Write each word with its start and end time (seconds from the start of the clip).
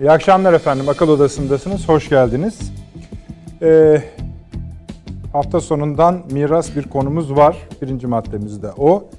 İyi 0.00 0.10
akşamlar 0.10 0.52
efendim. 0.52 0.88
Akıl 0.88 1.08
Odası'ndasınız. 1.08 1.88
Hoş 1.88 2.08
geldiniz. 2.08 2.72
Ee, 3.62 4.02
hafta 5.32 5.60
sonundan 5.60 6.22
miras 6.30 6.76
bir 6.76 6.82
konumuz 6.82 7.36
var. 7.36 7.68
Birinci 7.82 8.06
maddemiz 8.06 8.62
de 8.62 8.72
o. 8.76 9.10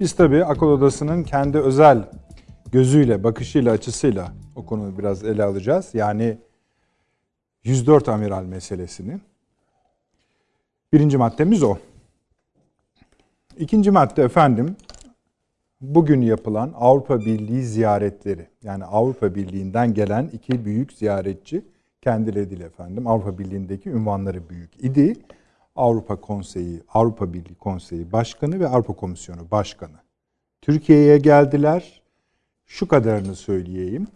Biz 0.00 0.12
tabii 0.12 0.44
Akıl 0.44 0.66
Odası'nın 0.66 1.22
kendi 1.22 1.58
özel 1.58 1.98
gözüyle, 2.72 3.24
bakışıyla, 3.24 3.72
açısıyla 3.72 4.32
o 4.56 4.66
konuyu 4.66 4.98
biraz 4.98 5.24
ele 5.24 5.44
alacağız. 5.44 5.90
Yani 5.94 6.38
104 7.64 8.08
amiral 8.08 8.44
meselesini. 8.44 9.20
Birinci 10.92 11.16
maddemiz 11.16 11.62
o. 11.62 11.76
İkinci 13.58 13.90
madde 13.90 14.22
efendim 14.22 14.76
bugün 15.88 16.20
yapılan 16.20 16.72
Avrupa 16.76 17.20
Birliği 17.20 17.62
ziyaretleri. 17.62 18.46
Yani 18.62 18.84
Avrupa 18.84 19.34
Birliği'nden 19.34 19.94
gelen 19.94 20.30
iki 20.32 20.64
büyük 20.64 20.92
ziyaretçi 20.92 21.64
kendileri 22.00 22.50
değil 22.50 22.60
efendim. 22.60 23.06
Avrupa 23.06 23.38
Birliği'ndeki 23.38 23.90
ünvanları 23.90 24.48
büyük 24.48 24.84
idi. 24.84 25.16
Avrupa 25.76 26.16
Konseyi, 26.16 26.82
Avrupa 26.94 27.32
Birliği 27.32 27.54
Konseyi 27.54 28.12
Başkanı 28.12 28.60
ve 28.60 28.68
Avrupa 28.68 28.92
Komisyonu 28.92 29.50
Başkanı. 29.50 29.96
Türkiye'ye 30.62 31.18
geldiler. 31.18 32.02
Şu 32.66 32.88
kadarını 32.88 33.34
söyleyeyim. 33.34 34.06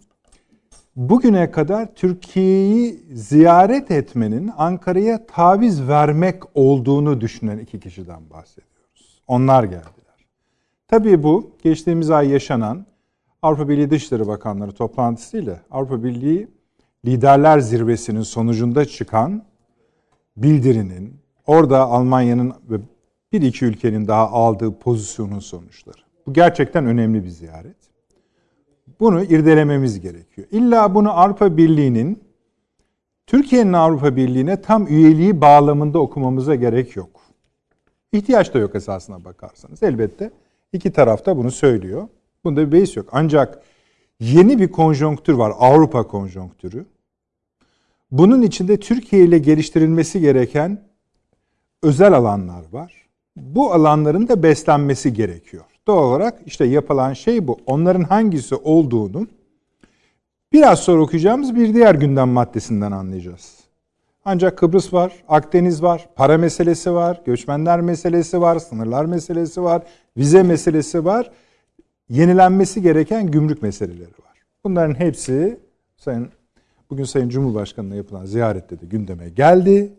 Bugüne 0.95 1.51
kadar 1.51 1.95
Türkiye'yi 1.95 3.03
ziyaret 3.13 3.91
etmenin 3.91 4.51
Ankara'ya 4.57 5.25
taviz 5.25 5.87
vermek 5.87 6.43
olduğunu 6.53 7.21
düşünen 7.21 7.57
iki 7.57 7.79
kişiden 7.79 8.29
bahsediyoruz. 8.29 9.21
Onlar 9.27 9.63
geldiler. 9.63 9.98
Tabii 10.89 11.23
bu 11.23 11.51
geçtiğimiz 11.63 12.11
ay 12.11 12.29
yaşanan 12.29 12.85
Avrupa 13.41 13.69
Birliği 13.69 13.89
Dışişleri 13.89 14.27
Bakanları 14.27 14.71
toplantısıyla 14.71 15.59
Avrupa 15.71 16.03
Birliği 16.03 16.47
Liderler 17.05 17.59
Zirvesi'nin 17.59 18.21
sonucunda 18.21 18.85
çıkan 18.85 19.43
bildirinin, 20.37 21.13
orada 21.47 21.81
Almanya'nın 21.81 22.53
ve 22.69 22.79
bir 23.31 23.41
iki 23.41 23.65
ülkenin 23.65 24.07
daha 24.07 24.29
aldığı 24.29 24.79
pozisyonun 24.79 25.39
sonuçları. 25.39 25.97
Bu 26.27 26.33
gerçekten 26.33 26.85
önemli 26.85 27.23
bir 27.23 27.29
ziyaret. 27.29 27.77
Bunu 28.99 29.23
irdelememiz 29.23 29.99
gerekiyor. 29.99 30.47
İlla 30.51 30.95
bunu 30.95 31.11
Avrupa 31.11 31.57
Birliği'nin 31.57 32.23
Türkiye'nin 33.27 33.73
Avrupa 33.73 34.15
Birliği'ne 34.15 34.61
tam 34.61 34.87
üyeliği 34.87 35.41
bağlamında 35.41 35.99
okumamıza 35.99 36.55
gerek 36.55 36.95
yok. 36.95 37.09
İhtiyaç 38.11 38.53
da 38.53 38.59
yok 38.59 38.75
esasına 38.75 39.25
bakarsanız. 39.25 39.83
Elbette 39.83 40.31
iki 40.73 40.91
taraf 40.91 41.25
da 41.25 41.37
bunu 41.37 41.51
söylüyor. 41.51 42.07
Bunda 42.43 42.67
bir 42.67 42.71
beis 42.71 42.97
yok. 42.97 43.09
Ancak 43.11 43.63
yeni 44.19 44.59
bir 44.59 44.71
konjonktür 44.71 45.33
var. 45.33 45.53
Avrupa 45.59 46.07
konjonktürü. 46.07 46.85
Bunun 48.11 48.41
içinde 48.41 48.79
Türkiye 48.79 49.23
ile 49.23 49.37
geliştirilmesi 49.37 50.19
gereken 50.19 50.81
özel 51.83 52.13
alanlar 52.13 52.63
var. 52.71 52.93
Bu 53.35 53.73
alanların 53.73 54.27
da 54.27 54.43
beslenmesi 54.43 55.13
gerekiyor. 55.13 55.63
Doğal 55.87 56.03
olarak 56.03 56.39
işte 56.45 56.65
yapılan 56.65 57.13
şey 57.13 57.47
bu. 57.47 57.57
Onların 57.65 58.03
hangisi 58.03 58.55
olduğunu 58.55 59.27
biraz 60.53 60.79
sonra 60.79 61.01
okuyacağımız 61.01 61.55
bir 61.55 61.73
diğer 61.73 61.95
gündem 61.95 62.29
maddesinden 62.29 62.91
anlayacağız. 62.91 63.58
Ancak 64.31 64.57
Kıbrıs 64.57 64.93
var, 64.93 65.13
Akdeniz 65.27 65.83
var, 65.83 66.09
para 66.15 66.37
meselesi 66.37 66.93
var, 66.93 67.21
göçmenler 67.25 67.81
meselesi 67.81 68.41
var, 68.41 68.59
sınırlar 68.59 69.05
meselesi 69.05 69.63
var, 69.63 69.83
vize 70.17 70.43
meselesi 70.43 71.05
var. 71.05 71.31
Yenilenmesi 72.09 72.81
gereken 72.81 73.31
gümrük 73.31 73.61
meseleleri 73.61 74.11
var. 74.25 74.43
Bunların 74.63 74.99
hepsi 74.99 75.59
Sayın 75.97 76.29
bugün 76.89 77.03
Sayın 77.03 77.29
Cumhurbaşkanı'na 77.29 77.95
yapılan 77.95 78.25
ziyarette 78.25 78.81
de 78.81 78.85
gündeme 78.85 79.29
geldi 79.29 79.93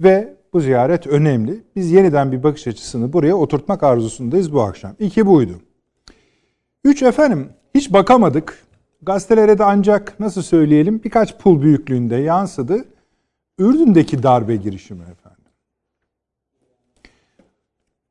ve 0.00 0.36
bu 0.52 0.60
ziyaret 0.60 1.06
önemli. 1.06 1.60
Biz 1.76 1.92
yeniden 1.92 2.32
bir 2.32 2.42
bakış 2.42 2.66
açısını 2.66 3.12
buraya 3.12 3.36
oturtmak 3.36 3.82
arzusundayız 3.82 4.52
bu 4.52 4.62
akşam. 4.62 4.92
İki 4.98 5.26
buydu. 5.26 5.60
Üç 6.84 7.02
efendim 7.02 7.48
hiç 7.74 7.92
bakamadık. 7.92 8.58
Gazetelere 9.02 9.58
de 9.58 9.64
ancak 9.64 10.20
nasıl 10.20 10.42
söyleyelim 10.42 11.00
birkaç 11.04 11.38
pul 11.38 11.62
büyüklüğünde 11.62 12.16
yansıdı. 12.16 12.84
Ürdün'deki 13.58 14.22
darbe 14.22 14.56
girişimi 14.56 15.02
efendim. 15.02 15.44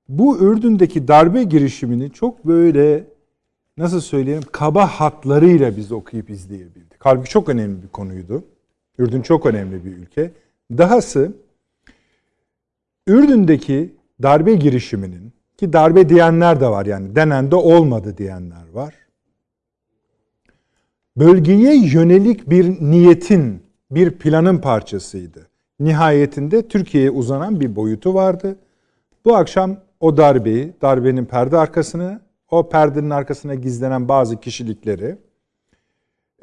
Bu 0.10 0.38
Ürdün'deki 0.40 1.08
darbe 1.08 1.44
girişimini 1.44 2.12
çok 2.12 2.46
böyle 2.46 3.08
nasıl 3.78 4.02
söyleyelim 4.02 4.44
kaba 4.52 4.88
hatlarıyla 4.88 5.78
biz 5.78 5.92
okuyup 5.92 6.30
izleyebildik. 6.30 7.00
Halbuki 7.00 7.30
çok 7.30 7.50
önemli 7.50 7.84
bir 7.84 7.88
konuydu. 7.88 8.44
Ürdün 8.98 9.22
çok 9.22 9.46
önemli 9.46 9.86
bir 9.86 9.92
ülke. 9.92 10.32
Dahası 10.72 11.34
Ürdün'deki 13.08 13.96
darbe 14.22 14.56
girişiminin 14.56 15.34
ki 15.58 15.74
darbe 15.74 16.10
diyenler 16.10 16.62
de 16.62 16.68
var 16.68 16.86
yani 16.86 17.16
denen 17.16 17.52
de 17.52 17.56
olmadı 17.56 18.18
diyenler 18.18 18.70
var. 18.74 18.96
Bölgeye 21.18 21.86
yönelik 21.86 22.50
bir 22.50 22.82
niyetin, 22.92 23.64
bir 23.96 24.12
planın 24.12 24.58
parçasıydı. 24.58 25.48
Nihayetinde 25.80 26.68
Türkiye'ye 26.68 27.12
uzanan 27.12 27.60
bir 27.60 27.76
boyutu 27.76 28.14
vardı. 28.14 28.56
Bu 29.26 29.36
akşam 29.36 29.78
o 30.00 30.18
darbeyi, 30.18 30.74
darbenin 30.82 31.26
perde 31.26 31.58
arkasını, 31.58 32.22
o 32.52 32.70
perdenin 32.70 33.10
arkasına 33.10 33.56
gizlenen 33.56 34.08
bazı 34.08 34.40
kişilikleri, 34.40 35.18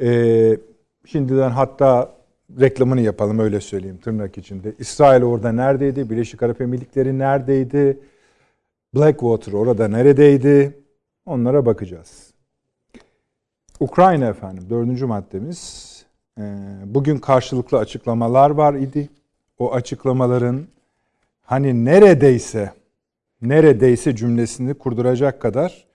e, 0.03 0.59
şimdiden 1.07 1.51
hatta 1.51 2.13
reklamını 2.61 3.01
yapalım 3.01 3.39
öyle 3.39 3.61
söyleyeyim 3.61 3.99
tırnak 4.03 4.39
içinde. 4.39 4.75
İsrail 4.79 5.23
orada 5.23 5.53
neredeydi? 5.53 6.11
Birleşik 6.11 6.43
Arap 6.43 6.61
Emirlikleri 6.61 7.19
neredeydi? 7.19 7.99
Blackwater 8.95 9.53
orada 9.53 9.89
neredeydi? 9.89 10.79
Onlara 11.27 11.67
bakacağız. 11.67 12.31
Ukrayna 13.81 14.27
efendim 14.27 14.67
dördüncü 14.71 15.07
maddemiz. 15.07 15.90
Ee, 16.39 16.43
bugün 16.85 17.19
karşılıklı 17.19 17.79
açıklamalar 17.79 18.51
var 18.51 18.75
idi. 18.75 19.09
O 19.59 19.73
açıklamaların 19.73 20.67
hani 21.43 21.85
neredeyse 21.85 22.73
neredeyse 23.43 24.17
cümlesini 24.17 24.75
kurduracak 24.75 25.41
kadar 25.41 25.87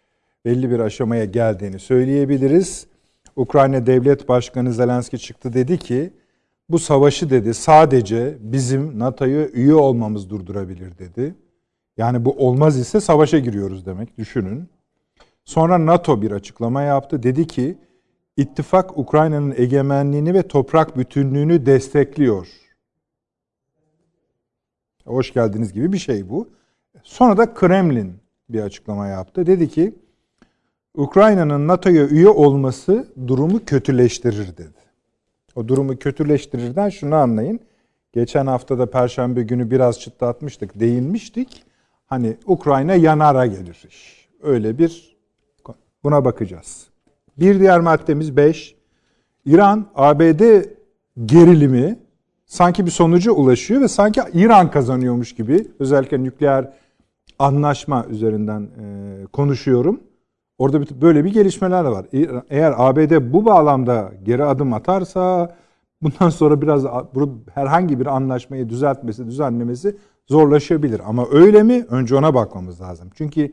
belli 0.45 0.71
bir 0.71 0.79
aşamaya 0.79 1.25
geldiğini 1.25 1.79
söyleyebiliriz. 1.79 2.87
Ukrayna 3.35 3.85
Devlet 3.85 4.29
Başkanı 4.29 4.73
Zelenski 4.73 5.19
çıktı 5.19 5.53
dedi 5.53 5.77
ki 5.77 6.13
bu 6.69 6.79
savaşı 6.79 7.29
dedi 7.29 7.53
sadece 7.53 8.37
bizim 8.39 8.99
NATO'ya 8.99 9.47
üye 9.47 9.73
olmamız 9.73 10.29
durdurabilir 10.29 10.97
dedi. 10.97 11.35
Yani 11.97 12.25
bu 12.25 12.31
olmaz 12.31 12.79
ise 12.79 12.99
savaşa 12.99 13.39
giriyoruz 13.39 13.85
demek 13.85 14.17
düşünün. 14.17 14.69
Sonra 15.45 15.85
NATO 15.85 16.21
bir 16.21 16.31
açıklama 16.31 16.81
yaptı. 16.81 17.23
Dedi 17.23 17.47
ki 17.47 17.77
ittifak 18.37 18.97
Ukrayna'nın 18.97 19.53
egemenliğini 19.57 20.33
ve 20.33 20.47
toprak 20.47 20.97
bütünlüğünü 20.97 21.65
destekliyor. 21.65 22.47
Hoş 25.05 25.33
geldiniz 25.33 25.73
gibi 25.73 25.93
bir 25.93 25.97
şey 25.97 26.29
bu. 26.29 26.49
Sonra 27.03 27.37
da 27.37 27.53
Kremlin 27.53 28.13
bir 28.49 28.61
açıklama 28.61 29.07
yaptı. 29.07 29.45
Dedi 29.45 29.69
ki 29.69 29.95
Ukrayna'nın 30.93 31.67
NATO'ya 31.67 32.07
üye 32.07 32.29
olması 32.29 33.07
durumu 33.27 33.65
kötüleştirir 33.65 34.57
dedi. 34.57 34.85
O 35.55 35.67
durumu 35.67 35.97
kötüleştirirden 35.97 36.89
şunu 36.89 37.15
anlayın. 37.15 37.59
Geçen 38.13 38.47
hafta 38.47 38.79
da 38.79 38.91
Perşembe 38.91 39.43
günü 39.43 39.71
biraz 39.71 39.99
çıtlatmıştık, 39.99 40.79
değinmiştik. 40.79 41.63
Hani 42.05 42.37
Ukrayna 42.45 42.95
yanara 42.95 43.45
gelir 43.45 43.83
iş. 43.89 44.29
Öyle 44.41 44.77
bir 44.77 45.17
buna 46.03 46.25
bakacağız. 46.25 46.87
Bir 47.37 47.59
diğer 47.59 47.79
maddemiz 47.79 48.37
5. 48.37 48.75
İran 49.45 49.85
ABD 49.95 50.63
gerilimi 51.25 51.99
sanki 52.45 52.85
bir 52.85 52.91
sonuca 52.91 53.31
ulaşıyor 53.31 53.81
ve 53.81 53.87
sanki 53.87 54.21
İran 54.33 54.71
kazanıyormuş 54.71 55.35
gibi 55.35 55.67
özellikle 55.79 56.23
nükleer 56.23 56.73
anlaşma 57.39 58.05
üzerinden 58.09 58.61
e, 58.61 59.25
konuşuyorum. 59.25 59.99
Orada 60.57 61.01
böyle 61.01 61.25
bir 61.25 61.33
gelişmeler 61.33 61.83
var. 61.83 62.05
Eğer 62.49 62.73
ABD 62.77 63.33
bu 63.33 63.45
bağlamda 63.45 64.11
geri 64.23 64.43
adım 64.43 64.73
atarsa 64.73 65.55
bundan 66.01 66.29
sonra 66.29 66.61
biraz 66.61 66.85
herhangi 67.53 67.99
bir 67.99 68.05
anlaşmayı 68.05 68.69
düzeltmesi, 68.69 69.25
düzenlemesi 69.25 69.97
zorlaşabilir. 70.27 71.01
Ama 71.05 71.27
öyle 71.31 71.63
mi? 71.63 71.85
Önce 71.89 72.15
ona 72.15 72.33
bakmamız 72.33 72.81
lazım. 72.81 73.09
Çünkü 73.15 73.51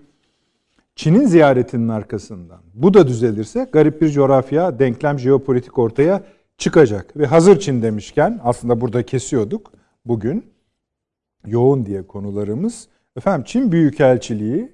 Çin'in 0.94 1.26
ziyaretinin 1.26 1.88
arkasından 1.88 2.60
bu 2.74 2.94
da 2.94 3.06
düzelirse 3.06 3.68
garip 3.72 4.02
bir 4.02 4.08
coğrafya, 4.08 4.78
denklem, 4.78 5.18
jeopolitik 5.18 5.78
ortaya 5.78 6.22
çıkacak. 6.58 7.16
Ve 7.16 7.26
hazır 7.26 7.60
Çin 7.60 7.82
demişken 7.82 8.40
aslında 8.44 8.80
burada 8.80 9.02
kesiyorduk 9.02 9.72
bugün. 10.04 10.52
Yoğun 11.46 11.86
diye 11.86 12.06
konularımız. 12.06 12.88
Efendim 13.16 13.44
Çin 13.44 13.72
Büyükelçiliği 13.72 14.72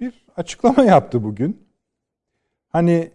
bir 0.00 0.26
açıklama 0.36 0.84
yaptı 0.84 1.24
bugün. 1.24 1.60
Hani 2.68 3.10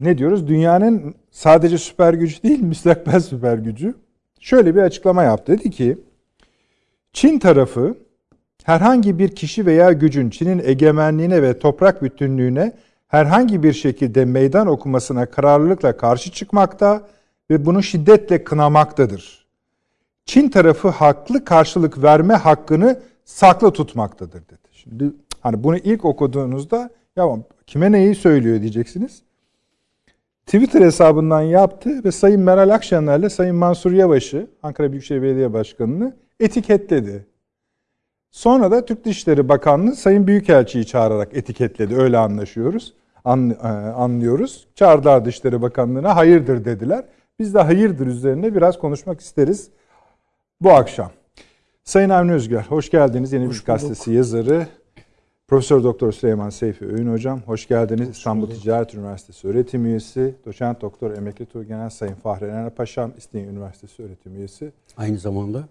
ne 0.00 0.18
diyoruz? 0.18 0.48
Dünyanın 0.48 1.14
sadece 1.30 1.78
süper 1.78 2.14
gücü 2.14 2.42
değil, 2.42 2.60
müstakbel 2.62 3.20
süper 3.20 3.58
gücü. 3.58 3.94
Şöyle 4.40 4.74
bir 4.74 4.82
açıklama 4.82 5.22
yaptı. 5.22 5.52
Dedi 5.58 5.70
ki 5.70 5.98
Çin 7.12 7.38
tarafı 7.38 7.96
herhangi 8.68 9.18
bir 9.18 9.28
kişi 9.28 9.66
veya 9.66 9.92
gücün 9.92 10.30
Çin'in 10.30 10.62
egemenliğine 10.64 11.42
ve 11.42 11.58
toprak 11.58 12.02
bütünlüğüne 12.02 12.72
herhangi 13.06 13.62
bir 13.62 13.72
şekilde 13.72 14.24
meydan 14.24 14.66
okumasına 14.66 15.26
kararlılıkla 15.26 15.96
karşı 15.96 16.32
çıkmakta 16.32 17.02
ve 17.50 17.66
bunu 17.66 17.82
şiddetle 17.82 18.44
kınamaktadır. 18.44 19.46
Çin 20.24 20.48
tarafı 20.48 20.88
haklı 20.88 21.44
karşılık 21.44 22.02
verme 22.02 22.34
hakkını 22.34 23.00
saklı 23.24 23.72
tutmaktadır 23.72 24.40
dedi. 24.48 24.68
Şimdi 24.72 25.12
hani 25.40 25.64
bunu 25.64 25.76
ilk 25.76 26.04
okuduğunuzda 26.04 26.90
ya 27.16 27.28
kime 27.66 27.92
neyi 27.92 28.14
söylüyor 28.14 28.60
diyeceksiniz. 28.60 29.22
Twitter 30.46 30.80
hesabından 30.80 31.42
yaptı 31.42 32.04
ve 32.04 32.12
Sayın 32.12 32.40
Meral 32.40 32.70
Akşener'le 32.74 33.28
Sayın 33.28 33.56
Mansur 33.56 33.92
Yavaş'ı 33.92 34.46
Ankara 34.62 34.90
Büyükşehir 34.90 35.22
Belediye 35.22 35.52
Başkanı'nı 35.52 36.16
etiketledi. 36.40 37.26
Sonra 38.30 38.70
da 38.70 38.84
Türk 38.84 39.04
Dışişleri 39.04 39.48
Bakanlığı 39.48 39.96
Sayın 39.96 40.26
Büyükelçi'yi 40.26 40.86
çağırarak 40.86 41.36
etiketledi. 41.36 41.96
Öyle 41.96 42.18
anlaşıyoruz. 42.18 42.94
An, 43.24 43.50
e, 43.50 43.68
anlıyoruz. 43.92 44.66
Çağırdılar 44.74 45.24
Dışişleri 45.24 45.62
Bakanlığı'na 45.62 46.16
hayırdır 46.16 46.64
dediler. 46.64 47.04
Biz 47.38 47.54
de 47.54 47.60
hayırdır 47.60 48.06
üzerine 48.06 48.54
biraz 48.54 48.78
konuşmak 48.78 49.20
isteriz 49.20 49.70
bu 50.60 50.70
akşam. 50.70 51.10
Sayın 51.84 52.10
Avni 52.10 52.32
Özgür, 52.32 52.58
hoş 52.58 52.90
geldiniz. 52.90 53.32
Yeni 53.32 53.50
bir 53.50 53.62
gazetesi 53.66 54.12
yazarı. 54.12 54.66
Profesör 55.48 55.84
Doktor 55.84 56.12
Süleyman 56.12 56.50
Seyfi 56.50 56.86
Öğün 56.86 57.12
Hocam, 57.12 57.40
hoş 57.46 57.68
geldiniz. 57.68 58.08
Hoş 58.08 58.16
İstanbul 58.16 58.50
Ticaret 58.50 58.94
Üniversitesi 58.94 59.48
öğretim 59.48 59.86
üyesi. 59.86 60.34
Doçent 60.46 60.80
Doktor 60.80 61.10
Emekli 61.10 61.46
Tuğgenel 61.46 61.90
Sayın 61.90 62.14
Fahri 62.14 62.44
Ener 62.44 62.70
Paşam, 62.70 63.12
İstinye 63.16 63.44
Üniversitesi 63.44 64.02
öğretim 64.02 64.36
üyesi. 64.36 64.72
Aynı 64.96 65.18
zamanda? 65.18 65.64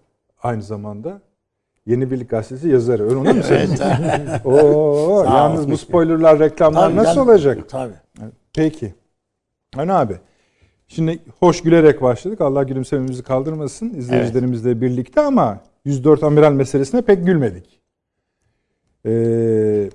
Aynı 0.43 0.63
zamanda 0.63 1.21
Yeni 1.87 2.11
Birlik 2.11 2.29
Gazetesi 2.29 2.69
yazarı. 2.69 3.03
Öyle 3.03 3.15
onu 3.15 3.33
mu 3.33 3.41
evet. 3.49 3.81
Oo, 4.45 5.23
yalnız 5.25 5.71
bu 5.71 5.77
spoilerlar, 5.77 6.39
reklamlar 6.39 6.81
tabii, 6.81 6.95
nasıl 6.95 7.21
ben, 7.21 7.25
olacak? 7.31 7.69
Tabii. 7.69 7.93
Peki. 8.53 8.93
Hani 9.75 9.93
abi. 9.93 10.17
Şimdi 10.87 11.19
hoş 11.39 11.61
gülerek 11.61 12.01
başladık. 12.01 12.41
Allah 12.41 12.63
gülümsememizi 12.63 13.23
kaldırmasın 13.23 13.93
izleyicilerimizle 13.93 14.71
evet. 14.71 14.81
birlikte 14.81 15.21
ama 15.21 15.59
104 15.85 16.23
amiral 16.23 16.51
meselesine 16.51 17.01
pek 17.01 17.25
gülmedik. 17.25 17.81
Ee, 19.05 19.89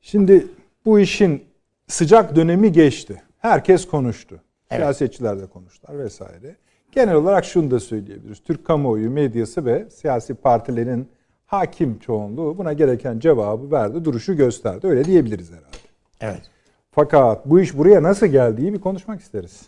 şimdi 0.00 0.46
bu 0.84 1.00
işin 1.00 1.44
sıcak 1.88 2.36
dönemi 2.36 2.72
geçti. 2.72 3.22
Herkes 3.38 3.86
konuştu. 3.86 4.40
Evet. 4.70 4.80
Siyasetçiler 4.80 5.40
de 5.40 5.46
konuştular 5.46 5.98
vesaire. 5.98 6.56
Genel 6.92 7.14
olarak 7.14 7.44
şunu 7.44 7.70
da 7.70 7.80
söyleyebiliriz. 7.80 8.40
Türk 8.40 8.64
kamuoyu, 8.64 9.10
medyası 9.10 9.64
ve 9.64 9.90
siyasi 9.90 10.34
partilerin 10.34 11.08
hakim 11.46 11.98
çoğunluğu 11.98 12.58
buna 12.58 12.72
gereken 12.72 13.18
cevabı 13.18 13.70
verdi, 13.70 14.04
duruşu 14.04 14.36
gösterdi. 14.36 14.86
Öyle 14.86 15.04
diyebiliriz 15.04 15.50
herhalde. 15.50 15.76
Evet. 16.20 16.50
Fakat 16.90 17.46
bu 17.46 17.60
iş 17.60 17.76
buraya 17.76 18.02
nasıl 18.02 18.26
geldiği 18.26 18.72
bir 18.72 18.80
konuşmak 18.80 19.20
isteriz. 19.20 19.62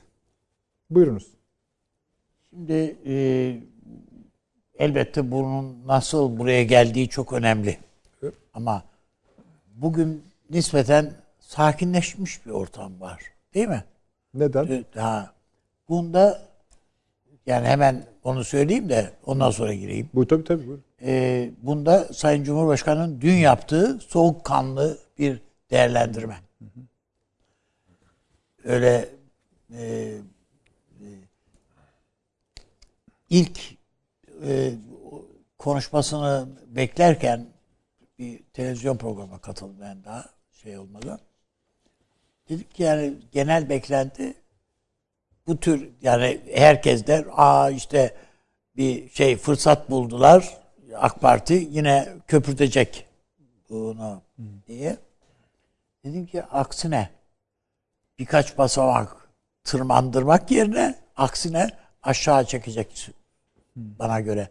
Buyurunuz. 0.90 1.26
Şimdi 2.50 2.96
e, 3.06 3.56
elbette 4.78 5.30
bunun 5.30 5.86
nasıl 5.86 6.38
buraya 6.38 6.64
geldiği 6.64 7.08
çok 7.08 7.32
önemli. 7.32 7.78
Evet. 8.22 8.34
Ama 8.54 8.82
bugün 9.74 10.22
nispeten 10.50 11.12
sakinleşmiş 11.40 12.46
bir 12.46 12.50
ortam 12.50 13.00
var. 13.00 13.22
Değil 13.54 13.68
mi? 13.68 13.84
Neden? 14.34 14.84
Ha, 14.94 15.32
bunda 15.88 16.51
yani 17.46 17.66
hemen 17.66 18.04
onu 18.24 18.44
söyleyeyim 18.44 18.88
de 18.88 19.12
ondan 19.26 19.50
sonra 19.50 19.74
gireyim. 19.74 20.10
Bu 20.14 20.26
tabii 20.26 20.44
tabii. 20.44 20.66
Buyurun. 20.66 20.84
Ee, 21.02 21.50
bunda 21.62 22.04
Sayın 22.12 22.44
Cumhurbaşkanı'nın 22.44 23.20
dün 23.20 23.34
yaptığı 23.34 23.98
soğukkanlı 24.08 24.98
bir 25.18 25.40
değerlendirme. 25.70 26.36
Hı 26.58 26.64
hı. 26.64 26.80
Öyle 28.64 29.08
e, 29.74 29.84
e, 31.00 31.06
ilk 33.30 33.60
e, 34.46 34.72
konuşmasını 35.58 36.48
beklerken 36.66 37.46
bir 38.18 38.42
televizyon 38.52 38.96
programına 38.96 39.38
katıldım 39.38 39.80
ben 39.80 40.04
daha 40.04 40.24
şey 40.52 40.78
olmadan. 40.78 41.20
Dedik 42.48 42.74
ki 42.74 42.82
yani 42.82 43.14
genel 43.32 43.68
beklenti 43.68 44.34
bu 45.46 45.56
tür 45.60 45.88
yani 46.02 46.40
herkes 46.54 47.06
der 47.06 47.24
aa 47.32 47.70
işte 47.70 48.14
bir 48.76 49.08
şey 49.10 49.36
fırsat 49.36 49.90
buldular 49.90 50.58
AK 50.96 51.20
Parti 51.20 51.68
yine 51.70 52.08
köpürtecek 52.28 53.06
bunu 53.70 54.22
diye. 54.66 54.96
Dedim 56.04 56.26
ki 56.26 56.42
aksine 56.42 57.10
birkaç 58.18 58.58
basamak 58.58 59.28
tırmandırmak 59.64 60.50
yerine 60.50 60.94
aksine 61.16 61.70
aşağı 62.02 62.44
çekecek 62.44 63.10
bana 63.76 64.20
göre 64.20 64.48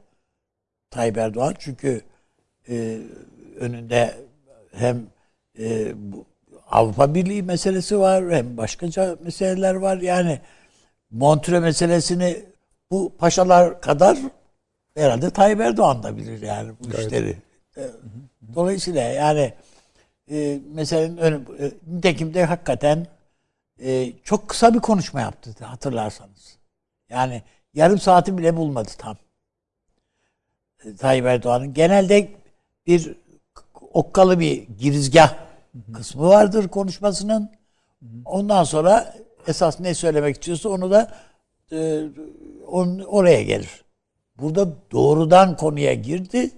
Tayyip 0.90 1.18
Erdoğan. 1.18 1.56
Çünkü 1.60 2.02
e, 2.70 3.00
önünde 3.60 4.16
hem 4.72 5.08
e, 5.60 5.92
bu 6.12 6.26
Avrupa 6.72 7.16
Birliği 7.16 7.44
meselesi 7.44 8.00
var 8.00 8.32
hem 8.32 8.58
başkaca 8.58 9.18
meseleler 9.24 9.76
var. 9.76 9.98
Yani 9.98 10.42
Montre 11.12 11.60
meselesini 11.60 12.46
bu 12.92 13.14
paşalar 13.18 13.82
kadar 13.82 14.18
herhalde 14.96 15.30
Tayyip 15.30 15.62
Erdoğan 15.62 16.04
da 16.04 16.18
bilir 16.18 16.42
yani 16.42 16.72
bu 16.80 16.88
evet. 16.88 17.00
işleri. 17.00 17.38
E, 17.78 17.90
dolayısıyla 18.56 19.02
yani 19.02 19.54
e, 20.32 20.60
meselenin 20.74 21.18
önü, 21.18 21.36
e, 21.60 21.72
nitekim 21.88 22.34
de 22.34 22.46
hakikaten 22.46 23.08
e, 23.80 24.14
çok 24.24 24.50
kısa 24.50 24.74
bir 24.74 24.80
konuşma 24.80 25.22
yaptı 25.22 25.66
hatırlarsanız. 25.66 26.58
Yani 27.10 27.44
yarım 27.74 28.00
saati 28.00 28.38
bile 28.38 28.58
bulmadı 28.58 28.90
tam. 28.98 29.18
E, 30.86 30.96
Tayyip 30.96 31.26
Erdoğan'ın 31.26 31.74
genelde 31.74 32.32
bir 32.88 33.16
okkalı 33.94 34.40
bir 34.40 34.68
girizgah 34.80 35.36
kısmı 35.94 36.28
vardır 36.28 36.68
konuşmasının. 36.68 37.52
Ondan 38.26 38.64
sonra 38.64 39.16
esas 39.48 39.80
ne 39.80 39.94
söylemek 39.94 40.36
istiyorsa 40.36 40.70
onu 40.70 40.92
da 40.92 41.18
e, 41.72 42.04
on, 42.68 43.00
oraya 43.00 43.44
gelir. 43.44 43.84
Burada 44.38 44.74
doğrudan 44.92 45.58
konuya 45.58 45.94
girdi 45.94 46.52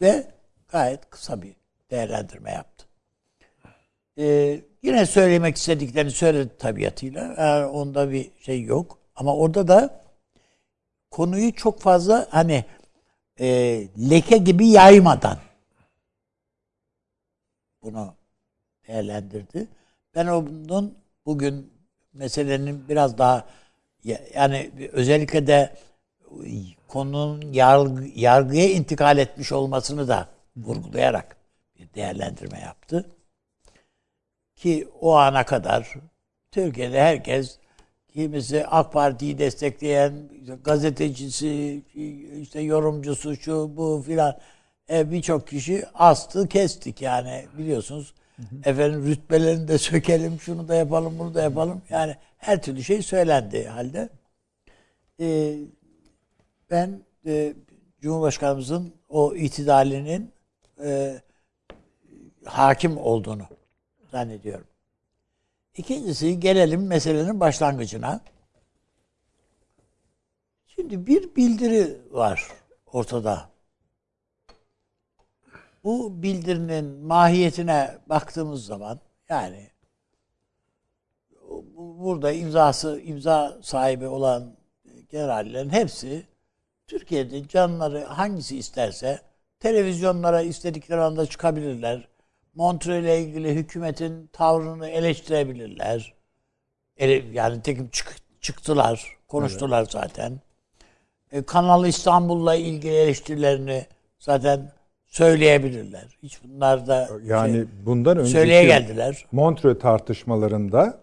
ve 0.00 0.26
gayet 0.68 1.10
kısa 1.10 1.42
bir 1.42 1.56
değerlendirme 1.90 2.50
yaptı. 2.50 2.86
Ee, 4.18 4.60
yine 4.82 5.06
söylemek 5.06 5.56
istediklerini 5.56 6.10
söyledi 6.10 6.50
tabiatıyla. 6.58 7.34
Yani 7.38 7.66
onda 7.66 8.10
bir 8.10 8.30
şey 8.40 8.62
yok. 8.62 8.98
Ama 9.16 9.36
orada 9.36 9.68
da 9.68 10.02
konuyu 11.10 11.54
çok 11.54 11.80
fazla 11.80 12.26
hani 12.30 12.64
e, 13.40 13.46
leke 14.10 14.36
gibi 14.36 14.68
yaymadan 14.68 15.38
bunu 17.82 18.14
değerlendirdi. 18.88 19.68
Ben 20.14 20.26
onun 20.26 20.98
bugün 21.26 21.71
meselenin 22.12 22.88
biraz 22.88 23.18
daha 23.18 23.46
yani 24.34 24.70
özellikle 24.92 25.46
de 25.46 25.74
konunun 26.88 27.52
yargı, 27.52 28.04
yargıya 28.14 28.70
intikal 28.70 29.18
etmiş 29.18 29.52
olmasını 29.52 30.08
da 30.08 30.28
vurgulayarak 30.56 31.36
bir 31.78 31.94
değerlendirme 31.94 32.60
yaptı. 32.60 33.10
Ki 34.56 34.88
o 35.00 35.14
ana 35.14 35.44
kadar 35.44 35.94
Türkiye'de 36.50 37.00
herkes 37.00 37.58
kimisi 38.08 38.66
AK 38.66 38.92
Parti'yi 38.92 39.38
destekleyen 39.38 40.12
gazetecisi, 40.64 41.82
işte 42.40 42.60
yorumcusu 42.60 43.36
şu 43.36 43.76
bu 43.76 44.02
filan 44.06 44.38
e, 44.90 45.10
birçok 45.10 45.46
kişi 45.46 45.84
astı 45.94 46.48
kestik 46.48 47.02
yani 47.02 47.46
biliyorsunuz 47.58 48.14
Hı 48.50 48.70
Efendim 48.70 49.06
rütbelerini 49.06 49.68
de 49.68 49.78
sökelim, 49.88 50.40
şunu 50.40 50.68
da 50.68 50.74
yapalım, 50.74 51.18
bunu 51.18 51.34
da 51.34 51.42
yapalım. 51.42 51.82
Yani 51.90 52.16
her 52.38 52.62
türlü 52.62 52.84
şey 52.84 53.02
söylendi 53.02 53.66
halde. 53.66 54.08
Ee, 55.20 55.56
ben 56.70 57.00
e, 57.26 57.54
Cumhurbaşkanımızın 58.00 58.94
o 59.08 59.34
itidalinin 59.34 60.32
e, 60.84 61.20
hakim 62.44 62.98
olduğunu 62.98 63.46
zannediyorum. 64.10 64.66
İkincisi 65.76 66.40
gelelim 66.40 66.86
meselenin 66.86 67.40
başlangıcına. 67.40 68.20
Şimdi 70.66 71.06
bir 71.06 71.36
bildiri 71.36 71.96
var 72.10 72.48
ortada. 72.86 73.51
Bu 75.84 76.22
bildirinin 76.22 76.84
mahiyetine 76.84 77.98
baktığımız 78.06 78.66
zaman 78.66 79.00
yani 79.28 79.70
bu- 81.48 81.98
burada 81.98 82.32
imzası 82.32 83.00
imza 83.04 83.58
sahibi 83.62 84.06
olan 84.06 84.56
generallerin 85.10 85.70
hepsi 85.70 86.26
Türkiye'de 86.86 87.48
canları 87.48 88.04
hangisi 88.04 88.58
isterse 88.58 89.20
televizyonlara 89.60 90.40
istedikleri 90.42 91.00
anda 91.00 91.26
çıkabilirler. 91.26 92.08
Montreux 92.54 93.02
ile 93.02 93.20
ilgili 93.20 93.54
hükümetin 93.54 94.26
tavrını 94.26 94.88
eleştirebilirler. 94.88 96.14
Ele, 96.96 97.12
yani 97.32 97.62
tekim 97.62 97.88
çık, 97.90 98.16
çıktılar, 98.40 99.16
konuştular 99.28 99.86
zaten. 99.90 100.40
E, 101.32 101.42
Kanal 101.42 101.86
İstanbul'la 101.86 102.54
ilgili 102.54 102.94
eleştirilerini 102.94 103.86
zaten 104.18 104.72
söyleyebilirler. 105.12 106.18
Hiç 106.22 106.38
bunlar 106.44 106.86
da 106.86 107.08
Yani 107.24 107.52
şey, 107.52 107.64
bundan 107.86 108.18
önceki 108.18 108.32
söyleye 108.32 108.64
geldiler. 108.64 109.26
Montreux 109.32 109.80
tartışmalarında 109.80 111.00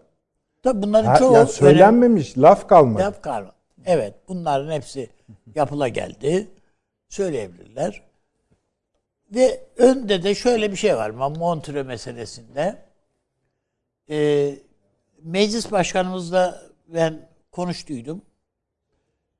Tabii 0.62 0.82
bunların 0.82 1.14
çoğu 1.14 1.34
yani 1.34 1.48
söylenmemiş 1.48 2.38
laf 2.38 2.68
kalmadı. 2.68 3.02
Yap 3.02 3.22
karma. 3.22 3.52
Evet 3.84 4.14
bunların 4.28 4.72
hepsi 4.72 5.10
yapıla 5.54 5.88
geldi. 5.88 6.48
Söyleyebilirler. 7.08 8.02
Ve 9.34 9.60
önde 9.76 10.22
de 10.22 10.34
şöyle 10.34 10.70
bir 10.70 10.76
şey 10.76 10.96
var. 10.96 11.10
Montreux 11.10 11.86
meselesinde. 11.86 12.82
Ee, 14.10 14.54
meclis 15.22 15.72
başkanımızla 15.72 16.62
ben 16.88 17.28
konuştuydum. 17.50 18.22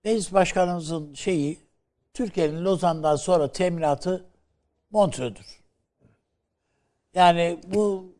Meclis 0.04 0.32
başkanımızın 0.32 1.14
şeyi 1.14 1.58
Türkiye'nin 2.14 2.64
Lozan'dan 2.64 3.16
sonra 3.16 3.52
teminatı 3.52 4.29
Montreux'dur. 4.90 5.60
Yani 7.14 7.60
bu 7.66 8.14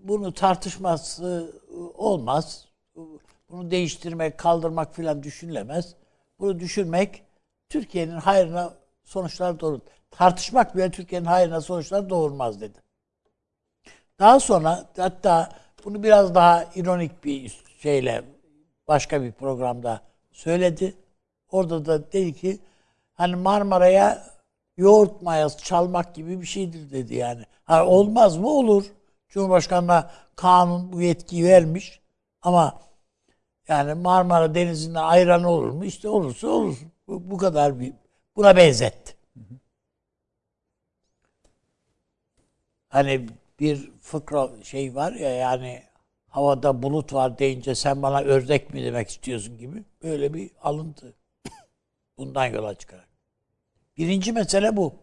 bunu 0.00 0.34
tartışması 0.34 1.52
olmaz. 1.94 2.68
Bunu 3.50 3.70
değiştirmek, 3.70 4.38
kaldırmak 4.38 4.94
filan 4.94 5.22
düşünülemez. 5.22 5.94
Bunu 6.38 6.60
düşünmek 6.60 7.22
Türkiye'nin 7.68 8.16
hayrına 8.16 8.74
sonuçlar 9.04 9.60
doğurur. 9.60 9.80
Tartışmak 10.10 10.76
bile 10.76 10.90
Türkiye'nin 10.90 11.26
hayrına 11.26 11.60
sonuçlar 11.60 12.10
doğurmaz 12.10 12.60
dedi. 12.60 12.78
Daha 14.18 14.40
sonra 14.40 14.86
hatta 14.96 15.48
bunu 15.84 16.02
biraz 16.02 16.34
daha 16.34 16.64
ironik 16.74 17.24
bir 17.24 17.62
şeyle 17.78 18.24
başka 18.88 19.22
bir 19.22 19.32
programda 19.32 20.00
söyledi. 20.32 20.94
Orada 21.50 21.86
da 21.86 22.12
dedi 22.12 22.32
ki 22.32 22.58
hani 23.14 23.36
Marmara'ya 23.36 24.33
yoğurt 24.76 25.22
mayası 25.22 25.58
çalmak 25.58 26.14
gibi 26.14 26.40
bir 26.40 26.46
şeydir 26.46 26.90
dedi 26.90 27.14
yani. 27.14 27.44
Ha, 27.64 27.86
olmaz 27.86 28.36
mı? 28.36 28.48
Olur. 28.48 28.84
Cumhurbaşkanı'na 29.28 30.10
kanun 30.36 30.92
bu 30.92 31.02
yetkiyi 31.02 31.44
vermiş. 31.44 32.00
Ama 32.42 32.80
yani 33.68 33.94
Marmara 33.94 34.54
Denizi'nde 34.54 34.98
ayran 35.00 35.44
olur 35.44 35.70
mu? 35.70 35.84
İşte 35.84 36.08
olursa 36.08 36.48
olur. 36.48 36.76
Bu, 37.08 37.30
bu 37.30 37.36
kadar 37.38 37.80
bir 37.80 37.92
buna 38.36 38.56
benzetti. 38.56 39.16
Hani 42.88 43.28
bir 43.60 43.92
fıkra 44.00 44.50
şey 44.62 44.94
var 44.94 45.12
ya 45.12 45.30
yani 45.30 45.82
havada 46.28 46.82
bulut 46.82 47.12
var 47.12 47.38
deyince 47.38 47.74
sen 47.74 48.02
bana 48.02 48.20
ördek 48.20 48.74
mi 48.74 48.84
demek 48.84 49.08
istiyorsun 49.08 49.58
gibi 49.58 49.84
böyle 50.02 50.34
bir 50.34 50.50
alıntı. 50.62 51.14
Bundan 52.18 52.46
yola 52.46 52.74
çıkarak. 52.74 53.13
Birinci 53.96 54.32
mesele 54.32 54.76
bu. 54.76 54.94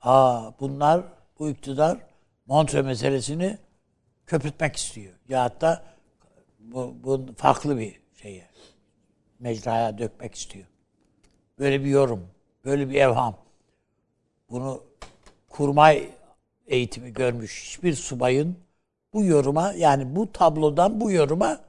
Aa 0.00 0.52
bunlar 0.60 1.04
bu 1.38 1.48
iktidar 1.50 1.98
Montreux 2.46 2.84
meselesini 2.84 3.58
köpürtmek 4.26 4.76
istiyor. 4.76 5.14
Ya 5.28 5.42
hatta 5.42 5.84
bu, 6.58 6.96
bu 7.04 7.26
farklı 7.36 7.78
bir 7.78 8.00
şeye 8.14 8.46
mecraya 9.38 9.98
dökmek 9.98 10.34
istiyor. 10.34 10.66
Böyle 11.58 11.84
bir 11.84 11.90
yorum, 11.90 12.30
böyle 12.64 12.90
bir 12.90 12.94
evham. 12.94 13.38
Bunu 14.50 14.84
kurmay 15.48 16.10
eğitimi 16.66 17.12
görmüş 17.12 17.64
hiçbir 17.64 17.94
subayın 17.94 18.56
bu 19.12 19.24
yoruma 19.24 19.72
yani 19.72 20.16
bu 20.16 20.32
tablodan 20.32 21.00
bu 21.00 21.12
yoruma 21.12 21.60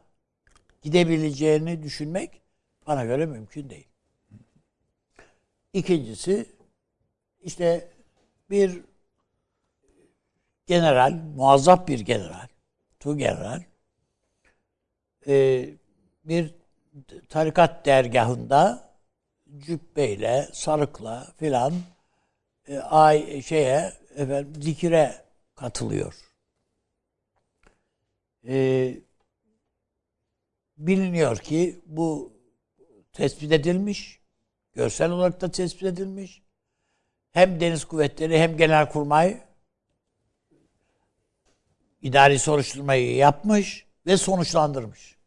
gidebileceğini 0.81 1.83
düşünmek 1.83 2.41
bana 2.87 3.05
göre 3.05 3.25
mümkün 3.25 3.69
değil. 3.69 3.87
İkincisi 5.73 6.45
işte 7.41 7.91
bir 8.49 8.81
general, 10.65 11.11
muazzaf 11.11 11.87
bir 11.87 11.99
general, 11.99 12.47
tu 12.99 13.17
general 13.17 13.63
e, 15.27 15.65
bir 16.25 16.55
tarikat 17.29 17.85
dergahında 17.85 18.93
cübbeyle, 19.57 20.49
sarıkla 20.53 21.33
filan 21.37 21.73
e, 22.67 22.77
ay 22.77 23.41
şeye 23.41 23.93
efendim 24.15 24.61
zikire 24.61 25.25
katılıyor. 25.55 26.15
E, 28.47 28.97
biliniyor 30.77 31.37
ki 31.37 31.81
bu 31.85 32.33
tespit 33.13 33.51
edilmiş, 33.51 34.22
görsel 34.73 35.11
olarak 35.11 35.41
da 35.41 35.51
tespit 35.51 35.83
edilmiş. 35.83 36.41
Hem 37.31 37.59
Deniz 37.59 37.85
Kuvvetleri 37.85 38.39
hem 38.39 38.57
Genelkurmay 38.57 39.41
idari 42.01 42.39
soruşturmayı 42.39 43.15
yapmış 43.15 43.85
ve 44.05 44.17
sonuçlandırmış. 44.17 45.17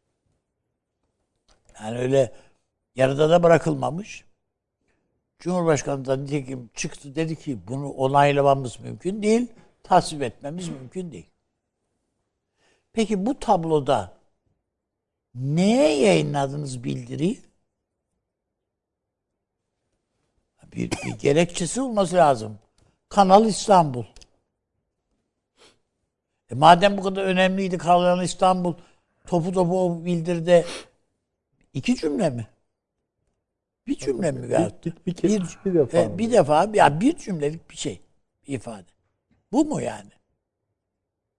Yani 1.81 1.99
öyle 1.99 2.33
yarıda 2.95 3.31
da 3.31 3.43
bırakılmamış. 3.43 4.25
Cumhurbaşkanı 5.39 6.05
da 6.05 6.17
nitekim 6.17 6.71
çıktı 6.75 7.15
dedi 7.15 7.37
ki 7.37 7.69
bunu 7.69 7.89
onaylamamız 7.89 8.81
mümkün 8.81 9.23
değil, 9.23 9.53
tasvip 9.83 10.23
etmemiz 10.23 10.69
mümkün 10.69 11.13
değil. 11.13 11.31
Peki 12.93 13.27
bu 13.27 13.39
tabloda 13.39 14.17
neye 15.35 15.99
yayınladınız 15.99 16.85
bildiriyi? 16.85 17.46
Bir, 20.73 20.91
bir 20.91 21.19
gerekçesi 21.19 21.81
olması 21.81 22.17
lazım. 22.17 22.59
Kanal 23.09 23.47
İstanbul. 23.47 24.05
E 26.51 26.55
madem 26.55 26.99
bu 26.99 27.03
kadar 27.03 27.23
önemliydi 27.23 27.79
Kanal 27.79 28.23
İstanbul, 28.23 28.75
topu 29.27 29.53
topu 29.53 29.85
o 29.85 30.05
bildirde 30.05 30.65
iki 31.75 31.97
cümle 31.97 32.31
mi? 32.31 32.47
Bir 33.87 33.99
cümle 33.99 34.33
mi 34.33 34.49
gayet? 34.49 34.87
Bir, 34.87 34.93
bir, 34.93 35.07
bir, 35.07 35.15
kez, 35.15 35.31
bir, 35.65 35.75
defa. 35.75 35.99
E, 35.99 36.19
bir 36.19 36.33
defa 36.33 36.71
ya 36.75 37.01
bir 37.01 37.17
cümlelik 37.17 37.71
bir 37.71 37.77
şey, 37.77 38.01
bir 38.47 38.55
ifade. 38.55 38.87
Bu 39.53 39.65
mu 39.65 39.81
yani? 39.81 40.11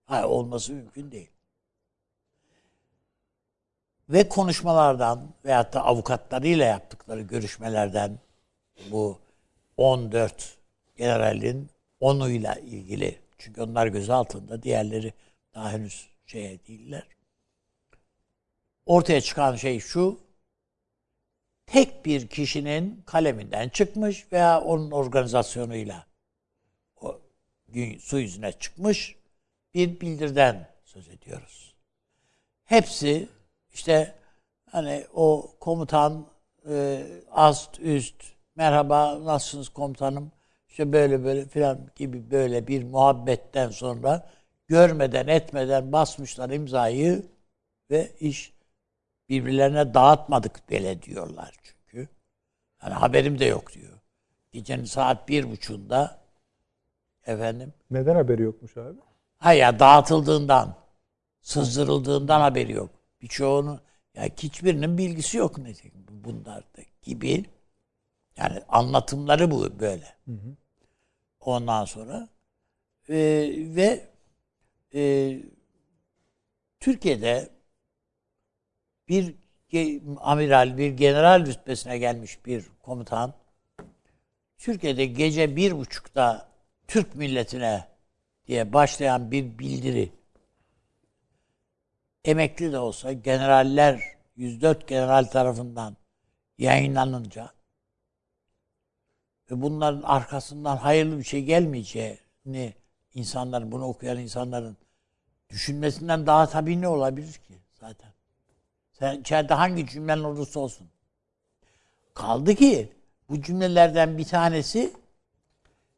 Hayır, 0.04 0.24
olması 0.24 0.72
mümkün 0.72 1.12
değil. 1.12 1.30
Ve 4.08 4.28
konuşmalardan 4.28 5.28
veyahut 5.44 5.72
da 5.72 5.84
avukatlarıyla 5.84 6.64
yaptıkları 6.64 7.20
görüşmelerden 7.20 8.18
bu 8.90 9.18
14 9.76 10.58
generalin 10.96 11.70
onuyla 12.00 12.54
ilgili 12.54 13.18
çünkü 13.38 13.62
onlar 13.62 13.86
göz 13.86 14.10
altında 14.10 14.62
diğerleri 14.62 15.12
daha 15.54 15.72
henüz 15.72 16.08
şeye 16.26 16.58
değiller. 16.66 17.06
Ortaya 18.86 19.20
çıkan 19.20 19.56
şey 19.56 19.80
şu 19.80 20.20
tek 21.66 22.04
bir 22.04 22.26
kişinin 22.26 23.02
kaleminden 23.06 23.68
çıkmış 23.68 24.32
veya 24.32 24.60
onun 24.60 24.90
organizasyonuyla 24.90 26.06
o 27.00 27.20
gün 27.68 27.98
su 27.98 28.18
yüzüne 28.20 28.52
çıkmış 28.52 29.16
bir 29.74 30.00
bildirden 30.00 30.68
söz 30.84 31.08
ediyoruz. 31.08 31.74
Hepsi 32.64 33.28
işte 33.72 34.14
hani 34.70 35.06
o 35.14 35.54
komutan 35.60 36.26
e, 36.68 37.06
ast 37.30 37.80
üst 37.80 38.37
merhaba 38.58 39.24
nasılsınız 39.24 39.68
komutanım 39.68 40.32
işte 40.68 40.92
böyle 40.92 41.24
böyle 41.24 41.44
filan 41.44 41.78
gibi 41.96 42.30
böyle 42.30 42.66
bir 42.66 42.84
muhabbetten 42.84 43.70
sonra 43.70 44.30
görmeden 44.68 45.26
etmeden 45.26 45.92
basmışlar 45.92 46.50
imzayı 46.50 47.26
ve 47.90 48.12
iş 48.20 48.52
birbirlerine 49.28 49.94
dağıtmadık 49.94 50.70
bile 50.70 51.02
diyorlar 51.02 51.54
çünkü. 51.62 52.08
Yani 52.82 52.94
haberim 52.94 53.38
de 53.38 53.44
yok 53.44 53.72
diyor. 53.72 53.98
Gecenin 54.52 54.84
saat 54.84 55.28
bir 55.28 55.50
buçuğunda 55.50 56.18
efendim. 57.26 57.72
Neden 57.90 58.14
haberi 58.14 58.42
yokmuş 58.42 58.76
abi? 58.76 58.98
Ha 59.38 59.52
ya 59.52 59.78
dağıtıldığından, 59.78 60.74
sızdırıldığından 61.40 62.40
haberi 62.40 62.72
yok. 62.72 62.90
Birçoğunu 63.22 63.80
ya 64.14 64.24
hiçbirinin 64.24 64.98
bilgisi 64.98 65.36
yok 65.36 65.58
ne 65.58 65.72
bunlarda 66.24 66.82
gibi. 67.02 67.44
Yani 68.38 68.60
anlatımları 68.68 69.50
bu 69.50 69.80
böyle. 69.80 70.04
Hı 70.24 70.32
hı. 70.32 70.56
Ondan 71.40 71.84
sonra 71.84 72.28
e, 73.08 73.16
ve 73.56 74.08
e, 74.94 75.32
Türkiye'de 76.80 77.50
bir 79.08 79.34
amiral, 80.20 80.78
bir 80.78 80.90
general 80.90 81.46
rütbesine 81.46 81.98
gelmiş 81.98 82.46
bir 82.46 82.64
komutan 82.82 83.34
Türkiye'de 84.58 85.06
gece 85.06 85.56
bir 85.56 85.78
buçukta 85.78 86.48
Türk 86.88 87.14
milletine 87.14 87.88
diye 88.46 88.72
başlayan 88.72 89.30
bir 89.30 89.58
bildiri 89.58 90.12
emekli 92.24 92.72
de 92.72 92.78
olsa 92.78 93.12
generaller 93.12 94.02
104 94.36 94.88
general 94.88 95.24
tarafından 95.24 95.96
yayınlanınca 96.58 97.57
bunların 99.50 100.02
arkasından 100.02 100.76
hayırlı 100.76 101.18
bir 101.18 101.24
şey 101.24 101.44
gelmeyeceğini 101.44 102.74
insanların, 103.14 103.72
bunu 103.72 103.84
okuyan 103.84 104.18
insanların 104.18 104.76
düşünmesinden 105.50 106.26
daha 106.26 106.48
tabii 106.48 106.80
ne 106.80 106.88
olabilir 106.88 107.32
ki 107.32 107.54
zaten? 107.80 108.10
Sen 108.98 109.20
içeride 109.20 109.54
hangi 109.54 109.86
cümlen 109.86 110.18
olursa 110.18 110.60
olsun. 110.60 110.88
Kaldı 112.14 112.54
ki 112.54 112.92
bu 113.28 113.42
cümlelerden 113.42 114.18
bir 114.18 114.24
tanesi 114.24 114.92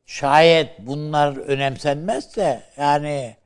şayet 0.06 0.86
bunlar 0.86 1.36
önemsenmezse 1.36 2.62
yani 2.76 3.36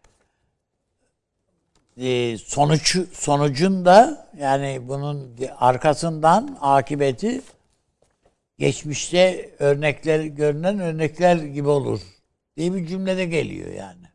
e, 1.97 2.39
sonuç 2.39 2.99
sonucunda 3.13 4.27
yani 4.39 4.89
bunun 4.89 5.37
arkasından 5.59 6.59
akıbeti 6.61 7.43
geçmişte 8.59 9.55
örnekler 9.59 10.25
görünen 10.25 10.79
örnekler 10.79 11.37
gibi 11.37 11.69
olur 11.69 12.01
diye 12.57 12.75
bir 12.75 12.87
cümlede 12.87 13.25
geliyor 13.25 13.73
yani. 13.73 14.07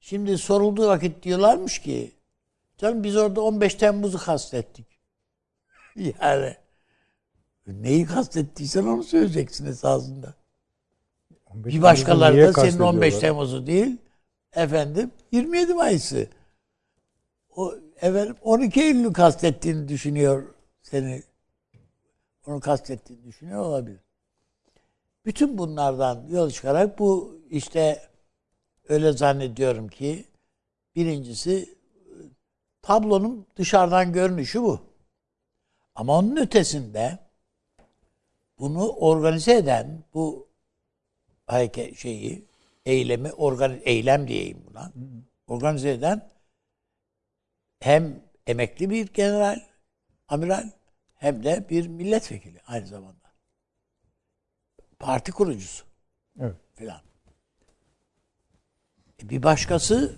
Şimdi 0.00 0.38
sorulduğu 0.38 0.88
vakit 0.88 1.22
diyorlarmış 1.22 1.78
ki 1.78 2.12
canım 2.78 3.04
biz 3.04 3.16
orada 3.16 3.40
15 3.40 3.74
Temmuz'u 3.74 4.18
kastettik. 4.18 4.86
yani 5.96 6.56
neyi 7.66 8.06
kastettiysen 8.06 8.86
onu 8.86 9.04
söyleyeceksin 9.04 9.66
esasında. 9.66 10.34
Bir 11.54 11.82
başkaları 11.82 12.54
da 12.54 12.60
senin 12.60 12.78
15 12.78 13.18
Temmuz'u 13.18 13.66
değil 13.66 13.96
efendim 14.52 15.10
27 15.32 15.74
Mayıs'ı. 15.74 16.28
O 17.56 17.74
efendim 18.00 18.36
12 18.42 18.82
Eylül'ü 18.82 19.12
kastettiğini 19.12 19.88
düşünüyor 19.88 20.54
seni. 20.82 21.22
Onu 22.46 22.60
kastettiğini 22.60 23.24
düşünüyor 23.24 23.62
olabilir. 23.62 24.00
Bütün 25.24 25.58
bunlardan 25.58 26.26
yol 26.28 26.50
çıkarak 26.50 26.98
bu 26.98 27.40
işte 27.50 28.08
öyle 28.88 29.12
zannediyorum 29.12 29.88
ki 29.88 30.24
birincisi 30.96 31.78
tablonun 32.82 33.46
dışarıdan 33.56 34.12
görünüşü 34.12 34.62
bu. 34.62 34.80
Ama 35.94 36.18
onun 36.18 36.36
ötesinde 36.36 37.18
bunu 38.58 38.88
organize 38.88 39.54
eden 39.56 40.04
bu 40.14 40.48
hareket 41.46 41.98
şeyi 41.98 42.46
eylemi 42.86 43.32
organ 43.32 43.80
eylem 43.84 44.28
diyeyim 44.28 44.64
buna. 44.70 44.92
Organize 45.46 45.90
eden 45.90 46.30
hem 47.80 48.22
emekli 48.46 48.90
bir 48.90 49.12
general, 49.12 49.60
amiral 50.28 50.70
hem 51.16 51.44
de 51.44 51.68
bir 51.70 51.86
milletvekili 51.86 52.60
aynı 52.66 52.86
zamanda. 52.86 53.32
Parti 54.98 55.32
kurucusu. 55.32 55.84
Evet. 56.40 56.56
Filan. 56.74 57.00
E 59.22 59.28
bir 59.28 59.42
başkası 59.42 60.16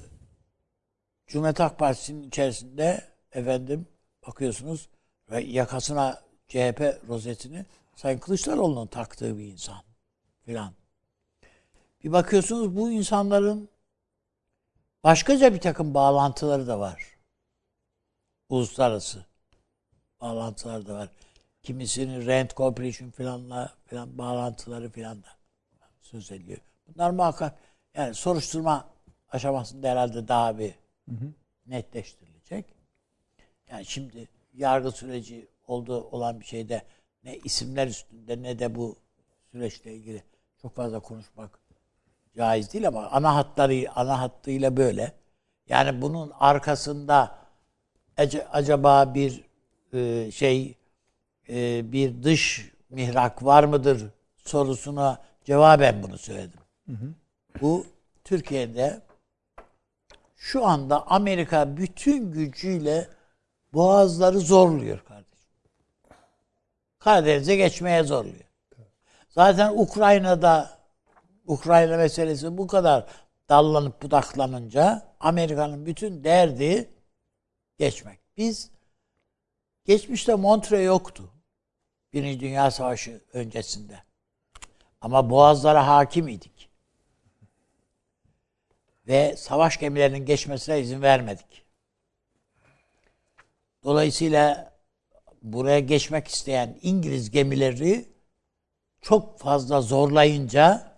Cumhuriyet 1.27 1.61
Halk 1.61 1.79
Partisi'nin 1.79 2.23
içerisinde 2.23 3.05
efendim 3.33 3.87
bakıyorsunuz 4.27 4.89
ve 5.31 5.43
yakasına 5.43 6.23
CHP 6.49 7.01
rozetini 7.09 7.67
Sayın 7.97 8.19
Kılıçdaroğlu'nun 8.19 8.87
taktığı 8.87 9.39
bir 9.39 9.45
insan 9.45 9.83
filan. 10.45 10.73
Bir 12.05 12.13
bakıyorsunuz 12.13 12.77
bu 12.77 12.91
insanların 12.91 13.69
başkaca 15.05 15.55
bir 15.55 15.61
takım 15.61 15.95
bağlantıları 15.95 16.67
da 16.67 16.81
var. 16.81 17.17
Uluslararası 18.49 19.28
bağlantıları 20.21 20.87
da 20.87 20.95
var. 20.95 21.09
Kimisinin 21.63 22.27
Rent 22.27 22.57
Corporation 22.57 23.11
filanla 23.11 23.75
filan 23.87 24.19
bağlantıları 24.19 24.91
filan 24.91 25.23
da 25.23 25.29
söz 26.01 26.33
ediyor. 26.33 26.59
Bunlar 26.87 27.11
muhakkak 27.11 27.59
yani 27.95 28.15
soruşturma 28.15 28.89
aşamasında 29.31 29.89
herhalde 29.89 30.29
daha 30.29 30.59
bir 30.59 30.71
hı 31.09 31.15
hı. 31.15 31.33
netleştirilecek. 31.67 32.65
Yani 33.71 33.85
şimdi 33.87 34.29
yargı 34.55 34.91
süreci 34.91 35.49
olduğu 35.67 36.05
olan 36.05 36.41
bir 36.41 36.45
şeyde 36.45 36.83
ne 37.25 37.37
isimler 37.37 37.87
üstünde 37.87 38.43
ne 38.43 38.59
de 38.59 38.75
bu 38.75 38.97
süreçle 39.53 39.95
ilgili 39.95 40.23
çok 40.63 40.77
fazla 40.77 41.01
konuşmak 41.01 41.59
caiz 42.37 42.73
değil 42.73 42.89
ama 42.89 43.07
ana 43.07 43.35
hatları 43.35 43.93
ana 43.95 44.21
hattıyla 44.21 44.77
böyle. 44.77 45.13
Yani 45.69 46.03
bunun 46.03 46.33
arkasında 46.39 47.39
acaba 48.53 49.15
bir 49.15 49.48
e, 49.93 50.31
şey 50.31 50.75
e, 51.49 51.93
bir 51.93 52.23
dış 52.23 52.73
mihrak 52.91 53.45
var 53.45 53.65
mıdır 53.65 54.07
sorusuna 54.37 55.19
cevaben 55.45 56.03
bunu 56.03 56.19
söyledim. 56.19 56.61
Hı 56.87 56.93
hı. 56.93 57.15
Bu 57.61 57.87
Türkiye'de 58.25 59.01
şu 60.37 60.67
anda 60.67 61.07
Amerika 61.07 61.77
bütün 61.77 62.33
gücüyle 62.33 63.09
boğazları 63.73 64.39
zorluyor 64.41 65.05
kardeşim. 65.05 65.29
Karadeniz'e 66.99 67.57
geçmeye 67.57 68.03
zorluyor. 68.03 68.49
Zaten 69.29 69.73
Ukrayna'da 69.77 70.79
Ukrayna 71.47 71.97
meselesi 71.97 72.59
bu 72.59 72.67
kadar 72.67 73.07
dallanıp 73.49 74.03
budaklanınca 74.03 75.03
Amerika'nın 75.21 75.87
bütün 75.87 76.25
derdi 76.25 76.91
geçmek. 77.79 78.19
Biz 78.37 78.71
geçmişte 79.89 80.35
Montre 80.35 80.83
yoktu. 80.83 81.31
Birinci 82.13 82.41
Dünya 82.41 82.71
Savaşı 82.71 83.21
öncesinde. 83.33 84.03
Ama 85.01 85.31
boğazlara 85.31 85.87
hakim 85.87 86.29
idik. 86.29 86.69
Ve 89.07 89.37
savaş 89.37 89.81
gemilerinin 89.81 90.27
geçmesine 90.27 90.81
izin 90.81 91.03
vermedik. 91.03 91.65
Dolayısıyla 93.85 94.73
buraya 95.43 95.79
geçmek 95.81 96.29
isteyen 96.29 96.79
İngiliz 96.83 97.31
gemileri 97.31 98.09
çok 99.01 99.39
fazla 99.39 99.81
zorlayınca 99.81 100.97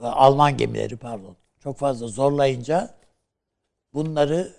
Alman 0.00 0.56
gemileri 0.56 0.96
pardon 0.96 1.36
çok 1.60 1.78
fazla 1.78 2.08
zorlayınca 2.08 2.94
bunları 3.94 4.56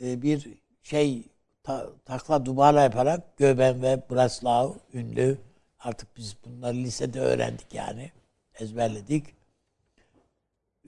e, 0.00 0.22
bir 0.22 0.48
şey 0.82 1.33
ta, 1.64 1.90
takla 2.04 2.46
dubara 2.46 2.82
yaparak 2.82 3.36
Göben 3.36 3.82
ve 3.82 4.02
Breslau 4.10 4.76
ünlü 4.94 5.38
artık 5.78 6.16
biz 6.16 6.36
bunları 6.44 6.76
lisede 6.76 7.20
öğrendik 7.20 7.74
yani 7.74 8.12
ezberledik. 8.54 9.26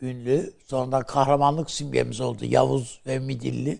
Ünlü 0.00 0.52
sonradan 0.64 1.02
kahramanlık 1.06 1.70
simgemiz 1.70 2.20
oldu 2.20 2.44
Yavuz 2.44 3.00
ve 3.06 3.18
Midilli. 3.18 3.78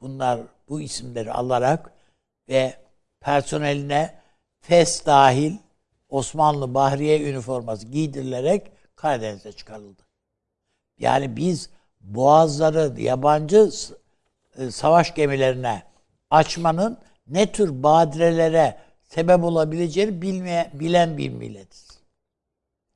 Bunlar 0.00 0.40
bu 0.68 0.80
isimleri 0.80 1.32
alarak 1.32 1.92
ve 2.48 2.74
personeline 3.20 4.14
FES 4.60 5.06
dahil 5.06 5.56
Osmanlı 6.08 6.74
Bahriye 6.74 7.30
üniforması 7.30 7.86
giydirilerek 7.86 8.72
Karadeniz'e 8.96 9.52
çıkarıldı. 9.52 10.02
Yani 10.98 11.36
biz 11.36 11.70
boğazları 12.00 13.00
yabancı 13.00 13.70
e, 14.58 14.70
savaş 14.70 15.14
gemilerine 15.14 15.82
açmanın 16.30 16.98
ne 17.26 17.52
tür 17.52 17.82
badirelere 17.82 18.78
sebep 19.02 19.44
olabileceğini 19.44 20.22
bilmeye, 20.22 20.70
bilen 20.74 21.18
bir 21.18 21.30
milletiz. 21.30 22.00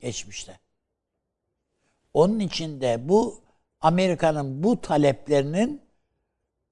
Geçmişte. 0.01 0.59
Onun 2.15 2.39
için 2.39 2.81
de 2.81 3.09
bu 3.09 3.41
Amerika'nın 3.81 4.63
bu 4.63 4.81
taleplerinin 4.81 5.83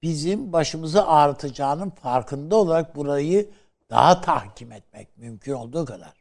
bizim 0.01 0.53
başımızı 0.53 1.07
ağrıtacağının 1.07 1.89
farkında 1.89 2.55
olarak 2.55 2.95
burayı 2.95 3.49
daha 3.89 4.21
tahkim 4.21 4.71
etmek 4.71 5.17
mümkün 5.17 5.53
olduğu 5.53 5.85
kadar 5.85 6.13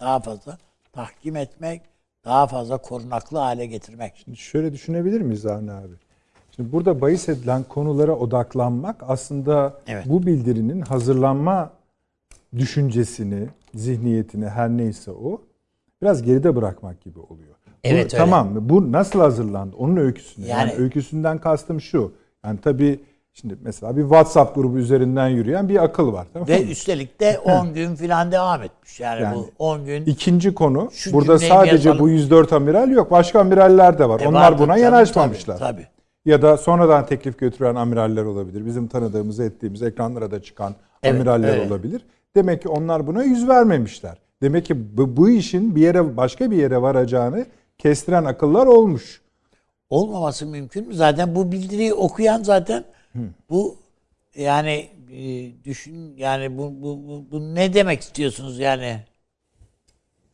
daha 0.00 0.20
fazla 0.20 0.58
tahkim 0.92 1.36
etmek, 1.36 1.82
daha 2.24 2.46
fazla 2.46 2.78
korunaklı 2.78 3.38
hale 3.38 3.66
getirmek. 3.66 4.16
Şimdi 4.24 4.36
şöyle 4.36 4.72
düşünebilir 4.72 5.20
miyiz 5.20 5.46
Avni 5.46 5.72
abi? 5.72 5.94
Şimdi 6.56 6.72
burada 6.72 7.00
bahis 7.00 7.28
edilen 7.28 7.62
konulara 7.62 8.12
odaklanmak 8.16 8.96
aslında 9.08 9.74
evet. 9.86 10.04
bu 10.06 10.26
bildirinin 10.26 10.80
hazırlanma 10.80 11.70
düşüncesini, 12.58 13.48
zihniyetini 13.74 14.48
her 14.48 14.68
neyse 14.68 15.10
o 15.10 15.40
biraz 16.02 16.22
geride 16.22 16.56
bırakmak 16.56 17.00
gibi 17.00 17.18
oluyor. 17.18 17.54
Evet, 17.84 18.12
bu, 18.12 18.16
öyle. 18.16 18.24
Tamam 18.24 18.48
bu 18.60 18.92
nasıl 18.92 19.20
hazırlandı? 19.20 19.76
Onun 19.76 19.96
öyküsünü. 19.96 20.46
Yani, 20.46 20.70
yani 20.70 20.82
öyküsünden 20.82 21.38
kastım 21.38 21.80
şu. 21.80 22.12
Yani 22.44 22.58
tabii 22.62 23.00
şimdi 23.32 23.56
mesela 23.62 23.96
bir 23.96 24.02
WhatsApp 24.02 24.54
grubu 24.54 24.78
üzerinden 24.78 25.28
yürüyen 25.28 25.68
bir 25.68 25.84
akıl 25.84 26.12
var. 26.12 26.26
Tamam 26.32 26.48
Ve 26.48 26.58
mı? 26.58 26.64
üstelik 26.64 27.20
de 27.20 27.38
10 27.44 27.74
gün 27.74 27.94
filan 27.94 28.32
devam 28.32 28.62
etmiş. 28.62 29.00
Yani, 29.00 29.22
Yani 29.22 29.36
bu 29.36 29.50
10 29.58 29.84
gün 29.84 30.04
İkinci 30.04 30.54
konu 30.54 30.90
burada 31.12 31.38
sadece 31.38 31.72
yazalım. 31.72 31.98
bu 31.98 32.08
104 32.08 32.52
amiral 32.52 32.90
yok. 32.90 33.10
Başka 33.10 33.40
amiraller 33.40 33.98
de 33.98 34.08
var. 34.08 34.20
E, 34.20 34.28
Onlar 34.28 34.58
buna 34.58 34.66
canım, 34.66 34.82
yanaşmamışlar. 34.82 35.58
Tabii, 35.58 35.72
tabii. 35.72 35.99
Ya 36.24 36.42
da 36.42 36.56
sonradan 36.56 37.06
teklif 37.06 37.38
götüren 37.38 37.74
amiraller 37.74 38.24
olabilir. 38.24 38.66
Bizim 38.66 38.88
tanıdığımız, 38.88 39.40
ettiğimiz 39.40 39.82
ekranlara 39.82 40.30
da 40.30 40.42
çıkan 40.42 40.74
Evet, 41.02 41.14
amiraller 41.14 41.56
evet. 41.58 41.70
olabilir. 41.70 42.06
Demek 42.34 42.62
ki 42.62 42.68
onlar 42.68 43.06
buna 43.06 43.24
yüz 43.24 43.48
vermemişler. 43.48 44.18
Demek 44.42 44.66
ki 44.66 44.96
bu, 44.98 45.16
bu 45.16 45.30
işin 45.30 45.76
bir 45.76 45.80
yere 45.80 46.16
başka 46.16 46.50
bir 46.50 46.56
yere 46.56 46.82
varacağını 46.82 47.46
kestiren 47.78 48.24
akıllar 48.24 48.66
olmuş. 48.66 49.22
olmaması 49.90 50.46
mümkün 50.46 50.88
mü? 50.88 50.94
Zaten 50.94 51.34
bu 51.34 51.52
bildiriyi 51.52 51.94
okuyan 51.94 52.42
zaten 52.42 52.84
bu 53.50 53.76
yani 54.36 54.88
e, 55.12 55.50
düşün 55.64 56.16
yani 56.16 56.58
bu, 56.58 56.82
bu, 56.82 57.08
bu, 57.08 57.24
bu 57.30 57.54
ne 57.54 57.74
demek 57.74 58.00
istiyorsunuz 58.00 58.58
yani? 58.58 59.00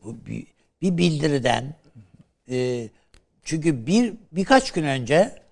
Bu 0.03 0.15
bir, 0.25 0.47
bir 0.81 0.97
bildiriden 0.97 1.75
e, 2.49 2.89
çünkü 3.43 3.87
bir 3.87 4.13
birkaç 4.31 4.71
gün 4.71 4.83
önce 4.83 5.46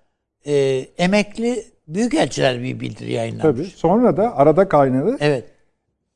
e, 0.48 0.54
emekli 0.98 1.64
büyükelçiler 1.88 2.64
bir 2.64 2.80
bildiri 2.80 3.12
yayınlamış. 3.12 3.42
Tabii. 3.58 3.66
Sonra 3.78 4.18
da 4.18 4.38
arada 4.38 4.70
kaynadı. 4.70 5.18
Evet. 5.20 5.46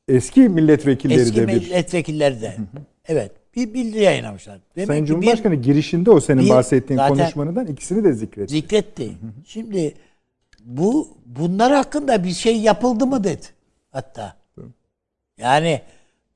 Eski 0.08 0.40
milletvekilleri 0.40 1.20
Eski 1.20 1.36
de 1.36 1.48
bir. 1.48 1.52
milletvekilleri 1.54 2.40
de. 2.40 2.56
Evet. 3.08 3.32
Bir 3.56 3.74
bildiri 3.74 4.02
yayınlamışlar. 4.02 4.58
Demek 4.76 4.86
Sayın 4.86 5.04
ki 5.04 5.10
bir- 5.10 5.14
Cumhurbaşkanı 5.14 5.54
girişinde 5.54 6.10
o 6.10 6.20
senin 6.20 6.44
bir- 6.44 6.50
bahsettiğin 6.50 7.00
konuşmanından 7.08 7.66
ikisini 7.66 8.04
de 8.04 8.12
zikretti. 8.12 8.52
zikretti. 8.52 9.10
Şimdi 9.46 9.94
bu 10.64 11.08
bunlar 11.26 11.72
hakkında 11.72 12.24
bir 12.24 12.30
şey 12.30 12.60
yapıldı 12.60 13.06
mı 13.06 13.24
dedi 13.24 13.46
hatta. 13.90 14.36
Yani 15.38 15.80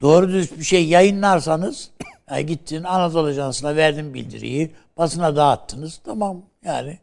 doğru 0.03 0.29
düz 0.29 0.59
bir 0.59 0.65
şey 0.65 0.87
yayınlarsanız 0.89 1.91
ya 2.31 2.41
gittin 2.41 2.83
Anadolu 2.85 3.27
Ajansı'na 3.27 3.77
verdin 3.77 4.15
bildiriyi, 4.15 4.71
basına 4.99 5.37
dağıttınız. 5.37 6.01
Tamam 6.05 6.43
yani 6.65 6.99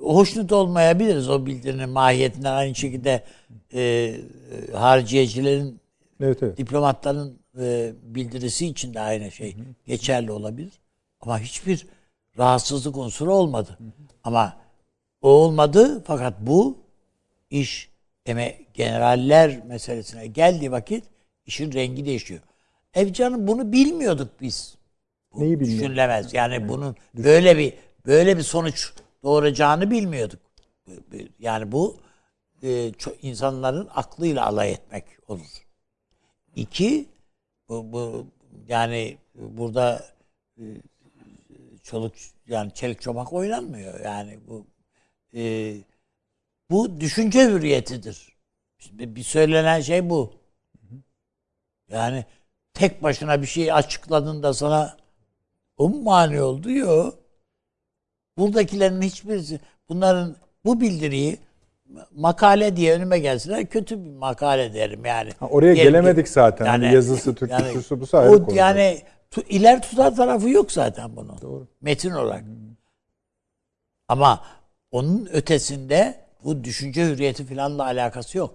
hoşnut 0.00 0.52
olmayabiliriz 0.52 1.30
o 1.30 1.46
bildirinin 1.46 1.88
mahiyetinden 1.88 2.52
aynı 2.52 2.74
şekilde 2.74 3.24
e, 3.74 4.14
hariciyecilerin 4.72 5.80
Evet 6.20 6.42
evet. 6.42 6.58
diplomatların 6.58 7.38
e, 7.60 7.92
bildirisi 8.02 8.66
için 8.66 8.94
de 8.94 9.00
aynı 9.00 9.30
şey 9.30 9.56
geçerli 9.86 10.32
olabilir. 10.32 10.72
Ama 11.20 11.38
hiçbir 11.38 11.86
rahatsızlık 12.38 12.96
unsuru 12.96 13.34
olmadı. 13.34 13.78
Ama 14.24 14.56
o 15.22 15.28
olmadı 15.28 16.02
fakat 16.06 16.34
bu 16.40 16.78
iş 17.50 17.88
eme 18.26 18.58
generaller 18.74 19.64
meselesine 19.66 20.26
geldiği 20.26 20.72
vakit 20.72 21.04
işin 21.46 21.72
rengi 21.72 22.06
değişiyor. 22.06 22.40
Ev 22.94 23.12
canım 23.12 23.46
bunu 23.46 23.72
bilmiyorduk 23.72 24.28
biz. 24.40 24.74
Bu 25.34 25.40
Neyi 25.40 25.60
bilmiyorduk? 25.60 25.82
Düşünülemez. 25.82 26.34
Yani 26.34 26.68
bunun 26.68 26.96
böyle 27.14 27.58
bir 27.58 27.72
böyle 28.06 28.36
bir 28.36 28.42
sonuç 28.42 28.92
doğuracağını 29.24 29.90
bilmiyorduk. 29.90 30.40
Yani 31.38 31.72
bu 31.72 31.96
e, 32.62 32.92
insanların 33.22 33.88
aklıyla 33.94 34.46
alay 34.46 34.72
etmek 34.72 35.04
olur. 35.28 35.66
İki, 36.56 37.08
bu, 37.68 37.92
bu 37.92 38.26
yani 38.68 39.18
burada 39.34 40.04
e, 40.58 40.64
çoluk 41.82 42.14
yani 42.46 42.74
çelik 42.74 43.00
çomak 43.00 43.32
oynanmıyor. 43.32 44.00
Yani 44.00 44.40
bu 44.48 44.66
e, 45.34 45.74
bu 46.70 47.00
düşünce 47.00 47.44
hürriyetidir. 47.44 48.34
Şimdi 48.78 49.16
bir 49.16 49.22
söylenen 49.22 49.80
şey 49.80 50.10
bu. 50.10 50.32
Yani 51.88 52.24
tek 52.74 53.02
başına 53.02 53.42
bir 53.42 53.46
şey 53.46 53.72
açıkladığında 53.72 54.54
sana 54.54 54.96
o 55.76 55.88
mu 55.88 56.02
mani 56.02 56.42
oldu? 56.42 56.70
Yok. 56.70 57.23
Buradakilerin 58.38 59.02
hiçbirisi 59.02 59.60
bunların 59.88 60.36
bu 60.64 60.80
bildiriyi 60.80 61.38
makale 62.14 62.76
diye 62.76 62.94
önüme 62.94 63.18
gelsinler 63.18 63.66
kötü 63.66 64.04
bir 64.04 64.10
makale 64.10 64.74
derim 64.74 65.04
yani. 65.04 65.30
Ha, 65.40 65.46
oraya 65.46 65.74
Diyelim 65.74 65.92
ki- 65.92 65.98
gelemedik 65.98 66.28
zaten. 66.28 66.66
Hani 66.66 66.94
yazısı, 66.94 67.34
Türkçesi, 67.34 67.82
su, 67.82 68.00
bu 68.00 68.04
o 68.16 68.44
konu. 68.44 68.56
Yani 68.56 69.02
tu, 69.30 69.42
iler 69.48 69.82
tutar 69.82 70.16
tarafı 70.16 70.48
yok 70.48 70.72
zaten 70.72 71.16
bunun. 71.16 71.40
Doğru. 71.42 71.66
Metin 71.80 72.10
olarak. 72.10 72.44
Ama 74.08 74.44
onun 74.90 75.28
ötesinde 75.32 76.14
bu 76.44 76.64
düşünce 76.64 77.06
hürriyeti 77.06 77.46
falanla 77.46 77.84
alakası 77.84 78.38
yok. 78.38 78.54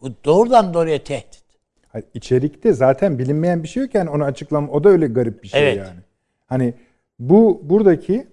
Bu 0.00 0.12
doğrudan 0.24 0.74
doğruya 0.74 1.04
tehdit. 1.04 1.42
Hayır, 1.88 2.06
içerikte 2.14 2.72
zaten 2.72 3.18
bilinmeyen 3.18 3.62
bir 3.62 3.68
şey 3.68 3.82
yok 3.82 3.94
yani 3.94 4.10
onu 4.10 4.24
açıklam 4.24 4.70
o 4.70 4.84
da 4.84 4.88
öyle 4.88 5.06
garip 5.06 5.42
bir 5.42 5.48
şey 5.48 5.62
Evet. 5.62 5.76
yani. 5.76 6.00
Hani 6.46 6.74
bu 7.18 7.60
buradaki 7.62 8.26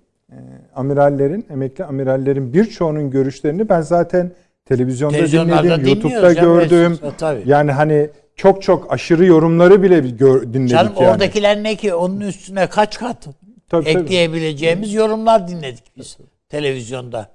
amirallerin, 0.76 1.46
emekli 1.50 1.86
amirallerin 1.86 2.54
birçoğunun 2.54 3.12
görüşlerini 3.12 3.70
ben 3.70 3.82
zaten 3.82 4.32
televizyonda 4.66 5.18
dinledim, 5.18 5.88
YouTube'da 5.88 6.28
ya, 6.28 6.34
gördüm. 6.34 7.00
tabii. 7.18 7.44
Yani 7.46 7.72
hani 7.72 8.10
çok 8.36 8.62
çok 8.62 8.94
aşırı 8.94 9.26
yorumları 9.26 9.84
bile 9.84 10.00
gör, 10.00 10.54
dinledik 10.54 10.70
Canım 10.70 10.94
yani. 11.00 11.10
oradakiler 11.10 11.64
ne 11.64 11.76
ki? 11.76 11.94
Onun 11.94 12.20
üstüne 12.20 12.68
kaç 12.68 13.00
kat 13.00 13.28
Tabii, 13.70 13.86
tabii. 13.86 14.04
ekleyebileceğimiz 14.04 14.94
yorumlar 14.94 15.48
dinledik 15.48 15.98
biz 15.98 16.18
televizyonda. 16.50 17.30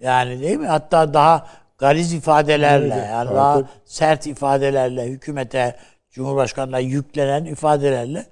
Yani 0.00 0.40
değil 0.40 0.56
mi? 0.56 0.66
Hatta 0.66 1.14
daha 1.14 1.46
gariz 1.78 2.12
ifadelerle, 2.12 2.94
Evet, 2.94 3.08
yani 3.10 3.30
daha 3.30 3.62
sert 3.84 4.26
ifadelerle, 4.26 5.06
hükümete, 5.06 5.76
Cumhurbaşkanı'na 6.10 6.78
yüklenen 6.78 7.44
ifadelerle 7.44 8.26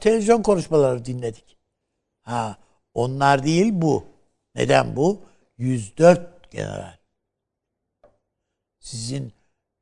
televizyon 0.00 0.42
konuşmaları 0.42 1.04
dinledik. 1.04 1.56
Ha, 2.22 2.56
onlar 2.94 3.42
değil 3.44 3.72
bu. 3.72 4.04
Neden 4.54 4.96
bu? 4.96 5.22
104 5.58 6.50
general. 6.50 6.96
Sizin 8.80 9.32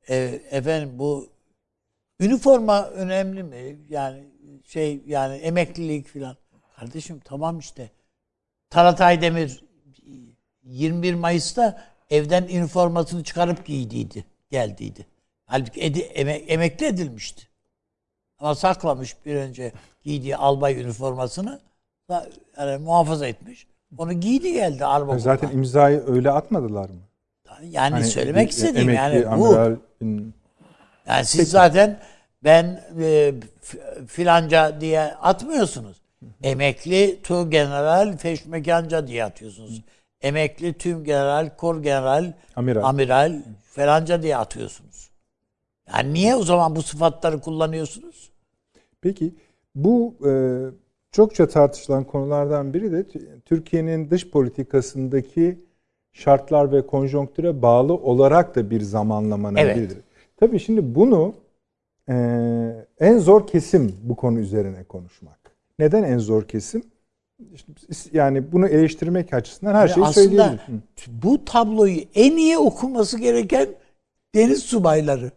e, 0.08 0.16
efendim 0.50 0.98
bu 0.98 1.28
üniforma 2.20 2.86
önemli 2.86 3.42
mi? 3.42 3.78
Yani 3.88 4.24
şey 4.64 5.02
yani 5.06 5.36
emeklilik 5.36 6.06
filan. 6.06 6.36
Kardeşim 6.76 7.20
tamam 7.24 7.58
işte. 7.58 7.90
Talat 8.70 9.00
Aydemir 9.00 9.64
21 10.62 11.14
Mayıs'ta 11.14 11.84
evden 12.10 12.42
üniformasını 12.42 13.24
çıkarıp 13.24 13.66
giydiydi. 13.66 14.24
Geldiydi. 14.50 15.06
Halbuki 15.46 15.82
edi, 15.82 15.98
eme- 15.98 16.44
emekli 16.46 16.86
edilmişti. 16.86 17.48
Ama 18.38 18.54
saklamış 18.54 19.16
bir 19.26 19.34
önce 19.34 19.72
giydiği 20.02 20.36
albay 20.36 20.80
üniformasını 20.80 21.60
yani 22.58 22.78
muhafaza 22.84 23.26
etmiş. 23.26 23.66
Onu 23.98 24.12
giydi 24.12 24.52
geldi 24.52 24.84
Arba 24.84 25.18
Zaten 25.18 25.50
imzayı 25.50 26.02
öyle 26.06 26.30
atmadılar 26.30 26.88
mı? 26.90 26.96
yani 27.62 27.90
Hani 27.92 28.04
söylemek 28.04 28.50
istediğim 28.50 28.90
yani 28.92 29.24
bu. 29.26 29.28
amiralin- 29.30 30.32
Yani 31.06 31.24
siz 31.24 31.50
zaten 31.50 32.00
ben 32.44 32.84
e, 33.00 33.34
filanca 34.06 34.80
diye 34.80 35.00
atmıyorsunuz. 35.00 36.00
Emekli 36.42 37.20
tu 37.22 37.50
general 37.50 38.16
feşmekanca 38.16 39.06
diye 39.06 39.24
atıyorsunuz. 39.24 39.82
Emekli 40.20 40.72
tüm 40.72 41.04
general, 41.04 41.50
kor 41.56 41.82
general, 41.82 42.32
Amiral. 42.56 42.84
amiral 42.84 43.42
falanca 43.70 44.22
diye 44.22 44.36
atıyorsunuz. 44.36 45.10
Yani 45.94 46.14
niye 46.14 46.34
o 46.36 46.42
zaman 46.42 46.76
bu 46.76 46.82
sıfatları 46.82 47.40
kullanıyorsunuz? 47.40 48.30
Peki 49.00 49.34
bu 49.74 50.14
e, 50.28 50.30
çokça 51.12 51.48
tartışılan 51.48 52.04
konulardan 52.04 52.74
biri 52.74 52.92
de 52.92 53.06
Türkiye'nin 53.44 54.10
dış 54.10 54.30
politikasındaki 54.30 55.58
şartlar 56.12 56.72
ve 56.72 56.86
konjonktüre 56.86 57.62
bağlı 57.62 57.94
olarak 57.94 58.54
da 58.54 58.70
bir 58.70 58.80
zamanlamanın 58.80 59.56
Evet. 59.56 59.96
Tabii 60.36 60.60
şimdi 60.60 60.94
bunu 60.94 61.34
e, 62.08 62.14
en 63.00 63.18
zor 63.18 63.46
kesim 63.46 63.96
bu 64.02 64.16
konu 64.16 64.38
üzerine 64.38 64.84
konuşmak. 64.84 65.38
Neden 65.78 66.02
en 66.02 66.18
zor 66.18 66.48
kesim? 66.48 66.82
Yani 68.12 68.52
bunu 68.52 68.68
eleştirmek 68.68 69.34
açısından 69.34 69.74
her 69.74 69.88
Yani 69.88 70.14
şeyi. 70.14 70.40
Hı. 70.40 70.58
bu 71.08 71.44
tabloyu 71.44 72.00
en 72.14 72.36
iyi 72.36 72.58
okuması 72.58 73.18
gereken 73.18 73.68
deniz 74.34 74.62
subayları. 74.62 75.30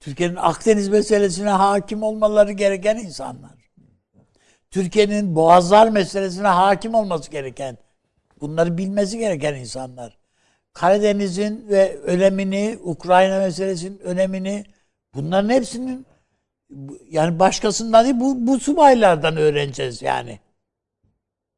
Türkiye'nin 0.00 0.36
Akdeniz 0.36 0.88
meselesine 0.88 1.48
hakim 1.48 2.02
olmaları 2.02 2.52
gereken 2.52 2.96
insanlar. 2.96 3.55
Türkiye'nin 4.70 5.34
boğazlar 5.34 5.88
meselesine 5.88 6.46
hakim 6.46 6.94
olması 6.94 7.30
gereken, 7.30 7.78
bunları 8.40 8.78
bilmesi 8.78 9.18
gereken 9.18 9.54
insanlar. 9.54 10.18
Karadeniz'in 10.72 11.68
ve 11.68 11.96
önemini, 11.98 12.78
Ukrayna 12.82 13.38
meselesinin 13.38 13.98
önemini, 13.98 14.64
bunların 15.14 15.50
hepsinin 15.50 16.06
yani 17.10 17.38
başkasından 17.38 18.04
değil 18.04 18.20
bu, 18.20 18.46
bu 18.46 18.60
subaylardan 18.60 19.36
öğreneceğiz 19.36 20.02
yani. 20.02 20.40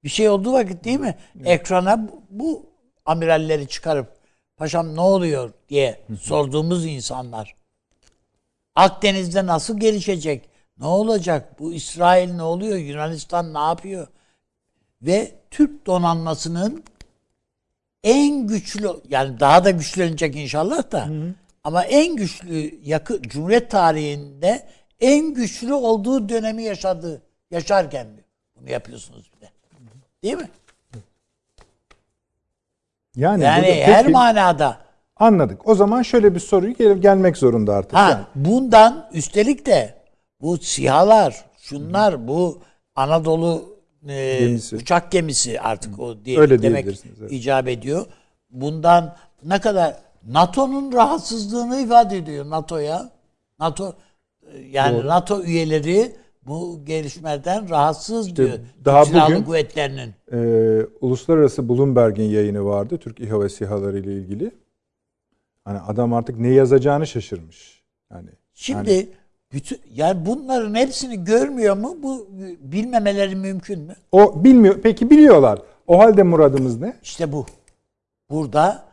Bir 0.04 0.08
şey 0.08 0.28
olduğu 0.28 0.52
vakit 0.52 0.84
değil 0.84 1.00
mi? 1.00 1.18
Ekrana 1.44 2.08
bu, 2.08 2.22
bu 2.30 2.66
amiralleri 3.04 3.68
çıkarıp 3.68 4.18
paşam 4.56 4.96
ne 4.96 5.00
oluyor 5.00 5.52
diye 5.68 6.00
sorduğumuz 6.20 6.86
insanlar 6.86 7.58
Akdeniz'de 8.78 9.46
nasıl 9.46 9.80
gelişecek? 9.80 10.48
Ne 10.80 10.86
olacak? 10.86 11.58
Bu 11.60 11.72
İsrail 11.72 12.32
ne 12.34 12.42
oluyor? 12.42 12.76
Yunanistan 12.76 13.54
ne 13.54 13.58
yapıyor? 13.58 14.06
Ve 15.02 15.32
Türk 15.50 15.86
donanmasının 15.86 16.84
en 18.04 18.46
güçlü 18.46 18.88
yani 19.08 19.40
daha 19.40 19.64
da 19.64 19.70
güçlenecek 19.70 20.36
inşallah 20.36 20.92
da 20.92 21.08
ama 21.64 21.84
en 21.84 22.16
güçlü 22.16 22.80
yakı 22.84 23.22
Cumhuriyet 23.22 23.70
tarihinde 23.70 24.66
en 25.00 25.34
güçlü 25.34 25.72
olduğu 25.74 26.28
dönemi 26.28 26.62
yaşadı 26.62 27.22
yaşarken 27.50 28.06
bunu 28.56 28.70
yapıyorsunuz 28.70 29.30
bir 29.36 29.40
de. 29.46 29.50
Değil 30.22 30.36
mi? 30.36 30.48
Yani, 33.16 33.44
Yani 33.44 33.62
burada 33.66 33.74
her 33.92 34.02
peki- 34.02 34.12
manada. 34.12 34.78
anladık. 35.16 35.68
O 35.68 35.74
zaman 35.74 36.02
şöyle 36.02 36.34
bir 36.34 36.40
soruyu 36.40 36.74
gel- 36.74 36.98
gelmek 36.98 37.36
zorunda 37.36 37.74
artık. 37.74 37.94
Ha, 37.94 38.10
Yani 38.10 38.24
bundan 38.34 39.08
üstelik 39.12 39.66
de 39.66 39.97
bu 40.40 40.58
sihalar, 40.58 41.44
şunlar, 41.58 42.28
bu 42.28 42.58
Anadolu 42.94 43.78
e, 44.08 44.38
Gemisi. 44.38 44.76
uçak 44.76 45.12
gemisi 45.12 45.60
artık 45.60 45.98
o 46.00 46.24
diye 46.24 46.38
Öyle 46.38 46.62
demek 46.62 46.86
evet. 46.86 47.32
icap 47.32 47.68
ediyor. 47.68 48.06
Bundan 48.50 49.16
ne 49.44 49.60
kadar 49.60 49.96
NATO'nun 50.26 50.92
rahatsızlığını 50.92 51.80
ifade 51.80 52.16
ediyor 52.16 52.50
NATO'ya. 52.50 53.10
NATO 53.58 53.94
e, 54.52 54.58
yani 54.58 54.98
Doğru. 54.98 55.06
NATO 55.08 55.42
üyeleri 55.42 56.16
bu 56.42 56.80
gelişmeden 56.84 57.70
rahatsız 57.70 58.36
diyor. 58.36 58.58
daha 58.84 59.04
Silahlı 59.04 59.34
bugün- 59.34 59.44
kuvvetlerinin. 59.44 60.14
Ee, 60.32 60.86
uluslararası 61.00 61.68
Bloomberg'in 61.68 62.22
yayını 62.30 62.64
vardı 62.64 62.98
Türk 62.98 63.20
İHA 63.20 63.40
ve 63.40 63.48
SİHA'ları 63.48 63.98
ile 63.98 64.12
ilgili. 64.14 64.50
Hani 65.64 65.78
adam 65.80 66.12
artık 66.12 66.38
ne 66.38 66.48
yazacağını 66.48 67.06
şaşırmış. 67.06 67.82
Yani 68.12 68.28
Şimdi 68.54 68.90
yani 68.90 69.08
bütün 69.52 69.80
yani 69.94 70.26
bunların 70.26 70.74
hepsini 70.74 71.24
görmüyor 71.24 71.76
mu? 71.76 71.96
Bu 72.02 72.28
bilmemeleri 72.60 73.36
mümkün 73.36 73.80
mü? 73.80 73.96
o 74.12 74.44
bilmiyor. 74.44 74.80
Peki 74.82 75.10
biliyorlar. 75.10 75.58
O 75.86 75.98
halde 75.98 76.22
muradımız 76.22 76.80
ne? 76.80 76.96
İşte 77.02 77.32
bu. 77.32 77.46
Burada 78.30 78.84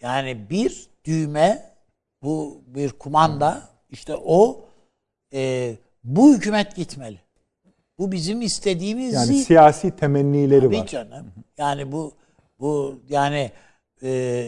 yani 0.00 0.50
bir 0.50 0.86
düğme 1.04 1.70
bu 2.22 2.62
bir 2.66 2.90
kumanda 2.90 3.62
işte 3.90 4.16
o 4.24 4.64
e, 5.34 5.72
bu 6.04 6.34
hükümet 6.34 6.76
gitmeli. 6.76 7.18
Bu 7.98 8.12
bizim 8.12 8.42
istediğimiz 8.42 9.14
Yani 9.14 9.34
siyasi 9.34 9.96
temennileri 9.96 10.60
Tabii 10.64 10.78
var. 10.78 10.86
canım. 10.86 11.26
Yani 11.58 11.92
bu 11.92 12.12
bu 12.60 13.00
yani 13.08 13.50
e, 14.02 14.46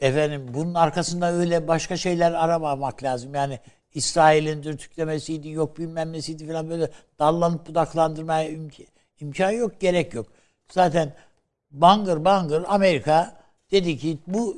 efendim 0.00 0.46
bunun 0.54 0.74
arkasında 0.74 1.32
öyle 1.32 1.68
başka 1.68 1.96
şeyler 1.96 2.32
aramamak 2.32 3.02
lazım. 3.02 3.34
Yani 3.34 3.58
İsrail'in 3.94 4.62
dürtüklemesiydi, 4.62 5.48
yok 5.50 5.78
bilmem 5.78 6.12
nesiydi 6.12 6.46
falan 6.46 6.70
böyle 6.70 6.90
dallanıp 7.18 7.66
budaklandırmaya 7.66 8.50
imk- 8.50 8.86
imkan 9.20 9.50
yok, 9.50 9.80
gerek 9.80 10.14
yok. 10.14 10.26
Zaten 10.72 11.12
bangır 11.70 12.24
bangır 12.24 12.64
Amerika 12.68 13.36
dedi 13.70 13.98
ki 13.98 14.18
bu 14.26 14.56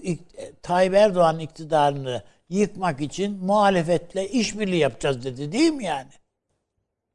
Tayyip 0.62 0.94
Erdoğan 0.94 1.38
iktidarını 1.38 2.22
yıkmak 2.48 3.00
için 3.00 3.44
muhalefetle 3.44 4.28
işbirliği 4.28 4.78
yapacağız 4.78 5.24
dedi 5.24 5.52
değil 5.52 5.72
mi 5.72 5.84
yani? 5.84 6.08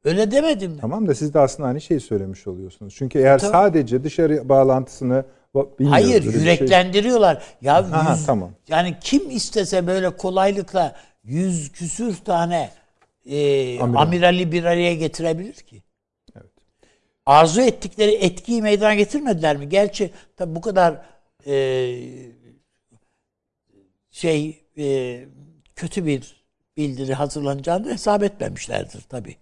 Öyle 0.04 0.30
demedim 0.30 0.72
mi? 0.72 0.78
Tamam 0.80 1.08
da 1.08 1.14
siz 1.14 1.34
de 1.34 1.40
aslında 1.40 1.68
aynı 1.68 1.80
şeyi 1.80 2.00
söylemiş 2.00 2.46
oluyorsunuz. 2.46 2.94
Çünkü 2.96 3.18
eğer 3.18 3.38
Tabii. 3.38 3.50
sadece 3.50 4.04
dışarı 4.04 4.48
bağlantısını 4.48 5.24
bilmiyoruz, 5.54 5.90
Hayır 5.92 6.22
şey- 6.22 6.32
yüreklendiriyorlar. 6.32 7.42
Ya 7.62 7.76
Aha, 7.78 8.12
yüz- 8.14 8.26
tamam. 8.26 8.50
yani 8.68 8.96
kim 9.00 9.30
istese 9.30 9.86
böyle 9.86 10.16
kolaylıkla 10.16 10.96
yüz 11.24 11.72
küsür 11.72 12.16
tane 12.16 12.70
e, 13.26 13.80
Amiral. 13.80 14.02
amirali 14.02 14.52
bir 14.52 14.64
araya 14.64 14.94
getirebilir 14.94 15.54
ki? 15.54 15.82
Evet. 16.36 16.50
Arzu 17.26 17.60
ettikleri 17.60 18.14
etkiyi 18.14 18.62
meydana 18.62 18.94
getirmediler 18.94 19.56
mi? 19.56 19.68
Gerçi 19.68 20.10
tabi 20.36 20.54
bu 20.54 20.60
kadar 20.60 21.02
e, 21.46 21.54
şey 24.10 24.64
e, 24.78 25.24
kötü 25.76 26.06
bir 26.06 26.36
bildiri 26.76 27.14
hazırlanacağını 27.14 27.92
hesap 27.92 28.22
etmemişlerdir 28.22 29.00
tabi. 29.00 29.36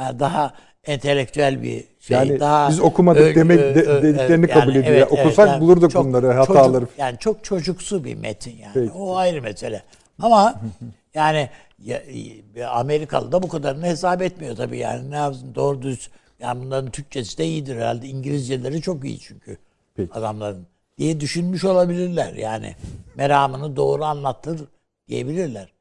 Yani 0.00 0.18
daha 0.18 0.54
entelektüel 0.84 1.62
bir 1.62 1.84
şey. 2.00 2.16
Yani 2.16 2.40
daha 2.40 2.68
biz 2.68 2.80
okumadık 2.80 3.36
demek 3.36 3.58
de- 3.58 4.02
dediklerini 4.02 4.48
kabul 4.48 4.74
ediyor. 4.74 4.96
Ya 4.96 5.06
okusak 5.08 5.60
bulurduk 5.60 5.94
bunları, 5.94 6.32
hataları. 6.32 6.72
çocuk- 6.84 6.98
yani 6.98 7.18
çok 7.18 7.44
çocuksu 7.44 8.04
bir 8.04 8.14
metin 8.14 8.56
yani. 8.56 8.72
Peki. 8.74 8.92
O 8.92 9.16
ayrı 9.16 9.42
mesele. 9.42 9.82
Ama 10.22 10.54
yani 11.14 11.50
ya, 11.84 12.02
ya, 12.54 12.70
Amerikalı 12.70 13.32
da 13.32 13.42
bu 13.42 13.48
kadarını 13.48 13.86
hesap 13.86 14.22
etmiyor 14.22 14.56
tabii 14.56 14.78
yani. 14.78 15.10
Ne 15.10 15.16
yapsın 15.16 15.54
doğru 15.54 15.82
düz. 15.82 16.10
Yani 16.40 16.64
bunların 16.64 16.90
Türkçesi 16.90 17.38
de 17.38 17.44
iyidir 17.44 17.76
herhalde. 17.76 18.06
İngilizceleri 18.06 18.82
çok 18.82 19.04
iyi 19.04 19.18
çünkü 19.18 19.58
Peki. 19.94 20.12
adamların 20.12 20.66
diye 20.98 21.20
düşünmüş 21.20 21.64
olabilirler. 21.64 22.34
Yani 22.34 22.74
meramını 23.14 23.76
doğru 23.76 24.04
anlattır 24.04 24.60
diyebilirler. 25.08 25.72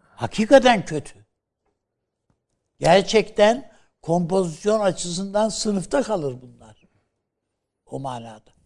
Hakikaten 0.00 0.84
kötü. 0.84 1.25
Gerçekten 2.78 3.70
kompozisyon 4.02 4.80
açısından 4.80 5.48
sınıfta 5.48 6.02
kalır 6.02 6.36
bunlar. 6.42 6.76
O 7.86 8.00
manada. 8.00 8.56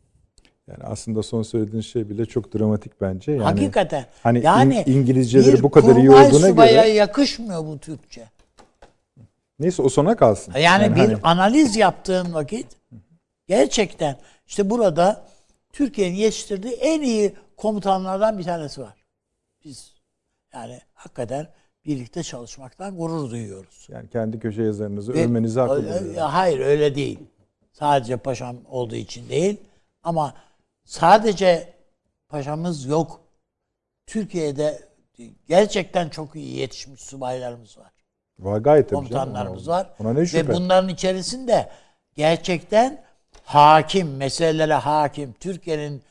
Yani 0.68 0.84
aslında 0.84 1.22
son 1.22 1.42
söylediğin 1.42 1.82
şey 1.82 2.08
bile 2.10 2.26
çok 2.26 2.54
dramatik 2.54 3.00
bence. 3.00 3.32
Yani 3.32 3.42
Hakikaten. 3.42 4.06
hani 4.22 4.44
yani 4.44 4.74
İng- 4.74 4.90
İngilizceleri 4.90 5.62
bu 5.62 5.70
kadar 5.70 5.96
iyi 5.96 6.10
olduğuna 6.10 6.50
göre 6.50 6.88
yakışmıyor 6.88 7.64
bu 7.66 7.78
Türkçe. 7.78 8.28
neyse 9.58 9.82
o 9.82 9.88
sona 9.88 10.16
kalsın. 10.16 10.54
Yani, 10.54 10.96
bir 10.96 11.00
hani- 11.00 11.16
analiz 11.22 11.76
yaptığın 11.76 12.34
vakit 12.34 12.66
gerçekten 13.46 14.16
işte 14.46 14.70
burada 14.70 15.26
Türkiye'nin 15.72 16.16
yetiştirdiği 16.16 16.72
en 16.74 17.02
iyi 17.02 17.34
komutanlardan 17.56 18.38
bir 18.38 18.44
tanesi 18.44 18.80
var. 18.80 19.04
Biz 19.64 19.92
yani 20.54 20.80
hakikaten 20.94 21.48
birlikte 21.90 22.22
çalışmaktan 22.22 22.96
gurur 22.96 23.30
duyuyoruz. 23.30 23.86
yani 23.92 24.08
kendi 24.10 24.38
köşe 24.38 24.62
yazarınızı 24.62 25.14
Ve- 25.14 25.24
övmenizi 25.24 25.60
haklı 25.60 25.76
buluyorum. 25.84 26.16
Hayır 26.16 26.58
öyle 26.58 26.94
değil. 26.94 27.18
Sadece 27.72 28.16
paşam 28.16 28.56
olduğu 28.68 28.94
için 28.96 29.28
değil. 29.28 29.56
Ama 30.02 30.34
sadece 30.84 31.72
paşamız 32.28 32.84
yok. 32.86 33.20
Türkiye'de 34.06 34.88
gerçekten 35.48 36.08
çok 36.08 36.36
iyi 36.36 36.56
yetişmiş 36.56 37.00
subaylarımız 37.00 37.78
var. 37.78 37.92
Var 38.38 38.58
gayet 38.58 38.90
canım. 38.90 39.04
Komutanlarımız 39.04 39.68
var. 39.68 39.90
Ona 40.00 40.12
ne 40.12 40.20
Ve 40.20 40.26
şüphe. 40.26 40.52
bunların 40.54 40.88
içerisinde 40.88 41.70
gerçekten 42.16 43.02
hakim, 43.44 44.16
meselelere 44.16 44.74
hakim, 44.74 45.32
Türkiye'nin 45.40 46.02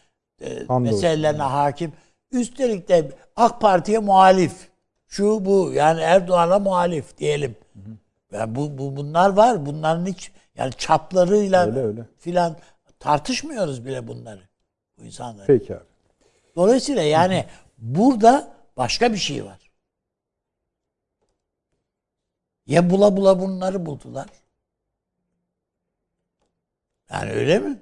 e, 0.42 0.80
meselelerine 0.80 1.42
hakim. 1.42 1.94
Üstelik 2.32 2.90
de 2.90 3.12
AK 3.36 3.62
Parti'ye 3.62 4.00
muhalif. 4.00 4.69
Şu 5.10 5.46
bu 5.46 5.72
yani 5.74 6.02
Erdoğan'a 6.02 6.60
muhalif 6.60 7.18
diyelim. 7.18 7.56
Yani 8.32 8.56
bu, 8.56 8.78
bu 8.78 8.96
bunlar 8.96 9.30
var. 9.30 9.66
Bunların 9.66 10.06
hiç 10.06 10.32
yani 10.56 10.74
çaplarıyla 10.74 11.66
Öyle, 11.66 11.80
öyle. 11.80 12.06
filan 12.18 12.58
tartışmıyoruz 13.00 13.86
bile 13.86 14.08
bunları. 14.08 14.42
Bu 14.98 15.04
insanları. 15.04 15.48
Peki 15.48 15.76
abi. 15.76 15.84
Dolayısıyla 16.56 17.02
yani 17.02 17.46
burada 17.78 18.54
başka 18.78 19.14
bir 19.14 19.18
şey 19.18 19.46
var. 19.46 19.72
Ya 22.68 22.90
bula 22.90 23.18
bula 23.18 23.40
bunları 23.40 23.86
buldular. 23.86 24.28
Yani 27.12 27.32
öyle 27.32 27.60
mi? 27.60 27.82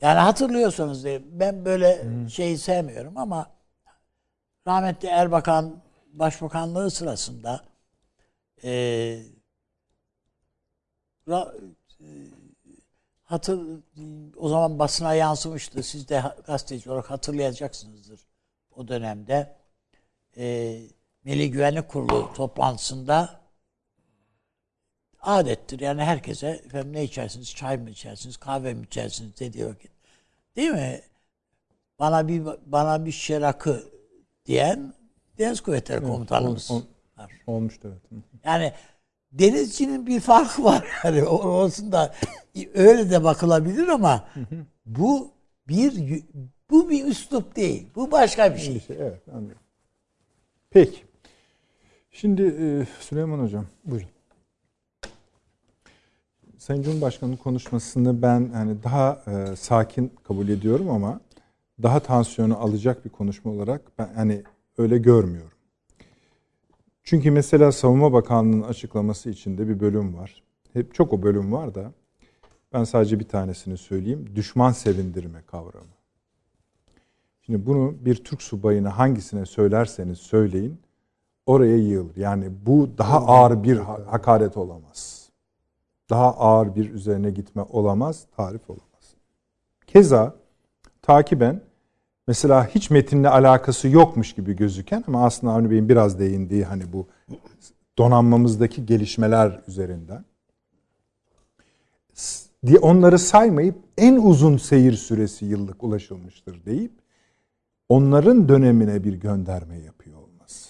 Yani 0.00 0.18
hatırlıyorsanız 0.18 1.04
diye 1.04 1.22
ben 1.24 1.64
böyle 1.64 2.04
şeyi 2.28 2.58
sevmiyorum 2.58 3.18
ama 3.18 3.57
rahmetli 4.68 5.08
Erbakan 5.08 5.82
başbakanlığı 6.12 6.90
sırasında 6.90 7.64
eee 8.62 9.22
ra- 11.28 11.54
e, 12.00 12.06
hatır 13.24 13.60
o 14.36 14.48
zaman 14.48 14.78
basına 14.78 15.14
yansımıştı. 15.14 15.82
Siz 15.82 16.08
de 16.08 16.22
gazeteci 16.46 16.90
olarak 16.90 17.10
hatırlayacaksınızdır. 17.10 18.20
O 18.76 18.88
dönemde 18.88 19.56
e, 20.36 20.78
Milli 21.24 21.50
Güvenlik 21.50 21.88
Kurulu 21.88 22.32
toplantısında 22.34 23.40
adettir. 25.20 25.80
Yani 25.80 26.04
herkese 26.04 26.48
efendim 26.48 26.92
ne 26.92 27.04
içersiniz? 27.04 27.54
Çay 27.54 27.76
mı 27.76 27.90
içersiniz? 27.90 28.36
Kahve 28.36 28.74
mi 28.74 28.86
içersiniz 28.86 29.40
dediği 29.40 29.66
vakit. 29.66 29.90
Değil 30.56 30.70
mi? 30.70 31.02
Bana 31.98 32.28
bir 32.28 32.46
bana 32.66 33.06
bir 33.06 33.12
şişe 33.12 33.40
rakı 33.40 33.97
diyen 34.48 34.94
Deniz 35.38 35.60
Kuvvetleri 35.60 36.02
Komutanımız 36.02 36.70
on- 36.70 36.84
var. 37.18 37.32
Olmuştu 37.46 37.88
evet. 37.88 38.22
Yani 38.44 38.72
denizcinin 39.32 40.06
bir 40.06 40.20
farkı 40.20 40.64
var 40.64 40.86
yani 41.04 41.24
olsun 41.24 41.92
da 41.92 42.14
öyle 42.74 43.10
de 43.10 43.24
bakılabilir 43.24 43.88
ama 43.88 44.28
bu 44.86 45.30
bir 45.68 46.22
bu 46.70 46.90
bir 46.90 47.04
üslup 47.04 47.56
değil. 47.56 47.86
Bu 47.96 48.10
başka 48.10 48.54
bir 48.54 48.58
şey. 48.58 48.80
şey 48.80 48.96
evet 49.00 49.28
anlıyorum. 49.28 49.62
Peki. 50.70 51.02
Şimdi 52.10 52.42
e, 52.42 52.86
Süleyman 53.00 53.38
Hocam. 53.38 53.66
Buyurun. 53.84 54.08
Sayın 56.58 56.82
Cumhurbaşkanı'nın 56.82 57.36
konuşmasını 57.36 58.22
ben 58.22 58.50
hani 58.52 58.82
daha 58.82 59.22
e, 59.26 59.56
sakin 59.56 60.12
kabul 60.24 60.48
ediyorum 60.48 60.90
ama 60.90 61.20
daha 61.82 62.00
tansiyonu 62.00 62.58
alacak 62.58 63.04
bir 63.04 63.10
konuşma 63.10 63.50
olarak 63.52 63.82
ben 63.98 64.14
hani 64.14 64.42
öyle 64.78 64.98
görmüyorum. 64.98 65.58
Çünkü 67.02 67.30
mesela 67.30 67.72
Savunma 67.72 68.12
Bakanlığı'nın 68.12 68.62
açıklaması 68.62 69.30
içinde 69.30 69.68
bir 69.68 69.80
bölüm 69.80 70.16
var. 70.16 70.42
Hep 70.72 70.94
çok 70.94 71.12
o 71.12 71.22
bölüm 71.22 71.52
var 71.52 71.74
da 71.74 71.92
ben 72.72 72.84
sadece 72.84 73.20
bir 73.20 73.28
tanesini 73.28 73.76
söyleyeyim. 73.76 74.30
Düşman 74.34 74.72
sevindirme 74.72 75.42
kavramı. 75.46 75.98
Şimdi 77.42 77.66
bunu 77.66 77.94
bir 78.00 78.24
Türk 78.24 78.42
subayına 78.42 78.98
hangisine 78.98 79.46
söylerseniz 79.46 80.18
söyleyin 80.18 80.80
oraya 81.46 81.76
yığılır. 81.76 82.16
Yani 82.16 82.50
bu 82.66 82.90
daha 82.98 83.26
ağır 83.26 83.62
bir 83.62 83.76
hakaret 84.06 84.56
olamaz. 84.56 85.30
Daha 86.10 86.36
ağır 86.36 86.74
bir 86.74 86.90
üzerine 86.90 87.30
gitme 87.30 87.62
olamaz, 87.62 88.26
tarif 88.36 88.70
olamaz. 88.70 89.14
Keza 89.86 90.34
takiben 91.02 91.67
mesela 92.28 92.66
hiç 92.66 92.90
metinle 92.90 93.28
alakası 93.28 93.88
yokmuş 93.88 94.32
gibi 94.32 94.56
gözüken 94.56 95.04
ama 95.06 95.24
aslında 95.24 95.52
Avni 95.52 95.70
Bey'in 95.70 95.88
biraz 95.88 96.18
değindiği 96.18 96.64
hani 96.64 96.92
bu 96.92 97.06
donanmamızdaki 97.98 98.86
gelişmeler 98.86 99.60
üzerinden 99.68 100.24
diye 102.66 102.78
onları 102.78 103.18
saymayıp 103.18 103.76
en 103.98 104.16
uzun 104.16 104.56
seyir 104.56 104.92
süresi 104.92 105.44
yıllık 105.44 105.84
ulaşılmıştır 105.84 106.64
deyip 106.64 106.92
onların 107.88 108.48
dönemine 108.48 109.04
bir 109.04 109.14
gönderme 109.14 109.78
yapıyor 109.78 110.16
olması. 110.18 110.68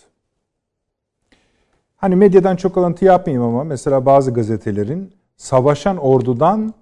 Hani 1.96 2.16
medyadan 2.16 2.56
çok 2.56 2.78
alıntı 2.78 3.04
yapmayayım 3.04 3.44
ama 3.48 3.64
mesela 3.64 4.06
bazı 4.06 4.34
gazetelerin 4.34 5.12
savaşan 5.36 5.96
ordudan 5.96 6.74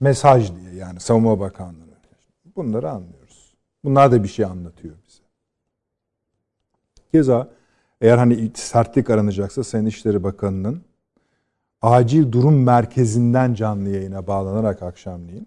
mesaj 0.00 0.56
diye 0.56 0.74
yani 0.74 1.00
Savunma 1.00 1.40
Bakanlığı. 1.40 1.82
Bunları 2.56 2.90
anlıyoruz. 2.90 3.21
Bunlar 3.84 4.12
da 4.12 4.22
bir 4.22 4.28
şey 4.28 4.44
anlatıyor 4.44 4.94
bize. 5.08 5.22
Keza 7.12 7.50
eğer 8.00 8.18
hani 8.18 8.50
sertlik 8.54 9.10
aranacaksa 9.10 9.64
Sayın 9.64 9.86
İşleri 9.86 10.22
Bakanı'nın 10.22 10.82
acil 11.82 12.32
durum 12.32 12.62
merkezinden 12.62 13.54
canlı 13.54 13.88
yayına 13.88 14.26
bağlanarak 14.26 14.82
akşamleyin. 14.82 15.46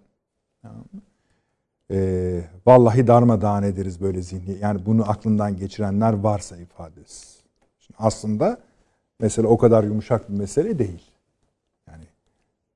E, 1.90 2.40
vallahi 2.66 3.06
darmadağın 3.06 3.62
ederiz 3.62 4.00
böyle 4.00 4.22
zihni. 4.22 4.58
Yani 4.60 4.86
bunu 4.86 5.10
aklından 5.10 5.56
geçirenler 5.56 6.12
varsa 6.12 6.56
ifadesi. 6.56 7.36
Şimdi 7.78 7.96
aslında 7.98 8.58
mesele 9.20 9.46
o 9.46 9.58
kadar 9.58 9.84
yumuşak 9.84 10.30
bir 10.30 10.38
mesele 10.38 10.78
değil. 10.78 11.10
Yani 11.88 12.04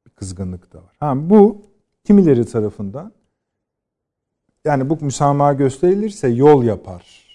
bir 0.07 0.11
kızgınlık 0.11 0.73
da 0.73 0.79
var. 0.79 0.97
Ha, 1.01 1.31
bu 1.31 1.63
kimileri 2.05 2.47
tarafından 2.47 3.13
yani 4.65 4.91
bu 4.91 4.99
müsamaha 5.01 5.53
gösterilirse 5.53 6.29
yol 6.29 6.63
yapar 6.65 7.31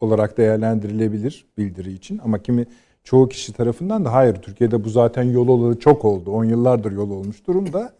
olarak 0.00 0.38
değerlendirilebilir 0.38 1.46
bildiri 1.58 1.92
için. 1.92 2.20
Ama 2.24 2.42
kimi 2.42 2.66
çoğu 3.04 3.28
kişi 3.28 3.52
tarafından 3.52 4.04
da 4.04 4.12
hayır 4.12 4.34
Türkiye'de 4.34 4.84
bu 4.84 4.88
zaten 4.90 5.22
yol 5.22 5.48
olalı 5.48 5.78
çok 5.78 6.04
oldu. 6.04 6.30
10 6.30 6.44
yıllardır 6.44 6.92
yol 6.92 7.10
olmuş 7.10 7.46
durumda. 7.46 7.92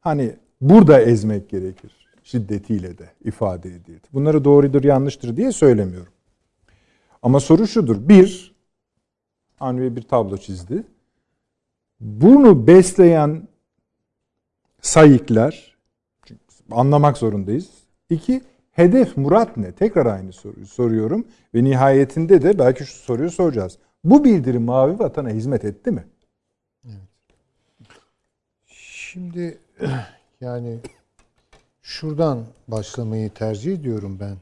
Hani 0.00 0.34
burada 0.60 1.00
ezmek 1.00 1.48
gerekir. 1.48 1.92
Şiddetiyle 2.22 2.98
de 2.98 3.10
ifade 3.24 3.68
edildi. 3.68 4.08
Bunları 4.12 4.44
doğrudur 4.44 4.84
yanlıştır 4.84 5.36
diye 5.36 5.52
söylemiyorum. 5.52 6.12
Ama 7.22 7.40
soru 7.40 7.66
şudur. 7.66 8.08
Bir, 8.08 8.54
Anvi 9.60 9.96
bir 9.96 10.02
tablo 10.02 10.36
çizdi. 10.36 10.82
Bunu 12.00 12.66
besleyen 12.66 13.48
sayıklar 14.80 15.76
anlamak 16.70 17.18
zorundayız. 17.18 17.83
İki, 18.10 18.42
hedef 18.72 19.16
murat 19.16 19.56
ne? 19.56 19.72
Tekrar 19.72 20.06
aynı 20.06 20.32
soruyu 20.32 20.66
soruyorum. 20.66 21.26
Ve 21.54 21.64
nihayetinde 21.64 22.42
de 22.42 22.58
belki 22.58 22.84
şu 22.84 22.94
soruyu 22.94 23.30
soracağız. 23.30 23.78
Bu 24.04 24.24
bildirim 24.24 24.62
mavi 24.62 24.98
vatana 24.98 25.30
hizmet 25.30 25.64
etti 25.64 25.90
mi? 25.90 26.04
Evet. 26.84 26.98
Şimdi 28.66 29.58
yani 30.40 30.78
şuradan 31.82 32.44
başlamayı 32.68 33.30
tercih 33.30 33.72
ediyorum 33.72 34.18
ben. 34.20 34.36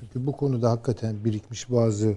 Çünkü 0.00 0.26
bu 0.26 0.32
konuda 0.32 0.70
hakikaten 0.70 1.24
birikmiş 1.24 1.70
bazı 1.70 2.16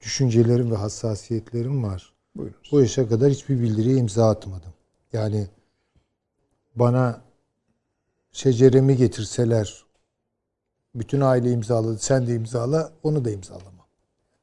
düşüncelerim 0.00 0.70
ve 0.70 0.76
hassasiyetlerim 0.76 1.82
var. 1.82 2.12
Buyurunuz. 2.36 2.68
Bu 2.72 2.80
yaşa 2.80 3.08
kadar 3.08 3.30
hiçbir 3.30 3.60
bildiriye 3.60 3.96
imza 3.96 4.30
atmadım. 4.30 4.72
Yani 5.12 5.46
bana 6.76 7.20
şeceremi 8.38 8.96
getirseler 8.96 9.84
bütün 10.94 11.20
aile 11.20 11.52
imzaladı 11.52 11.98
sen 11.98 12.26
de 12.26 12.34
imzala 12.34 12.92
onu 13.02 13.24
da 13.24 13.30
imzalamam. 13.30 13.86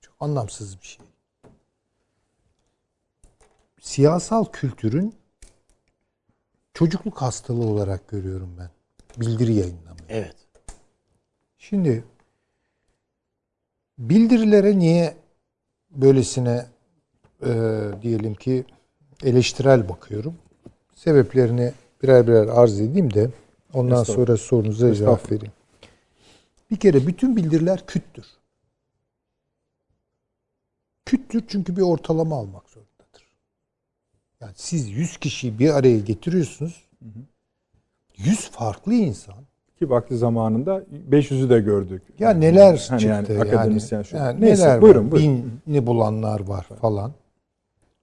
Çok 0.01 0.15
anlamsız 0.19 0.81
bir 0.81 0.85
şey. 0.85 1.05
Siyasal 3.81 4.45
kültürün 4.45 5.15
çocukluk 6.73 7.21
hastalığı 7.21 7.65
olarak 7.65 8.07
görüyorum 8.07 8.55
ben. 8.59 8.69
Bildiri 9.17 9.53
yayınlamayı. 9.53 10.05
Evet. 10.09 10.35
Şimdi 11.57 12.03
bildirilere 13.97 14.79
niye 14.79 15.17
böylesine 15.91 16.65
e, 17.45 17.81
diyelim 18.01 18.35
ki 18.35 18.65
eleştirel 19.23 19.89
bakıyorum? 19.89 20.35
Sebeplerini 20.95 21.73
birer 22.03 22.27
birer 22.27 22.47
arz 22.47 22.81
edeyim 22.81 23.13
de 23.13 23.29
ondan 23.75 24.03
sonra 24.03 24.37
sorunuza 24.37 24.93
cevap 24.95 25.31
vereyim. 25.31 25.53
Bir 26.71 26.75
kere 26.75 27.07
bütün 27.07 27.35
bildiriler 27.35 27.85
küttür. 27.87 28.25
Küttür 31.05 31.43
çünkü 31.47 31.75
bir 31.77 31.81
ortalama 31.81 32.35
almak 32.35 32.69
zorundadır. 32.69 33.23
Yani 34.41 34.53
siz 34.55 34.89
100 34.89 35.17
kişiyi 35.17 35.59
bir 35.59 35.69
araya 35.77 35.99
getiriyorsunuz. 35.99 36.83
100 38.17 38.49
farklı 38.49 38.93
insan. 38.93 39.35
Ki 39.79 39.89
vakti 39.89 40.17
zamanında 40.17 40.83
500'ü 41.09 41.49
de 41.49 41.59
gördük. 41.59 42.01
Ya 42.19 42.29
neler 42.29 42.85
Hani 42.89 42.99
çıktı 42.99 43.05
yani 43.07 43.31
yani. 43.33 43.41
akademisyen 43.41 44.01
şu. 44.01 44.17
yani 44.17 44.41
Neyse 44.41 44.63
neler 44.63 44.81
buyurun 44.81 45.05
var. 45.05 45.11
buyurun. 45.11 45.61
Binini 45.67 45.87
bulanlar 45.87 46.39
var 46.39 46.63
falan. 46.81 47.13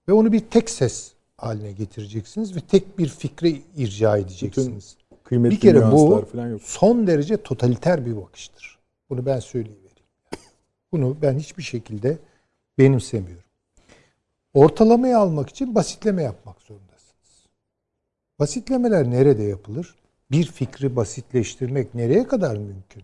Ve 0.09 0.13
onu 0.13 0.31
bir 0.31 0.39
tek 0.39 0.69
ses 0.69 1.11
haline 1.37 1.71
getireceksiniz 1.71 2.55
ve 2.55 2.59
tek 2.59 2.99
bir 2.99 3.07
fikre 3.07 3.49
irca 3.77 4.17
edeceksiniz. 4.17 4.97
Kıymetli 5.23 5.55
bir 5.55 5.61
kere 5.61 5.91
bu 5.91 6.09
nüanslar 6.09 6.25
falan 6.25 6.47
yok. 6.47 6.61
son 6.63 7.07
derece 7.07 7.37
totaliter 7.37 8.05
bir 8.05 8.17
bakıştır. 8.17 8.79
Bunu 9.09 9.25
ben 9.25 9.39
söyleyivereyim. 9.39 9.83
Bunu 10.91 11.17
ben 11.21 11.39
hiçbir 11.39 11.63
şekilde 11.63 12.17
benimsemiyorum. 12.77 13.43
Ortalamayı 14.53 15.17
almak 15.17 15.49
için 15.49 15.75
basitleme 15.75 16.23
yapmak 16.23 16.61
zorundasınız. 16.61 17.47
Basitlemeler 18.39 19.09
nerede 19.09 19.43
yapılır? 19.43 19.95
Bir 20.31 20.45
fikri 20.45 20.95
basitleştirmek 20.95 21.95
nereye 21.95 22.27
kadar 22.27 22.57
mümkün? 22.57 23.03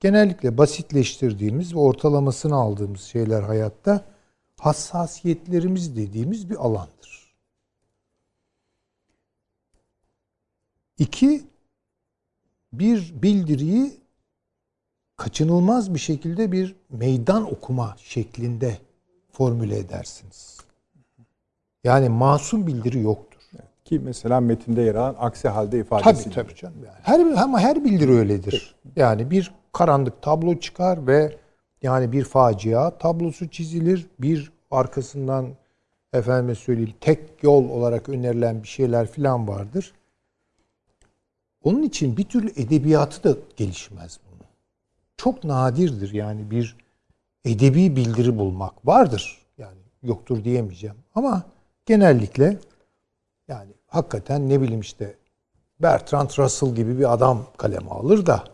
Genellikle 0.00 0.58
basitleştirdiğimiz 0.58 1.74
ve 1.74 1.78
ortalamasını 1.78 2.54
aldığımız 2.54 3.00
şeyler 3.00 3.42
hayatta 3.42 4.04
hassasiyetlerimiz 4.60 5.96
dediğimiz 5.96 6.50
bir 6.50 6.56
alandır. 6.56 7.25
İki, 10.98 11.44
bir 12.72 13.14
bildiriyi 13.22 14.00
kaçınılmaz 15.16 15.94
bir 15.94 15.98
şekilde 15.98 16.52
bir 16.52 16.76
meydan 16.90 17.52
okuma 17.52 17.96
şeklinde 17.98 18.78
formüle 19.32 19.78
edersiniz. 19.78 20.60
Yani 21.84 22.08
masum 22.08 22.66
bildiri 22.66 23.00
yoktur. 23.00 23.40
Ki 23.84 23.98
mesela 23.98 24.40
metinde 24.40 24.82
yer 24.82 24.94
alan 24.94 25.16
aksi 25.18 25.48
halde 25.48 25.78
ifadesi. 25.78 26.24
Tabii 26.24 26.34
tabii 26.34 26.54
canım. 26.54 26.84
Yani 26.84 26.98
her 27.02 27.42
ama 27.42 27.60
her 27.60 27.84
bildiri 27.84 28.12
öyledir. 28.12 28.74
Yani 28.96 29.30
bir 29.30 29.54
karanlık 29.72 30.22
tablo 30.22 30.58
çıkar 30.58 31.06
ve 31.06 31.36
yani 31.82 32.12
bir 32.12 32.24
facia 32.24 32.98
tablosu 32.98 33.48
çizilir. 33.48 34.06
Bir 34.20 34.52
arkasından 34.70 35.48
efendime 36.12 36.54
söyleyeyim 36.54 36.94
tek 37.00 37.42
yol 37.42 37.68
olarak 37.68 38.08
önerilen 38.08 38.62
bir 38.62 38.68
şeyler 38.68 39.06
filan 39.06 39.48
vardır. 39.48 39.92
Onun 41.66 41.82
için 41.82 42.16
bir 42.16 42.24
türlü 42.24 42.50
edebiyatı 42.56 43.24
da 43.24 43.38
gelişmez 43.56 44.18
bunun. 44.26 44.46
Çok 45.16 45.44
nadirdir 45.44 46.12
yani 46.12 46.50
bir 46.50 46.76
edebi 47.44 47.96
bildiri 47.96 48.38
bulmak. 48.38 48.86
Vardır 48.86 49.38
yani 49.58 49.78
yoktur 50.02 50.44
diyemeyeceğim. 50.44 50.96
Ama 51.14 51.42
genellikle 51.86 52.58
yani 53.48 53.70
hakikaten 53.86 54.48
ne 54.48 54.60
bileyim 54.60 54.80
işte 54.80 55.14
Bertrand 55.82 56.30
Russell 56.38 56.74
gibi 56.74 56.98
bir 56.98 57.12
adam 57.12 57.46
kaleme 57.56 57.90
alır 57.90 58.26
da 58.26 58.44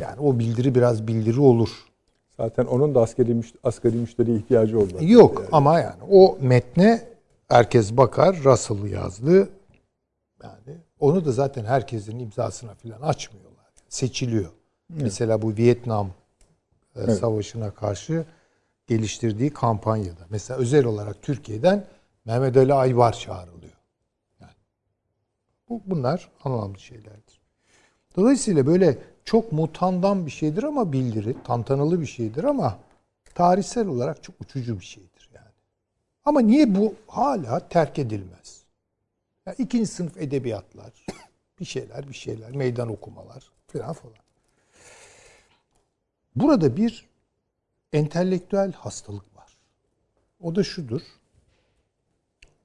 yani 0.00 0.20
o 0.20 0.38
bildiri 0.38 0.74
biraz 0.74 1.06
bildiri 1.06 1.40
olur. 1.40 1.70
Zaten 2.36 2.64
onun 2.64 2.94
da 2.94 3.00
askeri, 3.00 3.40
asgari 3.64 3.96
müşteriye 3.96 4.36
ihtiyacı 4.36 4.78
oldu. 4.78 4.94
Yok 5.00 5.44
ama 5.52 5.80
yani 5.80 6.02
o 6.10 6.38
metne 6.40 7.08
herkes 7.48 7.96
bakar. 7.96 8.36
Russell 8.44 8.84
yazdı. 8.84 9.48
Yani 10.44 10.78
onu 11.00 11.24
da 11.24 11.32
zaten 11.32 11.64
herkesin 11.64 12.18
imzasına 12.18 12.74
falan 12.74 13.00
açmıyorlar. 13.00 13.66
Seçiliyor. 13.88 14.50
Mesela 14.88 15.42
bu 15.42 15.56
Vietnam 15.56 16.10
e, 16.96 17.10
Savaşı'na 17.10 17.70
karşı 17.70 18.24
geliştirdiği 18.86 19.50
kampanyada. 19.50 20.26
Mesela 20.30 20.60
özel 20.60 20.84
olarak 20.84 21.22
Türkiye'den 21.22 21.86
Mehmet 22.24 22.56
Ali 22.56 22.74
Aybar 22.74 23.12
çağrılıyor. 23.12 23.72
Yani 24.40 24.52
bu, 25.68 25.82
bunlar 25.86 26.30
anlamlı 26.44 26.78
şeylerdir. 26.78 27.40
Dolayısıyla 28.16 28.66
böyle 28.66 28.98
çok 29.24 29.52
mutandan 29.52 30.26
bir 30.26 30.30
şeydir 30.30 30.62
ama 30.62 30.92
bildiri, 30.92 31.36
tantanalı 31.44 32.00
bir 32.00 32.06
şeydir 32.06 32.44
ama 32.44 32.78
tarihsel 33.34 33.86
olarak 33.86 34.22
çok 34.22 34.40
uçucu 34.40 34.80
bir 34.80 34.84
şeydir 34.84 35.30
yani. 35.34 35.46
Ama 36.24 36.40
niye 36.40 36.74
bu 36.74 36.94
hala 37.06 37.68
terk 37.68 37.98
edilmez? 37.98 38.53
Yani 39.46 39.56
ikinci 39.58 39.86
sınıf 39.86 40.16
edebiyatlar, 40.16 41.06
bir 41.60 41.64
şeyler, 41.64 42.08
bir 42.08 42.14
şeyler, 42.14 42.50
meydan 42.50 42.88
okumalar 42.88 43.50
falan 43.66 43.92
falan. 43.92 44.16
Burada 46.36 46.76
bir 46.76 47.08
entelektüel 47.92 48.72
hastalık 48.72 49.36
var. 49.36 49.56
O 50.40 50.54
da 50.54 50.64
şudur. 50.64 51.02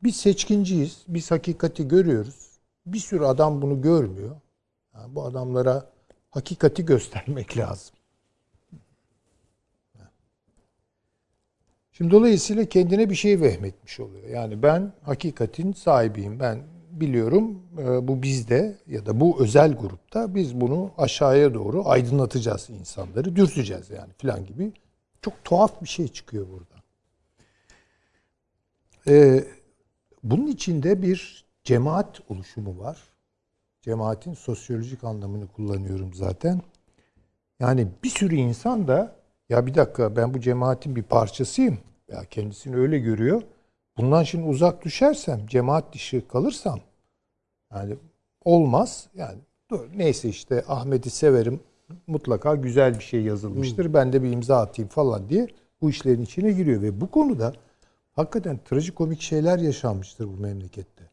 Biz 0.03 0.15
seçkinciyiz. 0.15 1.03
Biz 1.07 1.31
hakikati 1.31 1.87
görüyoruz. 1.87 2.49
Bir 2.85 2.99
sürü 2.99 3.23
adam 3.23 3.61
bunu 3.61 3.81
görmüyor. 3.81 4.35
Yani 4.93 5.15
bu 5.15 5.23
adamlara 5.25 5.91
hakikati 6.29 6.85
göstermek 6.85 7.57
lazım. 7.57 7.95
Şimdi 11.99 12.11
dolayısıyla 12.11 12.65
kendine 12.65 13.09
bir 13.09 13.15
şey 13.15 13.41
vehmetmiş 13.41 13.99
oluyor. 13.99 14.27
Yani 14.27 14.63
ben 14.63 14.93
hakikatin 15.01 15.73
sahibiyim. 15.73 16.39
Ben 16.39 16.59
biliyorum 16.91 17.63
e, 17.77 18.07
bu 18.07 18.23
bizde 18.23 18.77
ya 18.87 19.05
da 19.05 19.19
bu 19.19 19.43
özel 19.43 19.73
grupta 19.73 20.35
biz 20.35 20.61
bunu 20.61 20.91
aşağıya 20.97 21.53
doğru 21.53 21.89
aydınlatacağız 21.89 22.69
insanları, 22.69 23.35
dürteceğiz 23.35 23.89
yani 23.89 24.13
filan 24.17 24.45
gibi. 24.45 24.71
Çok 25.21 25.33
tuhaf 25.43 25.81
bir 25.81 25.87
şey 25.87 26.07
çıkıyor 26.07 26.47
burada. 26.49 26.83
Ee, 29.07 29.43
bunun 30.23 30.47
içinde 30.47 31.01
bir 31.01 31.45
cemaat 31.63 32.21
oluşumu 32.29 32.79
var. 32.79 32.97
Cemaatin 33.81 34.33
sosyolojik 34.33 35.03
anlamını 35.03 35.47
kullanıyorum 35.47 36.13
zaten. 36.13 36.61
Yani 37.59 37.87
bir 38.03 38.09
sürü 38.09 38.35
insan 38.35 38.87
da 38.87 39.15
ya 39.49 39.65
bir 39.65 39.75
dakika 39.75 40.15
ben 40.15 40.33
bu 40.33 40.39
cemaatin 40.39 40.95
bir 40.95 41.03
parçasıyım. 41.03 41.77
Ya 42.11 42.25
kendisini 42.29 42.75
öyle 42.75 42.99
görüyor. 42.99 43.41
Bundan 43.97 44.23
şimdi 44.23 44.47
uzak 44.47 44.85
düşersem, 44.85 45.47
cemaat 45.47 45.93
dışı 45.93 46.27
kalırsam 46.27 46.79
yani 47.73 47.95
olmaz. 48.45 49.07
Yani 49.15 49.37
dur, 49.71 49.79
neyse 49.95 50.29
işte 50.29 50.63
Ahmet'i 50.67 51.09
severim. 51.09 51.59
Mutlaka 52.07 52.55
güzel 52.55 52.95
bir 52.99 53.03
şey 53.03 53.21
yazılmıştır. 53.21 53.93
Ben 53.93 54.13
de 54.13 54.23
bir 54.23 54.31
imza 54.31 54.61
atayım 54.61 54.89
falan 54.89 55.29
diye 55.29 55.47
bu 55.81 55.89
işlerin 55.89 56.21
içine 56.21 56.51
giriyor 56.51 56.81
ve 56.81 57.01
bu 57.01 57.11
konuda 57.11 57.53
hakikaten 58.15 58.59
trajikomik 58.65 59.21
şeyler 59.21 59.59
yaşanmıştır 59.59 60.27
bu 60.27 60.41
memlekette. 60.41 61.03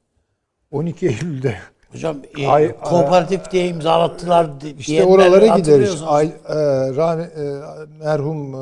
12 0.71 1.07
Eylül'de 1.07 1.57
Hocam 1.93 2.17
e, 2.39 2.47
Ay- 2.49 2.81
kooperatif 2.81 3.51
diye 3.51 3.69
imzalattılar 3.69 4.61
di- 4.61 4.71
İşte 4.79 5.05
oralara 5.05 5.57
gideriz. 5.59 6.03
Ay, 6.07 6.27
e, 6.27 6.55
rahme- 6.97 7.31
e, 7.41 7.63
merhum 8.05 8.55
e, 8.55 8.59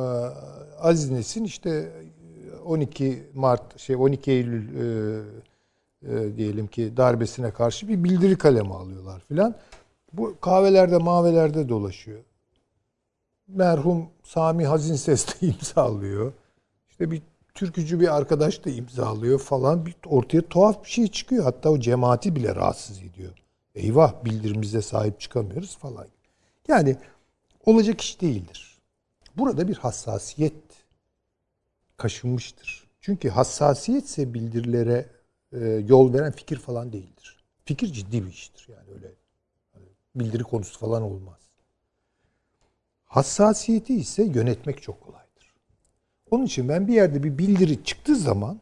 Aziz 0.81 1.11
Nesin 1.11 1.45
işte 1.45 1.93
12 2.65 3.31
Mart 3.35 3.81
şey 3.81 3.97
12 3.97 4.31
Eylül 4.31 4.69
e, 4.75 5.23
e, 6.09 6.37
diyelim 6.37 6.67
ki 6.67 6.97
darbesine 6.97 7.51
karşı 7.51 7.89
bir 7.89 8.05
bildiri 8.05 8.39
kalemi 8.39 8.75
alıyorlar 8.75 9.21
filan. 9.21 9.55
Bu 10.13 10.37
kahvelerde 10.41 10.99
mavelerde 10.99 11.69
dolaşıyor. 11.69 12.21
Merhum 13.49 14.07
Sami 14.23 14.67
Hazin 14.67 14.95
Ses 14.95 15.27
de 15.27 15.47
imzalıyor. 15.47 16.33
İşte 16.91 17.11
bir 17.11 17.23
türkücü 17.55 18.01
bir 18.01 18.17
arkadaş 18.17 18.65
da 18.65 18.71
imzalıyor 18.71 19.39
falan. 19.39 19.87
Bir 19.87 19.95
ortaya 20.07 20.43
tuhaf 20.43 20.85
bir 20.85 20.91
şey 20.91 21.09
çıkıyor. 21.09 21.45
Hatta 21.45 21.71
o 21.71 21.81
cemaati 21.81 22.37
bile 22.37 22.55
rahatsız 22.55 22.99
ediyor. 22.99 23.33
Eyvah 23.75 24.25
bildirimize 24.25 24.83
sahip 24.83 25.21
çıkamıyoruz 25.21 25.79
falan. 25.79 26.07
Yani 26.69 26.97
olacak 27.67 28.01
iş 28.01 28.21
değildir. 28.21 28.79
Burada 29.37 29.69
bir 29.69 29.77
hassasiyet 29.77 30.55
kaşınmıştır. 31.97 32.89
Çünkü 33.01 33.29
hassasiyetse 33.29 34.35
bildirilere 34.35 35.07
e, 35.53 35.59
yol 35.69 36.13
veren 36.13 36.33
fikir 36.33 36.57
falan 36.57 36.93
değildir. 36.93 37.45
Fikir 37.65 37.93
ciddi 37.93 38.25
bir 38.25 38.31
iştir 38.31 38.69
yani 38.69 38.91
öyle 38.95 39.13
hani 39.73 39.87
bildiri 40.15 40.43
konusu 40.43 40.79
falan 40.79 41.03
olmaz. 41.03 41.41
Hassasiyeti 43.05 43.95
ise 43.95 44.25
yönetmek 44.25 44.83
çok 44.83 45.01
kolaydır. 45.01 45.55
Onun 46.31 46.45
için 46.45 46.69
ben 46.69 46.89
bir 46.89 46.95
yerde 46.95 47.23
bir 47.23 47.39
bildiri 47.39 47.85
çıktığı 47.85 48.17
zaman 48.17 48.61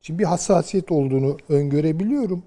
şimdi 0.00 0.18
bir 0.18 0.24
hassasiyet 0.24 0.92
olduğunu 0.92 1.36
öngörebiliyorum. 1.48 2.44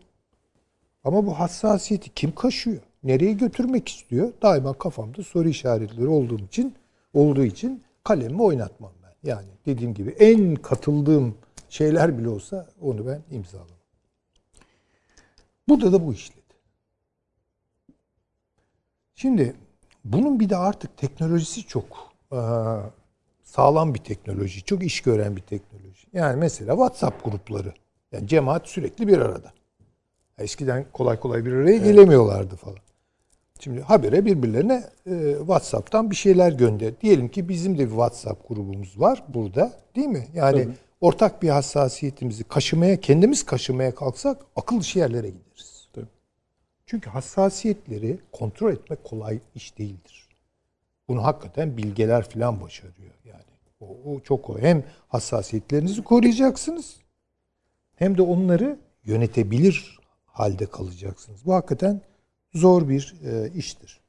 Ama 1.03 1.25
bu 1.25 1.39
hassasiyeti 1.39 2.09
kim 2.09 2.35
kaşıyor? 2.35 2.81
Nereye 3.03 3.33
götürmek 3.33 3.87
istiyor? 3.89 4.33
Daima 4.41 4.73
kafamda 4.73 5.23
soru 5.23 5.49
işaretleri 5.49 6.07
olduğum 6.07 6.39
için 6.39 6.75
olduğu 7.13 7.45
için 7.45 7.83
kalemimi 8.03 8.43
oynatmam. 8.43 8.91
Yani 9.23 9.47
dediğim 9.65 9.93
gibi 9.93 10.09
en 10.09 10.55
katıldığım 10.55 11.35
şeyler 11.69 12.17
bile 12.17 12.29
olsa 12.29 12.67
onu 12.81 13.07
ben 13.07 13.21
imzalamam. 13.31 13.69
Burada 15.69 15.93
da 15.93 16.07
bu 16.07 16.13
işledi. 16.13 16.41
Şimdi 19.15 19.55
bunun 20.05 20.39
bir 20.39 20.49
de 20.49 20.57
artık 20.57 20.97
teknolojisi 20.97 21.67
çok 21.67 21.85
eee, 22.31 22.39
sağlam 23.43 23.93
bir 23.93 23.99
teknoloji, 23.99 24.63
çok 24.63 24.83
iş 24.83 25.01
gören 25.01 25.35
bir 25.35 25.41
teknoloji. 25.41 26.07
Yani 26.13 26.39
mesela 26.39 26.73
WhatsApp 26.73 27.25
grupları. 27.25 27.73
Yani 28.11 28.27
cemaat 28.27 28.67
sürekli 28.67 29.07
bir 29.07 29.17
arada. 29.17 29.53
Eskiden 30.37 30.85
kolay 30.93 31.19
kolay 31.19 31.45
bir 31.45 31.53
araya 31.53 31.77
gelemiyorlardı 31.77 32.55
falan. 32.55 32.77
Şimdi 33.63 33.81
habere 33.81 34.25
birbirlerine 34.25 34.83
e, 35.05 35.35
WhatsApp'tan 35.37 36.11
bir 36.11 36.15
şeyler 36.15 36.51
gönder. 36.51 37.01
Diyelim 37.01 37.29
ki 37.29 37.49
bizim 37.49 37.77
de 37.77 37.83
bir 37.83 37.89
WhatsApp 37.89 38.47
grubumuz 38.47 38.99
var 38.99 39.23
burada 39.27 39.73
değil 39.95 40.07
mi? 40.07 40.27
Yani 40.33 40.67
ortak 41.01 41.43
bir 41.43 41.49
hassasiyetimizi 41.49 42.43
kaşımaya, 42.43 42.99
kendimiz 42.99 43.45
kaşımaya 43.45 43.95
kalksak 43.95 44.41
akıl 44.55 44.79
dışı 44.79 44.99
yerlere 44.99 45.27
gideriz. 45.27 45.87
Tabii. 45.93 46.05
Çünkü 46.85 47.09
hassasiyetleri 47.09 48.19
kontrol 48.31 48.71
etmek 48.71 49.03
kolay 49.03 49.39
iş 49.55 49.77
değildir. 49.77 50.29
Bunu 51.07 51.23
hakikaten 51.23 51.77
bilgeler 51.77 52.29
falan 52.29 52.61
başarıyor 52.61 53.13
yani. 53.25 53.43
O, 53.79 54.11
o 54.11 54.19
çok 54.19 54.49
o. 54.49 54.59
Hem 54.59 54.83
hassasiyetlerinizi 55.07 56.03
koruyacaksınız 56.03 56.95
hem 57.95 58.17
de 58.17 58.21
onları 58.21 58.79
yönetebilir 59.05 59.99
halde 60.25 60.65
kalacaksınız. 60.65 61.45
Bu 61.45 61.53
hakikaten 61.53 62.01
zor 62.55 62.89
bir 62.89 63.15
e, 63.25 63.51
iştir. 63.55 63.99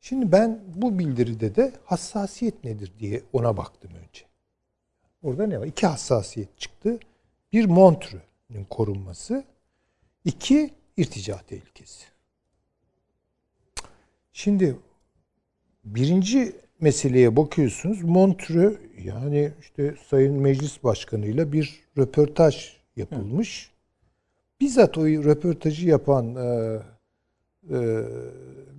Şimdi 0.00 0.32
ben 0.32 0.60
bu 0.74 0.98
bildiride 0.98 1.56
de 1.56 1.72
hassasiyet 1.84 2.64
nedir 2.64 2.92
diye 2.98 3.22
ona 3.32 3.56
baktım 3.56 3.90
önce. 3.90 4.24
Orada 5.22 5.46
ne 5.46 5.60
var? 5.60 5.66
İki 5.66 5.86
hassasiyet 5.86 6.58
çıktı. 6.58 6.98
Bir 7.52 7.64
Montreux'ün 7.64 8.64
korunması, 8.70 9.44
iki 10.24 10.70
irtica 10.96 11.38
tehlikesi. 11.46 12.04
Şimdi 14.32 14.76
birinci 15.84 16.56
meseleye 16.80 17.36
bakıyorsunuz. 17.36 18.02
Montreux 18.02 18.78
yani 19.04 19.52
işte 19.60 19.94
Sayın 20.08 20.34
Meclis 20.34 20.84
Başkanı'yla 20.84 21.52
bir 21.52 21.80
röportaj 21.98 22.76
yapılmış. 22.96 23.70
Bizzat 24.60 24.98
o 24.98 25.06
röportajı 25.06 25.88
yapan 25.88 26.34
e, 26.36 26.78
e, 27.72 27.76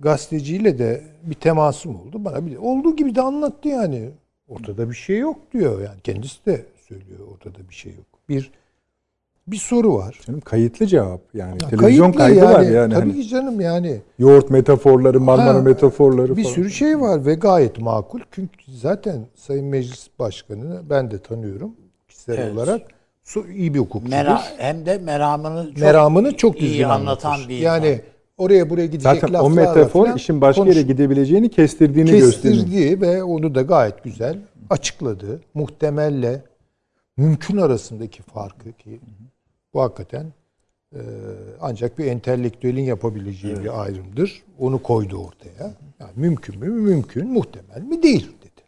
gazeteciyle 0.00 0.78
de 0.78 1.02
bir 1.22 1.34
temasım 1.34 1.96
oldu. 2.00 2.24
Bana 2.24 2.46
bir 2.46 2.56
olduğu 2.56 2.96
gibi 2.96 3.14
de 3.14 3.20
anlattı 3.22 3.68
yani. 3.68 4.10
Ortada 4.48 4.90
bir 4.90 4.94
şey 4.94 5.18
yok 5.18 5.38
diyor 5.52 5.80
yani. 5.80 6.00
Kendisi 6.04 6.46
de 6.46 6.64
söylüyor 6.88 7.20
ortada 7.34 7.68
bir 7.68 7.74
şey 7.74 7.92
yok. 7.92 8.06
Bir 8.28 8.50
bir 9.46 9.56
soru 9.56 9.94
var. 9.94 10.20
Canım 10.26 10.40
kayıtlı 10.40 10.86
cevap 10.86 11.20
yani 11.34 11.58
Ya 11.62 11.68
televizyon 11.68 12.12
kayıtlı 12.12 12.40
kaydı 12.40 12.54
var 12.54 12.60
yani. 12.60 12.94
Tabii 12.94 13.10
Hani 13.10 13.22
ki 13.22 13.28
canım 13.28 13.60
yani. 13.60 14.00
yoğurt 14.18 14.50
metaforları, 14.50 15.20
Marmara 15.20 15.54
Ha, 15.54 15.62
metaforları 15.62 16.36
Bir 16.36 16.42
falan. 16.42 16.54
sürü 16.54 16.70
şey 16.70 17.00
var 17.00 17.26
ve 17.26 17.34
gayet 17.34 17.78
makul. 17.80 18.20
Çünkü 18.30 18.72
zaten 18.72 19.26
Sayın 19.34 19.66
Meclis 19.66 20.08
Başkanı'nı 20.18 20.80
ben 20.90 21.10
de 21.10 21.18
tanıyorum 21.18 21.76
kişisel 22.08 22.38
Evet. 22.38 22.54
olarak. 22.54 22.82
Su- 23.24 23.50
iyi 23.50 23.74
bir 23.74 23.78
hukukçudur. 23.78 24.16
Mera, 24.16 24.42
hem 24.58 24.86
de 24.86 24.98
meramını 24.98 25.66
çok 25.68 25.78
Meramını 25.78 26.36
çok 26.36 26.54
düzgün 26.56 26.68
iyi 26.78 26.86
anlatan 26.86 27.40
bir 27.48 27.58
Yani 27.58 27.88
insan. 27.88 28.00
Oraya 28.40 28.70
buraya 28.70 28.86
gidecek 28.86 29.02
Zaten 29.02 29.28
o 29.28 29.32
laflarla 29.32 29.54
metafor 29.54 30.04
falan 30.04 30.16
işin 30.16 30.40
başka 30.40 30.62
konuş- 30.62 30.76
yere 30.76 30.86
gidebileceğini 30.86 31.48
kestirdiğini 31.48 32.10
gösteriyor. 32.10 32.64
kestirdiği 32.64 33.00
ve 33.00 33.22
onu 33.22 33.54
da 33.54 33.62
gayet 33.62 34.04
güzel 34.04 34.38
açıkladı. 34.70 35.40
Muhtemelle 35.54 36.42
mümkün 37.16 37.56
arasındaki 37.56 38.22
farkı 38.22 38.72
ki 38.72 39.00
bu 39.74 39.80
hakikaten 39.80 40.26
e, 40.94 41.00
ancak 41.60 41.98
bir 41.98 42.04
entelektüelin 42.06 42.82
yapabileceği 42.82 43.56
bir 43.64 43.82
ayrımdır. 43.82 44.42
Onu 44.58 44.82
koydu 44.82 45.16
ortaya. 45.16 45.74
Yani 46.00 46.12
mümkün 46.16 46.58
mü? 46.58 46.66
Mümkün. 46.68 47.28
Muhtemel 47.28 47.82
mi? 47.88 48.02
Değil 48.02 48.26
dedi. 48.42 48.62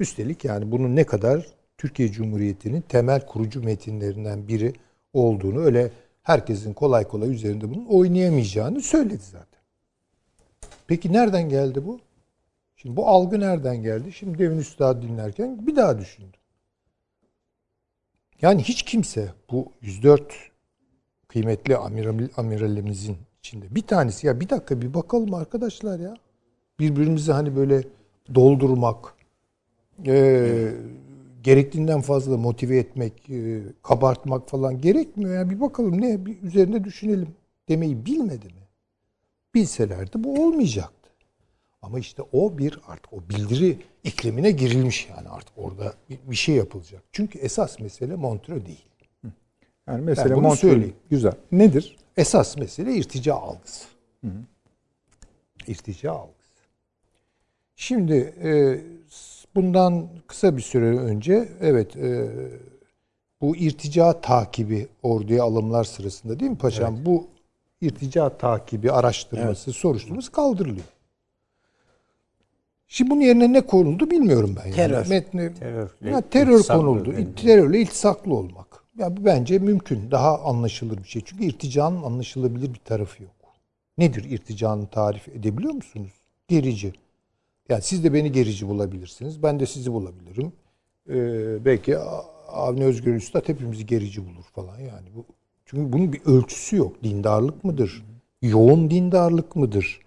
Üstelik 0.00 0.44
yani 0.44 0.70
bunun 0.72 0.96
ne 0.96 1.04
kadar 1.04 1.46
Türkiye 1.78 2.12
Cumhuriyeti'nin 2.12 2.80
temel 2.80 3.26
kurucu 3.26 3.62
metinlerinden 3.62 4.48
biri 4.48 4.72
olduğunu 5.12 5.60
öyle 5.60 5.90
herkesin 6.24 6.72
kolay 6.72 7.08
kolay 7.08 7.30
üzerinde 7.30 7.74
bunun 7.74 7.86
oynayamayacağını 7.86 8.80
söyledi 8.80 9.22
zaten. 9.22 9.60
Peki 10.86 11.12
nereden 11.12 11.48
geldi 11.48 11.86
bu? 11.86 12.00
Şimdi 12.76 12.96
bu 12.96 13.08
algı 13.08 13.40
nereden 13.40 13.82
geldi? 13.82 14.12
Şimdi 14.12 14.38
Devin 14.38 14.58
Üstad 14.58 15.02
dinlerken 15.02 15.66
bir 15.66 15.76
daha 15.76 15.98
düşündüm. 15.98 16.40
Yani 18.42 18.62
hiç 18.62 18.82
kimse 18.82 19.32
bu 19.50 19.72
104 19.80 20.34
kıymetli 21.28 21.76
amiral, 21.76 22.28
amiralimizin 22.36 23.16
içinde 23.38 23.74
bir 23.74 23.82
tanesi 23.82 24.26
ya 24.26 24.40
bir 24.40 24.48
dakika 24.48 24.82
bir 24.82 24.94
bakalım 24.94 25.34
arkadaşlar 25.34 26.00
ya. 26.00 26.16
Birbirimizi 26.78 27.32
hani 27.32 27.56
böyle 27.56 27.82
doldurmak, 28.34 29.14
e, 30.06 30.72
gerektiğinden 31.44 32.00
fazla 32.00 32.36
motive 32.36 32.78
etmek, 32.78 33.30
e, 33.30 33.62
kabartmak 33.82 34.48
falan 34.48 34.80
gerekmiyor. 34.80 35.34
ya 35.34 35.50
bir 35.50 35.60
bakalım 35.60 36.00
ne 36.00 36.26
bir 36.26 36.42
üzerinde 36.42 36.84
düşünelim 36.84 37.28
demeyi 37.68 38.06
bilmedi 38.06 38.46
mi? 38.46 38.68
Bilselerdi 39.54 40.24
bu 40.24 40.44
olmayacaktı. 40.44 41.10
Ama 41.82 41.98
işte 41.98 42.22
o 42.32 42.58
bir 42.58 42.78
artık 42.86 43.12
o 43.12 43.28
bildiri 43.28 43.78
iklimine 44.04 44.50
girilmiş 44.50 45.08
yani 45.16 45.28
artık 45.28 45.58
orada 45.58 45.94
bir, 46.10 46.18
bir 46.30 46.36
şey 46.36 46.54
yapılacak. 46.54 47.02
Çünkü 47.12 47.38
esas 47.38 47.80
mesele 47.80 48.16
Montreux 48.16 48.66
değil. 48.66 48.84
Yani 49.86 50.06
Ben 50.06 50.30
bunu 50.30 50.40
Montreux 50.40 50.60
söyleyeyim. 50.60 50.96
güzel. 51.10 51.32
Nedir? 51.52 51.96
Esas 52.16 52.56
mesele 52.56 52.94
irtica 52.94 53.34
algısı. 53.34 53.84
İrtica 55.66 56.12
algısı. 56.12 56.34
Şimdi 57.76 58.14
e, 58.42 58.80
bundan 59.54 60.08
kısa 60.26 60.56
bir 60.56 60.62
süre 60.62 60.98
önce 60.98 61.48
evet 61.60 61.96
e, 61.96 62.28
bu 63.40 63.56
irtica 63.56 64.20
takibi 64.20 64.88
orduya 65.02 65.44
alımlar 65.44 65.84
sırasında 65.84 66.40
değil 66.40 66.50
mi 66.50 66.58
paşam? 66.58 67.06
Bu 67.06 67.26
irtica 67.80 68.28
takibi 68.38 68.92
araştırması, 68.92 69.72
soruşturması 69.72 70.32
kaldırılıyor. 70.32 70.86
Şimdi 72.88 73.10
bunun 73.10 73.20
yerine 73.20 73.52
ne 73.52 73.60
konuldu 73.60 74.10
bilmiyorum 74.10 74.56
ben. 74.58 74.64
Yani. 74.64 74.76
Terör. 74.76 75.06
Metni, 75.08 75.54
Terörle 75.54 76.10
ya 76.10 76.20
terör 76.20 76.62
konuldu. 76.62 77.14
bence. 77.16 77.34
Terörle 77.34 77.80
iltisaklı 77.80 78.34
olmak. 78.34 78.84
Ya 78.98 79.16
bu 79.16 79.24
bence 79.24 79.58
mümkün. 79.58 80.10
Daha 80.10 80.40
anlaşılır 80.42 80.98
bir 80.98 81.08
şey. 81.08 81.22
Çünkü 81.24 81.44
irticanın 81.44 82.02
anlaşılabilir 82.02 82.74
bir 82.74 82.78
tarafı 82.78 83.22
yok. 83.22 83.32
Nedir 83.98 84.24
irticanın 84.24 84.86
tarif 84.86 85.28
edebiliyor 85.28 85.72
musunuz? 85.72 86.12
Gerici. 86.48 86.92
Yani 87.68 87.82
siz 87.82 88.04
de 88.04 88.14
beni 88.14 88.32
gerici 88.32 88.68
bulabilirsiniz. 88.68 89.42
Ben 89.42 89.60
de 89.60 89.66
sizi 89.66 89.92
bulabilirim. 89.92 90.52
Ee, 91.08 91.64
belki 91.64 91.98
Avni 92.48 92.84
Özgür 92.84 93.14
Üstad 93.14 93.48
hepimizi 93.48 93.86
gerici 93.86 94.26
bulur 94.26 94.44
falan 94.54 94.78
yani. 94.78 95.08
Bu, 95.16 95.24
çünkü 95.66 95.92
bunun 95.92 96.12
bir 96.12 96.20
ölçüsü 96.24 96.76
yok. 96.76 97.02
Dindarlık 97.02 97.64
mıdır? 97.64 98.04
Yoğun 98.42 98.90
dindarlık 98.90 99.56
mıdır? 99.56 100.00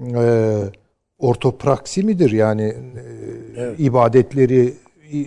Ee, 0.00 0.62
ortopraksi 1.18 2.02
midir? 2.02 2.30
Yani 2.30 2.74
e, 3.56 3.74
ibadetleri 3.78 4.74
e, 5.12 5.26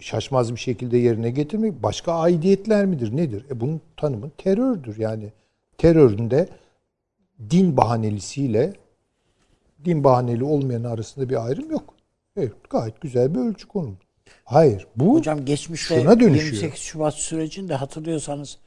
şaşmaz 0.00 0.54
bir 0.54 0.60
şekilde 0.60 0.98
yerine 0.98 1.30
getirmek 1.30 1.82
başka 1.82 2.12
aidiyetler 2.12 2.86
midir? 2.86 3.16
Nedir? 3.16 3.46
E 3.50 3.60
bunun 3.60 3.80
tanımı 3.96 4.30
terördür. 4.30 4.98
Yani 4.98 5.32
teröründe 5.78 6.48
din 7.50 7.76
bahanelisiyle 7.76 8.72
din 9.84 10.04
bahaneli 10.04 10.44
olmayan 10.44 10.84
arasında 10.84 11.28
bir 11.28 11.46
ayrım 11.46 11.70
yok. 11.70 11.94
Evet, 12.36 12.52
gayet 12.70 13.00
güzel 13.00 13.34
bir 13.34 13.40
ölçü 13.40 13.68
konuldu. 13.68 13.98
Hayır, 14.44 14.86
bu 14.96 15.14
Hocam 15.14 15.44
geçmişte 15.44 16.00
şuna 16.00 16.20
dönüşüyor. 16.20 16.52
28 16.52 16.80
Şubat 16.80 17.14
sürecinde 17.14 17.74
hatırlıyorsanız 17.74 18.58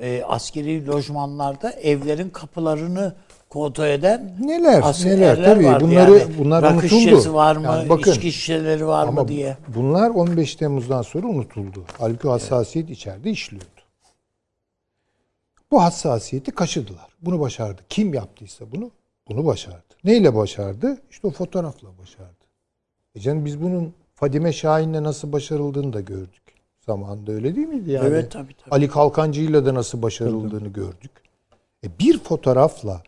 e, 0.00 0.22
askeri 0.26 0.86
lojmanlarda 0.86 1.70
evlerin 1.72 2.30
kapılarını 2.30 3.14
kontrol 3.48 3.86
eden 3.86 4.36
Neler, 4.40 4.82
neler 5.04 5.44
tabii. 5.44 5.64
vardı. 5.66 5.84
Bunları- 5.84 6.18
yani, 6.18 6.38
bunlar 6.38 6.62
rakı 6.62 6.74
unutuldu. 6.74 6.90
şişesi 7.00 7.34
var 7.34 7.56
mı, 7.56 7.64
Yani 7.64 7.88
bakın, 7.88 8.10
içki 8.10 8.32
şişeleri 8.32 8.86
var 8.86 9.08
mı 9.08 9.28
diye. 9.28 9.56
bunlar 9.68 10.10
15 10.10 10.56
Temmuz'dan 10.56 11.02
sonra 11.02 11.26
unutuldu. 11.26 11.84
Halbuki 11.98 12.28
hassasiyet 12.28 12.90
içeride 12.90 13.30
işliyordu. 13.30 13.66
Bu 15.70 15.82
hassasiyeti 15.82 16.50
kaşıdılar. 16.50 17.06
Bunu 17.22 17.40
başardı. 17.40 17.82
Kim 17.88 18.14
yaptıysa 18.14 18.64
bunu, 18.72 18.90
bunu 19.28 19.46
başardı. 19.46 19.91
Neyle 20.04 20.34
başardı? 20.34 20.98
İşte 21.10 21.26
o 21.26 21.30
fotoğrafla 21.30 21.88
başardı. 21.98 22.44
E 23.14 23.20
canım 23.20 23.44
biz 23.44 23.62
bunun 23.62 23.94
Fadime 24.14 24.52
Şahin'le 24.52 25.02
nasıl 25.02 25.32
başarıldığını 25.32 25.92
da 25.92 26.00
gördük. 26.00 26.42
Zamanında 26.86 27.32
öyle 27.32 27.56
değil 27.56 27.68
miydi 27.68 27.90
yani? 27.90 28.08
Evet, 28.08 28.30
tabii, 28.30 28.54
tabii. 28.54 28.74
Ali 28.74 28.88
Kalkancı'yla 28.88 29.66
da 29.66 29.74
nasıl 29.74 30.02
başarıldığını 30.02 30.68
gördük. 30.68 31.10
E 31.84 31.88
bir 31.98 32.18
fotoğrafla 32.18 33.02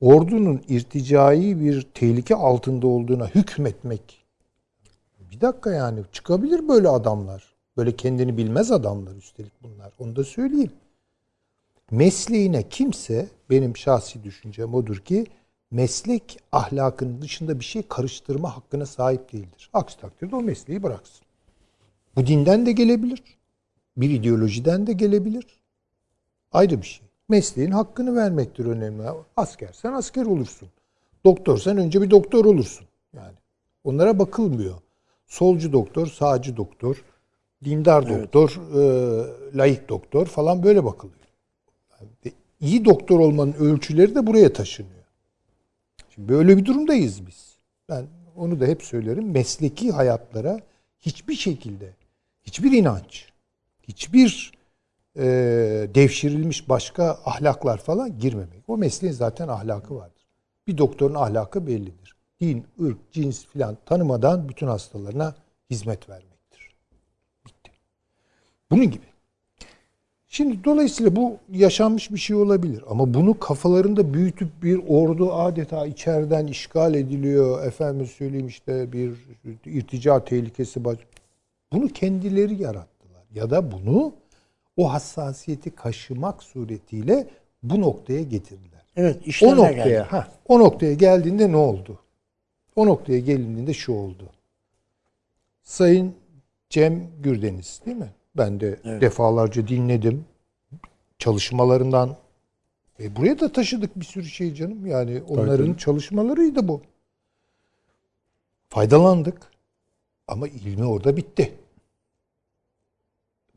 ordunun 0.00 0.62
irticai 0.68 1.60
bir 1.60 1.82
tehlike 1.94 2.34
altında 2.34 2.86
olduğuna 2.86 3.26
hükmetmek 3.26 4.20
bir 5.30 5.40
dakika 5.40 5.72
yani 5.72 6.00
çıkabilir 6.12 6.68
böyle 6.68 6.88
adamlar. 6.88 7.44
Böyle 7.76 7.96
kendini 7.96 8.36
bilmez 8.36 8.72
adamlar 8.72 9.14
üstelik 9.16 9.52
bunlar. 9.62 9.92
Onu 9.98 10.16
da 10.16 10.24
söyleyeyim. 10.24 10.72
Mesleğine 11.90 12.68
kimse 12.68 13.28
benim 13.50 13.76
şahsi 13.76 14.24
düşüncem 14.24 14.74
odur 14.74 14.96
ki 14.96 15.26
meslek 15.70 16.38
ahlakının 16.52 17.22
dışında 17.22 17.60
bir 17.60 17.64
şey 17.64 17.82
karıştırma 17.82 18.56
hakkına 18.56 18.86
sahip 18.86 19.32
değildir. 19.32 19.70
Aksi 19.72 20.00
takdirde 20.00 20.36
o 20.36 20.42
mesleği 20.42 20.82
bıraksın. 20.82 21.26
Bu 22.16 22.26
dinden 22.26 22.66
de 22.66 22.72
gelebilir. 22.72 23.22
Bir 23.96 24.10
ideolojiden 24.10 24.86
de 24.86 24.92
gelebilir. 24.92 25.46
Ayrı 26.52 26.82
bir 26.82 26.86
şey. 26.86 27.06
Mesleğin 27.28 27.70
hakkını 27.70 28.16
vermektir 28.16 28.64
önemli. 28.64 29.02
Askersen 29.36 29.92
asker 29.92 30.26
olursun. 30.26 30.68
Doktorsan 31.24 31.78
önce 31.78 32.02
bir 32.02 32.10
doktor 32.10 32.44
olursun. 32.44 32.86
Yani 33.16 33.34
onlara 33.84 34.18
bakılmıyor. 34.18 34.74
Solcu 35.26 35.72
doktor, 35.72 36.06
sağcı 36.06 36.56
doktor, 36.56 37.04
dindar 37.64 38.08
doktor, 38.08 38.60
e, 38.74 39.58
laik 39.58 39.88
doktor 39.88 40.26
falan 40.26 40.62
böyle 40.62 40.84
bakılıyor. 40.84 41.16
Yani 42.00 42.34
iyi 42.60 42.84
doktor 42.84 43.20
olmanın 43.20 43.52
ölçüleri 43.52 44.14
de 44.14 44.26
buraya 44.26 44.52
taşınıyor. 44.52 44.99
Şimdi 46.20 46.32
böyle 46.32 46.56
bir 46.56 46.64
durumdayız 46.64 47.26
biz. 47.26 47.56
Ben 47.88 48.06
onu 48.36 48.60
da 48.60 48.66
hep 48.66 48.82
söylerim. 48.82 49.30
Mesleki 49.30 49.90
hayatlara 49.90 50.60
hiçbir 51.00 51.34
şekilde, 51.34 51.94
hiçbir 52.42 52.72
inanç, 52.72 53.28
hiçbir 53.82 54.52
e, 55.16 55.22
devşirilmiş 55.94 56.68
başka 56.68 57.18
ahlaklar 57.24 57.78
falan 57.78 58.18
girmemek. 58.18 58.68
O 58.68 58.76
mesleğin 58.76 59.14
zaten 59.14 59.48
ahlakı 59.48 59.94
vardır. 59.96 60.26
Bir 60.66 60.78
doktorun 60.78 61.14
ahlakı 61.14 61.66
bellidir. 61.66 62.16
Din, 62.40 62.66
ırk, 62.80 63.12
cins 63.12 63.44
filan 63.44 63.76
tanımadan 63.86 64.48
bütün 64.48 64.66
hastalarına 64.66 65.34
hizmet 65.70 66.08
vermektir. 66.08 66.74
Bitti. 67.46 67.70
Bunun 68.70 68.90
gibi. 68.90 69.06
Şimdi 70.32 70.64
dolayısıyla 70.64 71.16
bu 71.16 71.36
yaşanmış 71.52 72.10
bir 72.10 72.18
şey 72.18 72.36
olabilir 72.36 72.84
ama 72.88 73.14
bunu 73.14 73.38
kafalarında 73.38 74.14
büyütüp 74.14 74.62
bir 74.62 74.80
ordu 74.88 75.32
adeta 75.34 75.86
içeriden 75.86 76.46
işgal 76.46 76.94
ediliyor. 76.94 77.66
Efendim 77.66 78.06
söyleyeyim 78.06 78.46
işte 78.46 78.92
bir 78.92 79.12
irtica 79.66 80.24
tehlikesi 80.24 80.84
baş. 80.84 80.98
Bunu 81.72 81.88
kendileri 81.88 82.62
yarattılar 82.62 83.22
ya 83.34 83.50
da 83.50 83.72
bunu 83.72 84.12
o 84.76 84.92
hassasiyeti 84.92 85.70
kaşımak 85.70 86.42
suretiyle 86.42 87.26
bu 87.62 87.80
noktaya 87.80 88.22
getirdiler. 88.22 88.82
Evet 88.96 89.16
O 89.16 89.24
işlerine 89.24 89.56
noktaya, 89.56 89.84
geldi. 89.84 90.06
ha, 90.10 90.28
o 90.48 90.58
noktaya 90.58 90.94
geldiğinde 90.94 91.52
ne 91.52 91.56
oldu? 91.56 91.98
O 92.76 92.86
noktaya 92.86 93.18
gelindiğinde 93.18 93.74
şu 93.74 93.92
oldu. 93.92 94.30
Sayın 95.62 96.14
Cem 96.68 97.06
Gürdeniz 97.22 97.80
değil 97.86 97.96
mi? 97.96 98.10
Ben 98.36 98.60
de 98.60 99.00
defalarca 99.00 99.68
dinledim. 99.68 100.24
Çalışmalarından 101.18 102.16
e 103.00 103.16
buraya 103.16 103.40
da 103.40 103.52
taşıdık 103.52 104.00
bir 104.00 104.04
sürü 104.04 104.26
şey 104.26 104.54
canım. 104.54 104.86
Yani 104.86 105.22
onların 105.28 105.66
tabii. 105.66 105.78
çalışmalarıydı 105.78 106.68
bu. 106.68 106.82
Faydalandık. 108.68 109.50
Ama 110.28 110.48
ilmi 110.48 110.84
orada 110.84 111.16
bitti. 111.16 111.58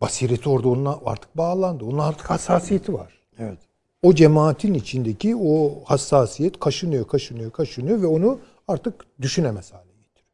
Basireti 0.01 0.49
orada 0.49 0.67
onunla 0.67 0.99
artık 1.05 1.37
bağlandı. 1.37 1.85
Onun 1.85 1.97
artık 1.97 2.29
hassasiyeti 2.29 2.93
var. 2.93 3.19
Evet. 3.37 3.57
O 4.03 4.13
cemaatin 4.13 4.73
içindeki 4.73 5.35
o 5.35 5.83
hassasiyet 5.85 6.59
kaşınıyor, 6.59 7.07
kaşınıyor, 7.07 7.51
kaşınıyor 7.51 8.01
ve 8.01 8.07
onu 8.07 8.39
artık 8.67 9.05
düşünemez 9.21 9.73
hale 9.73 9.91
getiriyor. 9.91 10.31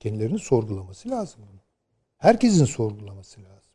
Kendilerini 0.00 0.38
sorgulaması 0.38 1.10
lazım. 1.10 1.40
Herkesin 2.22 2.64
sorgulaması 2.64 3.40
lazım. 3.40 3.72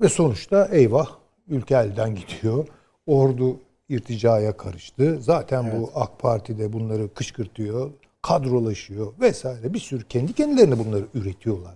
Ve 0.00 0.08
sonuçta 0.08 0.64
eyvah 0.64 1.08
ülke 1.48 1.74
elden 1.74 2.14
gidiyor. 2.14 2.68
Ordu 3.06 3.60
irticaya 3.88 4.56
karıştı. 4.56 5.18
Zaten 5.20 5.72
bu 5.72 5.90
AK 5.94 6.18
Parti'de 6.18 6.72
bunları 6.72 7.14
kışkırtıyor, 7.14 7.90
kadrolaşıyor 8.22 9.12
vesaire. 9.20 9.74
Bir 9.74 9.78
sürü 9.78 10.08
kendi 10.08 10.32
kendilerine 10.32 10.78
bunları 10.78 11.06
üretiyorlar. 11.14 11.74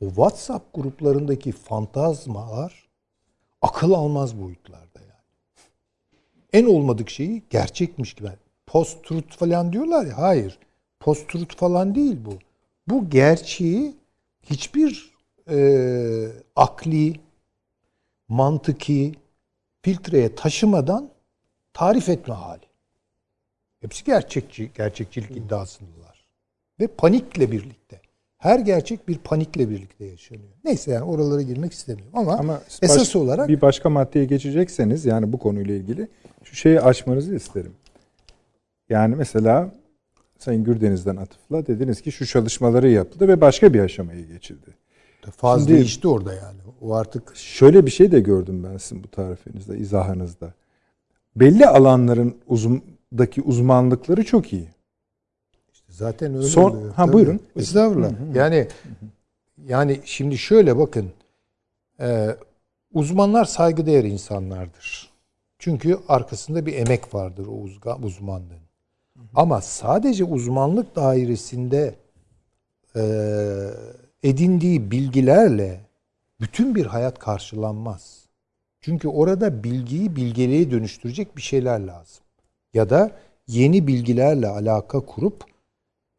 O 0.00 0.08
WhatsApp 0.08 0.74
gruplarındaki 0.74 1.52
fantazmalar 1.52 2.88
akıl 3.62 3.92
almaz 3.92 4.40
boyutlarda 4.40 5.00
yani. 5.00 5.66
En 6.52 6.64
olmadık 6.64 7.10
şeyi 7.10 7.42
gerçekmiş 7.50 8.14
gibi. 8.14 8.28
Post 8.66 9.04
truth 9.04 9.36
falan 9.36 9.72
diyorlar 9.72 10.06
ya. 10.06 10.18
Hayır. 10.18 10.58
Post 11.00 11.28
truth 11.28 11.56
falan 11.56 11.94
değil 11.94 12.16
bu. 12.24 12.32
Bu 12.88 13.10
gerçeği 13.10 13.99
hiçbir 14.50 15.10
e, 15.50 16.26
akli, 16.56 17.14
mantıki 18.28 19.12
filtreye 19.82 20.34
taşımadan 20.34 21.10
tarif 21.72 22.08
etme 22.08 22.34
hali. 22.34 22.60
Hepsi 23.80 24.04
gerçekçi, 24.04 24.70
gerçekçilik 24.74 25.30
iddiasındalar. 25.36 26.24
Ve 26.80 26.86
panikle 26.86 27.52
birlikte. 27.52 28.00
Her 28.38 28.58
gerçek 28.58 29.08
bir 29.08 29.18
panikle 29.18 29.70
birlikte 29.70 30.04
yaşanıyor. 30.04 30.52
Neyse 30.64 30.90
yani 30.90 31.04
oralara 31.04 31.42
girmek 31.42 31.72
istemiyorum 31.72 32.12
ama, 32.18 32.32
Ama 32.36 32.60
esas 32.82 32.98
baş- 32.98 33.16
olarak 33.16 33.48
bir 33.48 33.60
başka 33.60 33.90
maddeye 33.90 34.24
geçecekseniz 34.24 35.04
yani 35.04 35.32
bu 35.32 35.38
konuyla 35.38 35.74
ilgili 35.74 36.08
şu 36.44 36.56
şeyi 36.56 36.80
açmanızı 36.80 37.34
isterim. 37.34 37.72
Yani 38.88 39.16
mesela 39.16 39.72
Sayın 40.40 40.64
Gürdeniz'den 40.64 41.16
atıfla 41.16 41.66
dediniz 41.66 42.00
ki 42.00 42.12
şu 42.12 42.26
çalışmaları 42.26 42.88
yapıldı 42.90 43.28
ve 43.28 43.40
başka 43.40 43.74
bir 43.74 43.80
aşamaya 43.80 44.20
geçildi. 44.20 44.74
fazla 45.36 45.64
Şimdi- 45.66 45.78
değişti 45.78 46.08
orada 46.08 46.34
yani. 46.34 46.58
O 46.80 46.94
artık 46.94 47.36
Şöyle 47.36 47.86
bir 47.86 47.90
şey 47.90 48.12
de 48.12 48.20
gördüm 48.20 48.64
ben 48.64 48.76
sizin 48.76 49.04
bu 49.04 49.08
tarifinizde, 49.08 49.78
izahınızda. 49.78 50.54
Belli 51.36 51.66
alanların 51.66 52.36
uzundaki 52.46 53.42
uzmanlıkları 53.42 54.24
çok 54.24 54.52
iyi. 54.52 54.68
Zaten 55.88 56.34
öyle 56.34 56.46
Son- 56.46 56.70
oluyor. 56.70 56.94
ha, 56.94 57.04
tabii. 57.06 57.12
buyurun. 57.12 57.40
Estağfurullah. 57.56 58.10
Yani 58.34 58.68
yani 59.66 60.00
şimdi 60.04 60.38
şöyle 60.38 60.78
bakın. 60.78 61.10
Ee, 62.00 62.36
uzmanlar 62.92 63.44
saygıdeğer 63.44 64.04
insanlardır. 64.04 65.10
Çünkü 65.58 65.98
arkasında 66.08 66.66
bir 66.66 66.74
emek 66.74 67.14
vardır 67.14 67.46
o 67.46 67.66
uzmanlığın. 68.02 68.69
Ama 69.34 69.60
sadece 69.60 70.24
uzmanlık 70.24 70.96
dairesinde 70.96 71.94
e, 72.96 73.02
edindiği 74.22 74.90
bilgilerle 74.90 75.80
bütün 76.40 76.74
bir 76.74 76.86
hayat 76.86 77.18
karşılanmaz. 77.18 78.20
Çünkü 78.80 79.08
orada 79.08 79.64
bilgiyi 79.64 80.16
bilgeliğe 80.16 80.70
dönüştürecek 80.70 81.36
bir 81.36 81.42
şeyler 81.42 81.80
lazım. 81.80 82.24
Ya 82.74 82.90
da 82.90 83.10
yeni 83.46 83.86
bilgilerle 83.86 84.48
alaka 84.48 85.00
kurup 85.00 85.44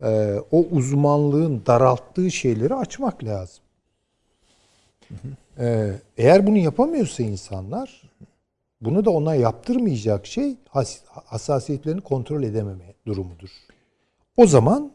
e, 0.04 0.36
o 0.52 0.66
uzmanlığın 0.72 1.62
daralttığı 1.66 2.32
şeyleri 2.32 2.76
açmak 2.76 3.24
lazım. 3.24 3.64
E, 5.60 5.94
eğer 6.18 6.48
bunu 6.48 6.58
yapamıyorsa 6.58 7.24
insanlar 7.24 8.11
bunu 8.82 9.06
da 9.06 9.10
ona 9.10 9.36
yaptırmayacak 9.36 10.26
şey 10.26 10.56
has- 10.70 11.02
hassasiyetlerini 11.06 12.02
kontrol 12.02 12.44
edememe 12.44 12.94
durumudur. 13.06 13.50
O 14.38 14.46
zaman 14.46 14.92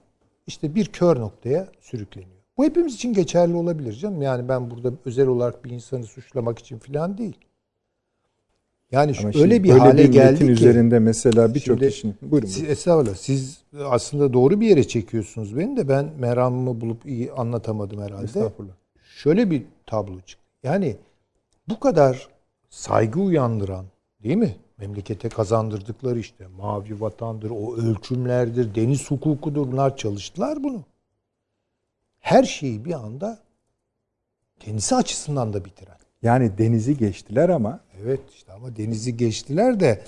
işte 0.47 0.74
bir 0.74 0.87
kör 0.87 1.20
noktaya 1.20 1.68
sürükleniyor. 1.80 2.37
Bu 2.59 2.64
hepimiz 2.64 2.95
için 2.95 3.12
geçerli 3.12 3.55
olabilir 3.55 3.93
canım. 3.93 4.22
Yani 4.22 4.49
ben 4.49 4.70
burada 4.70 4.93
özel 5.05 5.26
olarak 5.26 5.64
bir 5.64 5.70
insanı 5.70 6.05
suçlamak 6.05 6.59
için 6.59 6.78
falan 6.78 7.18
değil. 7.18 7.39
Yani 8.93 9.12
Ama 9.20 9.32
şimdi 9.32 9.39
öyle 9.39 9.64
bir 9.64 9.68
böyle 9.68 9.80
hale 9.80 10.05
bir 10.05 10.12
geldi 10.12 10.39
ki 10.39 10.51
üzerinde 10.51 10.99
mesela 10.99 11.55
birçok 11.55 11.80
kişinin... 11.80 12.14
Buyurun. 12.22 12.47
siz, 12.47 12.64
estağfurullah. 12.68 13.14
Siz 13.14 13.59
aslında 13.84 14.32
doğru 14.32 14.61
bir 14.61 14.68
yere 14.68 14.89
çekiyorsunuz 14.89 15.57
beni 15.57 15.76
de 15.76 15.89
ben 15.89 16.11
meramımı 16.18 16.80
bulup 16.80 17.07
iyi 17.07 17.32
anlatamadım 17.32 18.03
herhalde. 18.03 18.24
Estağfurullah. 18.24 18.72
Şöyle 19.16 19.51
bir 19.51 19.62
tablo 19.87 20.20
çıktı. 20.20 20.47
Yani 20.62 20.97
bu 21.68 21.80
kadar 21.80 22.28
saygı 22.70 23.20
uyandıran 23.20 23.86
değil 24.22 24.36
mi? 24.36 24.56
Memlekete 24.78 25.28
kazandırdıkları 25.28 26.18
işte 26.18 26.46
mavi 26.46 27.00
vatandır, 27.00 27.50
o 27.50 27.76
ölçümlerdir, 27.76 28.74
deniz 28.74 29.10
hukukudur 29.10 29.72
bunlar 29.72 29.96
çalıştılar 29.96 30.64
bunu. 30.64 30.84
Her 32.18 32.44
şeyi 32.44 32.84
bir 32.84 32.92
anda 32.92 33.38
kendisi 34.60 34.94
açısından 34.94 35.52
da 35.52 35.64
bitiren. 35.64 35.96
Yani 36.22 36.58
denizi 36.58 36.96
geçtiler 36.96 37.48
ama 37.48 37.80
Evet 38.02 38.20
işte 38.34 38.52
ama 38.52 38.76
denizi 38.76 39.16
geçtiler 39.16 39.80
de 39.80 40.02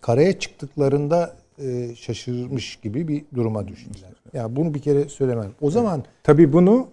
karaya 0.00 0.38
çıktıklarında 0.38 1.36
e, 1.58 1.94
şaşırmış 1.96 2.76
gibi 2.76 3.08
bir 3.08 3.24
duruma 3.34 3.68
düştüler. 3.68 4.10
Ya 4.32 4.56
bunu 4.56 4.74
bir 4.74 4.82
kere 4.82 5.08
söylemem. 5.08 5.50
O 5.60 5.70
zaman 5.70 6.04
Tabii 6.22 6.52
bunu 6.52 6.88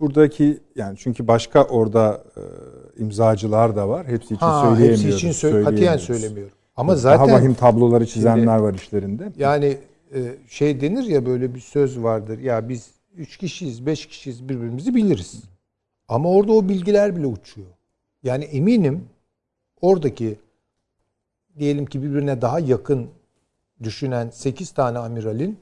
buradaki 0.00 0.60
yani 0.76 0.96
çünkü 0.98 1.28
başka 1.28 1.64
orada 1.64 2.24
e, 2.36 2.42
imzacılar 3.02 3.76
da 3.76 3.88
var. 3.88 4.06
Hepsi 4.06 4.34
için 4.34 4.46
ha, 4.46 4.62
söyleyemiyoruz. 4.64 5.04
hepsi 5.04 5.16
için 5.16 5.48
sö- 5.48 5.64
katiyen 5.64 5.96
söylemiyorum. 5.96 6.56
Ama 6.76 6.92
Daha 6.92 6.96
zaten 7.00 7.34
vahim 7.34 7.54
tabloları 7.54 8.06
çizenler 8.06 8.36
Şimdi- 8.56 8.62
var 8.62 8.74
işlerinde. 8.74 9.32
yani 9.38 9.78
e, 10.14 10.34
şey 10.48 10.80
denir 10.80 11.02
ya 11.04 11.26
böyle 11.26 11.54
bir 11.54 11.60
söz 11.60 12.02
vardır. 12.02 12.38
Ya 12.38 12.68
biz 12.68 12.90
üç 13.16 13.36
kişiyiz, 13.36 13.86
beş 13.86 14.06
kişiyiz 14.06 14.48
birbirimizi 14.48 14.94
biliriz. 14.94 15.42
Ama 16.08 16.30
orada 16.30 16.52
o 16.52 16.68
bilgiler 16.68 17.16
bile 17.16 17.26
uçuyor. 17.26 17.66
Yani 18.22 18.44
eminim 18.44 19.04
oradaki 19.80 20.36
diyelim 21.58 21.86
ki 21.86 22.02
birbirine 22.02 22.42
daha 22.42 22.58
yakın 22.60 23.08
düşünen 23.82 24.30
8 24.30 24.70
tane 24.70 24.98
amiralin 24.98 25.58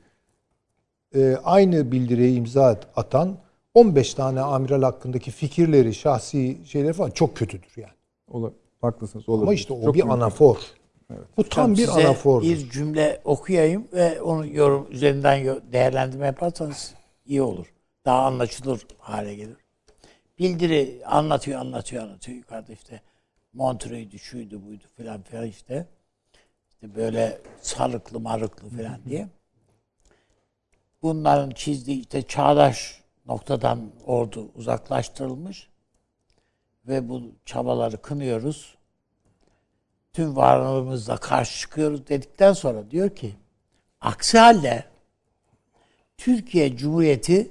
e, 1.14 1.36
aynı 1.44 1.92
bildiriye 1.92 2.32
imza 2.32 2.66
at- 2.66 2.86
atan 2.96 3.36
15 3.74 4.14
tane 4.14 4.40
amiral 4.40 4.82
hakkındaki 4.82 5.30
fikirleri, 5.30 5.94
şahsi 5.94 6.58
şeyleri 6.66 6.92
falan 6.92 7.10
çok 7.10 7.36
kötüdür 7.36 7.72
yani. 7.76 7.92
Ola, 8.30 8.52
haklısınız. 8.80 9.28
Olabilir. 9.28 9.42
Ama 9.46 9.54
işte 9.54 9.72
o 9.74 9.82
Çok 9.82 9.94
bir 9.94 10.02
mümkün. 10.02 10.16
anafor. 10.16 10.56
Bu 11.36 11.44
tam 11.48 11.70
Hocam 11.70 11.76
bir 11.76 12.00
anafordur. 12.00 12.48
Bir 12.48 12.70
cümle 12.70 13.20
okuyayım 13.24 13.88
ve 13.92 14.22
onu 14.22 14.46
yorum 14.46 14.86
üzerinden 14.90 15.60
değerlendirme 15.72 16.26
yaparsanız 16.26 16.94
iyi 17.26 17.42
olur. 17.42 17.66
Daha 18.04 18.22
anlaşılır 18.22 18.86
hale 18.98 19.34
gelir. 19.34 19.56
Bildiri 20.38 21.02
anlatıyor, 21.06 21.60
anlatıyor, 21.60 22.02
anlatıyor. 22.02 22.38
Yukarıda 22.38 22.72
işte 22.72 23.00
Montreux'du, 23.52 24.18
şuydu, 24.18 24.66
buydu 24.66 24.84
filan 24.96 25.22
filan 25.22 25.46
işte. 25.46 25.86
İşte 26.70 26.94
böyle 26.94 27.38
sarıklı 27.60 28.20
marıklı 28.20 28.68
filan 28.68 28.98
diye. 29.08 29.28
Bunların 31.02 31.50
çizdiği 31.50 32.00
işte 32.00 32.22
çağdaş 32.22 33.01
noktadan 33.32 33.90
ordu 34.06 34.48
uzaklaştırılmış 34.54 35.68
ve 36.88 37.08
bu 37.08 37.22
çabaları 37.44 38.02
kınıyoruz 38.02 38.74
tüm 40.12 40.36
varlığımızla 40.36 41.16
karşı 41.16 41.58
çıkıyoruz 41.58 42.06
dedikten 42.08 42.52
sonra 42.52 42.90
diyor 42.90 43.10
ki 43.10 43.34
aksi 44.00 44.38
halde 44.38 44.84
Türkiye 46.16 46.76
Cumhuriyeti 46.76 47.50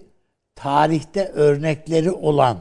tarihte 0.55 1.27
örnekleri 1.27 2.11
olan 2.11 2.59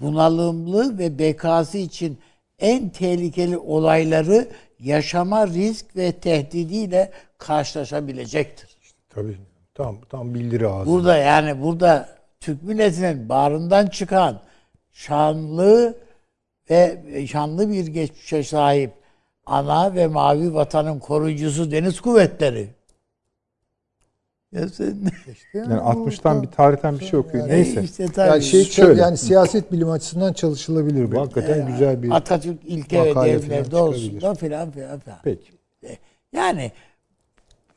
bunalımlı 0.00 0.98
ve 0.98 1.18
bekası 1.18 1.78
için 1.78 2.18
en 2.58 2.88
tehlikeli 2.88 3.58
olayları 3.58 4.48
yaşama 4.78 5.46
risk 5.46 5.96
ve 5.96 6.12
tehdidiyle 6.12 7.12
karşılaşabilecektir. 7.38 8.76
Tabii. 9.10 9.38
Tam 9.74 10.00
tam 10.10 10.34
bildiri 10.34 10.68
ağzı. 10.68 10.90
Burada 10.90 11.16
yani 11.16 11.62
burada 11.62 12.08
Türk 12.40 12.62
milletinin 12.62 13.28
bağrından 13.28 13.86
çıkan 13.86 14.40
şanlı 14.92 15.98
ve 16.70 17.02
şanlı 17.26 17.70
bir 17.70 17.86
geçmişe 17.86 18.42
sahip 18.42 18.92
ana 19.46 19.94
ve 19.94 20.06
mavi 20.06 20.54
vatanın 20.54 20.98
koruyucusu 20.98 21.70
deniz 21.70 22.00
kuvvetleri. 22.00 22.68
Ya 24.52 24.68
sen 24.68 25.10
İşte 25.32 25.58
Yani 25.58 25.80
bu 25.96 26.08
60'tan 26.08 26.38
da- 26.38 26.42
bir 26.42 26.48
tarihten 26.48 26.98
bir 26.98 27.04
şey 27.04 27.18
okuyor. 27.18 27.48
Neyse. 27.48 27.82
işte 27.82 28.06
tabii. 28.06 28.28
yani 28.28 28.42
şey 28.42 28.64
Şöyle. 28.64 29.00
yani 29.00 29.18
siyaset 29.18 29.72
bilim 29.72 29.90
açısından 29.90 30.32
çalışılabilir 30.32 31.12
bu. 31.12 31.20
Hakikaten 31.20 31.66
güzel 31.66 32.02
bir 32.02 32.10
Atatürk 32.10 32.64
ilke 32.64 33.04
ve 33.04 33.14
falan 33.14 33.70
doğrusunda 33.70 34.14
çıkabilir. 34.14 34.36
filan 34.40 34.70
filan 34.70 35.00
filan. 35.00 35.18
Peki. 35.24 35.52
Yani 36.32 36.72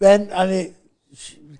ben 0.01 0.27
hani 0.31 0.71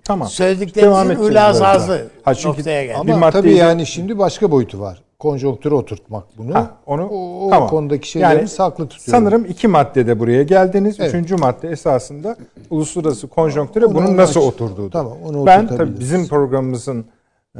Tamam. 0.07 0.27
söylediklerinizin 0.27 1.33
daha. 1.33 1.97
Ha, 2.23 2.35
çünkü- 2.35 2.47
noktaya 2.47 2.85
geldi. 2.85 3.07
Bir 3.07 3.11
Ama 3.11 3.25
maddeyi- 3.27 3.31
tabii 3.31 3.53
yani 3.55 3.85
şimdi 3.85 4.17
başka 4.17 4.51
boyutu 4.51 4.79
var. 4.79 5.03
Konjonktüre 5.19 5.73
oturtmak 5.75 6.23
bunu. 6.37 6.55
Ha, 6.55 6.71
onu 6.85 7.07
o, 7.07 7.45
o 7.47 7.49
tamam. 7.49 7.69
konudaki 7.69 8.09
şeylerimiz 8.09 8.59
haklı 8.59 8.87
tutuyorum. 8.87 9.11
Sanırım 9.23 9.45
iki 9.45 9.67
maddede 9.67 10.19
buraya 10.19 10.43
geldiniz. 10.43 10.95
Evet. 10.99 11.09
Üçüncü 11.09 11.35
madde 11.35 11.69
esasında 11.69 12.35
uluslararası 12.69 13.27
konjonktüre 13.27 13.85
Onu 13.85 13.95
bunun 13.95 14.17
nasıl 14.17 14.39
aç- 14.39 14.45
oturduğu. 14.47 14.89
Tamam, 14.89 15.13
onu 15.25 15.45
Ben 15.45 15.67
tabii 15.67 15.99
bizim 15.99 16.27
programımızın 16.27 17.05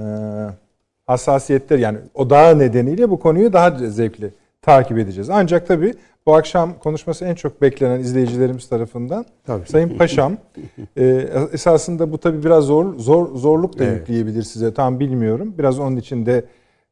hassasiyetleri 1.06 1.80
yani 1.80 1.98
odağı 2.14 2.58
nedeniyle 2.58 3.10
bu 3.10 3.20
konuyu 3.20 3.52
daha 3.52 3.70
zevkli 3.70 4.30
takip 4.62 4.98
edeceğiz. 4.98 5.30
Ancak 5.30 5.66
tabii 5.68 5.94
bu 6.26 6.34
akşam 6.34 6.78
konuşması 6.78 7.24
en 7.24 7.34
çok 7.34 7.62
beklenen 7.62 8.00
izleyicilerimiz 8.00 8.68
tarafından 8.68 9.24
Tabii. 9.44 9.68
Sayın 9.68 9.98
Paşam 9.98 10.36
e, 10.96 11.04
esasında 11.52 12.12
bu 12.12 12.18
tabii 12.18 12.44
biraz 12.44 12.64
zor 12.64 12.98
zor 12.98 13.36
zorluk 13.36 13.78
da 13.78 13.84
Evet. 13.84 13.98
yükleyebilir 14.00 14.42
size 14.42 14.74
tam 14.74 15.00
bilmiyorum. 15.00 15.54
Biraz 15.58 15.78
onun 15.78 15.96
için 15.96 16.26
de 16.26 16.44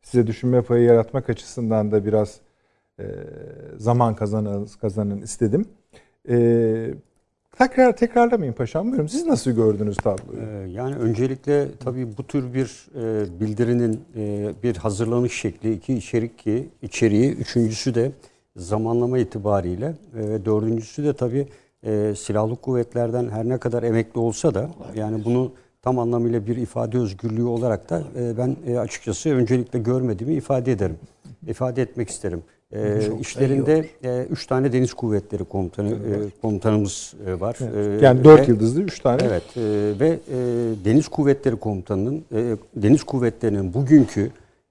size 0.03 0.27
düşünme 0.27 0.63
payı 0.63 0.85
yaratmak 0.85 1.31
açısından 1.31 1.93
da 1.93 2.07
biraz 2.07 2.41
e, 3.01 3.05
zaman 3.77 4.17
kazanın, 4.17 4.69
kazanın 4.81 5.23
istedim. 5.23 5.65
E, 6.29 6.37
tekrar 7.59 7.97
tekrarlamayın 7.97 8.53
paşam. 8.53 8.91
Buyurun. 8.93 9.07
Siz 9.07 9.27
nasıl 9.27 9.51
gördünüz 9.51 9.97
tabloyu? 9.97 10.41
Ee, 10.41 10.71
Yani 10.71 10.97
öncelikle 10.97 11.69
tabii 11.85 12.09
bu 12.19 12.27
tür 12.27 12.55
bir 12.55 12.87
e, 12.95 13.41
bildirinin 13.41 14.01
e, 14.17 14.53
bir 14.63 14.77
hazırlanış 14.77 15.33
şekli, 15.41 15.73
iki 15.73 15.95
içerik 15.95 16.39
ki 16.39 16.69
içeriği, 16.83 17.33
üçüncüsü 17.33 17.95
de 17.95 18.13
zamanlama 18.57 19.19
itibariyle 19.19 19.87
e, 19.87 20.29
ve 20.29 20.45
dördüncüsü 20.45 21.05
de 21.05 21.13
tabii 21.13 21.47
e, 21.87 22.15
silahlı 22.19 22.57
kuvvetlerden 22.57 23.29
her 23.29 23.49
ne 23.49 23.59
kadar 23.59 23.83
emekli 23.83 24.21
olsa 24.21 24.55
da 24.55 24.71
yani 24.95 25.25
bunu 25.25 25.53
tam 25.83 25.99
anlamıyla 25.99 26.47
bir 26.47 26.57
ifade 26.57 26.99
özgürlüğü 26.99 27.45
olarak 27.45 27.91
da 27.91 28.03
e, 28.19 28.39
ben 28.39 28.57
e, 28.67 28.79
açıkçası 28.79 29.29
öncelikle 29.31 29.79
görmediğimi 29.79 30.35
ifade 30.37 30.73
ederim. 30.73 30.97
ifade 31.47 31.83
etmek 31.83 32.09
isterim. 32.11 32.43
E, 32.73 33.01
işlerinde 33.21 33.87
e, 34.05 34.25
üç 34.31 34.47
tane 34.47 34.73
deniz 34.73 34.95
kuvvetleri 34.95 35.45
komutanı 35.45 35.89
e, 35.91 36.41
komutanımız 36.43 37.15
e, 37.27 37.41
var. 37.41 37.57
E, 38.01 38.05
Yani 38.05 38.25
dört 38.25 38.41
ve- 38.49 38.53
yıldızlı 38.53 38.83
üç 38.83 39.01
tane. 39.01 39.23
Evet 39.27 39.43
e, 39.57 39.61
ve 40.01 40.09
e, 40.09 40.37
Deniz 40.85 41.09
Kuvvetleri 41.09 41.57
Komutanı'nın 41.57 42.25
e, 42.35 42.57
Deniz 42.77 43.05
Kuvvetleri'nin 43.05 43.75
bugünkü 43.75 44.31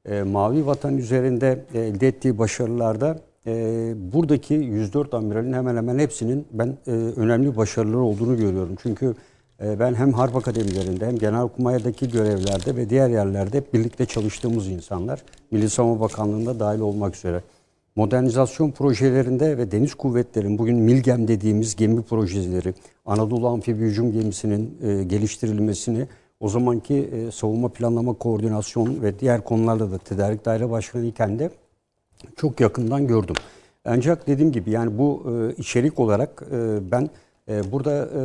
e, 0.09 0.23
Mavi 0.23 0.65
Vatan 0.65 0.97
üzerinde 0.97 1.63
e, 1.73 1.79
elde 1.81 2.07
ettiği 2.07 2.37
başarılarda 2.37 3.19
e, 3.47 3.93
buradaki 4.13 4.53
104 4.53 5.13
amiralin 5.13 5.53
hemen 5.53 5.75
hemen 5.75 5.99
hepsinin 5.99 6.45
ben 6.51 6.77
e, 6.87 6.91
önemli 6.91 7.57
başarıları 7.57 8.01
olduğunu 8.01 8.37
görüyorum. 8.37 8.75
Çünkü 8.81 9.15
e, 9.63 9.79
ben 9.79 9.93
hem 9.93 10.13
harp 10.13 10.35
akademilerinde 10.35 11.07
hem 11.07 11.17
Genelkurmay'daki 11.17 12.09
görevlerde 12.09 12.75
ve 12.75 12.89
diğer 12.89 13.09
yerlerde 13.09 13.63
birlikte 13.73 14.05
çalıştığımız 14.05 14.67
insanlar. 14.67 15.23
Milli 15.51 15.69
Savunma 15.69 15.99
Bakanlığı'nda 15.99 16.59
dahil 16.59 16.79
olmak 16.79 17.15
üzere 17.15 17.41
modernizasyon 17.95 18.71
projelerinde 18.71 19.57
ve 19.57 19.71
deniz 19.71 19.93
kuvvetlerinin 19.93 20.57
bugün 20.57 20.77
MILGEM 20.77 21.27
dediğimiz 21.27 21.75
gemi 21.75 22.01
projeleri, 22.01 22.73
Anadolu 23.05 23.47
Amfibi 23.47 23.83
Hücum 23.83 24.11
Gemisi'nin 24.11 24.77
e, 24.83 25.03
geliştirilmesini 25.03 26.07
o 26.39 26.49
zamanki 26.49 26.95
e, 26.95 27.31
savunma 27.31 27.69
planlama 27.69 28.13
koordinasyon 28.13 29.01
ve 29.01 29.19
diğer 29.19 29.43
konularda 29.43 29.91
da 29.91 29.97
tedarik 29.97 30.45
daire 30.45 30.69
başkanı 30.69 31.05
iken 31.05 31.39
de 31.39 31.49
çok 32.35 32.59
yakından 32.59 33.07
gördüm. 33.07 33.35
Ancak 33.85 34.27
dediğim 34.27 34.51
gibi 34.51 34.71
yani 34.71 34.97
bu 34.97 35.23
e, 35.29 35.61
içerik 35.61 35.99
olarak 35.99 36.43
e, 36.51 36.91
ben 36.91 37.09
e, 37.49 37.71
burada 37.71 37.91
e, 37.91 38.21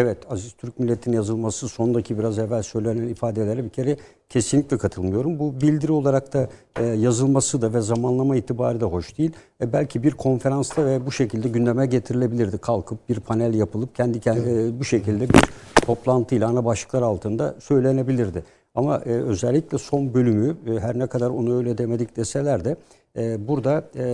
evet 0.00 0.18
Aziz 0.30 0.52
Türk 0.52 0.78
Milleti'nin 0.78 1.16
yazılması 1.16 1.68
sondaki 1.68 2.18
biraz 2.18 2.38
evvel 2.38 2.62
söylenen 2.62 3.08
ifadelere 3.08 3.64
bir 3.64 3.68
kere 3.68 3.96
kesinlikle 4.28 4.78
katılmıyorum. 4.78 5.38
Bu 5.38 5.60
bildiri 5.60 5.92
olarak 5.92 6.32
da 6.32 6.48
e, 6.80 6.86
yazılması 6.86 7.62
da 7.62 7.74
ve 7.74 7.80
zamanlama 7.80 8.36
itibari 8.36 8.80
de 8.80 8.84
hoş 8.84 9.18
değil. 9.18 9.32
E, 9.60 9.72
belki 9.72 10.02
bir 10.02 10.10
konferansta 10.10 10.86
ve 10.86 11.06
bu 11.06 11.12
şekilde 11.12 11.48
gündeme 11.48 11.86
getirilebilirdi. 11.86 12.58
Kalkıp 12.58 13.08
bir 13.08 13.20
panel 13.20 13.54
yapılıp 13.54 13.94
kendi 13.94 14.20
kendi 14.20 14.80
bu 14.80 14.84
şekilde 14.84 15.28
bir 15.28 15.40
toplantıyla 15.86 16.48
ana 16.48 16.64
başlıklar 16.64 17.02
altında 17.02 17.54
söylenebilirdi. 17.60 18.44
Ama 18.74 18.96
e, 18.96 19.10
özellikle 19.10 19.78
son 19.78 20.14
bölümü 20.14 20.56
e, 20.66 20.80
her 20.80 20.98
ne 20.98 21.06
kadar 21.06 21.30
onu 21.30 21.56
öyle 21.56 21.78
demedik 21.78 22.16
deseler 22.16 22.64
de 22.64 22.76
e, 23.16 23.48
burada 23.48 23.84
e, 23.96 24.04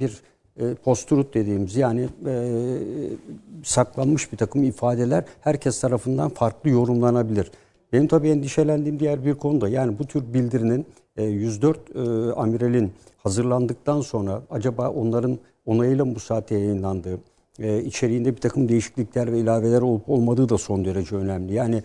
bir 0.00 0.22
e, 0.60 0.74
post-truth 0.74 1.34
dediğimiz 1.34 1.76
yani 1.76 2.08
e, 2.26 2.58
saklanmış 3.64 4.32
bir 4.32 4.36
takım 4.36 4.64
ifadeler 4.64 5.24
herkes 5.40 5.80
tarafından 5.80 6.28
farklı 6.28 6.70
yorumlanabilir. 6.70 7.50
Benim 7.92 8.06
tabii 8.06 8.28
endişelendiğim 8.28 9.00
diğer 9.00 9.24
bir 9.24 9.34
konu 9.34 9.60
da 9.60 9.68
yani 9.68 9.98
bu 9.98 10.04
tür 10.04 10.34
bildirinin 10.34 10.86
e, 11.16 11.24
104 11.24 11.78
e, 11.78 12.00
amiralin 12.32 12.92
hazırlandıktan 13.18 14.00
sonra 14.00 14.42
acaba 14.50 14.90
onların 14.90 15.38
onayıyla 15.66 16.04
mı 16.04 16.14
bu 16.14 16.20
saate 16.20 16.54
yayınlandığı, 16.54 17.18
e, 17.58 17.82
içeriğinde 17.82 18.36
bir 18.36 18.40
takım 18.40 18.68
değişiklikler 18.68 19.32
ve 19.32 19.38
ilaveler 19.38 19.82
olup 19.82 20.08
olmadığı 20.08 20.48
da 20.48 20.58
son 20.58 20.84
derece 20.84 21.16
önemli. 21.16 21.54
Yani 21.54 21.82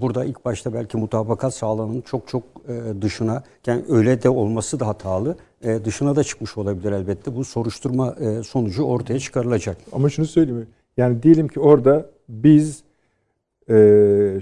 burada 0.00 0.24
ilk 0.24 0.44
başta 0.44 0.74
belki 0.74 0.96
mutabakat 0.96 1.54
sağlamanın 1.54 2.00
çok 2.00 2.28
çok 2.28 2.42
e, 2.68 3.02
dışına, 3.02 3.42
yani 3.66 3.82
öyle 3.88 4.22
de 4.22 4.28
olması 4.28 4.80
da 4.80 4.86
hatalı, 4.86 5.36
e, 5.62 5.84
dışına 5.84 6.16
da 6.16 6.24
çıkmış 6.24 6.58
olabilir 6.58 6.92
elbette. 6.92 7.36
Bu 7.36 7.44
soruşturma 7.44 8.14
e, 8.20 8.42
sonucu 8.42 8.82
ortaya 8.82 9.18
çıkarılacak. 9.18 9.76
Ama 9.92 10.10
şunu 10.10 10.26
söyleyeyim. 10.26 10.66
Yani 10.96 11.22
diyelim 11.22 11.48
ki 11.48 11.60
orada 11.60 12.06
biz 12.28 12.82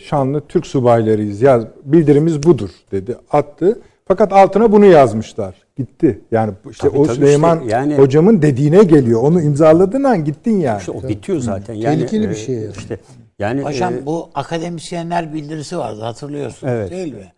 şanlı 0.03 0.43
Türk 0.49 0.67
subaylarıyız. 0.67 1.43
Yaz, 1.43 1.65
bildirimiz 1.85 2.43
budur 2.43 2.71
dedi. 2.93 3.17
Attı. 3.31 3.81
Fakat 4.09 4.33
altına 4.33 4.73
bunu 4.73 4.85
yazmışlar. 4.85 5.55
Gitti. 5.77 6.21
Yani 6.31 6.53
işte 6.71 6.89
Tabii, 6.89 6.99
o 6.99 7.07
tabii 7.07 7.17
Süleyman 7.17 7.61
işte 7.61 7.71
yani- 7.73 7.97
hocamın 7.97 8.43
dediğine 8.43 8.83
geliyor. 8.83 9.23
Onu 9.23 9.43
imzaladığın 9.43 10.05
an 10.05 10.25
gittin 10.25 10.61
yani. 10.61 10.79
İşte 10.79 10.93
o 10.93 11.09
bitiyor 11.09 11.39
zaten. 11.39 11.75
Yani, 11.75 11.97
Tehlikeli 11.97 12.31
bir 12.31 12.35
şey 12.35 12.55
yani. 12.55 12.73
İşte, 12.79 12.99
yani 13.39 13.63
Paşam 13.63 13.95
e, 13.95 14.07
bu 14.07 14.31
akademisyenler 14.35 15.35
bildirisi 15.35 15.79
vardı 15.79 16.01
hatırlıyorsunuz 16.01 16.73
Evet. 16.73 16.91
değil 16.91 17.15
mi? 17.15 17.33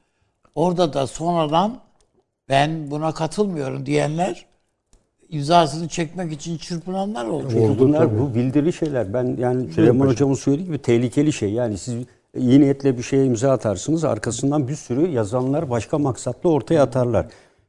Orada 0.55 0.93
da 0.93 1.07
sonradan 1.07 1.81
ben 2.49 2.91
buna 2.91 3.15
katılmıyorum 3.15 3.87
diyenler 3.87 4.47
imzasını 5.29 5.89
çekmek 5.89 6.33
için 6.33 6.57
çırpınanlar 6.57 7.27
oldu. 7.27 7.47
Çünkü 7.51 7.79
bunlar 7.79 8.21
bu 8.21 8.35
bildiri 8.35 8.73
şeyler. 8.73 9.15
Ben 9.15 9.37
yani 9.39 9.73
Süleyman 9.73 10.07
Hocam'ın 10.07 10.35
söylediği 10.35 10.67
gibi 10.67 10.79
tehlikeli 10.79 11.33
şey. 11.33 11.53
Yani 11.53 11.79
siz 11.79 11.95
iyi 12.37 12.61
niyetle 12.61 12.99
bir 12.99 13.03
şeye 13.03 13.25
imza 13.25 13.53
atarsınız. 13.53 14.05
Arkasından 14.05 14.69
bir 14.69 14.75
sürü 14.75 15.07
yazanlar 15.09 15.71
başka 15.71 15.99
maksatla 15.99 16.51
ortaya 16.51 16.83
atarlar. 16.83 17.27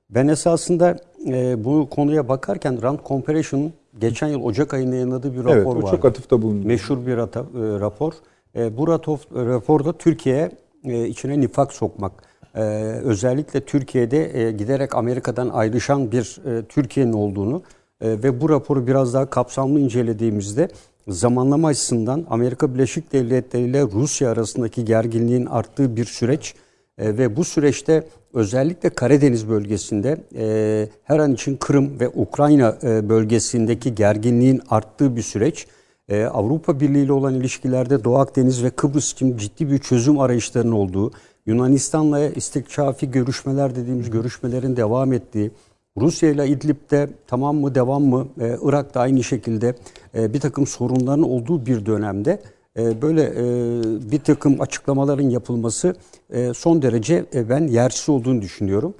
Ben 0.09 0.27
esasında 0.27 0.97
e, 1.27 1.63
bu 1.63 1.89
konuya 1.89 2.27
bakarken 2.27 2.81
Rand 2.81 2.99
Comparison'ın 3.07 3.73
geçen 3.99 4.27
yıl 4.27 4.41
Ocak 4.43 4.73
ayında 4.73 4.95
yayınladığı 4.95 5.33
bir 5.33 5.39
rapor 5.43 5.75
Evet, 5.75 5.83
var. 5.83 5.91
çok 5.91 6.05
atıfta 6.05 6.41
bulundu. 6.41 6.67
Meşhur 6.67 7.05
bir 7.05 7.17
rata- 7.17 7.39
e, 7.75 7.79
rapor. 7.79 8.13
E, 8.55 8.77
bu 8.77 8.83
rato- 8.83 9.45
raporda 9.49 9.93
Türkiye'ye 9.93 10.51
e, 10.83 11.07
içine 11.07 11.39
nifak 11.39 11.73
sokmak, 11.73 12.11
e, 12.55 12.61
özellikle 13.03 13.61
Türkiye'de 13.61 14.41
e, 14.47 14.51
giderek 14.51 14.95
Amerika'dan 14.95 15.49
ayrışan 15.49 16.11
bir 16.11 16.39
e, 16.45 16.65
Türkiye'nin 16.65 17.13
olduğunu 17.13 17.61
e, 18.01 18.09
ve 18.09 18.41
bu 18.41 18.49
raporu 18.49 18.87
biraz 18.87 19.13
daha 19.13 19.25
kapsamlı 19.25 19.79
incelediğimizde 19.79 20.67
zamanlama 21.07 21.67
açısından 21.67 22.25
Amerika 22.29 22.73
Birleşik 22.73 23.13
Devletleri 23.13 23.63
ile 23.63 23.81
Rusya 23.83 24.31
arasındaki 24.31 24.85
gerginliğin 24.85 25.45
arttığı 25.45 25.95
bir 25.95 26.05
süreç 26.05 26.55
e, 26.97 27.17
ve 27.17 27.35
bu 27.35 27.43
süreçte 27.43 28.03
özellikle 28.33 28.89
Karadeniz 28.89 29.49
bölgesinde 29.49 30.17
e, 30.35 30.87
her 31.03 31.19
an 31.19 31.33
için 31.33 31.57
Kırım 31.57 31.99
ve 31.99 32.09
Ukrayna 32.09 32.77
e, 32.83 33.09
bölgesindeki 33.09 33.95
gerginliğin 33.95 34.61
arttığı 34.69 35.15
bir 35.15 35.21
süreç. 35.21 35.67
E, 36.09 36.23
Avrupa 36.23 36.79
Birliği 36.79 37.05
ile 37.05 37.13
olan 37.13 37.33
ilişkilerde 37.33 38.03
Doğu 38.03 38.17
Akdeniz 38.17 38.63
ve 38.63 38.69
Kıbrıs 38.69 39.13
için 39.13 39.37
ciddi 39.37 39.71
bir 39.71 39.79
çözüm 39.79 40.19
arayışlarının 40.19 40.71
olduğu, 40.71 41.11
Yunanistan'la 41.45 42.19
istikşafi 42.19 43.11
görüşmeler 43.11 43.75
dediğimiz 43.75 44.09
görüşmelerin 44.09 44.75
devam 44.75 45.13
ettiği, 45.13 45.51
Rusya 45.97 46.29
ile 46.29 46.47
İdlib'de 46.47 47.09
tamam 47.27 47.55
mı 47.55 47.75
devam 47.75 48.03
mı, 48.03 48.27
e, 48.41 48.57
Irak'ta 48.61 48.99
aynı 48.99 49.23
şekilde 49.23 49.75
e, 50.15 50.33
bir 50.33 50.39
takım 50.39 50.67
sorunların 50.67 51.23
olduğu 51.23 51.65
bir 51.65 51.85
dönemde 51.85 52.41
böyle 52.77 53.23
e, 53.23 54.11
bir 54.11 54.19
takım 54.19 54.61
açıklamaların 54.61 55.29
yapılması 55.29 55.95
e, 56.29 56.53
son 56.53 56.81
derece 56.81 57.25
e, 57.33 57.49
ben 57.49 57.67
yersiz 57.67 58.09
olduğunu 58.09 58.41
düşünüyorum. 58.41 58.93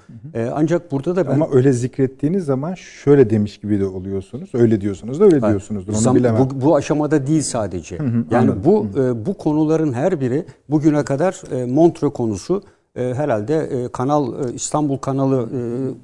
Ancak 0.54 0.92
burada 0.92 1.16
da 1.16 1.28
ben 1.28 1.34
Ama 1.34 1.48
öyle 1.52 1.74
zikrettiğiniz 1.74 2.46
zaman 2.46 2.74
şöyle 2.74 3.30
demiş 3.30 3.58
gibi 3.58 3.80
de 3.80 3.86
oluyorsunuz. 3.86 4.50
Öyle 4.54 4.82
diyorsunuz 4.82 5.20
da 5.20 5.24
öyle 5.26 5.42
diyorsunuzdur. 5.42 5.94
Onu 5.94 6.00
Zam- 6.00 6.16
bilemem. 6.16 6.50
Bu, 6.50 6.66
bu 6.66 6.76
aşamada 6.76 7.28
değil 7.28 7.42
sadece. 7.42 7.96
yani 7.96 8.26
anladım. 8.32 8.62
bu 8.66 8.88
bu 9.26 9.34
konuların 9.34 9.94
her 9.94 10.22
biri 10.22 10.46
bugüne 10.70 11.04
kadar 11.04 11.42
e, 11.62 11.66
Montreux 11.66 12.14
konusu 12.14 12.64
herhalde 12.96 13.88
kanal 13.94 14.50
İstanbul 14.54 14.98
kanalı 14.98 15.50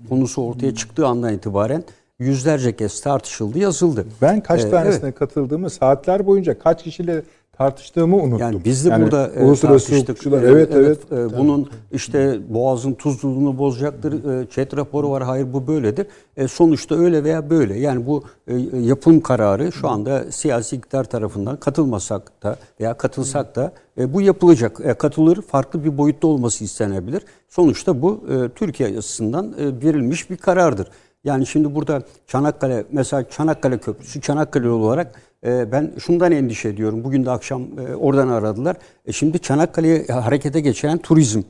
konusu 0.09 0.41
ortaya 0.41 0.75
çıktığı 0.75 1.07
andan 1.07 1.33
itibaren 1.33 1.83
yüzlerce 2.19 2.75
kez 2.75 3.01
tartışıldı, 3.01 3.59
yazıldı. 3.59 4.05
Ben 4.21 4.41
kaç 4.41 4.65
Ee, 4.65 4.69
tanesine 4.69 5.11
katıldığımı 5.11 5.69
saatler 5.69 6.25
boyunca 6.25 6.59
kaç 6.59 6.83
kişiyle 6.83 7.23
tartıştığımı 7.57 8.15
unuttum. 8.15 8.39
Yani 8.39 8.65
biz 8.65 8.85
de 8.85 8.89
Yani 8.89 9.03
burada 9.03 9.27
e, 9.27 9.43
uluslararası 9.43 9.85
tartıştık. 9.87 10.09
hukukçular 10.09 10.43
E, 10.43 10.47
evet 10.47 10.69
evet. 10.73 11.11
e, 11.11 11.37
bunun 11.37 11.69
işte 11.91 12.39
boğazın 12.49 12.93
tuzluluğunu 12.93 13.57
bozacaktır. 13.57 14.41
E, 14.41 14.49
chat 14.49 14.77
raporu 14.77 15.11
var. 15.11 15.23
Hayır 15.23 15.53
bu 15.53 15.67
böyledir. 15.67 16.07
E, 16.37 16.47
sonuçta 16.47 16.95
öyle 16.95 17.23
veya 17.23 17.49
böyle. 17.49 17.79
Yani 17.79 18.05
bu 18.05 18.23
e, 18.47 18.55
yapım 18.81 19.21
kararı 19.21 19.71
şu 19.71 19.89
anda 19.89 20.31
siyasi 20.31 20.75
iktidar 20.75 21.03
tarafından 21.03 21.57
katılmasak 21.57 22.43
da 22.43 22.57
veya 22.79 22.93
katılsak 22.93 23.55
da 23.55 23.71
e, 23.97 24.13
bu 24.13 24.21
yapılacak. 24.21 24.79
E, 24.83 24.93
katılır 24.93 25.41
farklı 25.41 25.83
bir 25.83 25.97
boyutta 25.97 26.27
olması 26.27 26.63
istenebilir. 26.63 27.21
Sonuçta 27.49 28.01
bu 28.01 28.23
e, 28.29 28.49
Türkiye 28.49 28.89
açısından 28.89 29.53
e, 29.59 29.85
verilmiş 29.85 30.29
bir 30.29 30.37
karardır. 30.37 30.87
Yani 31.23 31.45
şimdi 31.45 31.75
burada 31.75 32.01
Çanakkale 32.27 32.85
mesela 32.91 33.29
Çanakkale 33.29 33.77
Köprüsü 33.77 34.21
Çanakkale 34.21 34.69
olarak 34.69 35.21
ben 35.43 35.93
şundan 35.99 36.31
endişe 36.31 36.69
ediyorum. 36.69 37.03
Bugün 37.03 37.25
de 37.25 37.31
akşam 37.31 37.61
e, 37.79 37.95
oradan 37.95 38.27
aradılar. 38.27 38.77
E, 39.05 39.11
şimdi 39.11 39.39
Çanakkale'ye 39.39 40.05
harekete 40.05 40.59
geçen 40.59 40.97
turizm 40.97 41.41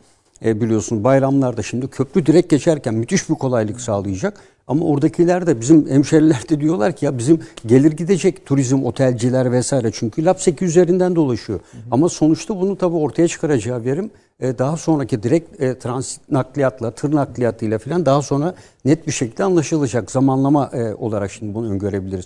e, 0.46 0.62
biliyorsun 0.62 1.04
bayramlarda 1.04 1.64
şimdi 1.64 1.88
köprü 1.88 2.26
direkt 2.26 2.50
geçerken 2.50 2.94
müthiş 2.94 3.30
bir 3.30 3.36
kolaylık 3.36 3.82
sağlayacak. 3.82 4.40
Ama 4.68 4.86
oradakiler 4.86 5.48
de 5.48 5.62
bizim 5.62 5.90
hemşeriler 5.90 6.50
de 6.50 6.60
diyorlar 6.62 6.96
ki 6.96 7.06
ya 7.06 7.18
bizim 7.18 7.42
gelir 7.66 7.92
gidecek 7.92 8.46
turizm, 8.46 8.84
otelciler 8.84 9.52
vesaire. 9.52 9.92
Çünkü 9.94 10.26
Lapseki 10.26 10.66
üzerinden 10.66 11.16
dolaşıyor. 11.16 11.60
Ama 11.92 12.10
sonuçta 12.10 12.60
bunu 12.60 12.78
tabii 12.78 12.96
ortaya 12.96 13.28
çıkaracağı 13.28 13.86
verim 13.86 14.12
e, 14.40 14.58
daha 14.58 14.78
sonraki 14.78 15.24
direkt 15.24 15.82
transit 15.84 16.32
nakliyatla, 16.32 16.92
tır 16.92 17.16
nakliyatıyla 17.16 17.78
falan 17.78 18.06
daha 18.06 18.22
sonra 18.22 18.54
net 18.86 19.08
bir 19.08 19.12
şekilde 19.12 19.44
anlaşılacak. 19.44 20.12
Zamanlama 20.12 20.72
olarak 20.98 21.32
şimdi 21.32 21.54
bunu 21.54 21.72
öngörebiliriz. 21.72 22.26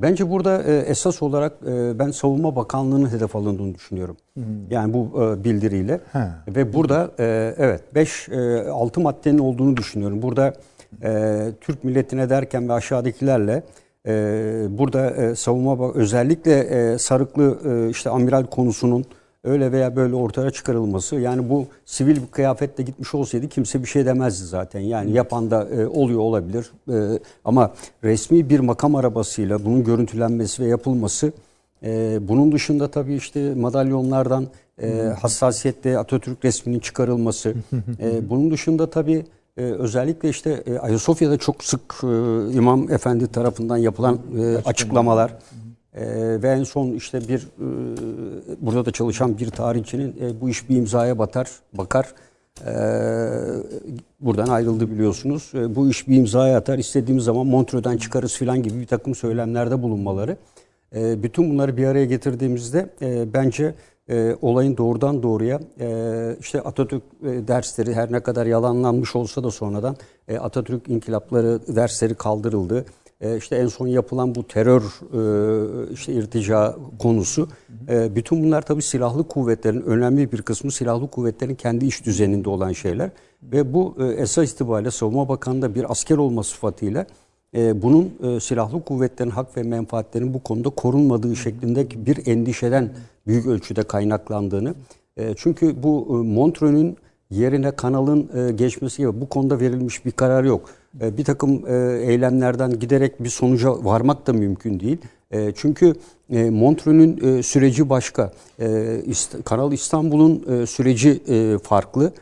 Bence 0.00 0.30
burada 0.30 0.62
e, 0.62 0.76
esas 0.76 1.22
olarak 1.22 1.52
e, 1.66 1.98
ben 1.98 2.10
Savunma 2.10 2.56
Bakanlığı'nın 2.56 3.10
hedef 3.10 3.36
alındığını 3.36 3.74
düşünüyorum. 3.74 4.16
Yani 4.70 4.94
bu 4.94 5.22
e, 5.22 5.44
bildiriyle. 5.44 6.00
He. 6.12 6.28
Ve 6.48 6.72
burada 6.72 7.10
e, 7.18 7.54
evet 7.58 7.94
5 7.94 8.28
6 8.72 9.00
maddenin 9.00 9.38
olduğunu 9.38 9.76
düşünüyorum. 9.76 10.22
Burada 10.22 10.54
e, 11.02 11.38
Türk 11.60 11.84
milletine 11.84 12.30
derken 12.30 12.68
ve 12.68 12.72
aşağıdakilerle 12.72 13.62
e, 14.06 14.12
burada 14.70 15.10
e, 15.10 15.34
savunma 15.34 15.92
özellikle 15.92 16.58
e, 16.58 16.98
sarıklı 16.98 17.58
e, 17.64 17.90
işte 17.90 18.10
amiral 18.10 18.46
konusunun 18.46 19.04
öyle 19.44 19.72
veya 19.72 19.96
böyle 19.96 20.14
ortaya 20.14 20.50
çıkarılması 20.50 21.16
yani 21.16 21.50
bu 21.50 21.66
sivil 21.84 22.16
bir 22.16 22.26
kıyafetle 22.26 22.84
gitmiş 22.84 23.14
olsaydı 23.14 23.48
kimse 23.48 23.82
bir 23.82 23.88
şey 23.88 24.06
demezdi 24.06 24.46
zaten. 24.46 24.80
Yani 24.80 25.12
yapan 25.12 25.50
da 25.50 25.68
e, 25.68 25.86
oluyor 25.86 26.20
olabilir. 26.20 26.70
E, 26.88 27.18
ama 27.44 27.72
resmi 28.04 28.50
bir 28.50 28.60
makam 28.60 28.94
arabasıyla 28.94 29.64
bunun 29.64 29.84
görüntülenmesi 29.84 30.62
ve 30.62 30.66
yapılması 30.66 31.32
e, 31.82 32.18
bunun 32.28 32.52
dışında 32.52 32.88
tabii 32.90 33.14
işte 33.14 33.54
madalyonlardan 33.54 34.46
e, 34.82 35.12
hassasiyetle 35.20 35.98
Atatürk 35.98 36.44
resminin 36.44 36.78
çıkarılması. 36.78 37.54
e, 38.02 38.30
bunun 38.30 38.50
dışında 38.50 38.90
tabii 38.90 39.24
e, 39.56 39.62
özellikle 39.62 40.28
işte 40.28 40.62
e, 40.66 40.78
Ayasofya'da 40.78 41.38
çok 41.38 41.64
sık 41.64 41.80
e, 42.02 42.06
İmam 42.52 42.92
Efendi 42.92 43.26
tarafından 43.26 43.76
yapılan 43.76 44.18
e, 44.38 44.56
açıklamalar. 44.56 45.34
E, 45.94 46.04
ve 46.42 46.48
en 46.48 46.64
son 46.64 46.92
işte 46.92 47.28
bir 47.28 47.40
e, 47.40 47.66
burada 48.60 48.86
da 48.86 48.90
çalışan 48.90 49.38
bir 49.38 49.50
tarihçinin 49.50 50.16
e, 50.20 50.40
bu 50.40 50.48
iş 50.48 50.68
bir 50.68 50.76
imzaya 50.76 51.18
batar 51.18 51.50
bakar. 51.72 52.14
E, 52.66 52.74
buradan 54.20 54.48
ayrıldı 54.48 54.90
biliyorsunuz. 54.90 55.52
E, 55.54 55.74
bu 55.74 55.90
iş 55.90 56.08
bir 56.08 56.16
imzaya 56.16 56.58
atar. 56.58 56.78
İstediğimiz 56.78 57.24
zaman 57.24 57.46
Montreux'den 57.46 57.96
çıkarız 57.96 58.36
filan 58.36 58.62
gibi 58.62 58.80
bir 58.80 58.86
takım 58.86 59.14
söylemlerde 59.14 59.82
bulunmaları. 59.82 60.36
E, 60.94 61.22
bütün 61.22 61.50
bunları 61.50 61.76
bir 61.76 61.86
araya 61.86 62.04
getirdiğimizde 62.04 62.88
e, 63.02 63.32
bence 63.34 63.74
e, 64.08 64.36
olayın 64.42 64.76
doğrudan 64.76 65.22
doğruya 65.22 65.60
e, 65.80 66.36
işte 66.40 66.60
Atatürk 66.60 67.02
e, 67.22 67.48
dersleri 67.48 67.94
her 67.94 68.12
ne 68.12 68.20
kadar 68.20 68.46
yalanlanmış 68.46 69.16
olsa 69.16 69.44
da 69.44 69.50
sonradan 69.50 69.96
e, 70.28 70.38
Atatürk 70.38 70.88
inkılapları 70.88 71.60
dersleri 71.76 72.14
kaldırıldı. 72.14 72.84
E, 73.22 73.36
işte 73.36 73.56
en 73.56 73.66
son 73.66 73.86
yapılan 73.86 74.34
bu 74.34 74.46
terör 74.46 74.82
e, 74.82 75.92
işte 75.92 76.12
irtica 76.12 76.76
konusu. 76.98 77.48
E, 77.88 78.16
bütün 78.16 78.44
bunlar 78.44 78.62
tabii 78.62 78.82
silahlı 78.82 79.28
kuvvetlerin 79.28 79.82
önemli 79.82 80.32
bir 80.32 80.42
kısmı 80.42 80.72
silahlı 80.72 81.10
kuvvetlerin 81.10 81.54
kendi 81.54 81.86
iş 81.86 82.06
düzeninde 82.06 82.48
olan 82.48 82.72
şeyler. 82.72 83.10
Ve 83.42 83.74
bu 83.74 83.96
esas 84.16 84.52
itibariyle 84.52 84.90
Savunma 84.90 85.28
Bakanı'nda 85.28 85.74
bir 85.74 85.90
asker 85.90 86.16
olma 86.16 86.42
sıfatıyla 86.42 87.06
bunun 87.54 88.38
silahlı 88.38 88.84
kuvvetlerin 88.84 89.30
hak 89.30 89.56
ve 89.56 89.62
menfaatlerinin 89.62 90.34
bu 90.34 90.42
konuda 90.42 90.70
korunmadığı 90.70 91.36
şeklindeki 91.36 92.06
bir 92.06 92.26
endişeden 92.26 92.90
büyük 93.26 93.46
ölçüde 93.46 93.82
kaynaklandığını. 93.82 94.74
Çünkü 95.36 95.82
bu 95.82 96.06
Montreux'ün 96.24 96.96
yerine 97.30 97.70
kanalın 97.70 98.56
geçmesi 98.56 98.96
gibi 98.96 99.20
bu 99.20 99.28
konuda 99.28 99.60
verilmiş 99.60 100.04
bir 100.04 100.10
karar 100.10 100.44
yok. 100.44 100.70
E, 101.00 101.16
bir 101.16 101.24
takım 101.24 101.66
e, 101.66 102.02
eylemlerden 102.02 102.78
giderek 102.78 103.24
bir 103.24 103.28
sonuca 103.28 103.84
varmak 103.84 104.26
da 104.26 104.32
mümkün 104.32 104.80
değil. 104.80 104.98
E, 105.30 105.52
çünkü 105.56 105.94
Montreux'ün 106.30 107.40
süreci 107.40 107.90
başka. 107.90 108.32
Kanal 109.44 109.72
İstanbul'un 109.72 110.64
süreci 110.64 111.20
farklı. 111.62 112.12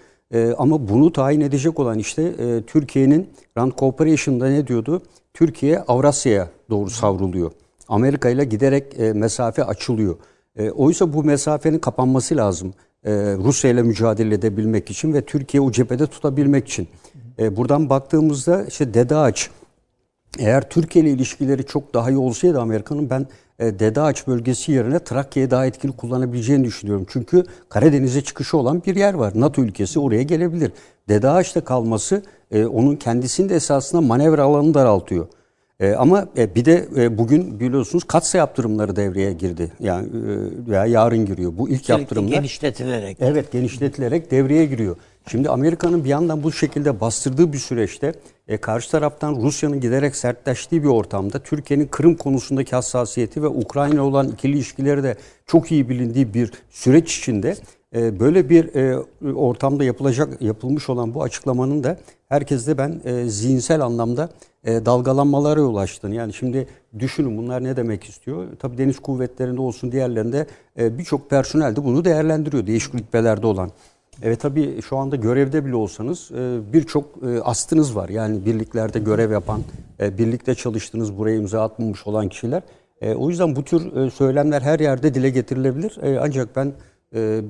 Ama 0.59 0.89
bunu 0.89 1.13
tayin 1.13 1.41
edecek 1.41 1.81
olan 1.81 1.99
işte 1.99 2.33
Türkiye'nin 2.67 3.29
Rand 3.59 3.73
Corporation'da 3.79 4.49
ne 4.49 4.67
diyordu? 4.67 5.03
Türkiye 5.35 5.79
Avrasya'ya 5.79 6.49
doğru 6.71 6.91
savruluyor. 6.91 7.51
Amerika 7.89 8.29
ile 8.29 8.45
giderek 8.45 8.99
mesafe 9.15 9.65
açılıyor. 9.65 10.17
Oysa 10.75 11.13
bu 11.13 11.25
mesafenin 11.25 11.79
kapanması 11.79 12.37
lazım. 12.37 12.75
Rusya 13.45 13.71
ile 13.71 13.83
mücadele 13.83 14.35
edebilmek 14.35 14.91
için 14.91 15.15
ve 15.15 15.21
Türkiye 15.25 15.61
o 15.61 15.73
cephede 15.73 16.07
tutabilmek 16.07 16.69
için. 16.69 16.89
E, 17.41 17.57
buradan 17.57 17.91
baktığımızda 17.91 18.65
işte 18.65 18.95
Dede 18.95 19.17
Ağaç 19.17 19.51
eğer 20.39 20.69
Türkiye 20.69 21.05
ile 21.05 21.11
ilişkileri 21.13 21.67
çok 21.67 21.95
daha 21.95 22.11
iyi 22.11 22.19
olsaydı 22.19 22.61
Amerika'nın 22.61 23.11
ben 23.11 23.27
e, 23.59 23.79
Dede 23.79 24.01
Ağaç 24.01 24.27
bölgesi 24.27 24.73
yerine 24.73 24.99
Trakya'yı 24.99 25.51
daha 25.51 25.67
etkili 25.67 25.93
kullanabileceğini 25.93 26.65
düşünüyorum. 26.65 27.07
Çünkü 27.09 27.45
Karadeniz'e 27.69 28.21
çıkışı 28.21 28.57
olan 28.57 28.83
bir 28.87 28.97
yer 28.97 29.15
var. 29.15 29.33
NATO 29.35 29.63
ülkesi 29.63 30.01
oraya 30.01 30.23
gelebilir. 30.23 30.73
Dede 31.09 31.29
Ağaç'ta 31.29 31.61
kalması 31.65 32.23
e, 32.51 32.65
onun 32.65 32.97
kendisini 32.97 33.49
de 33.49 33.55
esasında 33.55 34.01
manevra 34.01 34.43
alanını 34.43 34.75
daraltıyor. 34.75 35.27
E, 35.81 35.93
ama 35.93 36.29
e, 36.37 36.55
bir 36.55 36.65
de 36.65 36.89
e, 36.97 37.19
bugün 37.19 37.61
biliyorsunuz 37.61 38.05
katsa 38.05 38.39
yaptırımları 38.39 38.97
devreye 38.97 39.33
girdi. 39.33 39.73
Yani 39.81 40.07
e, 40.07 40.11
veya 40.71 40.87
yarın 40.87 41.27
giriyor. 41.27 41.53
Bu 41.59 41.69
ilk 41.69 41.85
Sürekli 41.85 42.01
yaptırımlar. 42.01 42.33
genişletilerek. 42.33 43.17
Evet 43.21 43.53
genişletilerek 43.53 44.31
devreye 44.31 44.67
giriyor. 44.67 44.97
Şimdi 45.27 45.49
Amerika'nın 45.49 46.05
bir 46.05 46.09
yandan 46.09 46.43
bu 46.43 46.53
şekilde 46.53 47.01
bastırdığı 47.01 47.53
bir 47.53 47.59
süreçte 47.59 48.15
e, 48.49 48.57
karşı 48.57 48.91
taraftan 48.91 49.35
Rusya'nın 49.35 49.81
giderek 49.81 50.17
sertleştiği 50.17 50.83
bir 50.83 50.89
ortamda 50.89 51.39
Türkiye'nin 51.39 51.87
Kırım 51.87 52.15
konusundaki 52.17 52.71
hassasiyeti 52.77 53.43
ve 53.43 53.49
Ukrayna 53.49 54.03
olan 54.03 54.29
ikili 54.29 54.53
ilişkileri 54.53 55.03
de 55.03 55.17
çok 55.47 55.73
iyi 55.73 55.89
bilindiği 55.89 56.35
bir 56.35 56.53
süreç 56.71 57.19
içinde 57.19 57.57
e, 57.95 58.21
böyle 58.21 58.49
bir 58.49 58.75
e, 58.75 58.99
ortamda 59.35 59.85
yapılacak 59.85 60.43
yapılmış 60.43 60.89
olan 60.89 61.15
bu 61.15 61.23
açıklamanın 61.23 61.85
da 61.85 61.99
herkeste 62.29 62.79
ben 62.79 63.01
e, 63.05 63.25
zihinsel 63.25 63.81
anlamda 63.81 64.29
e, 64.65 64.87
dalgalanmalara 64.87 65.61
yol 65.61 65.77
açtığını. 65.77 66.15
Yani 66.15 66.33
şimdi 66.33 66.67
düşünün 66.99 67.39
bunlar 67.39 67.65
ne 67.65 67.77
demek 67.77 68.05
istiyor? 68.05 68.47
Tabii 68.59 68.79
deniz 68.79 68.99
kuvvetlerinde 68.99 69.61
olsun 69.61 69.93
diğerlerinde 69.93 70.47
e, 70.79 70.99
birçok 70.99 71.31
personel 71.31 71.77
de 71.77 71.85
bunu 71.85 72.05
değerlendiriyor. 72.05 72.67
Değişik 72.67 72.95
rütbelerde 72.95 73.47
olan. 73.47 73.71
Evet 74.23 74.41
tabii 74.41 74.83
şu 74.83 74.97
anda 74.97 75.17
görevde 75.17 75.67
bile 75.67 75.77
olsanız 75.77 76.31
e, 76.31 76.73
birçok 76.73 77.05
e, 77.23 77.41
astınız 77.41 77.97
var. 77.97 78.09
Yani 78.09 78.47
birliklerde 78.47 78.99
görev 78.99 79.31
yapan, 79.31 79.63
e, 80.01 80.19
birlikte 80.19 80.55
çalıştığınız, 80.55 81.19
buraya 81.19 81.37
imza 81.37 81.63
atmamış 81.63 82.07
olan 82.07 82.29
kişiler. 82.29 82.63
O 83.17 83.31
yüzden 83.31 83.57
bu 83.57 83.65
tür 83.65 84.11
söylemler 84.11 84.63
her 84.63 84.81
yerde 84.81 85.15
dile 85.15 85.31
getirilebilir. 85.31 85.99
Ancak 86.21 86.57
ben 86.57 86.73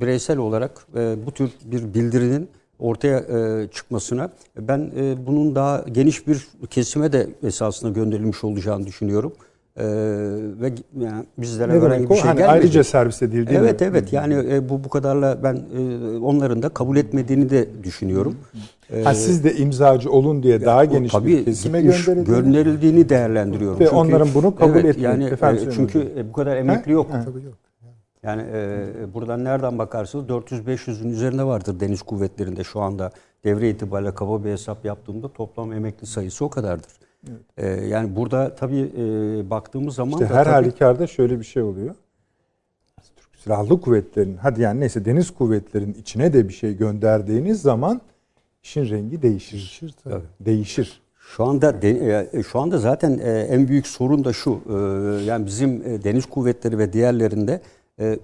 bireysel 0.00 0.38
olarak 0.38 0.86
bu 1.26 1.32
tür 1.32 1.50
bir 1.64 1.94
bildirinin 1.94 2.48
ortaya 2.78 3.22
çıkmasına 3.70 4.30
ben 4.56 4.92
bunun 5.26 5.54
daha 5.54 5.84
geniş 5.92 6.26
bir 6.26 6.48
kesime 6.70 7.12
de 7.12 7.28
esasında 7.42 7.92
gönderilmiş 7.92 8.44
olacağını 8.44 8.86
düşünüyorum. 8.86 9.32
E, 9.76 9.84
ve 10.60 10.72
yani 11.00 11.24
bizlere 11.38 11.72
Ne 11.78 11.82
demek 11.82 12.00
bir 12.00 12.10
o? 12.10 12.14
şey 12.14 12.24
Hani 12.24 12.38
gelmedi. 12.38 12.52
ayrıca 12.52 12.84
servis 12.84 13.22
edildi 13.22 13.46
değil 13.46 13.60
Evet 13.60 13.80
mi? 13.80 13.86
evet 13.90 14.12
yani 14.12 14.34
e, 14.34 14.68
bu 14.68 14.84
bu 14.84 14.88
kadarla 14.88 15.38
ben 15.42 15.54
e, 15.54 16.18
onların 16.18 16.62
da 16.62 16.68
kabul 16.68 16.96
etmediğini 16.96 17.50
de 17.50 17.68
düşünüyorum. 17.84 18.36
E, 18.92 19.02
Ha, 19.02 19.14
siz 19.14 19.44
de 19.44 19.54
imzacı 19.54 20.10
olun 20.12 20.42
diye 20.42 20.64
daha 20.64 20.84
geniş 20.84 21.12
tabii 21.12 21.26
bir 21.26 21.44
kesime 21.44 21.80
gitmiş, 21.82 22.04
gönderildi. 22.04 22.30
gönderildiğini 22.30 23.08
değerlendiriyorum. 23.08 23.80
Ve 23.80 23.88
onların 23.90 24.28
bunu 24.34 24.54
kabul 24.56 24.74
evet, 24.74 24.84
etmiyor. 24.84 25.12
Yani 25.12 25.24
Efendim 25.24 25.68
e, 25.68 25.72
çünkü 25.72 26.12
e, 26.16 26.28
bu 26.28 26.32
kadar 26.32 26.56
emekli 26.56 26.92
yok. 26.92 27.10
Tabii 27.24 27.44
yok. 27.44 27.54
Yani 28.22 28.42
e, 28.52 28.86
buradan 29.14 29.44
nereden 29.44 29.78
bakarsanız 29.78 30.24
400-500'ün 30.26 31.08
üzerinde 31.12 31.44
vardır 31.44 31.80
deniz 31.80 32.02
kuvvetlerinde 32.02 32.64
şu 32.64 32.80
anda 32.80 33.10
devre 33.44 33.70
itibariyle 33.70 34.14
kaba 34.14 34.44
bir 34.44 34.50
hesap 34.50 34.84
yaptığımda 34.84 35.28
toplam 35.32 35.72
emekli 35.72 36.06
sayısı 36.06 36.44
o 36.44 36.48
kadardır. 36.50 36.90
E, 37.56 37.66
yani 37.68 38.16
burada 38.16 38.54
tabii 38.54 38.92
e, 38.98 39.50
baktığımız 39.50 39.94
zaman 39.94 40.12
İşte 40.12 40.34
da 40.34 40.38
her 40.38 40.44
tabii- 40.44 40.54
halükarda 40.54 41.06
şöyle 41.06 41.38
bir 41.38 41.44
şey 41.44 41.62
oluyor. 41.62 41.94
Türk 43.16 43.40
Silahlı 43.42 43.80
Kuvvetleri'nin 43.80 44.36
hadi 44.36 44.60
yani 44.62 44.80
neyse 44.80 45.04
deniz 45.04 45.30
kuvvetlerinin 45.30 45.94
içine 45.94 46.32
de 46.32 46.48
bir 46.48 46.52
şey 46.54 46.76
gönderdiğiniz 46.76 47.62
zaman 47.62 48.00
işin 48.62 48.88
rengi 48.90 49.22
değişir. 49.22 49.52
Değişir 49.56 49.94
tabii. 50.04 50.24
Değişir. 50.40 51.00
Şu 51.36 51.44
anda 51.44 51.82
de- 51.82 52.28
e, 52.32 52.42
şu 52.42 52.60
anda 52.60 52.78
zaten 52.78 53.18
e, 53.18 53.30
en 53.40 53.68
büyük 53.68 53.86
sorun 53.86 54.24
da 54.24 54.32
şu. 54.32 54.50
e, 54.68 54.72
Yani 55.24 55.46
bizim 55.46 55.84
deniz 56.04 56.26
kuvvetleri 56.26 56.78
ve 56.78 56.92
diğerlerinde 56.92 57.60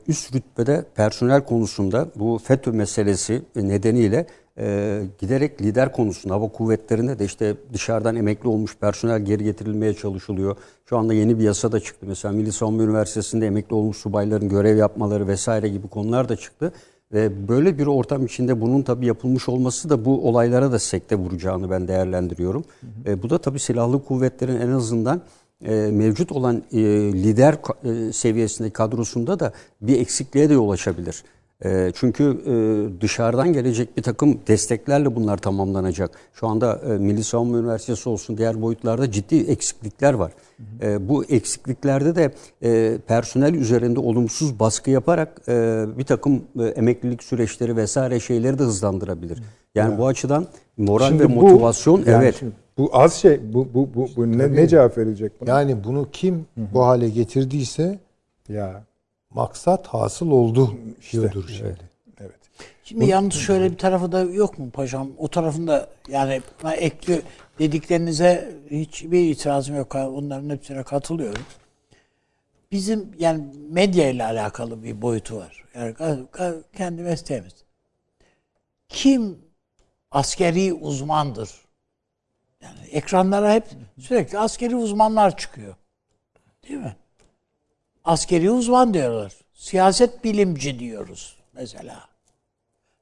üst 0.09 0.35
rütbede 0.35 0.85
personel 0.95 1.45
konusunda 1.45 2.09
bu 2.17 2.39
FETÖ 2.45 2.73
meselesi 2.73 3.43
nedeniyle 3.57 4.27
e, 4.59 5.03
giderek 5.19 5.63
lider 5.63 5.93
konusunda 5.93 6.35
hava 6.35 6.49
kuvvetlerinde 6.49 7.19
de 7.19 7.25
işte 7.25 7.55
dışarıdan 7.73 8.17
emekli 8.17 8.49
olmuş 8.49 8.77
personel 8.77 9.25
geri 9.25 9.45
getirilmeye 9.45 9.95
çalışılıyor. 9.95 10.57
Şu 10.87 10.99
anda 10.99 11.15
yeni 11.15 11.39
bir 11.39 11.45
yasa 11.45 11.73
da 11.73 11.81
çıktı. 11.81 12.07
Mesela 12.09 12.33
Milli 12.33 12.53
Savunma 12.53 12.83
Üniversitesi'nde 12.83 13.47
emekli 13.47 13.75
olmuş 13.75 13.97
subayların 13.97 14.49
görev 14.49 14.77
yapmaları 14.77 15.29
vesaire 15.29 15.69
gibi 15.69 15.89
konular 15.89 16.29
da 16.29 16.37
çıktı. 16.37 16.73
Ve 17.13 17.49
böyle 17.49 17.79
bir 17.79 17.87
ortam 17.87 18.25
içinde 18.25 18.61
bunun 18.61 18.83
tabii 18.83 19.07
yapılmış 19.07 19.49
olması 19.49 19.91
da 19.91 20.05
bu 20.05 20.29
olaylara 20.29 20.73
da 20.73 20.79
sekte 20.79 21.17
vuracağını 21.17 21.71
ben 21.71 21.89
değerlendiriyorum. 21.89 22.65
E, 23.07 23.23
bu 23.23 23.31
da 23.31 23.39
tabii 23.39 23.59
silahlı 23.59 24.05
kuvvetlerin 24.05 24.61
en 24.61 24.71
azından 24.71 25.23
e, 25.65 25.75
mevcut 25.75 26.33
olan 26.33 26.63
e, 26.73 26.79
lider 27.13 27.57
e, 27.85 28.13
seviyesindeki 28.13 28.73
kadrosunda 28.73 29.41
da 29.41 29.53
bir 29.81 30.01
eksikliğe 30.01 30.49
de 30.49 30.55
yol 30.55 30.71
açabilir. 30.71 31.23
E, 31.65 31.93
çünkü 31.95 32.25
e, 32.47 32.55
dışarıdan 33.01 33.53
gelecek 33.53 33.97
bir 33.97 34.03
takım 34.03 34.41
desteklerle 34.49 35.17
bunlar 35.17 35.37
tamamlanacak. 35.37 36.11
Şu 36.35 36.47
anda 36.47 36.81
e, 36.89 36.89
Milli 36.89 37.25
Savunma 37.25 37.59
Üniversitesi 37.59 38.09
olsun 38.09 38.39
diğer 38.39 38.63
boyutlarda 38.63 39.11
ciddi 39.11 39.37
eksiklikler 39.37 40.15
var. 40.15 40.33
E, 40.83 41.09
bu 41.09 41.25
eksikliklerde 41.25 42.17
de 42.17 42.33
e, 42.63 42.99
personel 43.07 43.55
üzerinde 43.55 44.01
olumsuz 44.01 44.61
baskı 44.61 44.91
yaparak 44.91 45.41
e, 45.49 45.85
bir 45.99 46.05
takım 46.05 46.43
e, 46.61 46.65
emeklilik 46.65 47.23
süreçleri 47.23 47.77
vesaire 47.77 48.21
şeyleri 48.21 48.59
de 48.59 48.63
hızlandırabilir. 48.63 49.43
Yani 49.75 49.99
bu 49.99 50.07
açıdan 50.07 50.47
moral 50.77 51.19
ve 51.19 51.37
bu- 51.37 51.41
motivasyon 51.41 51.99
yani 51.99 52.25
evet. 52.25 52.37
şimdi 52.39 52.53
bu 52.79 52.91
az 52.93 53.15
şey. 53.15 53.41
Bu 53.55 53.69
bu 53.75 53.89
bu, 53.95 54.09
bu 54.17 54.39
ne, 54.39 54.53
ne 54.53 54.69
cevap 54.69 54.99
verecek 54.99 55.41
buna? 55.41 55.51
Yani 55.51 55.85
bunu 55.85 56.09
kim 56.13 56.47
bu 56.57 56.87
hale 56.87 57.09
getirdiyse 57.09 57.99
ya 58.49 58.83
maksat 59.37 59.87
hasıl 59.87 60.30
oldu 60.30 60.74
İşte, 61.01 61.12
diyordur 61.20 61.49
şimdi. 61.49 61.76
evet. 62.20 62.32
Şimdi 62.84 63.07
yalnız 63.07 63.34
şöyle 63.34 63.70
bir 63.72 63.78
tarafı 63.78 64.12
da 64.12 64.20
yok 64.20 64.59
mu 64.59 64.70
paşam? 64.70 65.11
O 65.18 65.28
tarafında 65.28 65.89
yani 66.09 66.43
ekli 66.76 67.22
dediklerinize 67.59 68.55
hiçbir 68.70 69.30
itirazım 69.30 69.76
yok. 69.76 69.95
Onların 69.95 70.51
hepsine 70.51 70.82
katılıyorum. 70.82 71.43
Bizim 72.72 73.12
yani 73.18 73.45
medya 73.70 74.11
ile 74.11 74.24
alakalı 74.24 74.82
bir 74.82 75.03
boyutu 75.03 75.37
var. 75.37 75.64
Yani 75.74 75.95
kendi 76.76 77.03
mesleğimiz. 77.03 77.55
Kim 78.89 79.39
askeri 80.11 80.72
uzmandır? 80.72 81.51
Yani 82.62 82.78
ekranlara 82.93 83.53
hep 83.53 83.64
sürekli 84.01 84.39
askeri 84.39 84.76
uzmanlar 84.76 85.37
çıkıyor. 85.37 85.74
Değil 86.68 86.80
mi? 86.80 86.97
Askeri 88.07 88.51
uzman 88.51 88.95
diyorlar. 88.95 89.33
Siyaset 89.55 90.25
bilimci 90.25 90.79
diyoruz 90.79 91.37
mesela. 91.55 91.97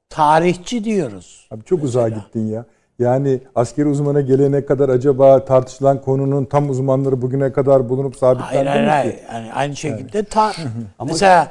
Tarihçi 0.09 0.83
diyoruz. 0.83 1.47
Abi 1.51 1.63
çok 1.63 1.83
uzağa 1.83 2.09
gittin 2.09 2.47
ya. 2.47 2.65
Yani 2.99 3.39
askeri 3.55 3.87
uzmana 3.87 4.21
gelene 4.21 4.65
kadar 4.65 4.89
acaba 4.89 5.45
tartışılan 5.45 6.01
konunun 6.01 6.45
tam 6.45 6.69
uzmanları 6.69 7.21
bugüne 7.21 7.51
kadar 7.51 7.89
bulunup 7.89 8.15
sabitlendi 8.15 8.53
Hayır 8.53 8.65
hayır 8.65 8.83
mi 8.83 8.89
hayır. 8.89 9.15
Yani 9.33 9.53
aynı 9.53 9.75
şekilde 9.75 10.23
ta 10.23 10.53
mesela 11.05 11.49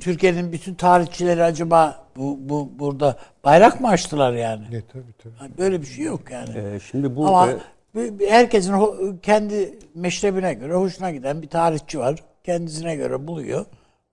Türkiye'nin 0.00 0.52
bütün 0.52 0.74
tarihçileri 0.74 1.42
acaba 1.44 2.06
bu, 2.16 2.38
bu 2.40 2.70
burada 2.78 3.16
bayrak 3.44 3.80
mı 3.80 3.88
açtılar 3.88 4.32
yani? 4.32 4.64
Ne 4.70 4.82
tabii 4.92 5.12
tabii. 5.22 5.34
Yani 5.40 5.58
Böyle 5.58 5.80
bir 5.80 5.86
şey 5.86 6.04
yok 6.04 6.20
yani. 6.30 6.50
E, 6.58 6.80
şimdi 6.90 7.16
bu 7.16 7.26
Ama 7.28 7.48
e, 7.96 8.10
herkesin 8.28 8.74
kendi 9.22 9.78
meşrebine 9.94 10.54
göre 10.54 10.74
hoşuna 10.74 11.10
giden 11.10 11.42
bir 11.42 11.48
tarihçi 11.48 11.98
var. 11.98 12.22
Kendisine 12.44 12.96
göre 12.96 13.26
buluyor. 13.26 13.64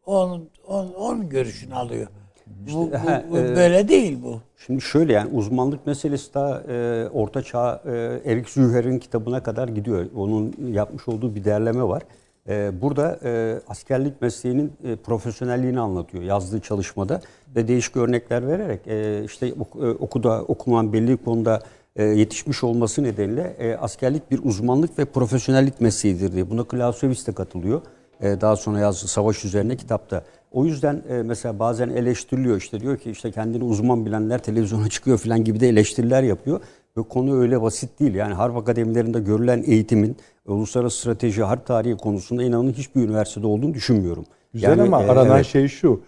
Onun 0.05 0.49
onun, 0.67 0.93
onun 0.93 1.29
görüşünü 1.29 1.75
alıyor. 1.75 2.07
Bu, 2.47 2.91
bu- 2.91 2.95
ha, 2.97 3.23
bu 3.31 3.37
e, 3.37 3.55
böyle 3.55 3.87
değil 3.87 4.17
bu. 4.23 4.41
Şimdi 4.65 4.81
şöyle 4.81 5.13
yani 5.13 5.29
uzmanlık 5.33 5.87
meselesi 5.87 6.33
daha 6.33 6.61
e, 6.61 7.07
Orta 7.09 7.41
Çağ 7.41 7.81
e, 7.85 7.91
Erik 8.31 8.49
Züher'in 8.49 8.99
kitabına 8.99 9.43
kadar 9.43 9.67
gidiyor. 9.67 10.05
Onun 10.15 10.53
yapmış 10.71 11.07
olduğu 11.07 11.35
bir 11.35 11.43
derleme 11.43 11.83
var. 11.83 12.03
E, 12.49 12.81
burada 12.81 13.19
e, 13.23 13.59
askerlik 13.67 14.21
mesleğinin 14.21 14.73
e, 14.83 14.95
profesyonelliğini 14.95 15.79
anlatıyor 15.79 16.23
yazdığı 16.23 16.59
çalışmada 16.59 17.21
ve 17.55 17.67
değişik 17.67 17.97
örnekler 17.97 18.47
vererek 18.47 18.87
e, 18.87 19.23
işte 19.25 19.53
ok- 19.59 19.83
e, 19.83 19.87
okuda 19.89 20.41
okunan 20.43 20.93
belli 20.93 21.17
konuda 21.17 21.61
e, 21.95 22.03
yetişmiş 22.03 22.63
olması 22.63 23.03
nedeniyle 23.03 23.55
e, 23.59 23.75
askerlik 23.75 24.31
bir 24.31 24.39
uzmanlık 24.43 24.99
ve 24.99 25.05
profesyonellik 25.05 25.81
mesleğidir 25.81 26.31
diye. 26.33 26.49
Buna 26.49 26.65
Clausewitz 26.71 27.27
de 27.27 27.31
katılıyor. 27.33 27.81
E, 28.21 28.41
daha 28.41 28.55
sonra 28.55 28.79
yazdığı 28.79 29.07
savaş 29.07 29.45
üzerine 29.45 29.75
kitapta. 29.75 30.23
O 30.51 30.65
yüzden 30.65 31.01
e, 31.09 31.13
mesela 31.23 31.59
bazen 31.59 31.89
eleştiriliyor 31.89 32.57
işte 32.57 32.79
diyor 32.79 32.97
ki 32.97 33.11
işte 33.11 33.31
kendini 33.31 33.63
uzman 33.63 34.05
bilenler 34.05 34.39
televizyona 34.39 34.89
çıkıyor 34.89 35.17
falan 35.17 35.43
gibi 35.43 35.59
de 35.59 35.69
eleştiriler 35.69 36.23
yapıyor. 36.23 36.61
Ve 36.97 37.03
konu 37.03 37.39
öyle 37.39 37.61
basit 37.61 37.99
değil. 37.99 38.15
Yani 38.15 38.33
harp 38.33 38.57
akademilerinde 38.57 39.19
görülen 39.19 39.63
eğitimin 39.67 40.17
uluslararası 40.45 40.99
strateji, 40.99 41.43
harp 41.43 41.65
tarihi 41.65 41.97
konusunda 41.97 42.43
inanın 42.43 42.73
hiçbir 42.73 43.01
üniversitede 43.01 43.47
olduğunu 43.47 43.73
düşünmüyorum. 43.73 44.25
Güzel 44.53 44.69
Yani, 44.69 44.81
ama 44.81 45.03
e, 45.03 45.07
aranan 45.07 45.35
evet. 45.35 45.45
şey 45.45 45.67
şu. 45.67 46.01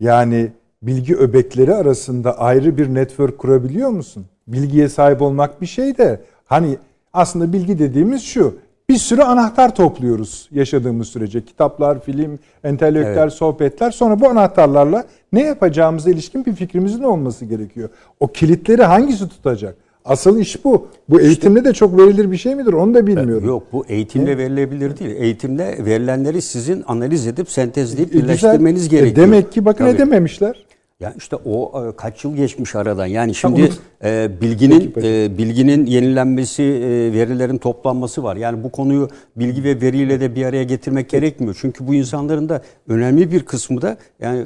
Yani 0.00 0.52
bilgi 0.82 1.16
öbekleri 1.16 1.74
arasında 1.74 2.38
ayrı 2.38 2.76
bir 2.76 2.94
network 2.94 3.38
kurabiliyor 3.38 3.90
musun? 3.90 4.26
Bilgiye 4.46 4.88
sahip 4.88 5.22
olmak 5.22 5.60
bir 5.60 5.66
şey 5.66 5.98
de 5.98 6.20
hani 6.44 6.78
aslında 7.12 7.52
bilgi 7.52 7.78
dediğimiz 7.78 8.22
şu. 8.22 8.56
Bir 8.88 8.96
sürü 8.96 9.22
anahtar 9.22 9.74
topluyoruz 9.74 10.48
yaşadığımız 10.52 11.08
sürece. 11.08 11.44
Kitaplar, 11.44 12.00
film, 12.00 12.38
entelektüel 12.64 13.30
sohbetler. 13.30 13.90
Sonra 13.90 14.20
bu 14.20 14.28
anahtarlarla 14.28 15.04
ne 15.32 15.42
yapacağımıza 15.42 16.10
ilişkin 16.10 16.46
bir 16.46 16.52
fikrimizin 16.54 17.02
olması 17.02 17.44
gerekiyor. 17.44 17.88
O 18.20 18.26
kilitleri 18.28 18.82
hangisi 18.82 19.28
tutacak? 19.28 19.76
Asıl 20.04 20.38
iş 20.38 20.64
bu. 20.64 20.88
Bu 21.08 21.20
eğitimde 21.20 21.64
de 21.64 21.72
çok 21.72 21.98
verilir 21.98 22.30
bir 22.30 22.36
şey 22.36 22.54
midir? 22.54 22.72
Onu 22.72 22.94
da 22.94 23.06
bilmiyorum. 23.06 23.46
Yok 23.48 23.62
bu 23.72 23.84
eğitimle 23.88 24.38
verilebilir 24.38 24.98
değil. 24.98 25.16
Eğitimle 25.18 25.84
verilenleri 25.84 26.42
sizin 26.42 26.84
analiz 26.86 27.26
edip 27.26 27.50
sentezleyip 27.50 28.08
E, 28.08 28.12
güzel. 28.12 28.24
birleştirmeniz 28.28 28.86
E, 28.86 28.88
gerekiyor. 28.88 29.16
demek 29.26 29.52
ki 29.52 29.64
bakın 29.64 29.84
Tabii. 29.84 29.96
edememişler. 29.96 30.65
Ya 31.00 31.14
işte 31.16 31.36
o 31.36 31.88
e, 31.88 31.96
kaç 31.96 32.24
yıl 32.24 32.36
geçmiş 32.36 32.74
aradan. 32.74 33.06
Yani 33.06 33.34
şimdi 33.34 33.72
e, 34.04 34.30
bilginin 34.40 34.94
e, 35.02 35.38
bilginin 35.38 35.86
yenilenmesi, 35.86 36.62
e, 36.62 37.12
verilerin 37.12 37.58
toplanması 37.58 38.22
var. 38.22 38.36
Yani 38.36 38.64
bu 38.64 38.70
konuyu 38.70 39.08
bilgi 39.36 39.64
ve 39.64 39.80
veriyle 39.80 40.20
de 40.20 40.34
bir 40.34 40.44
araya 40.44 40.64
getirmek 40.64 41.10
gerekmiyor. 41.10 41.58
Çünkü 41.60 41.86
bu 41.86 41.94
insanların 41.94 42.48
da 42.48 42.62
önemli 42.88 43.32
bir 43.32 43.44
kısmı 43.44 43.82
da 43.82 43.96
yani 44.20 44.38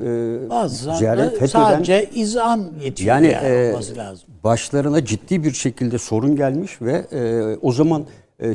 e, 0.65 0.69
ziyaret 0.69 1.31
FETÖ'den 1.31 1.47
sadece 1.47 2.11
izan 2.15 2.73
yetiyor 2.85 3.09
yani, 3.09 3.27
yani, 3.27 3.47
e, 3.47 3.97
lazım. 3.97 4.29
başlarına 4.45 5.05
ciddi 5.05 5.45
bir 5.45 5.53
şekilde 5.53 5.99
sorun 5.99 6.37
gelmiş 6.37 6.83
ve 6.83 6.93
e, 7.13 7.57
o 7.63 7.73
zaman 7.73 8.07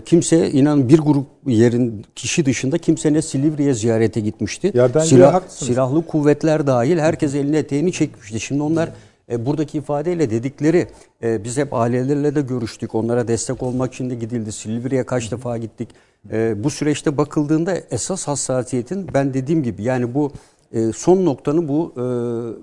kimse 0.06 0.52
inan 0.52 0.90
bir 0.90 1.00
grup 1.00 1.28
yerin 1.48 2.06
kişi 2.16 2.46
dışında 2.46 2.78
kimse 2.78 3.14
ne 3.14 3.22
Silivri'ye 3.22 3.74
ziyarete 3.74 4.20
gitmişti. 4.22 4.72
Göğe 4.72 4.88
Silah- 4.88 5.34
haklısınız. 5.34 5.72
silahlı 5.72 6.06
kuvvetler 6.06 6.68
dahil 6.68 6.98
herkes 6.98 7.36
eline 7.36 7.58
eteğini 7.58 7.92
çekmişti. 7.92 8.40
Şimdi 8.40 8.62
onlar 8.62 8.90
e, 9.32 9.46
buradaki 9.46 9.78
ifadeyle 9.78 10.30
dedikleri 10.30 10.88
e, 11.24 11.44
biz 11.44 11.58
hep 11.58 11.74
ailelerle 11.74 12.36
de 12.36 12.42
görüştük. 12.42 12.96
Onlara 12.96 13.28
destek 13.28 13.64
olmak 13.64 13.94
için 13.94 14.10
de 14.10 14.16
gidildi. 14.16 14.52
Silivri'ye 14.52 15.04
kaç 15.06 15.32
defa 15.32 15.58
gittik. 15.58 15.90
E, 16.32 16.64
bu 16.64 16.70
süreçte 16.70 17.18
bakıldığında 17.18 17.78
esas 17.92 18.28
hassasiyetin 18.28 19.08
ben 19.14 19.34
dediğim 19.34 19.64
gibi 19.64 19.84
yani 19.84 20.14
bu 20.14 20.32
e, 20.74 20.92
son 20.92 21.26
noktanın 21.26 21.68
bu 21.68 21.94
e, 21.98 22.04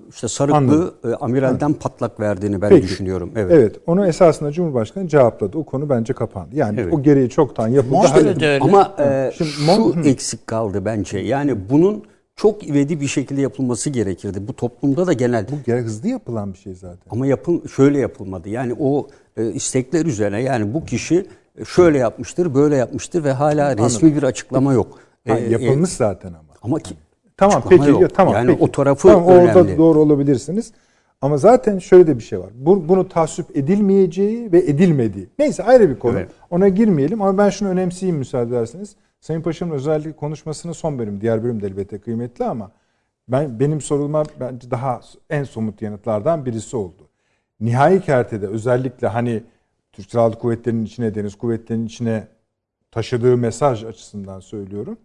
işte 0.09 0.27
sarıklı 0.27 0.55
Anladım. 0.57 0.93
e, 1.05 1.13
amiralden 1.15 1.73
patlak 1.73 2.19
verdiğini 2.19 2.61
ben 2.61 2.69
Peki. 2.69 2.83
düşünüyorum. 2.83 3.31
Evet. 3.35 3.51
Evet. 3.51 3.75
onu 3.87 4.07
esasında 4.07 4.51
Cumhurbaşkanı 4.51 5.07
cevapladı. 5.07 5.57
O 5.57 5.63
konu 5.63 5.89
bence 5.89 6.13
kapandı. 6.13 6.55
Yani 6.55 6.79
Evet. 6.79 6.93
o 6.93 7.01
gereği 7.03 7.29
çoktan 7.29 7.67
yapıldı. 7.67 8.07
Öyle. 8.15 8.59
Ama 8.61 8.95
e, 8.99 9.31
Şimdi 9.37 9.49
şu 9.49 9.65
Mon- 9.71 10.07
eksik 10.07 10.47
kaldı 10.47 10.85
bence. 10.85 11.19
Yani 11.19 11.69
bunun 11.69 12.03
çok 12.35 12.67
ivedi 12.67 13.01
bir 13.01 13.07
şekilde 13.07 13.41
yapılması 13.41 13.89
gerekirdi. 13.89 14.47
Bu 14.47 14.53
toplumda 14.53 15.07
da 15.07 15.13
genel. 15.13 15.45
Bu 15.51 15.55
gene 15.65 15.79
hızlı 15.81 16.07
yapılan 16.07 16.53
bir 16.53 16.57
şey 16.57 16.73
zaten. 16.75 16.99
Ama 17.09 17.27
yapın 17.27 17.63
şöyle 17.75 17.99
yapılmadı. 17.99 18.49
Yani 18.49 18.75
o 18.79 19.07
e, 19.37 19.51
istekler 19.51 20.05
üzerine 20.05 20.41
yani 20.41 20.73
bu 20.73 20.85
kişi 20.85 21.25
şöyle 21.65 21.97
yapmıştır, 21.97 22.55
böyle 22.55 22.75
yapmıştır 22.75 23.23
ve 23.23 23.31
hala 23.31 23.77
resmi 23.77 24.15
bir 24.15 24.23
açıklama 24.23 24.73
yok. 24.73 24.99
Ha, 25.27 25.37
E, 25.39 25.43
e, 25.45 25.49
yapılmış 25.49 25.89
zaten 25.89 26.29
ama. 26.29 26.53
ama 26.61 26.79
ki 26.79 26.95
Tamam 27.37 27.57
açıklama 27.57 27.85
peki 27.85 28.01
yok. 28.01 28.15
tamam 28.15 28.33
yani 28.33 28.51
peki. 28.51 28.63
o 28.63 28.71
tarafı 28.71 29.07
tamam, 29.07 29.27
önemli. 29.27 29.59
Orada 29.59 29.77
doğru 29.77 29.99
olabilirsiniz. 29.99 30.71
Ama 31.21 31.37
zaten 31.37 31.79
şöyle 31.79 32.07
de 32.07 32.17
bir 32.17 32.23
şey 32.23 32.39
var. 32.39 32.49
Bu, 32.55 32.89
bunu 32.89 33.09
tasvip 33.09 33.57
edilmeyeceği 33.57 34.51
ve 34.51 34.59
edilmediği. 34.59 35.29
Neyse 35.39 35.63
ayrı 35.63 35.89
bir 35.89 35.99
konu. 35.99 36.17
Evet. 36.17 36.29
Ona 36.49 36.67
girmeyelim 36.67 37.21
ama 37.21 37.37
ben 37.37 37.49
şunu 37.49 37.69
önemseyeyim 37.69 38.17
müsaade 38.17 38.49
ederseniz. 38.49 38.95
Sayın 39.21 39.41
Paşa'nın 39.41 39.71
özellikle 39.71 40.11
konuşmasının 40.11 40.73
son 40.73 40.99
bölüm, 40.99 41.21
diğer 41.21 41.43
bölüm 41.43 41.61
de 41.61 41.67
elbette 41.67 41.97
kıymetli 41.97 42.45
ama 42.45 42.71
ben 43.27 43.59
benim 43.59 43.81
sorulma 43.81 44.23
bence 44.39 44.71
daha 44.71 45.01
en 45.29 45.43
somut 45.43 45.81
yanıtlardan 45.81 46.45
birisi 46.45 46.77
oldu. 46.77 47.09
Nihai 47.59 48.01
kertede 48.01 48.47
özellikle 48.47 49.07
hani 49.07 49.43
Türk 49.93 50.11
Silahlı 50.11 50.39
Kuvvetleri'nin 50.39 50.85
içine, 50.85 51.15
Deniz 51.15 51.35
Kuvvetleri'nin 51.35 51.85
içine 51.85 52.27
taşıdığı 52.91 53.37
mesaj 53.37 53.83
açısından 53.83 54.39
söylüyorum. 54.39 54.97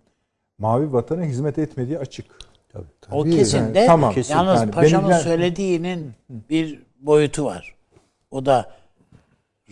Mavi 0.58 0.92
vatana 0.92 1.22
hizmet 1.24 1.58
etmediği 1.58 1.98
açık. 1.98 2.26
O 2.76 2.80
Tabii. 3.24 3.30
kesin 3.36 3.74
de 3.74 3.78
Yani 3.78 3.86
tamam. 3.86 4.14
Kesin. 4.14 4.34
yalnız 4.34 4.60
Yani 4.60 4.70
paşanın 4.70 5.08
benim- 5.10 5.20
söylediğinin 5.22 6.12
bir 6.50 6.82
boyutu 7.00 7.44
var. 7.44 7.74
O 8.30 8.46
da 8.46 8.70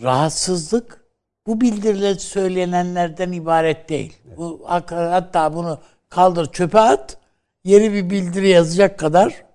rahatsızlık 0.01 1.01
bu 1.47 1.61
bildiriler 1.61 2.13
söylenenlerden 2.15 3.31
ibaret 3.31 3.89
değil. 3.89 4.17
Bu 4.37 4.61
hatta 4.67 5.53
bunu 5.55 5.79
kaldır 6.09 6.51
çöpe 6.51 6.79
at 6.79 7.17
yeni 7.63 7.93
bir 7.93 8.09
bildiri 8.09 8.49
yazacak 8.49 8.99
kadar 8.99 9.45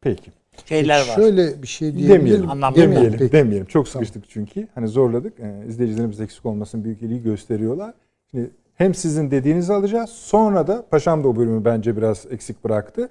Peki. 0.00 0.30
şeyler 0.68 0.98
var. 1.00 1.14
Şöyle 1.14 1.62
bir 1.62 1.66
şey 1.68 1.94
diyebilir 1.94 2.18
Demeyelim. 2.18 2.50
Anlamlı. 2.50 2.76
Demeyelim. 2.76 3.18
Peki. 3.18 3.32
Demeyelim. 3.32 3.66
Çok 3.66 3.88
sıkıştık 3.88 4.30
çünkü. 4.30 4.68
Hani 4.74 4.88
zorladık. 4.88 5.40
Ee, 5.40 5.64
izleyicilerimiz 5.68 6.20
eksik 6.20 6.46
olmasın 6.46 6.84
büyük 6.84 7.02
ilgi 7.02 7.22
gösteriyorlar. 7.22 7.94
Şimdi 8.30 8.50
hem 8.76 8.94
sizin 8.94 9.30
dediğinizi 9.30 9.72
alacağız. 9.72 10.10
Sonra 10.10 10.66
da 10.66 10.84
Paşam 10.90 11.24
da 11.24 11.28
o 11.28 11.36
bölümü 11.36 11.64
bence 11.64 11.96
biraz 11.96 12.26
eksik 12.30 12.64
bıraktı. 12.64 13.08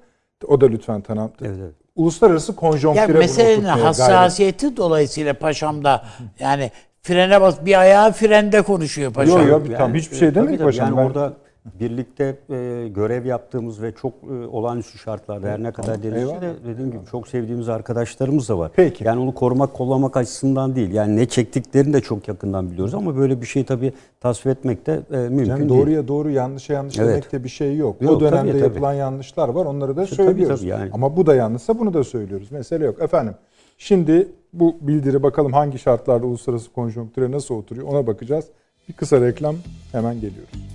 O 0.48 0.62
da 0.62 0.66
lütfen 0.68 1.02
tanım. 1.02 1.32
Evet, 1.42 1.58
evet. 1.62 1.74
Uluslararası 1.96 2.56
konjonktüre 2.56 3.02
Yani 3.02 3.10
bunu 3.10 3.18
meselenin 3.18 3.52
oturtmaya 3.56 3.74
gayret. 3.74 3.86
hassasiyeti 3.88 4.78
dolayısıyla 4.78 5.34
paşamda 5.34 6.06
yani 6.40 6.72
frene 7.02 7.42
bas 7.42 7.66
bir 7.66 7.80
ayağı 7.80 8.12
frende 8.12 8.62
konuşuyor 8.62 9.14
paşam. 9.14 9.48
Yok 9.48 9.68
yok 9.70 9.78
tamam 9.78 9.96
hiçbir 9.96 10.16
şey 10.16 10.28
e, 10.28 10.36
demedik 10.36 10.60
paşam. 10.62 10.86
Yani 10.88 10.98
Ben- 10.98 11.04
orada 11.04 11.34
birlikte 11.80 12.24
e, 12.50 12.88
görev 12.96 13.26
yaptığımız 13.26 13.82
ve 13.82 13.92
çok 14.02 14.14
e, 14.24 14.48
olağanüstü 14.48 14.98
şartlarda 14.98 15.48
her 15.48 15.64
ne 15.64 15.72
kadar 15.72 16.04
denizde 16.04 16.42
de 16.42 16.54
dediğim 16.68 16.92
gibi 16.92 17.02
çok 17.12 17.28
sevdiğimiz 17.28 17.70
arkadaşlarımız 17.70 18.50
da 18.50 18.58
var. 18.58 18.72
Peki. 18.76 19.04
Yani 19.04 19.20
onu 19.20 19.34
korumak, 19.34 19.74
kollamak 19.74 20.18
açısından 20.18 20.76
değil. 20.76 20.92
Yani 20.94 21.16
ne 21.16 21.26
çektiklerini 21.26 21.94
de 21.94 22.02
çok 22.02 22.28
yakından 22.28 22.72
biliyoruz 22.72 22.94
ama 22.94 23.18
böyle 23.18 23.42
bir 23.42 23.46
şey 23.46 23.64
tabii 23.64 23.94
tasvip 24.20 24.48
etmek 24.58 24.86
de 24.86 25.00
e, 25.12 25.18
mümkün 25.18 25.46
Yani 25.46 25.60
değil. 25.60 25.70
doğruya 25.70 26.08
doğru 26.08 26.30
yanlışa 26.30 26.74
yanlış 26.74 27.00
Evet. 27.00 27.10
demekte 27.10 27.44
bir 27.44 27.50
şey 27.50 27.78
yok. 27.78 28.02
Yok, 28.02 28.14
o 28.18 28.20
dönemde 28.20 28.52
tabii, 28.52 28.52
tabii. 28.52 28.60
yapılan 28.74 28.94
yanlışlar 28.94 29.50
var. 29.50 29.66
Onları 29.66 29.98
da 29.98 30.06
Tabii, 30.06 30.16
söylüyoruz. 30.16 30.60
tabii, 30.60 30.70
yani. 30.70 30.90
Ama 30.94 31.18
bu 31.18 31.26
da 31.26 31.36
yanlışsa 31.36 31.80
bunu 31.80 31.94
da 31.94 32.04
söylüyoruz. 32.04 32.52
Mesele 32.52 32.86
yok. 32.86 33.02
Efendim 33.02 33.34
şimdi 33.78 34.28
bu 34.54 34.76
bildiri 34.82 35.24
bakalım 35.24 35.54
hangi 35.54 35.80
şartlarda 35.80 36.26
uluslararası 36.26 36.74
konjonktüre 36.74 37.32
nasıl 37.32 37.56
oturuyor 37.56 37.88
ona 37.88 38.08
bakacağız. 38.08 38.46
Bir 38.90 38.94
kısa 38.94 39.22
reklam 39.22 39.56
hemen 39.92 40.16
geliyoruz. 40.16 40.75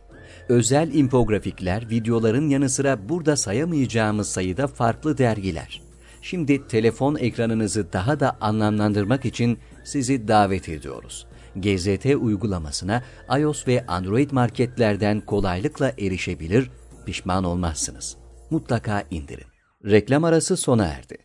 Özel 0.49 0.93
infografikler, 0.93 1.89
videoların 1.89 2.49
yanı 2.49 2.69
sıra 2.69 3.09
burada 3.09 3.35
sayamayacağımız 3.35 4.29
sayıda 4.29 4.67
farklı 4.67 5.17
dergiler. 5.17 5.81
Şimdi 6.21 6.67
telefon 6.67 7.15
ekranınızı 7.15 7.93
daha 7.93 8.19
da 8.19 8.37
anlamlandırmak 8.41 9.25
için 9.25 9.57
sizi 9.83 10.27
davet 10.27 10.69
ediyoruz. 10.69 11.27
GZT 11.55 12.05
uygulamasına 12.05 13.03
iOS 13.39 13.67
ve 13.67 13.85
Android 13.87 14.31
marketlerden 14.31 15.21
kolaylıkla 15.21 15.91
erişebilir, 15.99 16.71
pişman 17.05 17.43
olmazsınız. 17.43 18.17
Mutlaka 18.49 19.03
indirin. 19.11 19.47
Reklam 19.85 20.23
arası 20.23 20.57
sona 20.57 20.85
erdi. 20.85 21.17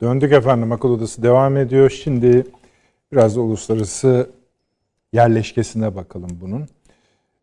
Döndük 0.00 0.32
efendim 0.32 0.72
akıl 0.72 0.88
odası 0.88 1.22
devam 1.22 1.56
ediyor. 1.56 1.90
Şimdi 1.90 2.46
biraz 3.12 3.36
da 3.36 3.40
uluslararası 3.40 4.30
yerleşkesine 5.12 5.94
bakalım 5.94 6.30
bunun. 6.40 6.68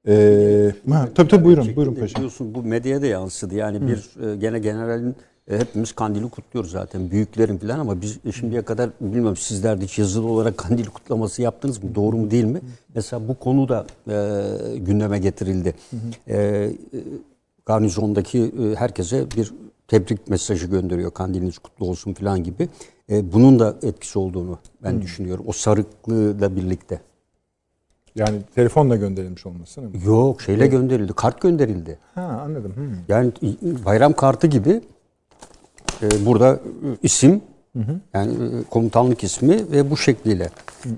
Ee, 0.08 0.72
ha, 0.90 1.10
tabii 1.16 1.28
tabii 1.28 1.46
buyurun, 1.46 1.76
buyurun 1.76 1.94
paşam. 1.94 2.16
Biliyorsun 2.16 2.56
bu 2.56 2.64
medyaya 2.64 3.02
da 3.02 3.06
yansıdı. 3.06 3.56
Yani 3.56 3.88
bir 3.88 4.28
e, 4.32 4.36
gene 4.36 4.60
generalin 4.60 5.16
e, 5.52 5.60
hepimiz 5.60 5.92
kandili 5.92 6.30
kutluyoruz 6.30 6.72
zaten 6.72 7.12
büyüklerin 7.12 7.58
falan 7.58 7.80
ama 7.80 8.02
biz 8.02 8.20
şimdiye 8.36 8.62
kadar 8.62 8.90
bilmiyorum 9.02 9.38
sizler 9.38 9.82
de 9.82 9.86
hiç 9.86 10.00
yazılı 10.00 10.28
olarak 10.28 10.58
kandil 10.58 10.86
kutlaması 10.86 11.42
yaptınız 11.42 11.84
mı? 11.84 11.96
Doğru 11.96 12.18
mu 12.18 12.32
değil 12.32 12.44
mi? 12.44 12.62
Mesela 12.96 13.28
bu 13.28 13.40
konu 13.40 13.70
da 13.70 13.86
e, 14.08 14.78
gündeme 14.78 15.20
getirildi. 15.20 15.74
E, 16.28 16.38
e, 16.38 16.72
garnizondaki 17.66 18.40
e, 18.40 18.76
herkese 18.76 19.26
bir 19.38 19.54
tebrik 19.88 20.28
mesajı 20.30 20.68
gönderiyor. 20.68 21.12
Kandiliniz 21.12 21.58
kutlu 21.58 21.86
olsun 21.86 22.14
falan 22.14 22.44
gibi. 22.44 22.70
E, 23.10 23.34
bunun 23.34 23.60
da 23.60 23.76
etkisi 23.84 24.20
olduğunu 24.20 24.60
ben 24.84 25.02
düşünüyorum. 25.02 25.46
O 25.48 25.52
sarıklığıyla 25.52 26.56
birlikte. 26.56 27.02
Yani 28.16 28.38
telefonla 28.56 28.96
gönderilmiş 28.96 29.46
olması 29.46 29.82
mi? 29.82 29.90
Yok 30.06 30.42
şeyle 30.42 30.68
gönderildi. 30.68 31.14
Kart 31.14 31.42
gönderildi. 31.42 31.98
Ha 32.16 32.22
anladım. 32.22 32.76
Hmm. 32.76 32.94
Yani 33.08 33.32
bayram 33.86 34.14
kartı 34.14 34.48
gibi 34.48 34.82
e, 36.02 36.26
burada 36.26 36.54
e, 36.54 36.88
isim 37.04 37.42
yani 38.14 38.34
e, 38.34 38.64
komutanlık 38.70 39.24
ismi 39.24 39.72
ve 39.72 39.92
bu 39.92 39.98
şekliyle. 39.98 40.50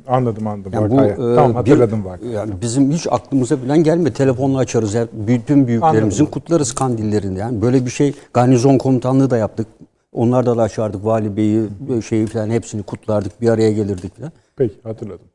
Anladım 0.08 0.48
anladım. 0.48 0.72
Yani 0.74 0.92
bu 0.92 1.02
e, 1.02 1.36
tamam 1.36 1.54
hatırladım 1.54 2.06
vakayı. 2.06 2.32
Yani 2.32 2.54
bizim 2.62 2.92
hiç 2.92 3.08
aklımıza 3.12 3.64
bilen 3.64 3.84
gelme 3.84 4.14
telefonla 4.14 4.58
açarız. 4.58 4.96
Her, 4.96 5.08
bütün 5.14 5.68
büyüklerimizin 5.68 6.20
Anladım. 6.20 6.32
kutlarız 6.32 6.76
kandillerini. 6.76 7.40
Yani 7.40 7.62
böyle 7.62 7.86
bir 7.86 7.92
şey 7.92 8.14
garnizon 8.34 8.78
komutanlığı 8.78 9.30
da 9.30 9.38
yaptık. 9.38 9.68
Onlarda 10.14 10.58
da 10.58 10.62
açardık 10.62 11.06
vali 11.06 11.38
beyi, 11.38 11.64
e, 11.98 12.02
şeyi 12.02 12.28
falan 12.28 12.50
hepsini 12.50 12.84
kutlardık. 12.84 13.42
Bir 13.42 13.50
araya 13.50 13.72
gelirdik 13.72 14.18
falan. 14.18 14.32
Peki 14.56 14.76
hatırladım. 14.84 15.26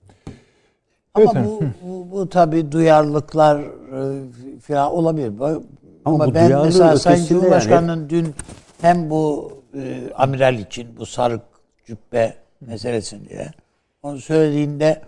Ama 1.17 1.33
Evet, 1.35 1.47
bu, 1.47 1.61
bu, 1.83 2.11
bu 2.11 2.29
tabii 2.29 2.73
duyarlılıklar 2.73 3.61
e, 3.61 4.61
falan 4.61 4.93
olabilir. 4.93 5.33
Ama, 6.05 6.27
bu 6.27 6.35
ben 6.35 6.63
mesela 6.65 6.97
Sayın 6.99 7.27
Cumhurbaşkanı'nın 7.27 8.11
dün 8.11 8.35
hem 8.81 9.11
bu 9.11 9.53
e, 9.75 10.13
amiral 10.15 10.59
için 10.59 10.97
bu 10.99 11.07
sarık 11.07 11.43
cübbe 11.87 12.35
meselesinde 12.61 13.51
onu 14.03 14.19
söylediğinde 14.19 15.03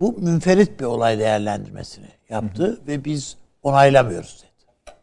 bu 0.00 0.12
münferit 0.18 0.80
bir 0.80 0.84
olay 0.84 1.18
değerlendirmesini 1.18 2.08
yaptı 2.28 2.80
ve 2.86 3.04
biz 3.04 3.36
onaylamıyoruz 3.62 4.42
dedi. 4.42 4.96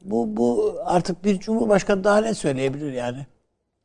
Bu, 0.00 0.36
bu 0.36 0.76
artık 0.84 1.24
bir 1.24 1.40
cumhurbaşkanı 1.40 2.04
daha 2.04 2.18
ne 2.20 2.34
söyleyebilir 2.34 2.92
yani? 2.92 3.26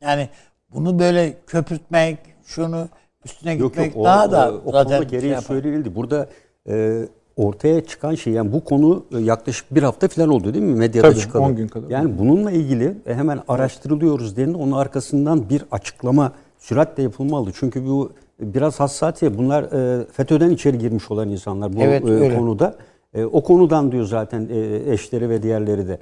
Yani 0.01 0.29
bunu 0.73 0.99
böyle 0.99 1.37
köpürtmek, 1.47 2.19
şunu 2.45 2.89
üstüne 3.25 3.53
Yok 3.53 3.71
gitmek 3.71 3.95
yok 3.95 4.01
o, 4.01 4.03
daha 4.05 4.31
da 4.31 4.51
o, 4.53 4.61
o 4.65 4.71
zaten 4.71 4.97
konuda 4.97 5.09
şey 5.09 5.19
gereği 5.19 5.31
yapar. 5.31 5.45
söylenildi. 5.45 5.95
Burada 5.95 6.29
e, 6.69 7.01
ortaya 7.37 7.85
çıkan 7.85 8.15
şey 8.15 8.33
yani 8.33 8.53
bu 8.53 8.63
konu 8.63 9.05
yaklaşık 9.19 9.75
bir 9.75 9.83
hafta 9.83 10.07
falan 10.07 10.29
oldu 10.29 10.53
değil 10.53 10.65
mi 10.65 10.75
medyada 10.75 11.09
Tabii, 11.09 11.19
çıkalı. 11.19 11.43
10 11.43 11.55
gün 11.55 11.67
kadar. 11.67 11.89
Yani 11.89 12.19
bununla 12.19 12.51
ilgili 12.51 12.93
hemen 13.05 13.39
araştırılıyoruz 13.47 14.37
denildi. 14.37 14.57
Onun 14.57 14.71
arkasından 14.71 15.49
bir 15.49 15.65
açıklama 15.71 16.31
süratle 16.59 17.03
yapılmalı. 17.03 17.51
Çünkü 17.53 17.85
bu 17.85 18.11
biraz 18.39 18.79
hassasiyet. 18.79 19.37
Bunlar 19.37 19.63
e, 19.63 20.05
FETÖ'den 20.11 20.49
içeri 20.49 20.77
girmiş 20.77 21.11
olan 21.11 21.29
insanlar 21.29 21.75
bu 21.75 21.79
Evet, 21.81 22.05
e, 22.05 22.11
öyle. 22.11 22.35
konuda. 22.35 22.75
E, 23.13 23.25
o 23.25 23.43
konudan 23.43 23.91
diyor 23.91 24.05
zaten 24.05 24.49
e, 24.51 24.91
eşleri 24.93 25.29
ve 25.29 25.43
diğerleri 25.43 25.87
de. 25.87 25.99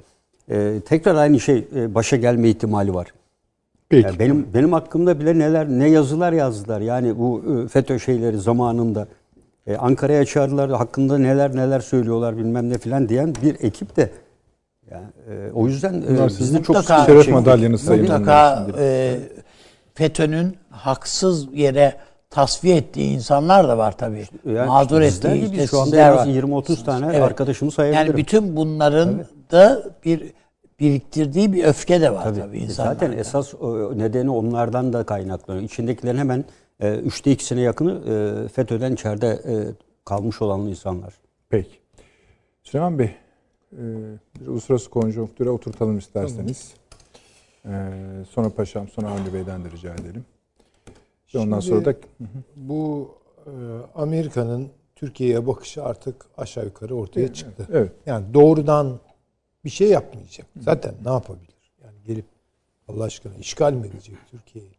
E, 0.50 0.80
tekrar 0.80 1.14
aynı 1.14 1.40
şey 1.40 1.68
e, 1.76 1.94
başa 1.94 2.16
gelme 2.16 2.48
ihtimali 2.48 2.94
var. 2.94 3.06
Peki. 3.88 4.06
Ya 4.06 4.18
benim 4.18 4.46
benim 4.54 4.72
hakkımda 4.72 5.20
bile 5.20 5.38
neler 5.38 5.68
ne 5.68 5.88
yazılar 5.88 6.32
yazdılar. 6.32 6.80
Yani 6.80 7.18
bu 7.18 7.42
e, 7.64 7.68
FETÖ 7.68 7.98
şeyleri 7.98 8.38
zamanında 8.38 9.06
e, 9.66 9.76
Ankara'ya 9.76 10.24
çağırdılar 10.24 10.70
hakkında 10.70 11.18
neler 11.18 11.56
neler 11.56 11.80
söylüyorlar 11.80 12.36
bilmem 12.38 12.70
ne 12.70 12.78
filan 12.78 13.08
diyen 13.08 13.34
bir 13.42 13.56
ekip 13.60 13.96
de 13.96 14.10
yani, 14.90 15.06
e, 15.30 15.52
o 15.52 15.66
yüzden 15.66 15.94
e, 16.02 16.08
Bunlar 16.08 16.28
biz 16.28 16.38
de 16.38 16.44
sizin 16.44 16.62
çok 16.62 16.76
Mutlaka- 16.76 17.06
şeref 17.06 17.24
şey- 17.24 17.34
madalyanız 17.34 17.80
sayın. 17.84 18.02
Mutlaka 18.02 18.66
e, 18.78 19.16
FETÖ'nün 19.94 20.56
haksız 20.70 21.46
yere 21.54 21.94
tasfiye 22.30 22.76
ettiği 22.76 23.10
insanlar 23.14 23.68
da 23.68 23.78
var 23.78 23.98
tabii. 23.98 24.24
Yani 24.46 24.66
Mağdur 24.66 25.00
ettiği 25.00 25.40
gibi 25.40 25.56
işte 25.56 25.66
şu 25.66 25.78
anda 25.78 25.84
sizler 25.90 26.12
en 26.12 26.16
az 26.16 26.18
var. 26.18 26.32
20-30 26.32 26.84
tane 26.84 27.06
Evet. 27.06 27.22
arkadaşımı 27.22 27.70
sayabilirim. 27.70 28.06
Yani 28.06 28.16
bütün 28.16 28.56
bunların 28.56 29.20
da 29.52 29.82
bir 30.04 30.32
biriktirdiği 30.80 31.52
bir 31.52 31.64
öfke 31.64 32.00
de 32.00 32.12
var 32.14 32.24
tabii, 32.24 32.38
Tabii. 32.40 32.58
insanlarda. 32.58 32.94
Zaten 32.94 33.18
esas 33.18 33.54
e, 33.54 33.58
nedeni 33.98 34.30
onlardan 34.30 34.92
da 34.92 35.04
kaynaklanıyor. 35.04 35.64
İçindekilerin 35.64 36.18
hemen 36.18 36.44
e, 36.80 36.94
üçte 36.94 37.30
ikisine 37.32 37.60
yakını 37.60 37.92
e, 38.44 38.48
FETÖ'den 38.48 38.92
içeride 38.92 39.28
e, 39.28 39.54
kalmış 40.04 40.42
olan 40.42 40.60
insanlar. 40.60 41.14
Peki. 41.48 41.70
Süleyman 42.62 42.98
Bey, 42.98 43.06
e, 43.72 43.78
bir 44.40 44.46
uluslararası 44.46 44.90
konjonktüre 44.90 45.50
oturtalım 45.50 45.98
isterseniz. 45.98 46.74
E, 47.64 47.70
sonra 48.30 48.50
Paşam, 48.50 48.88
sonra 48.88 49.08
Avni 49.10 49.34
Bey'den 49.34 49.64
de 49.64 49.70
rica 49.70 49.94
edelim. 49.94 50.24
Ve 51.34 51.38
ondan 51.38 51.60
Şimdi- 51.60 51.74
sonra 51.76 51.84
da 51.84 51.98
Bu 52.56 53.08
e, 53.46 53.50
Amerika'nın 53.94 54.68
Türkiye'ye 54.96 55.46
bakışı 55.46 55.84
artık 55.84 56.26
aşağı 56.38 56.64
yukarı 56.64 56.94
ortaya 56.94 57.32
çıktı. 57.34 57.66
evet. 57.72 57.92
Yani 58.06 58.34
doğrudan 58.34 58.98
bir 59.68 59.72
şey 59.72 59.88
yapmayacak. 59.88 60.46
Zaten 60.60 60.94
ne 61.04 61.10
yapabilir? 61.10 61.72
Yani 61.84 61.96
gelip 62.06 62.24
Allah 62.88 63.04
aşkına 63.04 63.34
işgal 63.34 63.72
mi 63.72 63.86
edecek 63.86 64.16
Türkiye'yi? 64.30 64.70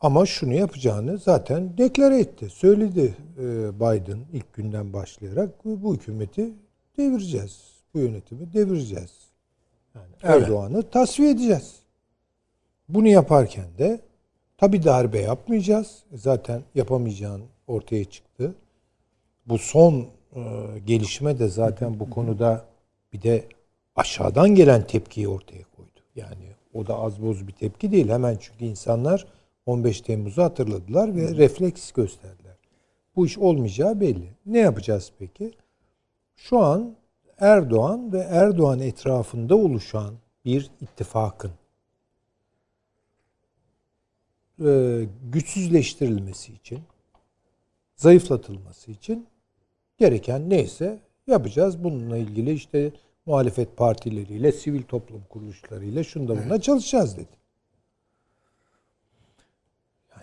Ama 0.00 0.26
şunu 0.26 0.54
yapacağını 0.54 1.18
zaten 1.18 1.78
deklare 1.78 2.20
etti. 2.20 2.50
Söyledi 2.50 3.14
e, 3.38 3.42
Biden 3.80 4.18
ilk 4.32 4.52
günden 4.52 4.92
başlayarak 4.92 5.64
bu, 5.64 5.94
hükümeti 5.94 6.52
devireceğiz. 6.98 7.72
Bu 7.94 7.98
yönetimi 7.98 8.52
devireceğiz. 8.52 9.12
Yani 9.94 10.06
Erdoğan'ı 10.22 10.82
tasfiye 10.82 11.30
edeceğiz. 11.30 11.74
Bunu 12.88 13.08
yaparken 13.08 13.78
de 13.78 14.00
tabi 14.58 14.84
darbe 14.84 15.20
yapmayacağız. 15.20 16.02
Zaten 16.14 16.62
yapamayacağın 16.74 17.42
ortaya 17.66 18.04
çıktı. 18.04 18.54
Bu 19.46 19.58
son 19.58 20.06
e, 20.36 20.42
gelişme 20.86 21.38
de 21.38 21.48
zaten 21.48 22.00
bu 22.00 22.10
konuda 22.10 22.73
bir 23.14 23.22
de 23.22 23.48
aşağıdan 23.96 24.54
gelen 24.54 24.86
tepkiyi 24.86 25.28
ortaya 25.28 25.62
koydu. 25.76 26.00
Yani 26.16 26.52
o 26.74 26.86
da 26.86 26.98
az 26.98 27.22
boz 27.22 27.46
bir 27.46 27.52
tepki 27.52 27.92
değil. 27.92 28.08
Hemen 28.08 28.36
çünkü 28.40 28.64
insanlar 28.64 29.26
15 29.66 30.00
Temmuz'u 30.00 30.42
hatırladılar 30.42 31.16
ve 31.16 31.36
refleks 31.36 31.92
gösterdiler. 31.92 32.56
Bu 33.16 33.26
iş 33.26 33.38
olmayacağı 33.38 34.00
belli. 34.00 34.28
Ne 34.46 34.58
yapacağız 34.58 35.12
peki? 35.18 35.52
Şu 36.36 36.58
an 36.60 36.96
Erdoğan 37.38 38.12
ve 38.12 38.18
Erdoğan 38.18 38.80
etrafında 38.80 39.56
oluşan 39.56 40.14
bir 40.44 40.70
ittifakın 40.80 41.52
e, 44.64 45.02
güçsüzleştirilmesi 45.32 46.52
için, 46.52 46.80
zayıflatılması 47.96 48.90
için 48.90 49.26
gereken 49.98 50.50
neyse 50.50 50.98
yapacağız. 51.26 51.84
Bununla 51.84 52.16
ilgili 52.16 52.52
işte 52.52 52.92
muhalefet 53.26 53.76
partileriyle, 53.76 54.52
sivil 54.52 54.82
toplum 54.82 55.22
kuruluşlarıyla 55.28 56.04
şunda 56.04 56.44
buna 56.44 56.60
çalışacağız 56.60 57.16
dedi. 57.16 57.44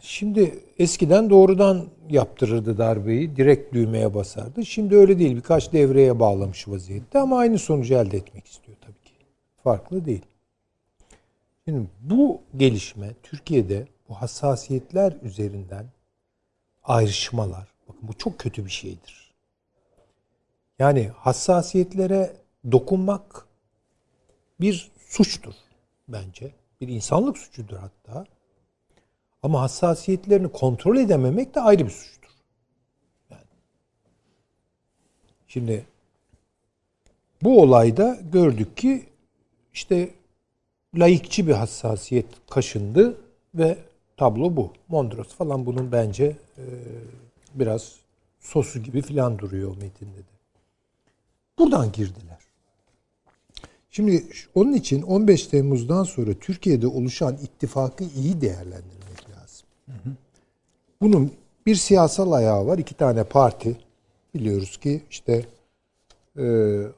Şimdi 0.02 0.60
eskiden 0.80 1.30
doğrudan 1.30 1.86
yaptırırdı 2.10 2.78
darbeyi, 2.78 3.36
direkt 3.36 3.73
düğmeye 3.73 4.14
basardı. 4.14 4.65
Şimdi 4.65 4.95
öyle 4.95 5.19
değil. 5.19 5.36
Birkaç 5.36 5.73
devreye 5.73 6.19
bağlamış 6.19 6.68
vaziyette 6.68 7.19
ama 7.19 7.38
aynı 7.38 7.60
sonucu 7.60 7.94
elde 7.94 8.18
etmek 8.18 8.48
istiyor 8.48 8.78
tabii 8.82 9.02
ki. 9.03 9.14
Farklı 9.64 10.06
değil. 10.06 10.26
Şimdi 11.65 11.88
bu 12.02 12.41
gelişme 12.57 13.10
Türkiye'de 13.23 13.88
bu 14.10 14.14
hassasiyetler 14.14 15.14
üzerinden 15.23 15.86
ayrışmalar, 16.84 17.68
bakın 17.88 18.07
bu 18.07 18.14
çok 18.14 18.40
kötü 18.40 18.65
bir 18.65 18.72
şeydir. 18.72 19.20
Yani 20.82 21.12
hassasiyetlere 21.18 22.34
dokunmak 22.72 23.45
bir 24.62 24.91
suçtur 25.08 25.53
bence. 26.08 26.52
Bir 26.82 26.88
insanlık 26.88 27.38
suçudur 27.38 27.78
hatta. 27.78 28.26
Ama 29.44 29.62
hassasiyetlerini 29.62 30.52
kontrol 30.52 30.98
edememek 30.98 31.56
de 31.56 31.62
ayrı 31.62 31.86
bir 31.86 31.91
suçtur. 31.91 32.30
Yani. 33.30 33.41
Şimdi 35.48 35.86
bu 37.44 37.62
olayda 37.62 38.20
gördük 38.34 38.78
ki 38.78 39.06
işte 39.74 40.10
laikçi 40.95 41.48
bir 41.48 41.53
hassasiyet 41.53 42.26
kaşındı 42.49 43.18
ve 43.56 43.78
tablo 44.18 44.56
bu. 44.56 44.74
Mondros 44.88 45.28
falan 45.28 45.66
bunun 45.66 45.91
bence 45.91 46.26
e, 46.58 46.66
biraz 47.53 47.95
sosu 48.40 48.84
gibi 48.84 49.02
filan 49.02 49.40
duruyor 49.40 49.78
metinde 49.78 50.18
de. 50.18 50.40
Buradan 51.60 51.91
girdiler. 51.91 52.38
Şimdi 53.90 54.23
onun 54.56 54.73
için 54.73 55.02
15 55.02 55.48
Temmuz'dan 55.48 56.03
sonra 56.03 56.34
Türkiye'de 56.34 56.88
oluşan 56.88 57.38
ittifakı 57.44 58.03
iyi 58.03 58.41
değerlendirmek 58.41 59.30
lazım. 59.30 59.68
Bunun 61.02 61.32
bir 61.65 61.76
siyasal 61.76 62.32
ayağı 62.32 62.68
var. 62.68 62.78
iki 62.78 62.95
tane 62.95 63.23
parti. 63.23 63.78
Biliyoruz 64.34 64.78
ki 64.78 65.02
işte 65.10 65.45
e, 66.38 66.45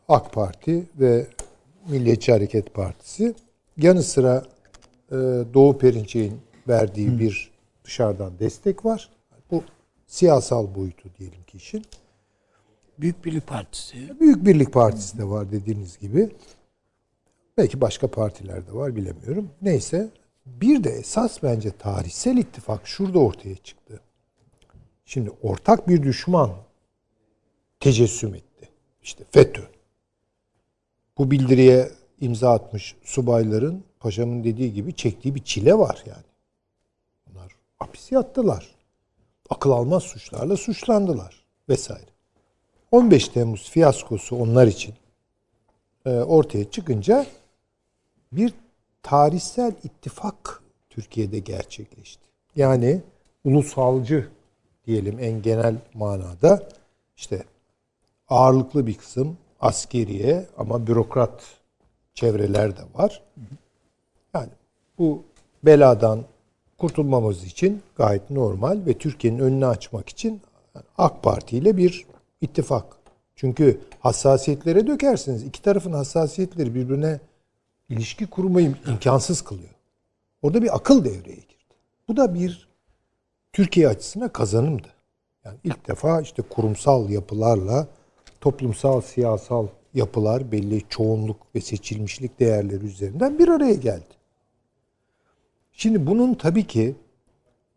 AK 0.09 0.33
Parti 0.33 0.83
ve 0.99 1.27
Milliyetçi 1.89 2.31
Hareket 2.31 2.73
Partisi. 2.73 3.35
Yanı 3.77 4.03
sıra 4.03 4.45
e, 5.11 5.15
Doğu 5.53 5.77
Perinçek'in 5.77 6.39
verdiği 6.67 7.19
bir 7.19 7.51
dışarıdan 7.83 8.39
destek 8.39 8.85
var. 8.85 9.09
Bu 9.51 9.63
siyasal 10.07 10.75
boyutu 10.75 11.09
diyelim 11.19 11.43
ki 11.43 11.57
işin. 11.57 11.85
Büyük 12.99 13.25
Birlik 13.25 13.47
Partisi. 13.47 14.19
Büyük 14.19 14.45
Birlik 14.45 14.73
Partisi 14.73 15.17
de 15.17 15.29
var 15.29 15.51
dediğiniz 15.51 15.99
gibi. 15.99 16.29
Belki 17.57 17.81
başka 17.81 18.07
partiler 18.07 18.67
de 18.67 18.73
var 18.73 18.95
bilemiyorum. 18.95 19.49
Neyse. 19.61 20.09
Bir 20.45 20.83
de 20.83 20.89
esas 20.89 21.43
bence 21.43 21.71
tarihsel 21.71 22.37
ittifak 22.37 22.87
şurada 22.87 23.19
ortaya 23.19 23.55
çıktı. 23.55 23.99
Şimdi 25.05 25.31
ortak 25.41 25.87
bir 25.87 26.03
düşman 26.03 26.51
tecessüm 27.79 28.35
etti. 28.35 28.69
İşte 29.03 29.23
FETÖ. 29.31 29.61
Bu 31.17 31.31
bildiriye 31.31 31.91
imza 32.21 32.51
atmış 32.51 32.95
subayların 33.03 33.83
paşamın 33.99 34.43
dediği 34.43 34.73
gibi 34.73 34.95
çektiği 34.95 35.35
bir 35.35 35.43
çile 35.43 35.73
var 35.73 36.03
yani. 36.05 36.25
Bunlar 37.27 37.55
hapis 37.79 38.11
yattılar. 38.11 38.75
Akıl 39.49 39.71
almaz 39.71 40.03
suçlarla 40.03 40.57
suçlandılar 40.57 41.45
vesaire. 41.69 42.12
15 42.93 43.27
Temmuz 43.27 43.69
fiyaskosu 43.69 44.35
onlar 44.35 44.67
için 44.67 44.93
e, 46.05 46.09
ortaya 46.09 46.71
çıkınca 46.71 47.25
bir 48.31 48.53
tarihsel 49.03 49.73
ittifak 49.83 50.61
Türkiye'de 50.89 51.39
gerçekleşti. 51.39 52.23
Yani 52.55 53.01
ulusalcı 53.43 54.27
diyelim 54.87 55.19
en 55.19 55.41
genel 55.41 55.75
manada 55.93 56.69
işte 57.17 57.43
ağırlıklı 58.29 58.87
bir 58.87 58.93
kısım 58.93 59.37
askeriye 59.59 60.45
ama 60.57 60.87
bürokrat 60.87 61.43
çevreler 62.13 62.77
de 62.77 62.81
var. 62.93 63.23
Yani 64.33 64.49
bu 64.97 65.23
beladan 65.63 66.23
kurtulmamız 66.77 67.43
için 67.43 67.81
gayet 67.95 68.29
normal 68.29 68.85
ve 68.85 68.97
Türkiye'nin 68.97 69.39
önünü 69.39 69.65
açmak 69.65 70.09
için 70.09 70.41
AK 70.97 71.23
Parti 71.23 71.57
ile 71.57 71.77
bir 71.77 72.12
ittifak. 72.43 72.97
Çünkü 73.35 73.79
hassasiyetlere 73.99 74.87
dökersiniz. 74.87 75.43
İki 75.43 75.61
tarafın 75.61 75.93
hassasiyetleri 75.93 76.75
birbirine 76.75 77.19
ilişki 77.89 78.25
kurmayı 78.27 78.75
imkansız 78.87 79.41
kılıyor. 79.41 79.69
Orada 80.41 80.61
bir 80.61 80.75
akıl 80.75 81.05
devreye 81.05 81.35
girdi. 81.35 81.63
Bu 82.07 82.17
da 82.17 82.33
bir 82.33 82.67
Türkiye 83.53 83.87
açısına 83.87 84.29
kazanımdı. 84.29 84.87
Yani 85.45 85.57
ilk 85.63 85.87
defa 85.87 86.21
işte 86.21 86.41
kurumsal 86.41 87.09
yapılarla 87.09 87.87
toplumsal, 88.41 89.01
siyasal 89.01 89.67
yapılar 89.93 90.51
belli 90.51 90.81
çoğunluk 90.89 91.55
ve 91.55 91.61
seçilmişlik 91.61 92.39
değerleri 92.39 92.85
üzerinden 92.85 93.39
bir 93.39 93.47
araya 93.47 93.73
geldi. 93.73 94.13
Şimdi 95.71 96.07
bunun 96.07 96.33
tabii 96.33 96.67
ki 96.67 96.95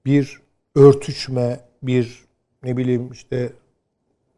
bir 0.05 0.41
örtüşme, 0.75 1.61
bir 1.83 2.25
ne 2.63 2.77
bileyim 2.77 3.13
işte 3.13 3.53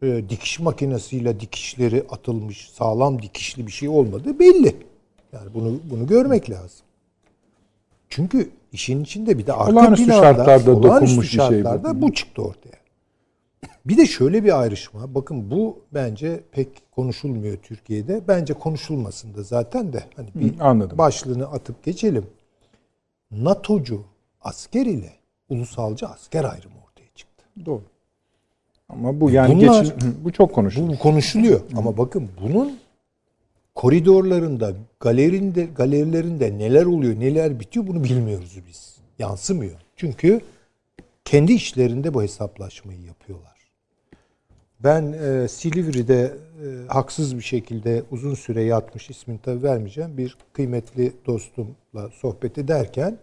e, 0.02 0.28
dikiş 0.28 0.60
makinesiyle 0.60 1.40
dikişleri 1.40 2.04
atılmış, 2.10 2.70
sağlam 2.70 3.22
dikişli 3.22 3.66
bir 3.66 3.72
şey 3.72 3.88
olmadığı 3.88 4.38
belli. 4.38 4.76
Yani 5.32 5.54
bunu 5.54 5.78
bunu 5.90 6.06
görmek 6.06 6.50
lazım. 6.50 6.80
Çünkü 8.08 8.50
işin 8.72 9.04
içinde 9.04 9.38
bir 9.38 9.46
de 9.46 9.52
arka 9.52 9.72
Olağanüstü 9.72 10.06
planda, 10.06 10.22
şartlarda 10.22 10.76
olağanüstü 10.76 11.06
dokunmuş 11.06 11.24
bir 11.24 11.28
şey 11.28 11.38
bu. 11.38 11.52
şartlarda 11.52 12.02
bu 12.02 12.12
çıktı 12.12 12.42
ortaya. 12.42 12.78
Bir 13.86 13.96
de 13.96 14.06
şöyle 14.06 14.44
bir 14.44 14.60
ayrışma. 14.60 15.14
Bakın 15.14 15.50
bu 15.50 15.78
bence 15.94 16.40
pek 16.52 16.68
konuşulmuyor 16.92 17.56
Türkiye'de. 17.56 18.22
Bence 18.28 18.54
konuşulmasın 18.54 19.34
da 19.34 19.42
zaten 19.42 19.92
de. 19.92 20.04
Hani 20.16 20.28
bir 20.34 20.58
Hı, 20.58 20.64
anladım. 20.64 20.98
başlığını 20.98 21.46
atıp 21.46 21.84
geçelim. 21.84 22.26
NATO'cu 23.30 24.04
asker 24.40 24.86
ile 24.86 25.12
ulusalcı 25.48 26.06
asker 26.06 26.44
ayrımı 26.44 26.74
ortaya 26.86 27.08
çıktı. 27.14 27.44
Doğru. 27.66 27.82
Ama 28.88 29.20
bu 29.20 29.30
yani 29.30 29.54
Bunlar- 29.54 29.82
geçin, 29.82 30.14
bu 30.24 30.32
çok 30.32 30.54
konuşulur. 30.54 30.88
Bu 30.88 30.98
konuşuluyor. 30.98 31.60
Ama 31.76 31.96
bakın 31.98 32.28
bunun 32.42 32.78
koridorlarında, 33.74 34.72
galerinde, 35.00 35.64
galerilerinde 35.64 36.58
neler 36.58 36.86
oluyor, 36.86 37.20
neler 37.20 37.60
bitiyor 37.60 37.86
bunu 37.86 38.04
bilmiyoruz 38.04 38.58
biz. 38.68 38.96
Yansımıyor. 39.18 39.76
Çünkü 39.96 40.40
kendi 41.24 41.52
işlerinde 41.52 42.14
bu 42.14 42.22
hesaplaşmayı 42.22 43.00
yapıyorlar. 43.00 43.58
Ben 44.80 45.12
e, 45.12 45.48
Silivri'de 45.48 46.22
e, 46.64 46.66
haksız 46.88 47.36
bir 47.36 47.42
şekilde 47.42 48.02
uzun 48.10 48.34
süre 48.34 48.62
yatmış 48.62 49.10
ismini 49.10 49.38
tabii 49.38 49.62
vermeyeceğim 49.62 50.18
bir 50.18 50.36
kıymetli 50.52 51.12
dostumla 51.26 52.10
sohbet 52.12 52.58
ederken 52.58 53.18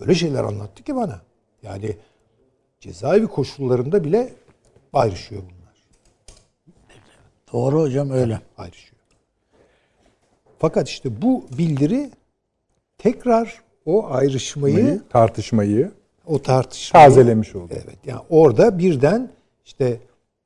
öyle 0.00 0.14
şeyler 0.14 0.44
anlattı 0.44 0.82
ki 0.82 0.96
bana. 0.96 1.20
Yani 1.62 1.96
cezaevi 2.80 3.26
koşullarında 3.26 4.04
bile 4.04 4.32
ayrışıyor 4.96 5.42
bunlar. 5.42 5.76
Doğru 7.52 7.80
hocam 7.80 8.10
öyle. 8.10 8.40
Ayrışıyor. 8.56 8.96
Fakat 10.58 10.88
işte 10.88 11.22
bu 11.22 11.44
bildiri 11.58 12.10
tekrar 12.98 13.62
o 13.86 14.06
ayrışmayı, 14.10 15.02
tartışmayı 15.10 15.92
o 16.26 16.42
tartışmayı 16.42 17.06
tazelemiş 17.06 17.54
oldu. 17.54 17.72
Evet. 17.72 17.98
Yani 18.06 18.20
orada 18.30 18.78
birden 18.78 19.30
işte 19.64 20.00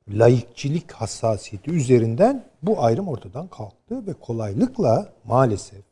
laikçilik 0.09 0.91
hassasiyeti 0.91 1.71
üzerinden 1.71 2.45
bu 2.61 2.83
ayrım 2.83 3.07
ortadan 3.07 3.47
kalktı 3.47 4.07
ve 4.07 4.13
kolaylıkla 4.13 5.13
maalesef 5.23 5.83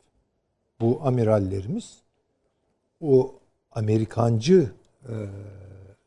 bu 0.80 1.00
amirallerimiz 1.04 1.96
o 3.00 3.34
Amerikancı 3.72 4.72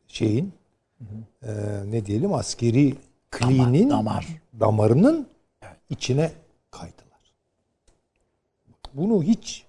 şeyin 0.07 0.53
e, 1.43 1.51
ne 1.85 2.05
diyelim 2.05 2.34
askeri 2.34 2.95
kliğinin 3.31 3.89
damar. 3.89 4.27
damarının 4.59 5.27
içine 5.89 6.31
kaydılar. 6.71 7.34
Bunu 8.93 9.23
hiç 9.23 9.65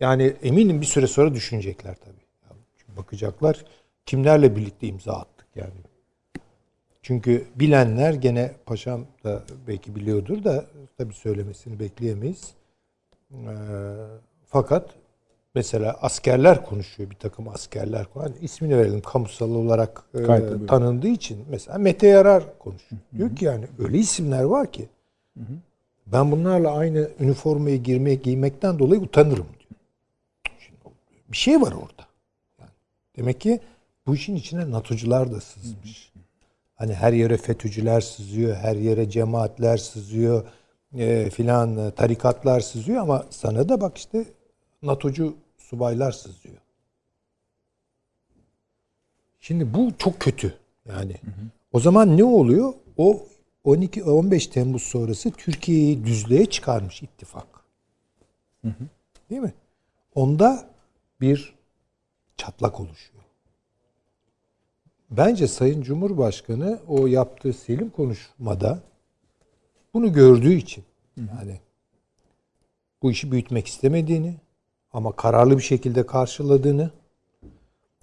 yani 0.00 0.34
eminim 0.42 0.80
bir 0.80 0.86
süre 0.86 1.06
sonra 1.06 1.34
düşünecekler 1.34 1.94
tabii. 1.94 2.18
Bakacaklar 2.96 3.64
kimlerle 4.06 4.56
birlikte 4.56 4.86
imza 4.86 5.12
attık 5.12 5.46
yani. 5.54 5.72
Çünkü 7.02 7.46
bilenler 7.54 8.14
gene 8.14 8.52
paşam 8.66 9.06
da 9.24 9.42
belki 9.66 9.94
biliyordur 9.94 10.44
da 10.44 10.64
tabii 10.98 11.14
söylemesini 11.14 11.78
bekleyemeyiz. 11.78 12.54
Ee, 13.32 13.36
fakat 14.46 14.90
mesela 15.54 15.96
askerler 16.02 16.66
konuşuyor 16.66 17.10
bir 17.10 17.16
takım 17.16 17.48
askerler 17.48 18.04
konuşuyor. 18.04 18.34
Hani 18.34 18.44
ismini 18.44 18.78
verelim 18.78 19.00
kamusal 19.00 19.50
olarak 19.50 20.02
e, 20.14 20.66
tanındığı 20.66 21.08
için 21.08 21.44
mesela 21.50 21.78
Mete 21.78 22.06
Yarar 22.06 22.58
konuşuyor. 22.58 23.02
Diyor 23.16 23.36
ki 23.36 23.44
yani 23.44 23.64
öyle 23.78 23.98
isimler 23.98 24.42
var 24.42 24.72
ki 24.72 24.88
ben 26.06 26.30
bunlarla 26.30 26.76
aynı 26.76 27.10
üniformayı 27.20 27.82
girmeye 27.82 28.14
giymekten 28.14 28.78
dolayı 28.78 29.00
utanırım 29.00 29.46
diyor. 29.58 29.80
Şimdi 30.58 30.78
bir 31.28 31.36
şey 31.36 31.60
var 31.60 31.72
orada. 31.72 32.06
Yani 32.58 32.70
demek 33.16 33.40
ki 33.40 33.60
bu 34.06 34.14
işin 34.14 34.36
içine 34.36 34.70
NATO'cular 34.70 35.32
da 35.32 35.40
sızmış. 35.40 36.12
Hani 36.74 36.94
her 36.94 37.12
yere 37.12 37.36
FETÖ'cüler 37.36 38.00
sızıyor, 38.00 38.56
her 38.56 38.76
yere 38.76 39.10
cemaatler 39.10 39.76
sızıyor, 39.76 40.44
e, 40.94 41.30
filan 41.30 41.76
e, 41.76 41.90
tarikatlar 41.90 42.60
sızıyor 42.60 43.02
ama 43.02 43.26
sana 43.30 43.68
da 43.68 43.80
bak 43.80 43.98
işte 43.98 44.24
NATO'cu 44.82 45.36
subaylar 45.58 46.12
sızıyor. 46.12 46.56
Şimdi 49.40 49.74
bu 49.74 49.92
çok 49.98 50.20
kötü. 50.20 50.58
Yani 50.86 51.16
o 51.72 51.80
zaman 51.80 52.16
ne 52.16 52.24
oluyor? 52.24 52.74
O 52.96 53.26
12 53.64 54.04
15 54.04 54.46
Temmuz 54.46 54.82
sonrası 54.82 55.30
Türkiye'yi 55.30 56.04
düzlüğe 56.04 56.46
çıkarmış 56.46 57.02
ittifak. 57.02 57.46
Değil 59.30 59.42
mi? 59.42 59.54
Onda 60.14 60.70
bir 61.20 61.54
çatlak 62.36 62.80
oluşuyor. 62.80 63.24
Bence 65.10 65.48
Sayın 65.48 65.82
Cumhurbaşkanı 65.82 66.80
o 66.88 67.06
yaptığı 67.06 67.52
selim 67.52 67.90
konuşmada 67.90 68.82
bunu 69.94 70.12
gördüğü 70.12 70.54
için 70.54 70.84
yani 71.16 71.60
bu 73.02 73.10
işi 73.10 73.32
büyütmek 73.32 73.66
istemediğini 73.66 74.36
ama 74.92 75.12
kararlı 75.12 75.58
bir 75.58 75.62
şekilde 75.62 76.06
karşıladığını 76.06 76.90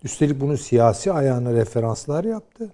üstelik 0.03 0.41
bunu 0.41 0.57
siyasi 0.57 1.12
ayağına 1.12 1.53
referanslar 1.53 2.24
yaptı. 2.24 2.74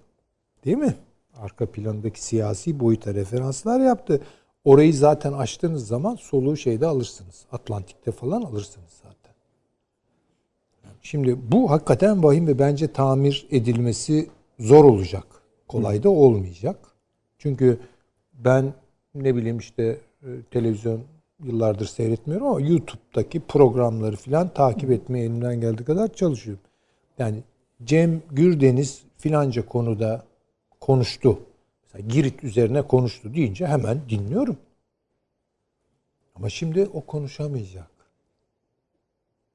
Değil 0.64 0.76
mi? 0.76 0.94
Arka 1.34 1.66
plandaki 1.66 2.22
siyasi 2.22 2.80
boyuta 2.80 3.14
referanslar 3.14 3.80
yaptı. 3.80 4.20
Orayı 4.64 4.94
zaten 4.94 5.32
açtığınız 5.32 5.86
zaman 5.86 6.14
soluğu 6.14 6.56
şeyde 6.56 6.86
alırsınız. 6.86 7.44
Atlantik'te 7.52 8.12
falan 8.12 8.42
alırsınız 8.42 8.90
zaten. 9.02 9.32
Şimdi 11.02 11.52
bu 11.52 11.70
hakikaten 11.70 12.22
vahim 12.22 12.46
ve 12.46 12.58
bence 12.58 12.92
tamir 12.92 13.46
edilmesi 13.50 14.30
zor 14.58 14.84
olacak. 14.84 15.26
Kolay 15.68 16.02
da 16.02 16.10
olmayacak. 16.10 16.76
Çünkü 17.38 17.80
ben 18.34 18.74
ne 19.14 19.36
bileyim 19.36 19.58
işte 19.58 20.00
e, 20.22 20.28
televizyon 20.50 21.00
yıllardır 21.44 21.86
seyretmiyorum 21.86 22.46
ama 22.46 22.60
YouTube'daki 22.60 23.40
programları 23.40 24.16
filan 24.16 24.48
takip 24.48 24.90
etmeye 24.90 25.24
elimden 25.24 25.60
geldiği 25.60 25.84
kadar 25.84 26.14
çalışıyorum. 26.14 26.62
Yani 27.18 27.42
Cem 27.84 28.22
Gürdeniz 28.30 29.02
filanca 29.18 29.66
konuda 29.66 30.24
konuştu. 30.80 31.38
Mesela 31.82 32.08
Girit 32.08 32.44
üzerine 32.44 32.82
konuştu 32.82 33.34
deyince 33.34 33.66
hemen 33.66 34.00
dinliyorum. 34.08 34.56
Ama 36.34 36.50
şimdi 36.50 36.88
o 36.92 37.00
konuşamayacak. 37.00 37.90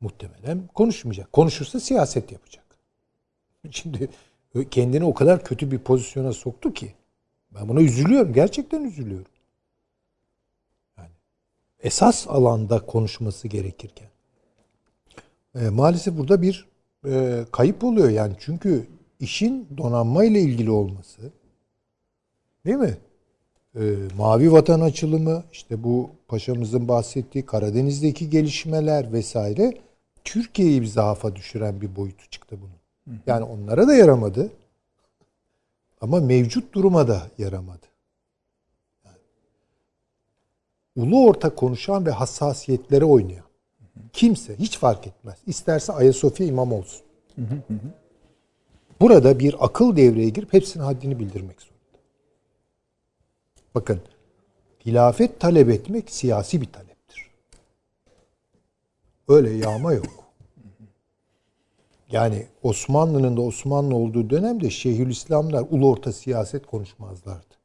Muhtemelen 0.01 0.67
konuşmayacak. 0.73 1.33
Konuşursa 1.33 1.79
siyaset 1.79 2.31
yapacak. 2.31 2.65
Şimdi 3.71 4.09
kendini 4.71 5.03
o 5.03 5.13
kadar 5.13 5.43
kötü 5.43 5.71
bir 5.71 5.79
pozisyona 5.79 6.33
soktu 6.33 6.73
ki 6.73 6.93
ben 7.51 7.69
buna 7.69 7.81
üzülüyorum. 7.81 8.33
Gerçekten 8.33 8.83
üzülüyorum. 8.83 9.31
Esas 11.87 12.27
alanda 12.27 12.85
konuşması 12.85 13.47
gerekirken. 13.47 14.07
E, 15.55 15.69
maalesef 15.69 16.17
burada 16.17 16.41
bir 16.41 16.67
e, 17.05 17.45
kayıp 17.51 17.83
oluyor 17.83 18.09
yani. 18.09 18.33
Çünkü 18.39 18.87
işin 19.19 19.67
donanma 19.77 20.23
ile 20.23 20.41
ilgili 20.41 20.71
olması 20.71 21.21
değil 22.65 22.77
mi? 22.77 22.97
E, 23.75 23.81
Mavi 24.17 24.51
Vatan 24.51 24.81
açılımı, 24.81 25.43
işte 25.51 25.83
bu 25.83 26.09
paşamızın 26.27 26.87
bahsettiği 26.87 27.45
Karadeniz'deki 27.45 28.29
gelişmeler 28.29 29.13
vesaire 29.13 29.73
Türkiye'yi 30.23 30.81
bir 30.81 30.87
zaafa 30.87 31.35
düşüren 31.35 31.81
bir 31.81 31.95
boyutu 31.95 32.29
çıktı 32.29 32.57
bunun. 32.61 33.17
Yani 33.27 33.43
onlara 33.43 33.87
da 33.87 33.95
yaramadı. 33.95 34.51
Ama 36.01 36.19
mevcut 36.19 36.73
duruma 36.73 37.07
da 37.07 37.21
yaramadı. 37.37 37.85
Yani, 39.05 39.17
ulu 40.97 41.25
orta 41.25 41.55
konuşan 41.55 42.05
ve 42.05 42.11
hassasiyetlere 42.11 43.05
oynayan 43.05 43.47
kimse 44.13 44.59
hiç 44.59 44.77
fark 44.77 45.07
etmez. 45.07 45.37
İsterse 45.47 45.93
Ayasofya 45.93 46.47
imam 46.47 46.73
olsun. 46.73 47.01
Burada 49.01 49.39
bir 49.39 49.65
akıl 49.65 49.95
devreye 49.95 50.29
girip 50.29 50.53
hepsinin 50.53 50.83
haddini 50.83 51.19
bildirmek 51.19 51.61
zorunda. 51.61 51.77
Bakın 53.75 54.01
hilafet 54.85 55.39
talep 55.39 55.69
etmek 55.69 56.09
siyasi 56.09 56.61
bir 56.61 56.71
taleptir. 56.71 57.29
Öyle 59.27 59.49
yağma 59.51 59.93
yok. 59.93 60.27
Yani 62.11 62.47
Osmanlı'nın 62.63 63.37
da 63.37 63.41
Osmanlı 63.41 63.95
olduğu 63.95 64.29
dönemde 64.29 64.69
Şeyhülislamlar 64.69 65.65
ulu 65.69 65.89
orta 65.89 66.13
siyaset 66.13 66.65
konuşmazlardı. 66.65 67.55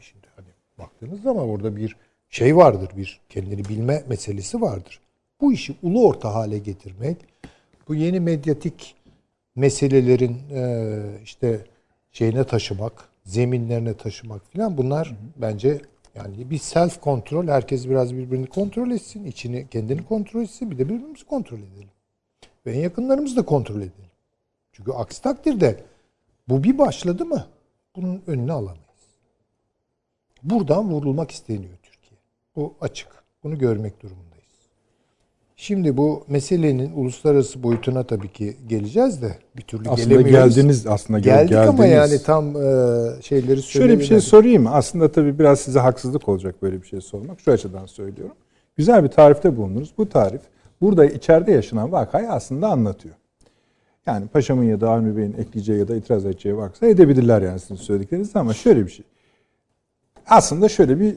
Şimdi 0.00 0.26
hani 0.36 0.48
baktığınız 0.78 1.22
zaman 1.22 1.48
orada 1.48 1.76
bir 1.76 1.96
şey 2.36 2.56
vardır, 2.56 2.90
bir 2.96 3.20
kendini 3.28 3.64
bilme 3.64 4.04
meselesi 4.08 4.60
vardır. 4.60 5.00
Bu 5.40 5.52
işi 5.52 5.76
ulu 5.82 6.06
orta 6.06 6.34
hale 6.34 6.58
getirmek, 6.58 7.16
bu 7.88 7.94
yeni 7.94 8.20
medyatik 8.20 8.94
meselelerin 9.54 10.38
e, 10.54 11.02
işte 11.24 11.60
şeyine 12.12 12.44
taşımak, 12.44 13.08
zeminlerine 13.24 13.94
taşımak 13.94 14.50
filan 14.50 14.78
bunlar 14.78 15.14
bence 15.36 15.80
yani 16.14 16.50
bir 16.50 16.58
self 16.58 17.00
kontrol, 17.00 17.48
herkes 17.48 17.88
biraz 17.88 18.14
birbirini 18.14 18.46
kontrol 18.46 18.90
etsin, 18.90 19.24
içini 19.24 19.68
kendini 19.68 20.04
kontrol 20.04 20.42
etsin, 20.42 20.70
bir 20.70 20.78
de 20.78 20.88
birbirimizi 20.88 21.24
kontrol 21.24 21.58
edelim. 21.58 21.90
Ve 22.66 22.72
en 22.72 22.80
yakınlarımızı 22.80 23.36
da 23.36 23.44
kontrol 23.44 23.76
edelim. 23.76 24.10
Çünkü 24.72 24.92
aksi 24.92 25.22
takdirde 25.22 25.84
bu 26.48 26.64
bir 26.64 26.78
başladı 26.78 27.24
mı 27.24 27.46
bunun 27.96 28.22
önünü 28.26 28.52
alamayız. 28.52 28.80
Buradan 30.42 30.90
vurulmak 30.90 31.30
isteniyor. 31.30 31.85
Bu 32.56 32.74
açık. 32.80 33.08
Bunu 33.44 33.58
görmek 33.58 34.02
durumundayız. 34.02 34.26
Şimdi 35.56 35.96
bu 35.96 36.24
meselenin 36.28 36.92
uluslararası 36.96 37.62
boyutuna 37.62 38.02
tabii 38.02 38.32
ki 38.32 38.56
geleceğiz 38.66 39.22
de 39.22 39.38
bir 39.56 39.62
türlü 39.62 39.88
Aslında 39.90 40.08
gelemiyoruz. 40.14 40.54
geldiniz 40.54 40.86
aslında 40.86 41.18
gel- 41.18 41.46
Geldik 41.48 41.68
ama 41.68 41.86
geldiniz. 41.86 42.12
yani 42.12 42.22
tam 42.22 42.56
e, 42.56 43.22
şeyleri 43.22 43.62
Şöyle 43.62 43.98
bir 43.98 44.04
şey 44.04 44.20
sorayım. 44.20 44.66
Aslında 44.66 45.12
tabii 45.12 45.38
biraz 45.38 45.60
size 45.60 45.78
haksızlık 45.78 46.28
olacak 46.28 46.62
böyle 46.62 46.82
bir 46.82 46.86
şey 46.86 47.00
sormak. 47.00 47.40
Şu 47.40 47.52
açıdan 47.52 47.86
söylüyorum. 47.86 48.34
Güzel 48.76 49.04
bir 49.04 49.08
tarifte 49.08 49.56
bulunuruz. 49.56 49.92
Bu 49.98 50.08
tarif 50.08 50.40
burada 50.80 51.04
içeride 51.06 51.52
yaşanan 51.52 51.92
vakayı 51.92 52.30
aslında 52.30 52.68
anlatıyor. 52.68 53.14
Yani 54.06 54.26
paşamın 54.28 54.64
ya 54.64 54.80
da 54.80 54.90
Avni 54.90 55.16
Bey'in 55.16 55.32
ekleyeceği 55.38 55.78
ya 55.78 55.88
da 55.88 55.96
itiraz 55.96 56.26
edeceği 56.26 56.56
varsa 56.56 56.86
edebilirler 56.86 57.42
yani 57.42 57.60
sizin 57.60 57.74
söyledikleriniz 57.74 58.36
ama 58.36 58.54
şöyle 58.54 58.86
bir 58.86 58.90
şey. 58.90 59.04
Aslında 60.26 60.68
şöyle 60.68 61.00
bir 61.00 61.16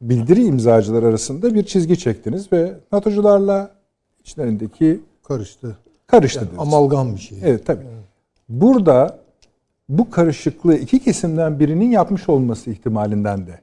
bildiri 0.00 0.44
imzacılar 0.44 1.02
arasında 1.02 1.54
bir 1.54 1.62
çizgi 1.62 1.98
çektiniz 1.98 2.52
ve 2.52 2.74
NATO'cularla 2.92 3.70
içlerindeki 4.24 5.00
karıştı. 5.28 5.78
karıştı. 6.06 6.48
Yani 6.50 6.60
amalgam 6.60 7.14
bir 7.14 7.20
şey. 7.20 7.38
Evet 7.44 7.66
tabii. 7.66 7.84
Burada 8.48 9.18
bu 9.88 10.10
karışıklığı 10.10 10.74
iki 10.76 10.98
kesimden 10.98 11.60
birinin 11.60 11.90
yapmış 11.90 12.28
olması 12.28 12.70
ihtimalinden 12.70 13.46
de. 13.46 13.60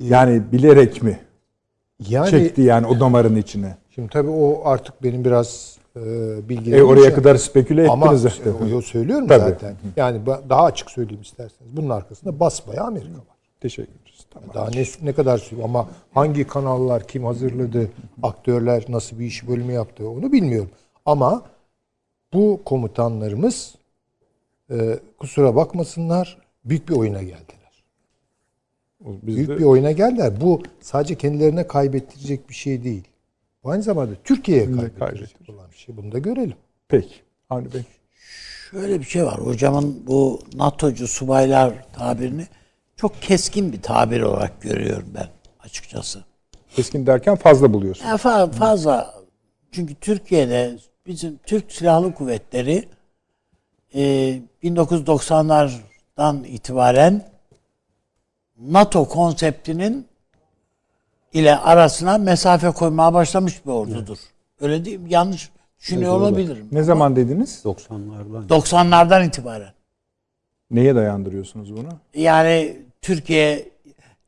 Yani 0.00 0.42
bilerek 0.52 1.02
mi 1.02 1.18
Yani 2.08 2.30
çekti 2.30 2.62
yani 2.62 2.86
o 2.86 3.00
damarın 3.00 3.36
içine? 3.36 3.76
şimdi 3.94 4.08
tabii 4.08 4.30
o 4.30 4.62
artık 4.64 5.02
benim 5.02 5.24
biraz 5.24 5.78
e, 5.96 6.00
E 6.00 6.48
bilgilerim. 6.48 6.86
oraya 6.86 7.02
şey- 7.04 7.14
kadar 7.14 7.36
speküle 7.36 7.88
Ama 7.88 8.06
ettiniz 8.06 8.22
zaten. 8.22 8.72
o- 8.72 8.76
o 8.76 8.80
söylüyorum 8.82 9.26
Tabii. 9.28 9.40
zaten. 9.50 9.74
Yani 9.96 10.20
daha 10.48 10.64
açık 10.64 10.90
söyleyeyim 10.90 11.22
isterseniz. 11.22 11.76
Bunun 11.76 11.88
arkasında 11.90 12.40
basbayağı 12.40 12.86
Amerika 12.86 13.12
var. 13.18 13.36
Teşekkür. 13.60 13.92
Tamam. 14.30 14.50
Daha 14.54 14.70
ne, 14.70 14.84
ne 15.02 15.12
kadar 15.12 15.38
sürüyor 15.38 15.64
ama 15.64 15.88
hangi 16.14 16.46
kanallar 16.46 17.08
kim 17.08 17.24
hazırladı, 17.24 17.90
aktörler 18.22 18.84
nasıl 18.88 19.18
bir 19.18 19.26
iş 19.26 19.48
bölümü 19.48 19.72
yaptı 19.72 20.08
onu 20.08 20.32
bilmiyorum. 20.32 20.70
Ama 21.06 21.42
bu 22.32 22.60
komutanlarımız 22.64 23.74
e, 24.70 24.98
kusura 25.18 25.56
bakmasınlar 25.56 26.38
büyük 26.64 26.88
bir 26.88 26.94
oyuna 26.94 27.22
geldiler. 27.22 27.84
Biz 29.00 29.36
Büyük 29.36 29.48
de 29.48 29.58
bir 29.58 29.64
oyuna 29.64 29.92
geldiler. 29.92 30.40
Bu 30.40 30.62
sadece 30.80 31.14
kendilerine 31.14 31.66
kaybettirecek 31.66 32.48
bir 32.48 32.54
şey 32.54 32.84
değil. 32.84 33.04
Bu 33.64 33.70
aynı 33.70 33.82
zamanda 33.82 34.14
Türkiye'ye 34.24 34.64
kaybettirecek 34.64 34.98
kaybettirecek. 34.98 35.48
olan 35.48 35.70
bir 35.70 35.76
şey. 35.76 35.96
Bunu 35.96 36.12
da 36.12 36.18
görelim. 36.18 36.56
peki. 36.88 37.14
Avni 37.50 37.74
Bey. 37.74 37.82
Şöyle 38.70 39.00
bir 39.00 39.04
şey 39.04 39.24
var. 39.24 39.38
Hocamın 39.38 40.02
bu 40.06 40.40
NATO'cu 40.54 41.08
subaylar 41.08 41.86
tabirini 41.92 42.46
çok 42.98 43.22
keskin 43.22 43.72
bir 43.72 43.82
tabir 43.82 44.20
olarak 44.22 44.62
görüyorum 44.62 45.08
ben 45.14 45.28
açıkçası. 45.60 46.24
Keskin 46.76 47.06
derken 47.06 47.36
fazla 47.36 47.72
buluyorsun. 47.72 48.06
Yani 48.06 48.18
fa- 48.20 48.52
fazla 48.52 49.14
çünkü 49.72 49.94
Türkiye'de 49.94 50.78
bizim 51.06 51.38
Türk 51.46 51.72
Silahlı 51.72 52.14
Kuvvetleri 52.14 52.88
e, 53.94 54.00
1990'lardan 54.64 56.46
itibaren 56.46 57.22
NATO 58.60 59.08
konseptinin 59.08 60.06
ile 61.32 61.56
arasına 61.56 62.18
mesafe 62.18 62.70
koymaya 62.70 63.14
başlamış 63.14 63.66
bir 63.66 63.70
ordudur. 63.70 64.18
Öyle 64.60 64.84
değil 64.84 65.00
mi? 65.00 65.12
Yanlış 65.12 65.50
düşünüyor 65.80 66.12
olabilirim. 66.12 66.68
Ne 66.72 66.82
zaman 66.82 67.16
dediniz? 67.16 67.62
90'lardan. 67.64 68.48
90'lardan 68.48 69.26
itibaren. 69.26 69.72
Neye 70.70 70.94
dayandırıyorsunuz 70.94 71.76
bunu? 71.76 71.88
Yani 72.14 72.87
Türkiye 73.02 73.68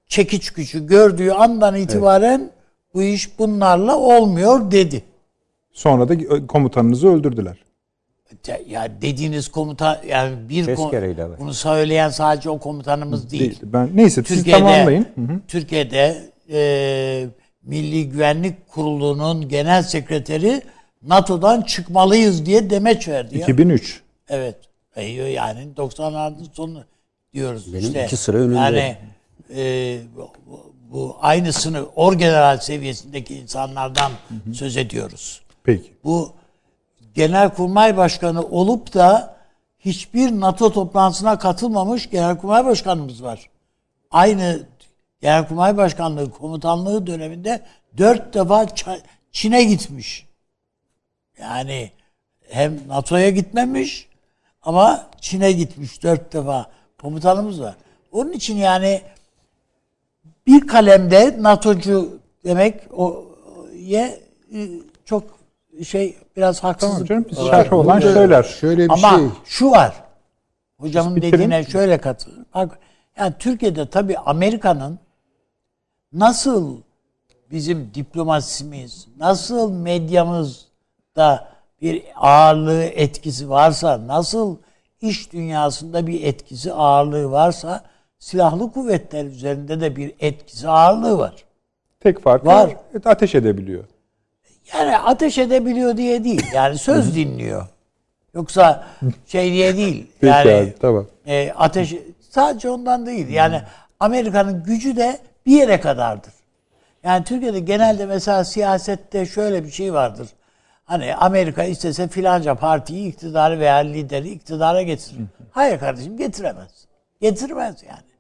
çekiç 0.06 0.51
gücü 0.51 0.86
gördüğü 0.86 1.30
andan 1.30 1.76
itibaren 1.76 2.51
bu 2.94 3.02
iş 3.02 3.38
bunlarla 3.38 3.97
olmuyor 3.98 4.70
dedi. 4.70 5.02
Sonra 5.72 6.09
da 6.09 6.47
komutanınızı 6.47 7.09
öldürdüler. 7.09 7.56
Ya- 8.47 8.59
Ya 8.68 8.88
dediğiniz 9.02 9.48
komutan 9.48 9.98
yani 10.09 10.48
bir 10.48 10.64
kom- 10.66 10.90
evet. 11.18 11.38
bunu 11.40 11.55
söyleyen 11.55 12.09
sadece 12.09 12.51
o 12.51 12.59
komutanımız 12.59 13.30
değil. 13.30 13.42
Değil. 13.42 13.59
Ben 13.62 13.90
neyse 13.94 14.22
siz 14.26 14.36
Türkiye'de 14.36 14.59
tamamlayın. 14.60 15.06
Hı 15.14 15.20
hı. 15.20 15.40
Türkiye'de 15.48 16.30
e, 16.52 17.26
Milli 17.62 18.09
Güvenlik 18.09 18.68
Kurulu'nun 18.68 19.48
genel 19.48 19.82
sekreteri 19.82 20.62
NATO'dan 21.02 21.62
çıkmalıyız 21.62 22.47
diye 22.47 22.70
demeç 22.70 23.09
verdi 23.09 23.38
ya. 23.38 23.42
2003. 23.42 24.01
Evet. 24.28 24.56
E, 24.97 25.05
Yani 25.05 25.68
90'ların 25.76 26.44
sonu 26.52 26.84
diyoruz 27.35 27.73
Benim 27.73 27.85
işte. 27.85 28.05
iki 28.07 28.16
sıra 28.16 28.36
önünde. 28.36 28.59
Yani 28.59 28.97
e, 29.55 29.98
bu, 30.90 31.16
aynısını 31.20 31.86
orgeneral 31.97 32.59
seviyesindeki 32.59 33.35
insanlardan 33.35 34.12
söz 34.55 34.77
ediyoruz. 34.77 35.40
Peki. 35.65 35.93
Bu 36.05 36.32
Genelkurmay 37.15 37.97
Başkanı 37.97 38.43
olup 38.43 38.94
da 38.94 39.36
hiçbir 39.78 40.31
NATO 40.31 40.73
toplantısına 40.73 41.39
katılmamış 41.39 42.11
Genelkurmay 42.11 42.65
Başkanımız 42.65 43.23
var. 43.23 43.51
Aynı 44.11 44.62
Genelkurmay 45.20 45.77
Başkanlığı 45.77 46.31
komutanlığı 46.31 47.07
döneminde 47.07 47.62
dört 47.98 48.35
defa 48.35 48.66
Çin'e 49.32 49.65
gitmiş. 49.65 50.27
Yani 51.40 51.90
hem 52.48 52.89
NATO'ya 52.89 53.31
gitmemiş 53.31 54.09
ama 54.62 55.11
Çin'e 55.20 55.52
gitmiş 55.52 56.02
dört 56.02 56.32
defa 56.32 56.70
komutanımız 57.02 57.60
var. 57.60 57.74
Onun 58.12 58.32
için 58.32 58.56
yani 58.56 59.02
bir 60.47 60.66
kalemde 60.66 61.36
NATO'cu 61.43 62.18
demek 62.44 62.81
o 62.93 63.24
ye 63.74 64.20
e, 64.55 64.68
çok 65.05 65.24
şey 65.85 66.16
biraz 66.36 66.64
haksızlık. 66.64 66.93
Tamam 66.93 67.06
canım 67.06 67.27
biz 67.31 67.39
şerh 67.39 67.72
olan 67.72 68.01
söyler. 68.01 68.43
Şöyle 68.43 68.85
bir 68.85 68.90
Ama 68.90 69.10
şey. 69.10 69.27
şu 69.44 69.70
var. 69.70 69.94
Hocamın 70.78 71.16
bitirin. 71.16 71.32
dediğine 71.32 71.64
şöyle 71.64 71.98
katılıyorum. 71.98 72.47
Bak, 72.55 72.78
yani 73.18 73.35
Türkiye'de 73.39 73.90
tabii 73.90 74.18
Amerika'nın 74.18 74.98
nasıl 76.12 76.77
bizim 77.51 77.90
diplomasimiz, 77.94 79.06
nasıl 79.18 79.72
medyamızda 79.72 81.48
bir 81.82 82.02
ağırlığı, 82.16 82.82
etkisi 82.82 83.51
varsa, 83.51 84.06
nasıl 84.06 84.56
iş 85.01 85.32
dünyasında 85.32 86.06
bir 86.06 86.22
etkisi, 86.24 86.72
ağırlığı 86.72 87.31
varsa 87.31 87.85
silahlı 88.18 88.72
kuvvetler 88.72 89.24
üzerinde 89.24 89.81
de 89.81 89.97
bir 89.97 90.12
etkisi, 90.20 90.68
ağırlığı 90.68 91.18
var. 91.18 91.44
Tek 92.01 92.22
farkı 92.22 92.47
Var. 92.47 92.70
ateş 93.05 93.35
edebiliyor. 93.35 93.85
Yani 94.74 94.98
ateş 94.98 95.39
edebiliyor 95.39 95.97
diye 95.97 96.24
değil. 96.24 96.47
Yani 96.55 96.78
söz 96.78 97.16
dinliyor. 97.16 97.66
Yoksa 98.35 98.86
şey 99.27 99.52
diye 99.52 99.77
değil. 99.77 100.06
Peki 100.20 100.27
Yani 100.48 100.51
abi, 100.51 100.74
tamam. 100.81 101.06
e, 101.27 101.52
ateş 101.56 101.94
sadece 102.31 102.70
ondan 102.70 103.06
değil. 103.06 103.28
Yani 103.28 103.62
Amerika'nın 104.01 104.64
gücü 104.64 104.97
de 104.97 105.18
bir 105.47 105.52
yere 105.52 105.81
kadardır. 105.81 106.32
Yani 107.05 107.24
Türkiye'de 107.24 107.60
genelde 107.60 108.06
mesela 108.06 108.44
siyasette 108.44 109.27
şöyle 109.27 109.64
bir 109.64 109.70
şey 109.70 109.93
vardır. 109.94 110.28
Hani 110.91 111.15
Amerika 111.15 111.65
istese 111.65 112.09
filanca 112.09 112.55
partiyi 112.55 113.09
iktidarı 113.09 113.61
veya 113.61 113.75
lideri 113.77 114.31
iktidara 114.31 114.83
getirir. 114.83 115.21
Hayır 115.51 115.79
kardeşim 115.79 116.17
getiremez. 116.17 116.87
Getirmez 117.21 117.83
yani. 117.89 118.11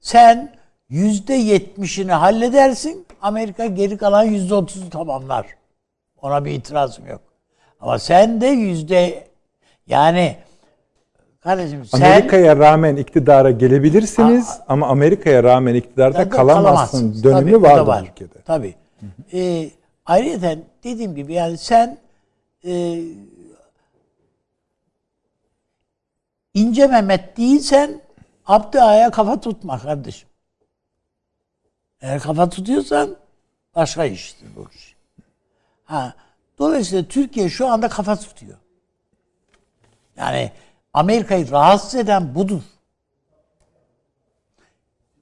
Sen 0.00 0.52
yüzde 0.88 1.34
yetmişini 1.34 2.12
halledersin. 2.12 3.06
Amerika 3.22 3.66
geri 3.66 3.96
kalan 3.96 4.24
yüzde 4.24 4.54
otuzu 4.54 4.90
tamamlar. 4.90 5.46
Ona 6.22 6.44
bir 6.44 6.50
itirazım 6.50 7.06
yok. 7.06 7.20
Ama 7.80 7.98
sen 7.98 8.40
de 8.40 8.46
yüzde 8.46 9.28
yani 9.86 10.36
kardeşim 11.40 11.84
sen 11.84 12.00
Amerika'ya 12.00 12.56
rağmen 12.56 12.96
iktidara 12.96 13.50
gelebilirsiniz 13.50 14.60
ama 14.68 14.86
Amerika'ya 14.86 15.42
rağmen 15.42 15.74
iktidarda 15.74 16.28
kalamazsın 16.28 17.22
dönemi 17.22 17.52
Tabii, 17.52 17.62
vardır 17.62 18.08
ülkede. 18.10 18.42
Tabii. 18.44 18.74
Ee, 19.32 19.70
ayrıca 20.06 20.58
dediğim 20.84 21.14
gibi 21.14 21.32
yani 21.32 21.58
sen 21.58 22.01
e, 22.64 23.02
ince 26.54 26.86
Mehmet 26.86 27.36
değilsen 27.36 28.00
Abdü 28.46 28.78
Ağa'ya 28.78 29.10
kafa 29.10 29.40
tutma 29.40 29.78
kardeşim. 29.78 30.28
Eğer 32.00 32.20
kafa 32.20 32.48
tutuyorsan 32.48 33.16
başka 33.74 34.04
iştir 34.04 34.48
bu 34.56 34.68
iş. 34.74 34.96
Ha, 35.84 36.14
dolayısıyla 36.58 37.04
Türkiye 37.04 37.48
şu 37.48 37.68
anda 37.68 37.88
kafa 37.88 38.16
tutuyor. 38.16 38.58
Yani 40.16 40.52
Amerika'yı 40.92 41.50
rahatsız 41.50 41.94
eden 41.94 42.34
budur. 42.34 42.62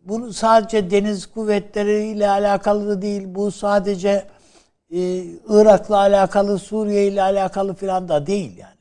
Bunu 0.03 0.33
sadece 0.33 0.91
deniz 0.91 1.27
kuvvetleriyle 1.27 2.29
alakalı 2.29 2.89
da 2.89 3.03
değil. 3.03 3.23
Bu 3.27 3.51
sadece 3.51 4.27
e, 4.91 4.99
Irak'la 5.49 5.97
alakalı, 5.97 6.59
Suriye 6.59 7.07
ile 7.07 7.23
alakalı 7.23 7.75
filan 7.75 8.09
da 8.09 8.27
değil 8.27 8.57
yani. 8.57 8.81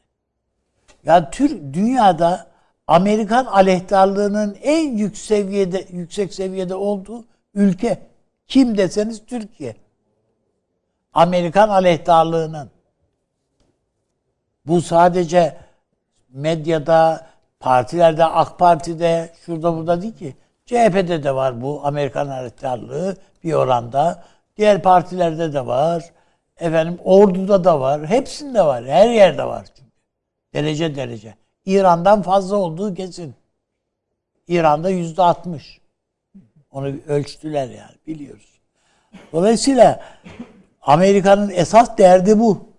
Ya 1.04 1.30
Türk 1.30 1.74
dünyada 1.74 2.48
Amerikan 2.88 3.46
aleyhtarlığının 3.46 4.58
en 4.62 4.98
yüksek 4.98 5.26
seviyede 5.26 5.86
yüksek 5.92 6.34
seviyede 6.34 6.76
olduğu 6.76 7.26
ülke 7.54 8.00
kim 8.48 8.78
deseniz 8.78 9.26
Türkiye. 9.26 9.76
Amerikan 11.14 11.70
aleyhtarlığının. 11.70 12.72
Bu 14.66 14.82
sadece 14.82 15.58
medyada, 16.30 17.28
partilerde, 17.60 18.26
AK 18.26 18.60
Parti'de, 18.60 19.34
şurada 19.46 19.78
burada 19.78 20.02
değil 20.02 20.18
ki. 20.18 20.36
CHP'de 20.66 21.24
de 21.24 21.36
var 21.36 21.62
bu 21.62 21.82
Amerikan 21.84 22.28
aleyhtarlığı 22.28 23.18
bir 23.44 23.54
oranda. 23.54 24.24
Diğer 24.60 24.82
partilerde 24.82 25.54
de 25.54 25.66
var. 25.66 26.12
Efendim 26.60 27.00
orduda 27.04 27.64
da 27.64 27.80
var. 27.80 28.08
Hepsinde 28.08 28.66
var. 28.66 28.86
Her 28.86 29.10
yerde 29.10 29.44
var 29.44 29.66
çünkü. 29.66 29.92
Derece 30.54 30.96
derece. 30.96 31.36
İran'dan 31.66 32.22
fazla 32.22 32.56
olduğu 32.56 32.94
kesin. 32.94 33.36
İran'da 34.48 34.90
yüzde 34.90 35.22
altmış. 35.22 35.82
Onu 36.72 36.88
ölçtüler 37.08 37.68
yani 37.68 37.96
biliyoruz. 38.08 38.60
Dolayısıyla 39.34 40.04
Amerika'nın 40.82 41.50
esas 41.50 41.98
derdi 41.98 42.40
bu. 42.40 42.70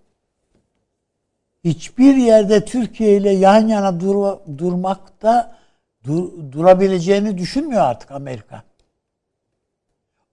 Hiçbir 1.65 2.17
yerde 2.17 2.65
Türkiye 2.65 3.17
ile 3.17 3.31
yan 3.31 3.69
yana 3.69 4.01
dur, 4.01 4.39
durmakta 4.59 5.57
dur, 6.05 6.53
durabileceğini 6.53 7.39
düşünmüyor 7.39 7.83
artık 7.83 8.11
Amerika. 8.11 8.70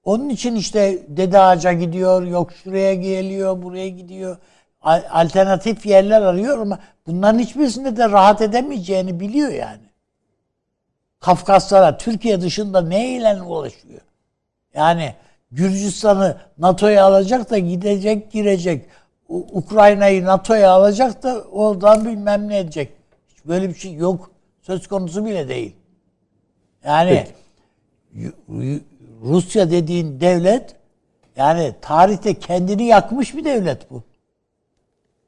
Onun 0.08 0.30
için 0.30 0.56
işte 0.56 1.00
Dede 1.08 1.40
Ağaç'a 1.40 1.74
gidiyor, 1.74 2.24
yok 2.24 2.52
şuraya 2.54 2.94
geliyor, 2.94 3.62
buraya 3.62 3.90
gidiyor. 3.90 4.38
Al- 4.82 5.04
Alternatif 5.10 5.86
yerler 5.86 6.22
arıyor 6.22 6.58
ama 6.60 6.80
bunların 7.08 7.40
hiçbirisinde 7.40 7.98
de 7.98 8.10
rahat 8.10 8.42
edemeyeceğini 8.42 9.20
biliyor 9.20 9.52
yani. 9.52 9.82
Kafkaslara, 11.20 11.98
Türkiye 11.98 12.42
dışında 12.42 12.82
neyle 12.82 13.42
ulaşıyor? 13.42 14.02
Yani 14.74 15.14
Gürcistan'ı 15.52 16.38
NATO'ya 16.58 17.06
alacak 17.06 17.50
da 17.50 17.58
gidecek, 17.58 18.32
girecek. 18.32 18.86
Ukrayna'yı 19.30 20.26
NATO'ya 20.26 20.72
alacak 20.72 21.24
da 21.24 21.42
oradan 21.42 22.06
bilmem 22.06 22.48
ne 22.48 22.60
edecek. 22.60 22.92
Hiç 23.30 23.46
böyle 23.46 23.70
bir 23.70 23.76
şey 23.76 23.94
yok. 23.94 24.32
Söz 24.62 24.88
konusu 24.88 25.26
bile 25.26 25.50
değil. 25.50 25.76
Yani 26.86 27.28
y- 28.50 28.80
Rusya 29.22 29.72
dediğin 29.72 30.20
devlet 30.20 30.76
yani 31.36 31.76
tarihte 31.82 32.34
kendini 32.34 32.84
yakmış 32.84 33.36
bir 33.36 33.46
devlet 33.46 33.92
bu. 33.92 34.04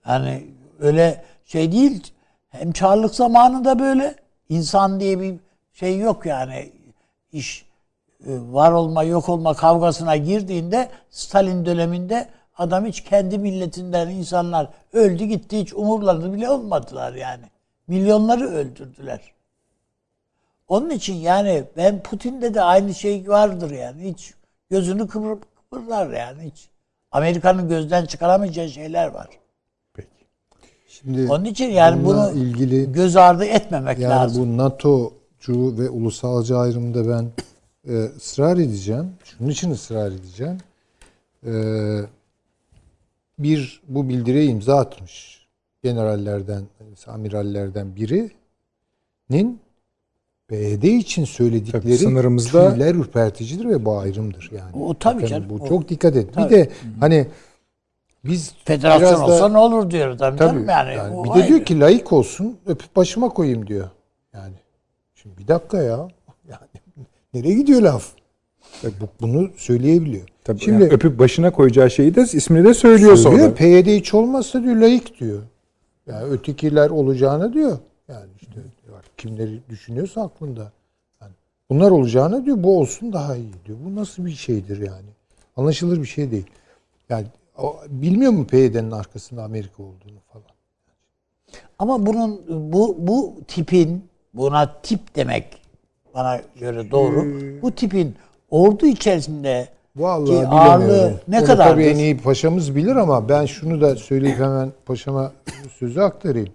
Yani 0.07 0.47
öyle 0.79 1.23
şey 1.45 1.71
değil. 1.71 2.13
Hem 2.49 2.71
Çarlık 2.71 3.15
zamanında 3.15 3.79
böyle 3.79 4.15
insan 4.49 4.99
diye 4.99 5.19
bir 5.19 5.35
şey 5.73 5.99
yok 5.99 6.25
yani 6.25 6.71
iş 7.31 7.65
e, 8.25 8.29
var 8.51 8.71
olma 8.71 9.03
yok 9.03 9.29
olma 9.29 9.53
kavgasına 9.53 10.15
girdiğinde 10.15 10.89
Stalin 11.09 11.65
döneminde 11.65 12.29
adam 12.57 12.85
hiç 12.85 13.03
kendi 13.03 13.37
milletinden 13.37 14.09
insanlar 14.09 14.69
öldü 14.93 15.25
gitti 15.25 15.59
hiç 15.59 15.73
umurlarını 15.73 16.33
bile 16.33 16.49
olmadılar 16.49 17.13
yani. 17.13 17.45
Milyonları 17.87 18.47
öldürdüler. 18.49 19.21
Onun 20.69 20.89
için 20.89 21.15
yani 21.15 21.63
ben 21.77 22.03
Putin'de 22.03 22.53
de 22.53 22.61
aynı 22.61 22.93
şey 22.93 23.29
vardır 23.29 23.71
yani. 23.71 24.11
Hiç 24.11 24.33
gözünü 24.69 25.07
kıpır, 25.07 25.37
kıpırlar 25.55 26.09
yani 26.09 26.51
hiç. 26.51 26.69
Amerika'nın 27.11 27.69
gözden 27.69 28.05
çıkaramayacağı 28.05 28.69
şeyler 28.69 29.07
var. 29.07 29.27
Peki. 29.93 30.07
Şimdi 30.87 31.31
Onun 31.31 31.45
için 31.45 31.69
yani 31.69 32.05
bunu 32.05 32.31
ilgili 32.31 32.91
göz 32.91 33.15
ardı 33.15 33.45
etmemek 33.45 33.99
yani 33.99 34.11
lazım. 34.11 34.43
bu 34.43 34.57
NATO'cu 34.57 35.77
ve 35.77 35.89
ulusalcı 35.89 36.57
ayrımda 36.57 37.09
ben 37.09 37.31
e, 37.93 38.03
ısrar 38.03 38.57
edeceğim. 38.57 39.11
Şunun 39.23 39.49
için 39.49 39.71
ısrar 39.71 40.11
edeceğim. 40.11 40.57
E, 41.45 41.51
bir 43.39 43.81
bu 43.87 44.09
bildiriye 44.09 44.45
imza 44.45 44.77
atmış 44.77 45.47
generallerden, 45.83 46.63
amirallerden 47.07 47.95
birinin 47.95 49.59
BD 50.51 50.83
için 50.83 51.25
söyledikleri 51.25 51.81
Tabii 51.81 51.97
sınırımızda- 51.97 52.73
tüyler 52.73 52.95
ürperticidir 52.95 53.69
ve 53.69 53.85
bu 53.85 53.97
ayrımdır 53.97 54.51
yani. 54.57 54.83
O 54.83 54.93
tabii 54.99 55.27
canım, 55.27 55.45
Bu 55.49 55.63
o- 55.63 55.67
çok 55.67 55.89
dikkat 55.89 56.15
et. 56.15 56.33
Tabii. 56.33 56.45
Bir 56.45 56.55
de 56.57 56.69
hani 56.99 57.27
biz 58.25 58.53
Federasyon 58.65 59.01
biraz 59.09 59.19
da- 59.21 59.25
olsa 59.25 59.49
ne 59.49 59.57
olur 59.57 59.91
diyor 59.91 60.17
tabii, 60.17 60.37
Tabii. 60.37 60.49
canım 60.49 60.69
yani. 60.69 60.93
yani 60.95 61.15
O 61.15 61.35
bir 61.35 61.43
de 61.43 61.47
diyor 61.47 61.65
ki 61.65 61.79
layık 61.79 62.13
olsun 62.13 62.57
öpüp 62.65 62.95
başıma 62.95 63.29
koyayım 63.29 63.67
diyor. 63.67 63.89
Yani 64.33 64.53
şimdi 65.15 65.37
bir 65.37 65.47
dakika 65.47 65.77
ya. 65.81 66.07
Yani 66.49 66.59
nereye 67.33 67.53
gidiyor 67.53 67.81
laf? 67.81 68.05
Bunu 69.21 69.49
söyleyebiliyor. 69.57 70.27
Tabii 70.43 70.59
Şimdi 70.59 70.83
yani 70.83 70.93
öpüp 70.93 71.19
başına 71.19 71.51
koyacağı 71.51 71.91
şeyi 71.91 72.15
de 72.15 72.21
ismini 72.21 72.63
de 72.65 72.73
söylüyor, 72.73 73.15
söylüyor, 73.17 73.43
sonra. 73.43 73.53
PYD 73.55 73.87
hiç 73.95 74.13
olmazsa 74.13 74.63
diyor 74.63 74.75
layık 74.75 75.19
diyor. 75.19 75.39
Yani 76.07 76.23
ötekiler 76.23 76.89
olacağını 76.89 77.53
diyor. 77.53 77.77
Kimleri 79.19 79.59
düşünüyorsa 79.69 80.21
aklında. 80.21 80.71
Yani 81.21 81.31
bunlar 81.69 81.91
olacağını 81.91 82.45
diyor 82.45 82.63
bu 82.63 82.79
olsun 82.79 83.13
daha 83.13 83.35
iyi 83.35 83.53
diyor. 83.65 83.77
Bu 83.85 83.95
nasıl 83.95 84.25
bir 84.25 84.31
şeydir 84.31 84.77
yani? 84.77 85.09
Anlaşılır 85.57 86.01
bir 86.01 86.05
şey 86.05 86.31
değil. 86.31 86.45
Yani 87.09 87.25
bilmiyor 87.87 88.31
mu 88.31 88.47
PYD'nin 88.47 88.91
arkasında 88.91 89.43
Amerika 89.43 89.83
olduğunu 89.83 90.19
falan? 90.33 90.45
Ama 91.79 92.05
bunun 92.05 92.41
bu 92.73 92.95
bu 92.99 93.35
tipin 93.47 94.03
buna 94.33 94.81
tip 94.81 95.15
demek 95.15 95.61
bana 96.13 96.41
göre 96.59 96.91
doğru. 96.91 97.23
Hmm. 97.23 97.61
Bu 97.61 97.71
tipin 97.71 98.15
ordu 98.49 98.85
içerisinde 98.85 99.67
Vallahi 99.95 100.39
ki 100.39 100.47
ağırlığı 100.47 101.21
ne 101.27 101.43
kadardır? 101.43 101.73
Tabii 101.73 101.85
en 101.85 101.95
iyi 101.95 102.17
paşamız 102.17 102.75
bilir 102.75 102.95
ama 102.95 103.29
ben 103.29 103.45
şunu 103.45 103.81
da 103.81 103.95
söyleyip 103.95 104.37
hemen 104.37 104.71
paşama 104.85 105.31
sözü 105.79 106.01
aktarayım. 106.01 106.53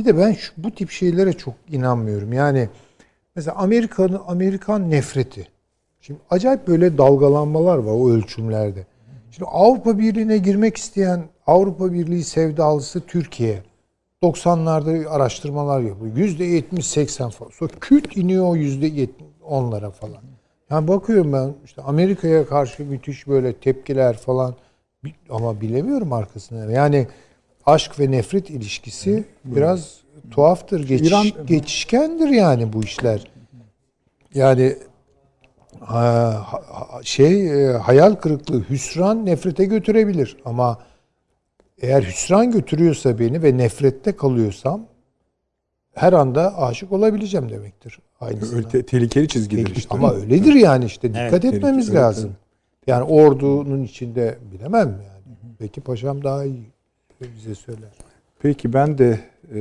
Bir 0.00 0.04
de 0.04 0.18
ben 0.18 0.32
şu, 0.32 0.52
bu 0.56 0.70
tip 0.70 0.90
şeylere 0.90 1.32
çok 1.32 1.54
inanmıyorum. 1.68 2.32
Yani 2.32 2.68
mesela 3.36 3.56
Amerika'nın 3.56 4.20
Amerikan 4.26 4.90
nefreti. 4.90 5.48
Şimdi 6.00 6.20
acayip 6.30 6.68
böyle 6.68 6.98
dalgalanmalar 6.98 7.78
var 7.78 7.92
o 7.92 8.10
ölçümlerde. 8.10 8.86
Şimdi 9.30 9.50
Avrupa 9.50 9.98
Birliği'ne 9.98 10.38
girmek 10.38 10.76
isteyen 10.76 11.24
Avrupa 11.46 11.92
Birliği 11.92 12.24
sevdalısı 12.24 13.00
Türkiye. 13.00 13.62
90'larda 14.22 15.08
araştırmalar 15.08 15.80
yapıyor. 15.80 16.16
%70-80 16.16 17.30
falan. 17.30 17.50
Sonra 17.50 17.70
küt 17.80 18.16
iniyor 18.16 18.44
o 18.44 18.56
%10'lara 18.56 19.90
falan. 19.90 20.22
Yani 20.70 20.88
bakıyorum 20.88 21.32
ben 21.32 21.54
işte 21.64 21.82
Amerika'ya 21.82 22.46
karşı 22.46 22.84
müthiş 22.84 23.28
böyle 23.28 23.52
tepkiler 23.52 24.16
falan 24.16 24.54
ama 25.30 25.60
bilemiyorum 25.60 26.12
arkasında. 26.12 26.72
Yani 26.72 27.06
aşk 27.66 28.00
ve 28.00 28.10
nefret 28.10 28.50
ilişkisi 28.50 29.24
biraz 29.44 30.00
tuhaftır. 30.30 30.86
Geçiş, 30.88 31.08
İran- 31.08 31.46
geçişkendir 31.46 32.28
yani 32.28 32.72
bu 32.72 32.84
işler. 32.84 33.30
Yani 34.34 34.76
şey 37.02 37.66
e, 37.66 37.72
hayal 37.72 38.14
kırıklığı, 38.14 38.64
hüsran 38.70 39.26
nefrete 39.26 39.64
götürebilir 39.64 40.36
ama 40.44 40.78
eğer 41.82 42.02
hüsran 42.02 42.50
götürüyorsa 42.50 43.18
beni 43.18 43.42
ve 43.42 43.58
nefrette 43.58 44.16
kalıyorsam 44.16 44.86
her 45.94 46.12
anda 46.12 46.58
aşık 46.58 46.92
olabileceğim 46.92 47.48
demektir. 47.48 47.98
Aynısına. 48.20 48.56
Öyle 48.56 48.68
te- 48.68 48.86
tehlikeli 48.86 49.28
çizgidir 49.28 49.64
Peki, 49.64 49.78
işte. 49.78 49.94
Ama 49.94 50.12
öyledir 50.12 50.54
yani 50.54 50.84
işte 50.84 51.08
dikkat 51.08 51.44
Evet, 51.44 51.44
etmemiz 51.44 51.88
evet, 51.88 51.98
lazım. 51.98 52.36
Yani 52.86 53.02
ordunun 53.02 53.82
içinde 53.82 54.38
bilemem 54.52 54.88
yani. 54.88 55.36
Belki 55.60 55.80
paşam 55.80 56.24
daha 56.24 56.44
iyi 56.44 56.70
bize 57.36 57.54
söyler. 57.54 57.90
Peki 58.42 58.72
ben 58.72 58.98
de 58.98 59.18
e, 59.54 59.60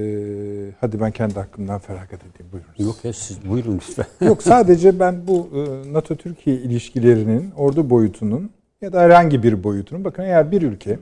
hadi 0.81 0.99
ben 0.99 1.11
kendi 1.11 1.33
hakkımdan 1.33 1.79
feragat 1.79 2.19
edeyim. 2.21 2.51
Buyurun. 2.51 2.89
Yok 2.89 3.05
ya 3.05 3.13
siz 3.13 3.49
buyurun 3.49 3.75
lütfen. 3.75 4.05
Yok 4.27 4.43
sadece 4.43 4.99
ben 4.99 5.27
bu 5.27 5.49
e, 5.53 5.93
NATO-Türkiye 5.93 6.55
ilişkilerinin 6.55 7.51
ordu 7.51 7.89
boyutunun 7.89 8.49
ya 8.81 8.93
da 8.93 9.01
herhangi 9.01 9.43
bir 9.43 9.63
boyutunun 9.63 10.03
bakın 10.03 10.23
eğer 10.23 10.51
bir 10.51 10.61
ülke 10.61 10.99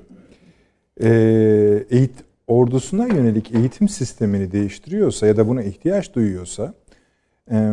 e, 1.03 1.09
eğit 1.89 2.11
ordusuna 2.47 3.07
yönelik 3.07 3.55
eğitim 3.55 3.89
sistemini 3.89 4.51
değiştiriyorsa 4.51 5.27
ya 5.27 5.37
da 5.37 5.47
buna 5.47 5.63
ihtiyaç 5.63 6.13
duyuyorsa 6.13 6.73
e, 7.51 7.71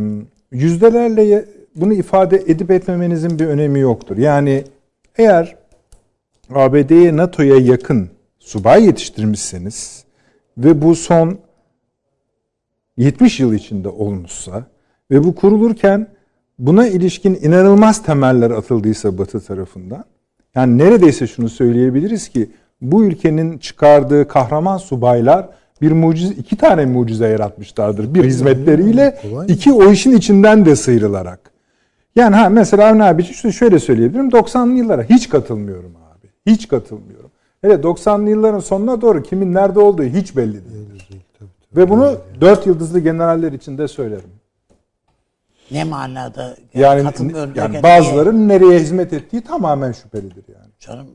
yüzdelerle 0.52 1.44
bunu 1.76 1.92
ifade 1.92 2.36
edip 2.36 2.70
etmemenizin 2.70 3.38
bir 3.38 3.46
önemi 3.46 3.80
yoktur. 3.80 4.16
Yani 4.16 4.64
eğer 5.16 5.56
ABD'ye 6.54 7.16
NATO'ya 7.16 7.56
yakın 7.56 8.13
subay 8.44 8.84
yetiştirmişseniz 8.84 10.04
ve 10.58 10.82
bu 10.82 10.94
son 10.94 11.38
70 12.96 13.40
yıl 13.40 13.54
içinde 13.54 13.88
olmuşsa 13.88 14.66
ve 15.10 15.24
bu 15.24 15.34
kurulurken 15.34 16.06
buna 16.58 16.88
ilişkin 16.88 17.34
inanılmaz 17.34 18.02
temeller 18.02 18.50
atıldıysa 18.50 19.18
Batı 19.18 19.40
tarafından 19.40 20.04
yani 20.54 20.78
neredeyse 20.78 21.26
şunu 21.26 21.48
söyleyebiliriz 21.48 22.28
ki 22.28 22.50
bu 22.80 23.04
ülkenin 23.04 23.58
çıkardığı 23.58 24.28
kahraman 24.28 24.76
subaylar 24.76 25.48
bir 25.82 25.92
mucize, 25.92 26.34
iki 26.34 26.56
tane 26.56 26.86
mucize 26.86 27.28
yaratmışlardır. 27.28 28.14
Bir 28.14 28.24
hizmetleriyle, 28.24 29.18
iki 29.48 29.72
o 29.72 29.92
işin 29.92 30.16
içinden 30.16 30.64
de 30.64 30.76
sıyrılarak. 30.76 31.50
Yani 32.16 32.36
ha 32.36 32.48
mesela 32.48 32.88
Avni 32.88 33.04
abi 33.04 33.22
şunu 33.22 33.52
şöyle 33.52 33.78
söyleyebilirim. 33.78 34.28
90'lı 34.28 34.78
yıllara 34.78 35.02
hiç 35.02 35.28
katılmıyorum 35.28 35.92
abi. 35.96 36.52
Hiç 36.52 36.68
katılmıyorum. 36.68 37.30
Hele 37.64 37.74
90'lı 37.74 38.30
yılların 38.30 38.58
sonuna 38.60 39.00
doğru 39.00 39.22
kimin 39.22 39.54
nerede 39.54 39.80
olduğu 39.80 40.02
hiç 40.02 40.36
belli 40.36 40.52
değil. 40.52 41.22
Ve 41.76 41.90
bunu 41.90 42.18
dört 42.40 42.66
yıldızlı 42.66 43.00
generaller 43.00 43.52
için 43.52 43.78
de 43.78 43.88
söylerim. 43.88 44.30
Ne 45.70 45.84
manada? 45.84 46.56
Yani, 46.74 47.02
yani 47.02 47.54
derken 47.54 47.82
bazıların 47.82 48.48
nereye 48.48 48.78
hizmet 48.78 49.12
ettiği 49.12 49.40
tamamen 49.40 49.92
şüphelidir 49.92 50.44
yani. 50.54 50.70
Canım 50.80 51.06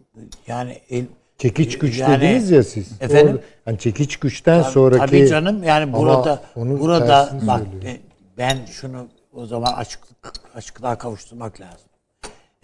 yani 0.47 0.77
el, 0.89 1.05
Çekiç 1.37 1.77
güç 1.77 1.99
Yani- 1.99 2.21
dediniz 2.21 2.51
ya 2.51 2.63
siz. 2.63 2.91
Efendim? 3.01 3.27
Orada- 3.27 3.41
hani 3.65 3.77
çekiç 3.79 4.17
güçten 4.17 4.61
sonraki 4.61 5.05
Tabii 5.05 5.27
canım 5.27 5.63
yani 5.63 5.93
burada 5.93 6.41
burada 6.55 7.29
bak 7.47 7.59
söylüyor. 7.59 7.83
ben, 7.85 7.97
ben 8.37 8.65
şunu 8.65 9.07
o 9.33 9.45
zaman 9.45 9.73
açıklık 9.73 10.33
açıklığa 10.55 10.97
kavuşturmak 10.97 11.61
lazım. 11.61 11.89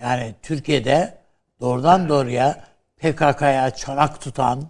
Yani 0.01 0.35
Türkiye'de 0.41 1.13
doğrudan 1.61 2.09
doğruya 2.09 2.74
PKK'ya 2.97 3.71
çanak 3.75 4.21
tutan 4.21 4.63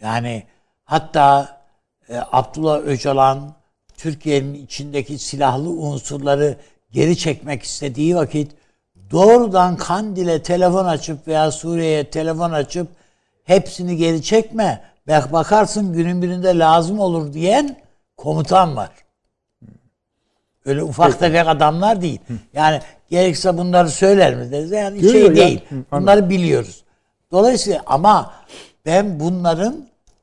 yani 0.00 0.42
hatta 0.84 1.60
e, 2.08 2.16
Abdullah 2.32 2.78
Öcalan 2.78 3.54
Türkiye'nin 3.96 4.54
içindeki 4.54 5.18
silahlı 5.18 5.68
unsurları 5.70 6.56
geri 6.90 7.16
çekmek 7.18 7.62
istediği 7.62 8.16
vakit 8.16 8.52
doğrudan 9.10 9.76
Kandil'e 9.76 10.42
telefon 10.42 10.84
açıp 10.84 11.28
veya 11.28 11.50
Suriye'ye 11.50 12.10
telefon 12.10 12.50
açıp 12.50 12.88
hepsini 13.44 13.96
geri 13.96 14.22
çekme. 14.22 14.82
Bak 15.08 15.32
bakarsın 15.32 15.92
günün 15.92 16.22
birinde 16.22 16.58
lazım 16.58 16.98
olur 17.00 17.32
diyen 17.32 17.76
komutan 18.16 18.76
var. 18.76 18.90
Öyle 20.64 20.82
ufak 20.82 21.18
tefek 21.18 21.48
adamlar 21.48 22.00
değil. 22.02 22.20
Yani 22.52 22.80
gerekse 23.10 23.58
bunları 23.58 23.88
söyler 23.90 24.34
mi 24.34 24.52
deriz. 24.52 24.70
Yani 24.70 25.02
Yok, 25.04 25.12
şey 25.12 25.22
ya. 25.22 25.36
değil. 25.36 25.60
Hı, 25.68 25.74
Bunları 25.92 26.30
biliyoruz. 26.30 26.83
Dolayısıyla 27.38 27.80
ama 27.86 28.32
ben 28.86 29.20
bunların 29.20 29.76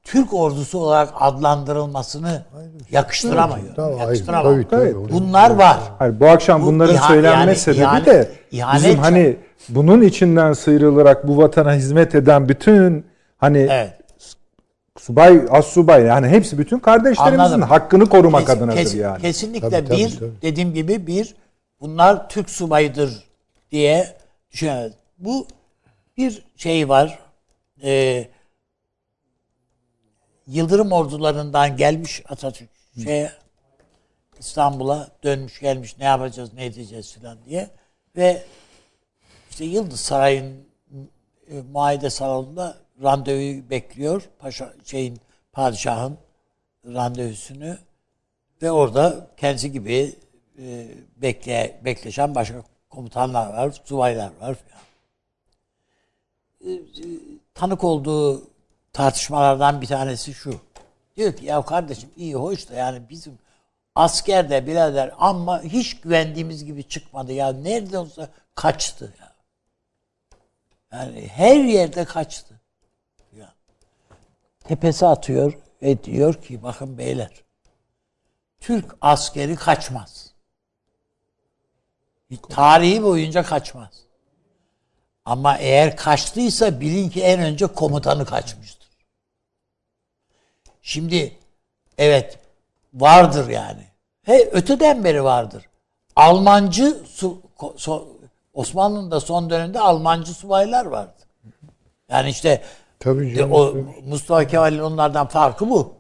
Türk 0.04 0.34
ordusu 0.34 0.80
olarak 0.80 1.10
adlandırılmasını 1.20 2.44
yakıştıramıyorum. 2.92 3.76
Tamam, 3.76 4.00
yakıştıramam. 4.00 4.54
tabii, 4.54 4.68
tabii. 4.68 4.84
Evet. 4.84 4.96
Bunlar 5.12 5.50
var. 5.52 5.78
Hayır 6.00 6.20
bu 6.20 6.28
akşam 6.28 6.62
Bu 6.62 6.66
bunların 6.66 6.96
iha- 6.96 7.08
söylenme 7.08 7.40
yani 7.46 7.56
sebebi 7.56 7.80
ihanet- 7.82 8.06
de 8.06 8.32
ihanet 8.52 8.84
bizim 8.84 9.00
hani 9.00 9.38
bunun 9.70 10.02
içinden 10.02 10.54
sıyrılarak 10.54 11.28
bu 11.28 11.38
vatana 11.38 11.74
hizmet 11.74 12.16
eden 12.16 12.50
bütün 12.50 13.06
hani 13.38 13.58
Evet. 13.72 13.94
subay, 15.00 15.42
as 15.50 15.66
subay 15.68 16.04
yani 16.04 16.28
hepsi 16.28 16.58
bütün 16.58 16.80
kardeşlerimizin 16.80 17.40
Anladım. 17.40 17.62
hakkını 17.62 18.10
korumak 18.10 18.42
Kes- 18.48 18.58
adınadır 18.58 18.78
kes- 18.78 18.96
yani. 18.96 19.22
Kesinlikle 19.22 19.70
Tabii, 19.70 19.88
tabii, 19.88 19.98
bir 19.98 20.20
tabii. 20.20 20.30
dediğim 20.42 20.74
gibi 20.74 21.08
bir 21.08 21.36
bunlar 21.82 22.30
Türk 22.30 22.50
subayıdır 22.50 23.24
diye 23.72 24.08
düşünüyoruz. 24.52 24.94
Bu 25.18 25.48
bir 26.22 26.44
şey 26.56 26.90
var. 26.90 27.20
Ee, 27.84 28.28
Yıldırım 30.48 30.92
ordularından 30.92 31.78
gelmiş 31.78 32.22
Atatürk 32.30 32.70
şeye 33.04 33.32
İstanbul'a 34.40 35.08
dönmüş 35.24 35.60
gelmiş 35.60 35.98
ne 35.98 36.06
yapacağız 36.06 36.54
ne 36.54 36.66
edeceğiz 36.66 37.14
filan 37.14 37.38
diye 37.46 37.70
ve 38.16 38.44
işte 39.50 39.66
Yıldız 39.66 40.00
Sarayı'nın 40.00 40.66
e, 41.50 41.62
muayede 41.62 42.10
salonunda 42.10 42.78
randevuyu 43.04 43.70
bekliyor. 43.70 44.30
Paşa 44.40 44.74
şeyin 44.86 45.20
padişahın 45.52 46.18
randevusunu 46.86 47.78
ve 48.62 48.72
orada 48.72 49.28
kendisi 49.38 49.72
gibi 49.72 50.16
e, 50.60 50.88
bekle, 51.18 51.80
bekleşen 51.86 52.36
başka 52.36 52.64
komutanlar 52.90 53.54
var, 53.54 53.82
subaylar 53.86 54.32
var 54.42 54.56
filan. 54.56 54.82
E, 56.66 56.72
e, 56.72 56.82
tanık 57.54 57.84
olduğu 57.84 58.44
tartışmalardan 58.94 59.82
bir 59.82 59.88
tanesi 59.88 60.34
şu. 60.34 60.62
Diyor 61.18 61.36
ki 61.36 61.46
ya 61.46 61.62
kardeşim 61.62 62.10
iyi 62.16 62.36
hoş 62.36 62.70
da 62.70 62.74
yani 62.74 63.02
bizim 63.10 63.40
askerde 63.96 64.68
birader 64.68 65.14
ama 65.18 65.62
hiç 65.64 66.02
güvendiğimiz 66.02 66.66
gibi 66.66 66.84
çıkmadı 66.84 67.34
ya. 67.34 67.54
Nerede 67.54 67.98
olsa 67.98 68.30
kaçtı 68.56 69.14
ya. 69.20 69.32
Yani 70.92 71.28
her 71.28 71.56
yerde 71.56 72.06
kaçtı. 72.06 72.62
Ya. 73.38 73.54
Tepesi 74.64 75.06
atıyor 75.06 75.54
ve 75.82 76.04
diyor 76.04 76.34
ki 76.34 76.64
bakın 76.64 76.98
beyler 76.98 77.44
Türk 78.60 78.96
askeri 79.02 79.56
kaçmaz. 79.56 80.32
Tarihi 82.50 83.04
boyunca 83.04 83.44
kaçmaz. 83.44 84.11
Ama 85.26 85.58
eğer 85.58 85.96
kaçtıysa 85.96 86.82
bilin 86.82 87.10
ki 87.10 87.24
en 87.24 87.40
önce 87.40 87.68
komutanı 87.68 88.26
kaçmıştır. 88.26 88.90
Şimdi 90.82 91.38
evet 91.98 92.40
vardır 92.94 93.50
yani. 93.50 93.84
He, 94.26 94.50
öteden 94.52 95.04
beri 95.04 95.24
vardır. 95.24 95.66
Almancı 96.16 96.98
su, 97.06 97.42
so- 97.60 98.04
Osmanlı'nın 98.54 99.12
da 99.12 99.20
son 99.20 99.50
döneminde 99.50 99.80
Almancı 99.80 100.34
subaylar 100.34 100.86
vardı. 100.86 101.14
Yani 102.10 102.30
işte 102.30 102.62
Tabii 103.00 103.32
de 103.32 103.36
canım. 103.36 103.52
o 103.52 103.74
Mustafa 104.08 104.48
Kemal'in 104.48 104.80
onlardan 104.80 105.28
farkı 105.28 105.70
bu. 105.70 105.94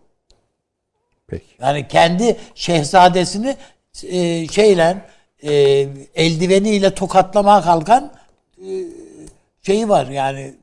Peki. 1.27 1.45
Yani 1.60 1.88
kendi 1.88 2.38
şehzadesini 2.56 3.57
e, 4.03 4.48
şeyle 4.48 5.06
e, 5.43 5.53
eldiveniyle 6.15 6.95
tokatlamaya 6.95 7.61
kalkan 7.61 8.14
e, 8.57 8.69
şeyi 9.61 9.89
var 9.89 10.07
yani 10.07 10.53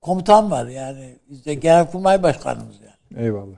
komutan 0.00 0.50
var 0.50 0.66
yani 0.66 1.16
bizde 1.30 1.54
genelkurmay 1.54 2.22
başkanımız 2.22 2.76
yani. 2.80 3.24
Eyvallah. 3.24 3.56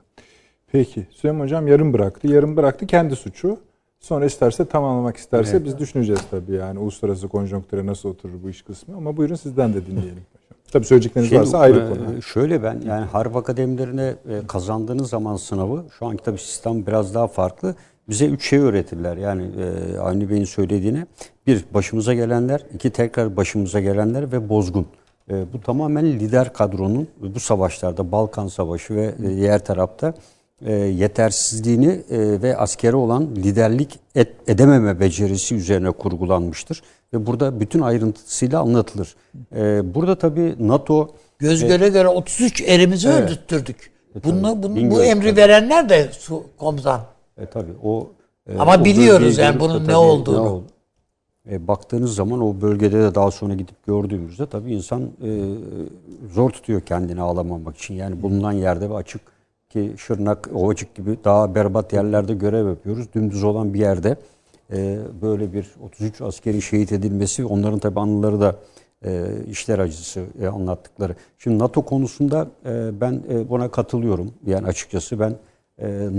Peki. 0.71 1.07
Süleyman 1.11 1.43
Hocam 1.43 1.67
yarım 1.67 1.93
bıraktı. 1.93 2.27
Yarım 2.27 2.57
bıraktı 2.57 2.87
kendi 2.87 3.15
suçu. 3.15 3.59
Sonra 3.99 4.25
isterse 4.25 4.65
tamamlamak 4.65 5.17
isterse 5.17 5.65
biz 5.65 5.79
düşüneceğiz 5.79 6.21
tabii 6.31 6.51
yani 6.51 6.79
uluslararası 6.79 7.27
konjonktüre 7.27 7.85
nasıl 7.85 8.09
oturur 8.09 8.43
bu 8.43 8.49
iş 8.49 8.61
kısmı. 8.61 8.95
Ama 8.97 9.17
buyurun 9.17 9.35
sizden 9.35 9.73
de 9.73 9.85
dinleyelim. 9.85 10.25
Tabii 10.71 10.85
söyleyecekleriniz 10.85 11.29
Şey, 11.29 11.39
varsa 11.39 11.59
ayrı 11.59 11.79
e, 11.79 11.89
konu. 11.89 12.21
Şöyle 12.21 12.63
ben 12.63 12.81
yani 12.87 13.05
harp 13.05 13.35
akademilerine 13.35 14.15
e, 14.29 14.47
kazandığınız 14.47 15.09
zaman 15.09 15.35
sınavı 15.35 15.85
şu 15.99 16.05
anki 16.05 16.23
tabii 16.23 16.37
sistem 16.37 16.85
biraz 16.85 17.15
daha 17.15 17.27
farklı. 17.27 17.75
Bize 18.09 18.25
üç 18.25 18.49
şey 18.49 18.59
öğretirler. 18.59 19.17
Yani 19.17 19.43
e, 19.43 19.97
Avni 19.97 20.29
Bey'in 20.29 20.45
söylediğine 20.45 21.05
bir 21.47 21.65
başımıza 21.73 22.13
gelenler, 22.13 22.61
iki 22.73 22.89
tekrar 22.89 23.37
başımıza 23.37 23.79
gelenler 23.79 24.31
ve 24.31 24.49
bozgun. 24.49 24.87
E, 25.31 25.53
bu 25.53 25.61
tamamen 25.61 26.05
lider 26.05 26.53
kadronun 26.53 27.07
bu 27.35 27.39
savaşlarda 27.39 28.11
Balkan 28.11 28.47
Savaşı 28.47 28.95
ve 28.95 29.15
e, 29.23 29.35
diğer 29.35 29.65
tarafta 29.65 30.13
e, 30.65 30.73
yetersizliğini 30.73 32.01
e, 32.09 32.41
ve 32.41 32.57
askeri 32.57 32.95
olan 32.95 33.35
liderlik 33.35 33.99
et, 34.15 34.33
edememe 34.47 34.99
becerisi 34.99 35.55
üzerine 35.55 35.91
kurgulanmıştır. 35.91 36.83
Ve 37.13 37.25
burada 37.25 37.59
bütün 37.59 37.81
ayrıntısıyla 37.81 38.59
anlatılır. 38.61 39.15
E, 39.55 39.93
burada 39.95 40.15
tabii 40.15 40.55
NATO 40.59 41.09
Göz 41.39 41.65
göre 41.67 41.89
göre 41.89 42.07
33 42.07 42.61
erimizi 42.61 43.07
Evet. 43.07 43.23
öldürttürdük. 43.23 43.91
Bunu, 44.23 44.63
bunu, 44.63 44.91
bu 44.91 45.03
emri 45.03 45.35
verenler 45.35 45.89
de 45.89 46.09
su, 46.11 46.43
komutan. 46.57 47.01
E 47.41 47.45
tabii 47.45 47.71
o 47.83 48.09
e, 48.49 48.57
Ama 48.57 48.77
o 48.81 48.85
biliyoruz 48.85 49.37
yani 49.37 49.59
bunun 49.59 49.87
ne 49.87 49.95
olduğunu. 49.95 50.49
oldu- 50.49 50.63
E, 51.51 51.67
baktığınız 51.67 52.15
zaman 52.15 52.41
o 52.41 52.61
bölgede 52.61 53.01
de 53.01 53.15
daha 53.15 53.31
sonra 53.31 53.53
gidip 53.53 53.85
gördüğümüzde 53.85 54.45
tabii 54.45 54.73
insan 54.73 55.01
e, 55.01 55.29
zor 56.33 56.49
tutuyor 56.49 56.81
kendini 56.81 57.21
ağlamamak 57.21 57.77
için. 57.77 57.93
Yani 57.93 58.21
bulunan 58.21 58.51
yerde 58.51 58.89
ve 58.89 58.93
açık 58.95 59.21
ki 59.69 59.93
Şırnak, 59.97 60.49
Ovacık 60.55 60.95
gibi 60.95 61.17
daha 61.23 61.55
berbat 61.55 61.93
yerlerde 61.93 62.33
görev 62.33 62.67
yapıyoruz. 62.67 63.05
Dümdüz 63.15 63.43
olan 63.43 63.73
bir 63.73 63.79
yerde 63.79 64.15
e, 64.73 64.99
böyle 65.21 65.53
bir 65.53 65.71
33 65.85 66.21
askeri 66.21 66.61
şehit 66.61 66.91
edilmesi 66.91 67.45
onların 67.45 67.79
tabii 67.79 67.99
anıları 67.99 68.41
da 68.41 68.55
e, 69.05 69.25
işler 69.49 69.79
acısı 69.79 70.23
e, 70.41 70.47
anlattıkları. 70.47 71.15
Şimdi 71.37 71.59
NATO 71.59 71.81
konusunda 71.81 72.47
e, 72.65 73.01
ben 73.01 73.21
e, 73.31 73.49
buna 73.49 73.71
katılıyorum. 73.71 74.31
Yani 74.45 74.67
açıkçası 74.67 75.19
ben 75.19 75.35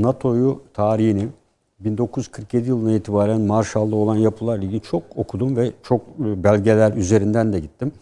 NATO'yu 0.02 0.60
tarihini 0.74 1.28
1947 1.84 2.68
yılına 2.68 2.92
itibaren 2.92 3.40
Marshall'da 3.40 3.96
olan 3.96 4.16
yapılarla 4.16 4.64
ilgili 4.64 4.80
çok 4.80 5.02
okudum 5.16 5.56
ve 5.56 5.72
çok 5.82 6.00
e, 6.00 6.44
belgeler 6.44 6.92
üzerinden 6.92 7.52
de 7.52 7.60
gittim. 7.60 7.92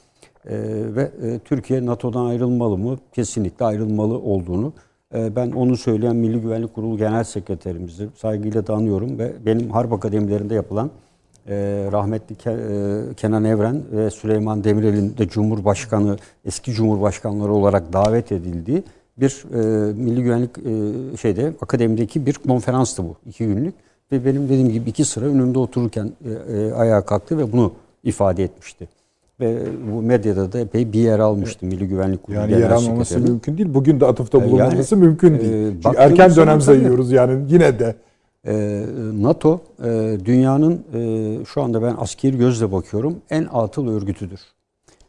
E, 0.47 0.57
ve 0.95 1.11
e, 1.23 1.39
Türkiye 1.39 1.87
NATO'dan 1.87 2.27
ayrılmalı 2.27 2.79
mı? 2.79 2.99
Kesinlikle 3.13 3.65
ayrılmalı 3.65 4.19
olduğunu 4.19 4.73
e, 5.15 5.37
ben 5.37 5.51
onu 5.51 5.77
söyleyen 5.77 6.17
Milli 6.17 6.41
Güvenlik 6.41 6.75
Kurulu 6.75 6.99
Genel 6.99 7.25
Sekreterimizi 7.25 8.09
saygıyla 8.17 8.67
da 8.67 8.75
anıyorum 8.75 9.19
ve 9.19 9.33
benim 9.47 9.71
harp 9.71 9.93
akademilerinde 9.93 10.55
yapılan 10.55 10.91
rahmetli 11.93 12.35
Ke- 12.35 13.15
Kenan 13.15 13.45
Evren 13.45 13.83
ve 13.93 14.11
Süleyman 14.11 14.65
Demirel'in 14.65 15.17
de 15.19 15.29
Cumhurbaşkanı, 15.29 16.17
eski 16.45 16.73
Cumhurbaşkanları 16.73 17.53
olarak 17.53 17.93
davet 17.93 18.33
edildiği 18.33 18.83
bir 19.21 19.45
e, 19.55 19.93
Milli 19.93 20.23
Güvenlik 20.23 20.51
e, 20.59 21.17
şeyde 21.17 21.53
akademideki 21.61 22.27
bir 22.27 22.35
konferanstı 22.35 23.03
bu. 23.03 23.17
iki 23.27 23.47
günlük. 23.47 23.75
Ve 24.13 24.25
benim 24.25 24.45
dediğim 24.45 24.69
gibi 24.69 24.91
iki 24.91 25.05
sıra 25.05 25.25
önümde 25.27 25.59
otururken 25.59 26.13
e, 26.25 26.57
e, 26.57 26.73
ayağa 26.73 27.01
kalktı 27.05 27.39
ve 27.39 27.53
bunu 27.53 27.73
ifade 28.05 28.45
etmişti. 28.45 28.89
ve 29.41 29.59
bu 29.93 30.03
medyada 30.03 30.53
da 30.53 30.59
epey 30.61 30.93
bir 30.93 31.01
yer 31.01 31.19
almıştı 31.19 31.67
Milli 31.67 31.89
Güvenlik 31.89 32.23
Kurulu 32.23 32.41
Yani 32.41 32.53
yer 32.53 32.71
almaması 32.71 33.21
mümkün 33.21 33.59
değil. 33.59 33.75
Bugün 33.75 34.01
de 34.01 34.07
atıfta 34.07 34.39
Yani, 34.39 34.51
bulunmaması 34.51 34.97
mümkün 34.97 35.35
e, 35.35 35.41
değil. 35.41 35.53
Çünkü 35.53 35.85
baktığımız 35.85 36.11
erken 36.11 36.37
dönem 36.37 36.61
sayıyoruz 36.61 37.13
yani 37.13 37.45
yine 37.49 37.79
de. 37.79 37.97
Ee, 38.47 38.85
NATO 39.21 39.61
e, 39.85 40.19
dünyanın 40.25 40.85
e, 40.95 41.45
şu 41.45 41.63
anda 41.63 41.83
ben 41.83 41.95
askeri 41.99 42.39
gözle 42.39 42.73
bakıyorum 42.73 43.17
en 43.31 43.47
atıl 43.53 43.89
örgütüdür. 43.89 44.41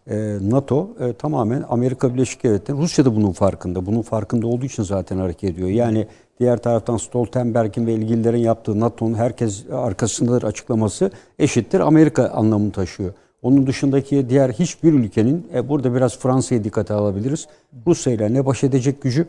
Ee, 0.09 0.37
NATO 0.41 0.89
e, 0.99 1.13
tamamen 1.13 1.63
Amerika 1.69 2.13
Birleşik 2.13 2.43
Devletleri, 2.43 2.77
Rusya 2.77 3.05
da 3.05 3.15
bunun 3.15 3.31
farkında. 3.31 3.85
Bunun 3.85 4.01
farkında 4.01 4.47
olduğu 4.47 4.65
için 4.65 4.83
zaten 4.83 5.17
hareket 5.17 5.49
ediyor. 5.49 5.69
Yani 5.69 6.07
diğer 6.39 6.57
taraftan 6.57 6.97
Stoltenberg'in 6.97 7.87
ve 7.87 7.93
ilgililerin 7.93 8.37
yaptığı 8.37 8.79
NATO'nun 8.79 9.13
herkes 9.13 9.65
arkasındadır 9.71 10.43
açıklaması 10.43 11.11
eşittir 11.39 11.79
Amerika 11.79 12.29
anlamını 12.29 12.71
taşıyor. 12.71 13.13
Onun 13.41 13.67
dışındaki 13.67 14.29
diğer 14.29 14.49
hiçbir 14.49 14.93
ülkenin, 14.93 15.47
e, 15.53 15.69
burada 15.69 15.95
biraz 15.95 16.19
Fransa'yı 16.19 16.63
dikkate 16.63 16.93
alabiliriz. 16.93 17.47
Rusya 17.87 18.13
ile 18.13 18.33
ne 18.33 18.45
baş 18.45 18.63
edecek 18.63 19.01
gücü 19.01 19.27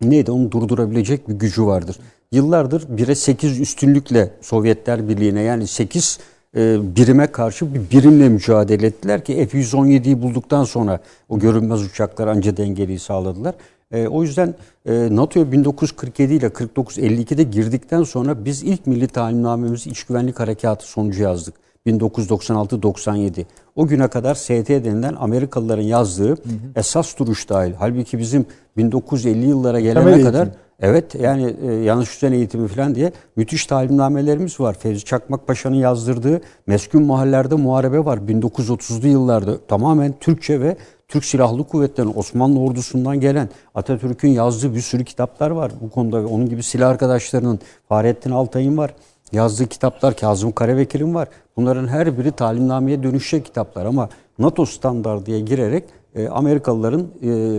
neydi 0.00 0.30
onu 0.30 0.52
durdurabilecek 0.52 1.28
bir 1.28 1.34
gücü 1.34 1.66
vardır. 1.66 1.96
Yıllardır 2.32 2.82
1'e 2.82 3.14
8 3.14 3.60
üstünlükle 3.60 4.30
Sovyetler 4.40 5.08
Birliği'ne 5.08 5.40
yani 5.40 5.66
8 5.66 6.18
e, 6.18 6.22
birime 6.54 7.26
karşı 7.26 7.74
bir 7.74 7.90
birimle 7.90 8.28
mücadele 8.28 8.86
ettiler 8.86 9.24
ki 9.24 9.48
F-117'yi 9.50 10.22
bulduktan 10.22 10.64
sonra 10.64 11.00
o 11.28 11.38
görünmez 11.38 11.82
uçaklar 11.82 12.26
anca 12.26 12.56
dengeliği 12.56 12.98
sağladılar. 12.98 13.54
E, 13.92 14.08
o 14.08 14.22
yüzden 14.22 14.54
e, 14.86 15.16
NATO'ya 15.16 15.52
1947 15.52 16.34
ile 16.34 16.46
49-52'de 16.46 17.42
girdikten 17.42 18.02
sonra 18.02 18.44
biz 18.44 18.62
ilk 18.62 18.86
milli 18.86 19.08
talimnamemizi 19.08 19.90
iç 19.90 20.04
güvenlik 20.04 20.40
harekatı 20.40 20.86
sonucu 20.86 21.22
yazdık. 21.22 21.54
1996-97. 21.86 23.44
O 23.76 23.86
güne 23.86 24.08
kadar 24.08 24.34
ST 24.34 24.68
denilen 24.68 25.14
Amerikalıların 25.18 25.82
yazdığı 25.82 26.36
esas 26.76 27.18
duruş 27.18 27.48
dahil. 27.48 27.72
Halbuki 27.78 28.18
bizim 28.18 28.46
1950 28.76 29.46
yıllara 29.46 29.80
gelene 29.80 30.04
Temel 30.04 30.22
kadar 30.22 30.46
eğitim. 30.46 30.60
Evet 30.80 31.14
yani 31.14 31.56
e, 31.68 31.72
yanlış 31.72 32.14
düzen 32.14 32.32
eğitimi 32.32 32.68
falan 32.68 32.94
diye 32.94 33.12
müthiş 33.36 33.66
talimnamelerimiz 33.66 34.60
var. 34.60 34.74
Fevzi 34.78 35.04
Çakmak 35.04 35.46
Paşa'nın 35.46 35.76
yazdırdığı 35.76 36.40
meskun 36.66 37.02
mahallelerde 37.02 37.54
muharebe 37.54 38.04
var. 38.04 38.18
1930'lu 38.18 39.08
yıllarda 39.08 39.66
tamamen 39.66 40.14
Türkçe 40.20 40.60
ve 40.60 40.76
Türk 41.08 41.24
Silahlı 41.24 41.64
Kuvvetleri'nin 41.64 42.12
Osmanlı 42.16 42.60
ordusundan 42.60 43.20
gelen 43.20 43.48
Atatürk'ün 43.74 44.28
yazdığı 44.28 44.74
bir 44.74 44.80
sürü 44.80 45.04
kitaplar 45.04 45.50
var 45.50 45.72
bu 45.80 45.90
konuda. 45.90 46.26
Onun 46.26 46.48
gibi 46.48 46.62
silah 46.62 46.88
arkadaşlarının 46.88 47.60
Fahrettin 47.88 48.30
Altay'ın 48.30 48.76
var. 48.76 48.94
Yazdığı 49.32 49.66
kitaplar 49.66 50.16
Kazım 50.16 50.52
Karabekir'in 50.52 51.14
var. 51.14 51.28
Bunların 51.56 51.88
her 51.88 52.18
biri 52.18 52.32
talimnameye 52.32 53.02
dönüşecek 53.02 53.46
kitaplar 53.46 53.86
ama 53.86 54.08
NATO 54.38 54.64
standardıya 54.64 55.38
girerek 55.38 55.84
e, 56.14 56.28
Amerikalıların 56.28 57.00
e, 57.00 57.06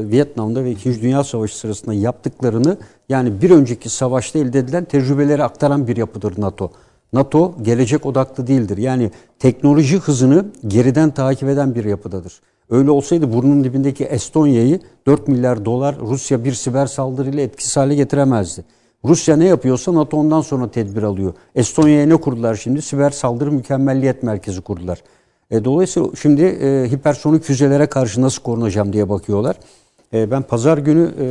Vietnam'da 0.10 0.64
ve 0.64 0.72
2. 0.72 1.02
Dünya 1.02 1.24
Savaşı 1.24 1.58
sırasında 1.58 1.94
yaptıklarını 1.94 2.78
yani 3.10 3.42
bir 3.42 3.52
önceki 3.52 3.90
savaşta 3.90 4.40
elde 4.40 4.60
edilen 4.60 4.86
tecrübeleri 4.86 5.44
aktaran 5.44 5.88
bir 5.88 5.98
yapıdır 5.98 6.34
NATO. 6.42 6.72
NATO 7.14 7.56
gelecek 7.62 8.06
odaklı 8.06 8.48
değildir. 8.48 8.78
Yani 8.78 9.12
teknoloji 9.40 9.98
hızını 9.98 10.46
geriden 10.68 11.12
takip 11.12 11.50
eden 11.50 11.76
bir 11.76 11.86
yapıdadır. 11.86 12.42
Öyle 12.70 12.92
olsaydı 12.92 13.34
burnunun 13.34 13.64
dibindeki 13.64 14.04
Estonya'yı 14.06 14.80
4 15.08 15.28
milyar 15.28 15.66
dolar 15.66 15.96
Rusya 16.00 16.44
bir 16.44 16.54
siber 16.54 16.86
saldırıyla 16.86 17.44
etkisiz 17.44 17.78
hale 17.78 17.96
getiremezdi. 17.96 18.64
Rusya 19.06 19.36
ne 19.36 19.46
yapıyorsa 19.46 19.94
NATO 19.94 20.18
ondan 20.18 20.42
sonra 20.42 20.72
tedbir 20.72 21.04
alıyor. 21.04 21.34
Estonya'ya 21.56 22.06
ne 22.06 22.16
kurdular 22.16 22.56
şimdi? 22.56 22.82
Siber 22.82 23.10
saldırı 23.10 23.52
mükemmelliyet 23.52 24.24
merkezi 24.24 24.62
kurdular. 24.62 25.04
E, 25.52 25.66
dolayısıyla 25.66 26.10
şimdi 26.22 26.42
e, 26.42 26.92
hipersonik 26.92 27.44
füzelere 27.44 27.86
karşı 27.86 28.22
nasıl 28.22 28.44
korunacağım 28.44 28.94
diye 28.94 29.10
bakıyorlar. 29.10 29.56
E, 30.14 30.32
ben 30.32 30.42
pazar 30.42 30.78
günü 30.78 31.14
e, 31.20 31.28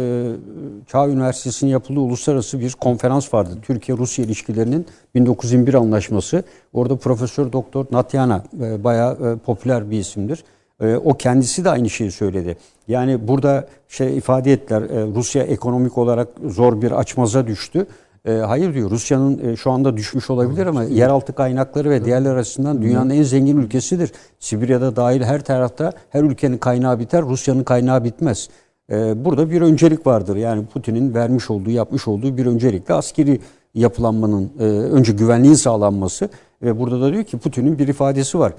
Çağ 0.87 1.09
Üniversitesi'nin 1.09 1.71
yapıldığı 1.71 2.01
uluslararası 2.01 2.61
bir 2.61 2.73
konferans 2.73 3.35
vardı. 3.35 3.59
Türkiye-Rusya 3.63 4.25
ilişkilerinin 4.25 4.87
1921 5.15 5.75
anlaşması. 5.75 6.43
Orada 6.73 6.97
Profesör 6.97 7.53
Doktor 7.53 7.87
Natyana 7.91 8.43
e, 8.63 8.85
bayağı 8.85 9.13
e, 9.13 9.37
popüler 9.37 9.91
bir 9.91 9.99
isimdir. 9.99 10.45
E, 10.81 10.97
o 10.97 11.15
kendisi 11.15 11.65
de 11.65 11.71
aynı 11.71 11.91
şeyi 11.91 12.11
söyledi. 12.11 12.57
Yani 12.89 13.29
burada 13.29 13.69
şey 13.89 14.17
ifade 14.17 14.53
ettiler 14.53 14.83
e, 14.83 15.07
Rusya 15.15 15.43
ekonomik 15.43 15.99
olarak 15.99 16.29
zor 16.47 16.83
bir 16.83 16.91
açmaza 16.93 17.47
düştü. 17.47 17.87
E, 18.25 18.33
hayır 18.33 18.75
diyor 18.75 18.91
Rusya'nın 18.91 19.49
e, 19.49 19.57
şu 19.57 19.71
anda 19.71 19.97
düşmüş 19.97 20.31
olabilir 20.31 20.67
ama 20.67 20.85
yeraltı 20.85 21.33
kaynakları 21.33 21.91
ve 21.91 22.05
diğerler 22.05 22.37
açısından 22.37 22.83
dünyanın 22.83 23.11
en 23.11 23.23
zengin 23.23 23.57
ülkesidir. 23.57 24.13
Sibirya'da 24.39 24.97
dahil 24.97 25.23
her 25.23 25.45
tarafta 25.45 25.93
her 26.11 26.23
ülkenin 26.23 26.59
kaynağı 26.59 26.99
biter, 26.99 27.23
Rusya'nın 27.23 27.65
kaynağı 27.65 28.05
bitmez. 28.05 28.49
E, 28.91 29.25
burada 29.25 29.51
bir 29.51 29.63
öncelik 29.63 30.07
vardır. 30.07 30.37
Yani 30.37 30.67
Putin'in 30.67 31.15
vermiş 31.15 31.51
olduğu, 31.51 31.71
yapmış 31.71 32.09
olduğu 32.09 32.37
bir 32.37 32.47
öncelikle 32.47 32.95
askeri 32.95 33.41
yapılanmanın 33.75 34.51
e, 34.61 34.65
önce 34.65 35.13
güvenliğin 35.13 35.55
sağlanması 35.55 36.29
ve 36.63 36.79
burada 36.79 37.01
da 37.01 37.13
diyor 37.13 37.25
ki 37.25 37.39
Putin'in 37.39 37.79
bir 37.79 37.89
ifadesi 37.89 38.39
var. 38.39 38.53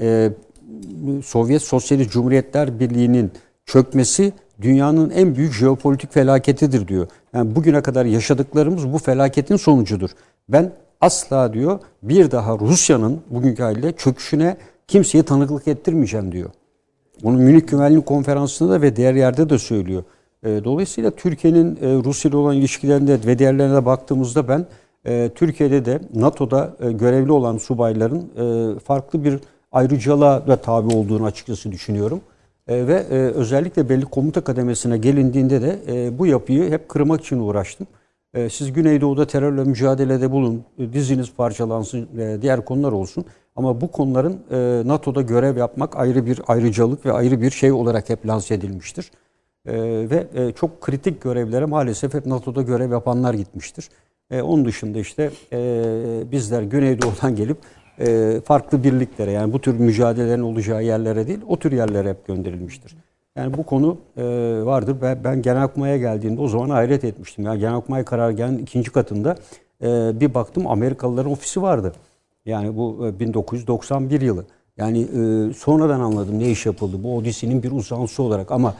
E, 0.00 0.30
Sovyet 1.24 1.62
Sosyalist 1.62 2.10
Cumhuriyetler 2.10 2.80
Birliği'nin 2.80 3.32
çökmesi 3.66 4.32
dünyanın 4.62 5.10
en 5.10 5.36
büyük 5.36 5.52
jeopolitik 5.52 6.12
felaketidir 6.12 6.88
diyor. 6.88 7.06
Yani 7.34 7.56
bugüne 7.56 7.82
kadar 7.82 8.04
yaşadıklarımız 8.04 8.92
bu 8.92 8.98
felaketin 8.98 9.56
sonucudur. 9.56 10.10
Ben 10.48 10.72
asla 11.00 11.52
diyor 11.52 11.78
bir 12.02 12.30
daha 12.30 12.58
Rusya'nın 12.58 13.20
bugünkü 13.30 13.62
haliyle 13.62 13.92
çöküşüne 13.92 14.56
kimseye 14.88 15.22
tanıklık 15.24 15.68
ettirmeyeceğim 15.68 16.32
diyor. 16.32 16.50
Bunu 17.22 17.38
Münih 17.38 17.66
Güvenlik 17.66 18.06
Konferansı'nda 18.06 18.72
da 18.72 18.82
ve 18.82 18.96
diğer 18.96 19.14
yerde 19.14 19.50
de 19.50 19.58
söylüyor. 19.58 20.04
E, 20.42 20.64
Dolayısıyla 20.64 21.10
Türkiye'nin 21.10 21.76
e, 21.76 21.78
Rusya 22.04 22.28
ile 22.28 22.36
olan 22.36 22.56
ilişkilerinde 22.56 23.18
ve 23.26 23.38
diğerlerine 23.38 23.74
de 23.74 23.86
baktığımızda 23.86 24.48
ben 24.48 24.66
e, 25.06 25.30
Türkiye'de 25.34 25.84
de 25.84 26.00
NATO'da 26.14 26.76
e, 26.80 26.92
görevli 26.92 27.32
olan 27.32 27.58
subayların 27.58 28.30
farklı 28.78 29.24
bir 29.24 29.38
ayrıcalığa 29.72 30.46
da 30.46 30.56
tabi 30.56 30.94
olduğunu 30.94 31.24
açıkçası 31.24 31.72
düşünüyorum. 31.72 32.20
E, 32.68 32.86
ve 32.86 32.94
e, 32.94 33.14
özellikle 33.16 33.88
belli 33.88 34.04
komuta 34.04 34.40
kademesine 34.44 34.98
gelindiğinde 34.98 35.62
de 35.62 35.78
e, 35.88 36.18
bu 36.18 36.26
yapıyı 36.26 36.70
hep 36.70 36.88
kırmak 36.88 37.20
için 37.20 37.38
uğraştım. 37.38 37.86
E, 38.34 38.48
siz 38.48 38.72
Güneydoğu'da 38.72 39.26
terörle 39.26 39.64
mücadelede 39.64 40.30
bulun, 40.30 40.64
e, 40.78 40.92
diziniz 40.92 41.34
parçalansın, 41.34 42.08
e, 42.18 42.42
diğer 42.42 42.64
konular 42.64 42.92
olsun. 42.92 43.24
Ama 43.56 43.80
bu 43.80 43.90
konuların 43.90 44.40
e, 44.50 44.82
NATO'da 44.88 45.22
görev 45.22 45.56
yapmak 45.56 45.96
ayrı 45.96 46.26
bir 46.26 46.40
ayrıcalık 46.46 47.06
ve 47.06 47.12
ayrı 47.12 47.40
bir 47.40 47.50
şey 47.50 47.72
olarak 47.72 48.10
hep 48.10 48.26
lanse 48.26 48.54
edilmiştir. 48.54 49.10
E, 49.66 49.74
ve 50.10 50.26
e, 50.34 50.52
çok 50.52 50.80
kritik 50.80 51.22
görevlere 51.22 51.64
maalesef 51.64 52.14
hep 52.14 52.26
NATO'da 52.26 52.62
görev 52.62 52.92
yapanlar 52.92 53.34
gitmiştir. 53.34 53.88
E, 54.30 54.42
onun 54.42 54.64
dışında 54.64 54.98
işte 54.98 55.30
e, 55.52 56.22
bizler 56.32 56.62
Güneydoğu'dan 56.62 57.36
gelip 57.36 57.58
e, 57.98 58.40
farklı 58.44 58.84
birliklere 58.84 59.30
yani 59.30 59.52
bu 59.52 59.60
tür 59.60 59.78
mücadelelerin 59.78 60.42
olacağı 60.42 60.84
yerlere 60.84 61.26
değil 61.26 61.40
o 61.48 61.56
tür 61.58 61.72
yerlere 61.72 62.10
hep 62.10 62.26
gönderilmiştir. 62.26 62.96
Yani 63.36 63.56
bu 63.56 63.62
konu 63.62 63.98
e, 64.16 64.22
vardır. 64.64 64.96
Ben, 65.02 65.24
ben 65.24 65.42
Genelkurmay'a 65.42 65.96
geldiğimde 65.96 66.40
o 66.40 66.48
zaman 66.48 66.70
hayret 66.70 67.04
etmiştim. 67.04 67.44
Yani 67.44 67.60
Genelkurmay 67.60 68.04
karargahının 68.04 68.58
ikinci 68.58 68.90
katında 68.90 69.36
e, 69.82 70.20
bir 70.20 70.34
baktım 70.34 70.66
Amerikalıların 70.66 71.32
ofisi 71.32 71.62
vardı. 71.62 71.92
Yani 72.46 72.76
bu 72.76 73.06
e, 73.06 73.20
1991 73.20 74.20
yılı. 74.20 74.44
Yani 74.76 75.00
e, 75.00 75.52
sonradan 75.54 76.00
anladım 76.00 76.38
ne 76.38 76.50
iş 76.50 76.66
yapıldı. 76.66 76.96
Bu 77.02 77.16
Odyssey'nin 77.16 77.62
bir 77.62 77.72
uzantısı 77.72 78.22
olarak 78.22 78.52
ama 78.52 78.74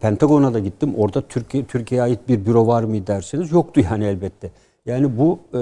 Pentagon'a 0.00 0.54
da 0.54 0.58
gittim. 0.58 0.94
Orada 0.98 1.20
Türkiye 1.20 1.64
Türkiye'ye 1.64 2.02
ait 2.02 2.28
bir 2.28 2.46
büro 2.46 2.66
var 2.66 2.82
mı 2.84 3.06
derseniz 3.06 3.52
yoktu 3.52 3.80
yani 3.90 4.04
elbette. 4.04 4.50
Yani 4.86 5.18
bu 5.18 5.38
e, 5.54 5.58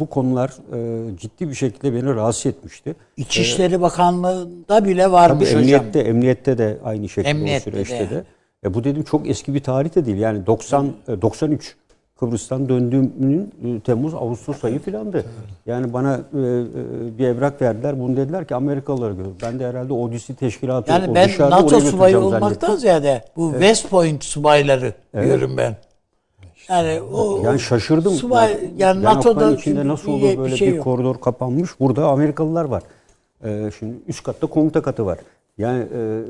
bu 0.00 0.06
konular 0.06 0.50
e, 0.72 1.16
ciddi 1.16 1.48
bir 1.48 1.54
şekilde 1.54 1.94
beni 1.94 2.14
rahatsız 2.14 2.46
etmişti. 2.46 2.94
İçişleri 3.16 3.80
Bakanlığı'nda 3.80 4.84
bile 4.84 5.02
Tabii 5.02 5.12
varmış 5.12 5.48
hocam. 5.48 5.60
emniyette, 5.60 6.00
emniyette 6.00 6.58
de 6.58 6.78
aynı 6.84 7.08
şekilde 7.08 7.30
Emniyette 7.30 7.70
o 7.70 7.72
süreçte 7.72 8.10
de. 8.10 8.10
de. 8.10 8.24
E, 8.64 8.74
bu 8.74 8.84
dedim 8.84 9.02
çok 9.02 9.28
eski 9.28 9.54
bir 9.54 9.60
tarih 9.62 9.94
de 9.94 10.06
değil. 10.06 10.16
Yani 10.16 10.46
90 10.46 10.92
e, 11.08 11.22
93 11.22 11.76
Kıbrıs'tan 12.20 12.68
döndüğümün 12.68 13.52
e, 13.64 13.80
Temmuz 13.80 14.14
Ağustos 14.14 14.64
ayı 14.64 14.78
filandı. 14.78 15.24
Yani 15.66 15.92
bana 15.92 16.14
e, 16.14 16.18
e, 16.18 17.18
bir 17.18 17.26
evrak 17.26 17.62
verdiler. 17.62 18.00
Bunu 18.00 18.16
dediler 18.16 18.48
ki 18.48 18.54
Amerikalılara 18.54 19.14
göre. 19.14 19.28
Ben 19.42 19.58
de 19.58 19.66
herhalde 19.66 19.92
Odyssey 19.92 20.36
teşkilatı 20.36 20.90
Yani 20.92 21.14
ben 21.14 21.30
NATO 21.38 21.80
subayı 21.80 22.18
olmaktan 22.18 22.48
zannettim. 22.48 22.76
ziyade 22.76 23.24
bu 23.36 23.52
West 23.52 23.90
Point 23.90 24.24
subayları 24.24 24.92
diyorum 25.14 25.56
ben. 25.56 25.76
Yani 26.68 27.00
o 27.00 27.42
Yani 27.44 27.60
şaşırdım. 27.60 28.12
Subay, 28.12 28.58
yani 28.76 29.02
NATO'da 29.02 29.52
içinde 29.52 29.88
nasıl 29.88 30.12
olur 30.12 30.32
bir 30.32 30.38
böyle 30.38 30.56
şey 30.56 30.68
bir 30.68 30.76
yok. 30.76 30.84
koridor 30.84 31.20
kapanmış. 31.20 31.70
Burada 31.80 32.06
Amerikalılar 32.08 32.64
var. 32.64 32.82
Ee, 33.44 33.70
şimdi 33.78 33.94
üst 34.08 34.22
katta 34.22 34.46
komuta 34.46 34.82
katı 34.82 35.06
var. 35.06 35.18
Yani 35.58 35.86
e, 35.94 36.22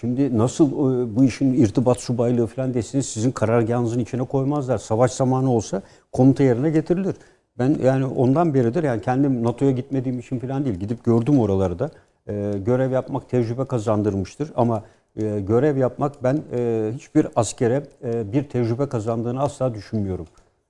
şimdi 0.00 0.38
nasıl 0.38 0.66
e, 0.66 1.16
bu 1.16 1.24
işin 1.24 1.54
irtibat 1.54 2.00
subaylığı 2.00 2.46
falan 2.46 2.74
desiniz 2.74 3.06
sizin 3.06 3.30
karargahınızın 3.30 3.98
içine 3.98 4.22
koymazlar. 4.22 4.78
Savaş 4.78 5.10
zamanı 5.10 5.52
olsa 5.52 5.82
komuta 6.12 6.42
yerine 6.42 6.70
getirilir. 6.70 7.14
Ben 7.58 7.76
yani 7.84 8.06
ondan 8.06 8.54
beridir 8.54 8.82
yani 8.82 9.02
kendim 9.02 9.44
NATO'ya 9.44 9.70
gitmediğim 9.70 10.18
için 10.18 10.38
falan 10.38 10.64
değil. 10.64 10.76
Gidip 10.76 11.04
gördüm 11.04 11.40
oraları 11.40 11.78
da. 11.78 11.90
E, 12.28 12.52
görev 12.66 12.90
yapmak 12.90 13.28
tecrübe 13.30 13.64
kazandırmıştır 13.64 14.52
ama 14.56 14.82
e, 15.16 15.40
görev 15.40 15.76
yapmak 15.76 16.22
ben 16.22 16.42
e, 16.56 16.90
hiçbir 16.94 17.26
askere 17.36 17.82
e, 18.04 18.32
bir 18.32 18.48
tecrübe 18.48 18.88
kazandığını 18.88 19.42
asla 19.42 19.74
düşünmüyorum. 19.74 20.26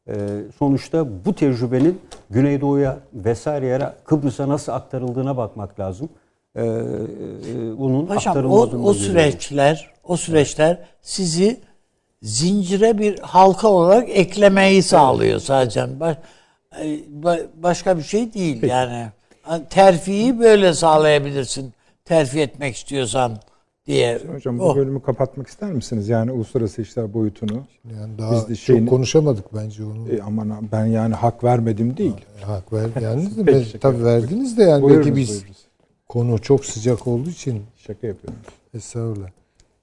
E, 0.09 0.15
sonuçta 0.59 1.07
bu 1.25 1.35
tecrübenin 1.35 2.01
Güneydoğu'ya 2.31 2.99
vesaire 3.15 3.67
yere 3.67 3.93
Kıbrıs'a 4.05 4.49
nasıl 4.49 4.73
aktarıldığına 4.73 5.37
bakmak 5.37 5.81
lazım. 5.81 6.09
E, 6.57 6.63
e, 6.65 6.67
bunun 7.79 8.07
Paşam 8.07 8.37
o, 8.37 8.41
o 8.41 8.65
görüyorum. 8.67 8.95
süreçler 8.95 9.91
o 10.05 10.17
süreçler 10.17 10.79
sizi 11.03 11.61
zincire 12.23 12.99
bir 12.99 13.19
halka 13.19 13.69
olarak 13.69 14.09
eklemeyi 14.09 14.83
sağlıyor 14.83 15.41
sadece. 15.41 16.01
Baş, 16.01 16.17
e, 16.81 16.85
ba- 17.23 17.47
başka 17.57 17.99
bir 17.99 18.03
şey 18.03 18.35
değil 18.35 18.63
yani. 18.63 19.07
Terfiyi 19.71 20.41
böyle 20.41 20.75
sağlayabilirsin. 20.75 21.73
Terfi 22.05 22.41
etmek 22.41 22.77
istiyorsan 22.77 23.39
diye. 23.87 24.19
Hocam 24.35 24.59
bu 24.59 24.63
Oh. 24.65 24.77
bölümü 24.77 25.03
kapatmak 25.03 25.47
ister 25.47 25.73
misiniz? 25.73 26.09
Yani 26.09 26.33
uluslararası 26.33 26.83
işler 26.83 27.15
boyutunu. 27.15 27.63
Yani 27.99 28.19
daha 28.19 28.33
Biz 28.33 28.43
de 28.49 28.55
çok 28.55 28.57
şeyini- 28.57 28.89
konuşamadık 28.89 29.55
bence 29.55 29.85
onu. 29.85 30.09
E, 30.09 30.23
aman 30.23 30.69
ben 30.73 30.87
yani 30.87 31.15
hak 31.15 31.45
vermedim 31.45 31.97
değil. 31.97 32.15
Hak 32.43 32.73
ver, 32.73 32.85
da 32.95 33.45
Peki, 33.47 33.47
ben- 33.47 33.79
tabii 33.81 34.05
verdiniz 34.05 34.59
de 34.59 34.63
yani 34.63 34.83
Buyurunuz, 34.83 35.07
belki 35.07 35.17
biz 35.21 35.29
buyurunuz. 35.31 35.59
konu 36.09 36.39
çok 36.39 36.65
sıcak 36.65 37.07
olduğu 37.07 37.31
için 37.31 37.63
Şaka 37.77 38.07
yapıyorum. 38.07 38.41
estağfurullah. 38.75 39.29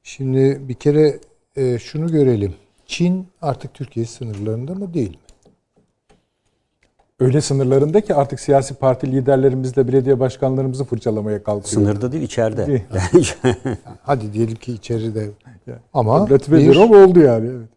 Şimdi 0.03 0.61
bir 0.67 0.73
kere 0.73 1.19
e, 1.55 1.79
şunu 1.79 2.11
görelim. 2.11 2.53
Çin 2.85 3.27
artık 3.41 3.73
Türkiye 3.73 4.05
sınırlarında 4.05 4.75
mı 4.75 4.93
değil 4.93 5.09
mi? 5.09 5.15
Öyle 7.21 7.41
sınırlarında 7.41 8.01
ki 8.01 8.15
artık 8.15 8.39
siyasi 8.39 8.73
parti 8.73 9.11
liderlerimizle 9.11 9.87
belediye 9.87 10.19
başkanlarımızı 10.19 10.85
fırçalamaya 10.85 11.43
kalkıyor. 11.43 11.65
Sınırda 11.73 12.11
değil 12.11 12.23
içeride. 12.23 12.67
Değil. 12.67 12.83
Yani 13.43 13.55
Hadi 14.03 14.33
diyelim 14.33 14.55
ki 14.55 14.73
içeride. 14.73 15.29
Ama 15.93 16.29
Latife 16.29 16.57
bir- 16.57 16.75
oldu 16.75 17.19
yani. 17.19 17.49
Evet. 17.49 17.69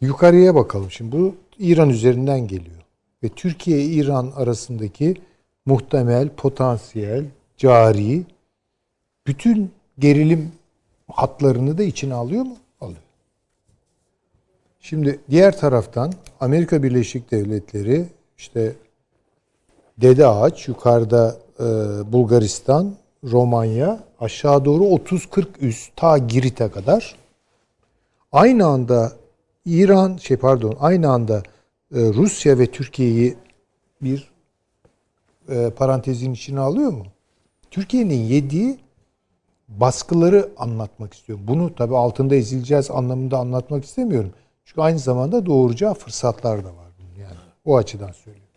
Yukarıya 0.00 0.54
bakalım. 0.54 0.90
Şimdi 0.90 1.16
bu 1.16 1.34
İran 1.58 1.90
üzerinden 1.90 2.46
geliyor. 2.48 2.76
Ve 3.22 3.28
Türkiye-İran 3.28 4.32
arasındaki 4.36 5.14
muhtemel, 5.66 6.28
potansiyel, 6.28 7.24
cari 7.56 8.22
bütün 9.26 9.70
gerilim 9.98 10.52
hatlarını 11.08 11.78
da 11.78 11.82
içine 11.82 12.14
alıyor 12.14 12.42
mu? 12.44 12.56
Alıyor. 12.80 12.98
Şimdi 14.80 15.20
diğer 15.30 15.58
taraftan 15.58 16.12
Amerika 16.40 16.82
Birleşik 16.82 17.30
Devletleri 17.30 18.06
işte 18.42 18.72
Dede 19.98 20.26
Ağaç, 20.26 20.68
yukarıda 20.68 21.36
e, 21.60 21.64
Bulgaristan, 22.12 22.94
Romanya, 23.24 24.04
aşağı 24.20 24.64
doğru 24.64 24.84
30-40 24.84 25.46
üst 25.60 25.96
ta 25.96 26.18
Girit'e 26.18 26.70
kadar 26.70 27.16
aynı 28.32 28.66
anda 28.66 29.12
İran 29.64 30.16
şey 30.16 30.36
pardon 30.36 30.76
aynı 30.80 31.10
anda 31.10 31.42
e, 31.94 32.00
Rusya 32.00 32.58
ve 32.58 32.66
Türkiye'yi 32.66 33.36
bir 34.02 34.30
e, 35.48 35.70
parantezin 35.70 36.32
içine 36.32 36.60
alıyor 36.60 36.92
mu? 36.92 37.04
Türkiye'nin 37.70 38.22
yediği 38.22 38.78
baskıları 39.68 40.50
anlatmak 40.56 41.14
istiyorum. 41.14 41.44
Bunu 41.48 41.74
tabii 41.74 41.96
altında 41.96 42.34
ezileceğiz 42.34 42.90
anlamında 42.90 43.38
anlatmak 43.38 43.84
istemiyorum. 43.84 44.32
Çünkü 44.64 44.80
aynı 44.80 44.98
zamanda 44.98 45.46
doğuracağı 45.46 45.94
fırsatlar 45.94 46.64
da 46.64 46.68
var. 46.68 46.81
O 47.64 47.76
açıdan 47.76 48.12
söylüyorum. 48.12 48.48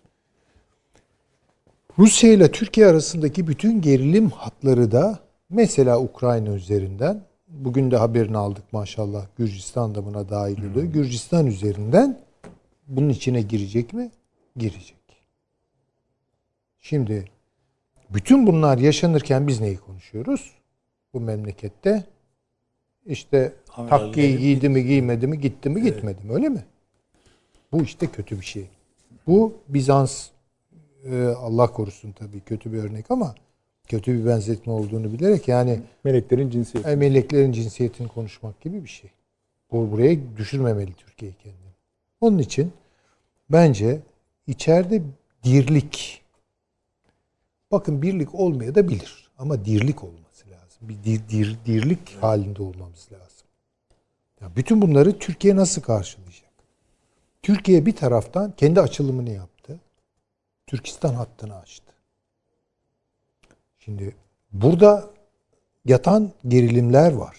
Rusya 1.99 2.33
ile 2.33 2.51
Türkiye 2.51 2.87
arasındaki 2.87 3.47
bütün 3.47 3.81
gerilim 3.81 4.29
hatları 4.29 4.91
da 4.91 5.19
mesela 5.49 5.99
Ukrayna 5.99 6.49
üzerinden 6.49 7.23
bugün 7.47 7.91
de 7.91 7.97
haberini 7.97 8.37
aldık 8.37 8.73
maşallah 8.73 9.25
Gürcistan 9.37 9.95
da 9.95 10.05
buna 10.05 10.29
dahil 10.29 10.71
oluyor. 10.71 10.85
Gürcistan 10.85 11.47
üzerinden 11.47 12.19
bunun 12.87 13.09
içine 13.09 13.41
girecek 13.41 13.93
mi? 13.93 14.11
Girecek. 14.55 14.95
Şimdi 16.79 17.25
bütün 18.09 18.47
bunlar 18.47 18.77
yaşanırken 18.77 19.47
biz 19.47 19.61
neyi 19.61 19.77
konuşuyoruz? 19.77 20.51
Bu 21.13 21.19
memlekette 21.19 22.03
işte 23.05 23.53
takkiyi 23.89 24.37
giydi 24.37 24.69
mi 24.69 24.85
giymedi 24.85 25.27
mi 25.27 25.41
gitti 25.41 25.69
mi 25.69 25.81
gitmedi 25.81 26.23
mi 26.23 26.33
öyle 26.33 26.49
mi? 26.49 26.65
Bu 27.71 27.81
işte 27.81 28.07
kötü 28.07 28.39
bir 28.39 28.45
şey. 28.45 28.67
Bu 29.27 29.53
Bizans 29.67 30.27
e, 31.05 31.23
Allah 31.25 31.67
korusun 31.71 32.11
tabii 32.11 32.39
kötü 32.39 32.73
bir 32.73 32.77
örnek 32.77 33.11
ama 33.11 33.35
kötü 33.87 34.19
bir 34.19 34.25
benzetme 34.25 34.73
olduğunu 34.73 35.13
bilerek 35.13 35.47
yani 35.47 35.79
Meleklerin 36.03 36.49
cinsiyeti. 36.49 36.89
e, 36.89 36.95
meleklerin 36.95 37.51
cinsiyetini 37.51 38.07
konuşmak 38.07 38.61
gibi 38.61 38.83
bir 38.83 38.89
şey. 38.89 39.09
Bu 39.71 39.91
buraya 39.91 40.17
düşürmemeli 40.37 40.93
Türkiye 40.93 41.31
kendini. 41.43 41.59
Onun 42.21 42.37
için 42.37 42.71
bence 43.49 43.99
içeride 44.47 45.01
dirlik 45.43 46.21
bakın 47.71 48.01
birlik 48.01 48.35
olmaya 48.35 48.75
da 48.75 48.87
bilir 48.89 49.29
ama 49.37 49.65
dirlik 49.65 50.03
olması 50.03 50.49
lazım. 50.49 50.79
Bir 50.81 51.03
dir, 51.03 51.21
dir- 51.29 51.57
dirlik 51.65 52.17
halinde 52.21 52.63
olmamız 52.63 53.07
lazım. 53.11 53.47
Ya 54.41 54.51
bütün 54.55 54.81
bunları 54.81 55.19
Türkiye 55.19 55.55
nasıl 55.55 55.81
karşılayacak? 55.81 56.44
Türkiye 57.45 57.85
bir 57.85 57.95
taraftan 57.95 58.51
kendi 58.51 58.81
açılımını 58.81 59.29
yaptı. 59.29 59.79
Türkistan 60.67 61.13
hattını 61.13 61.55
açtı. 61.57 61.93
Şimdi 63.79 64.15
burada 64.53 65.09
yatan 65.85 66.31
gerilimler 66.47 67.11
var. 67.11 67.37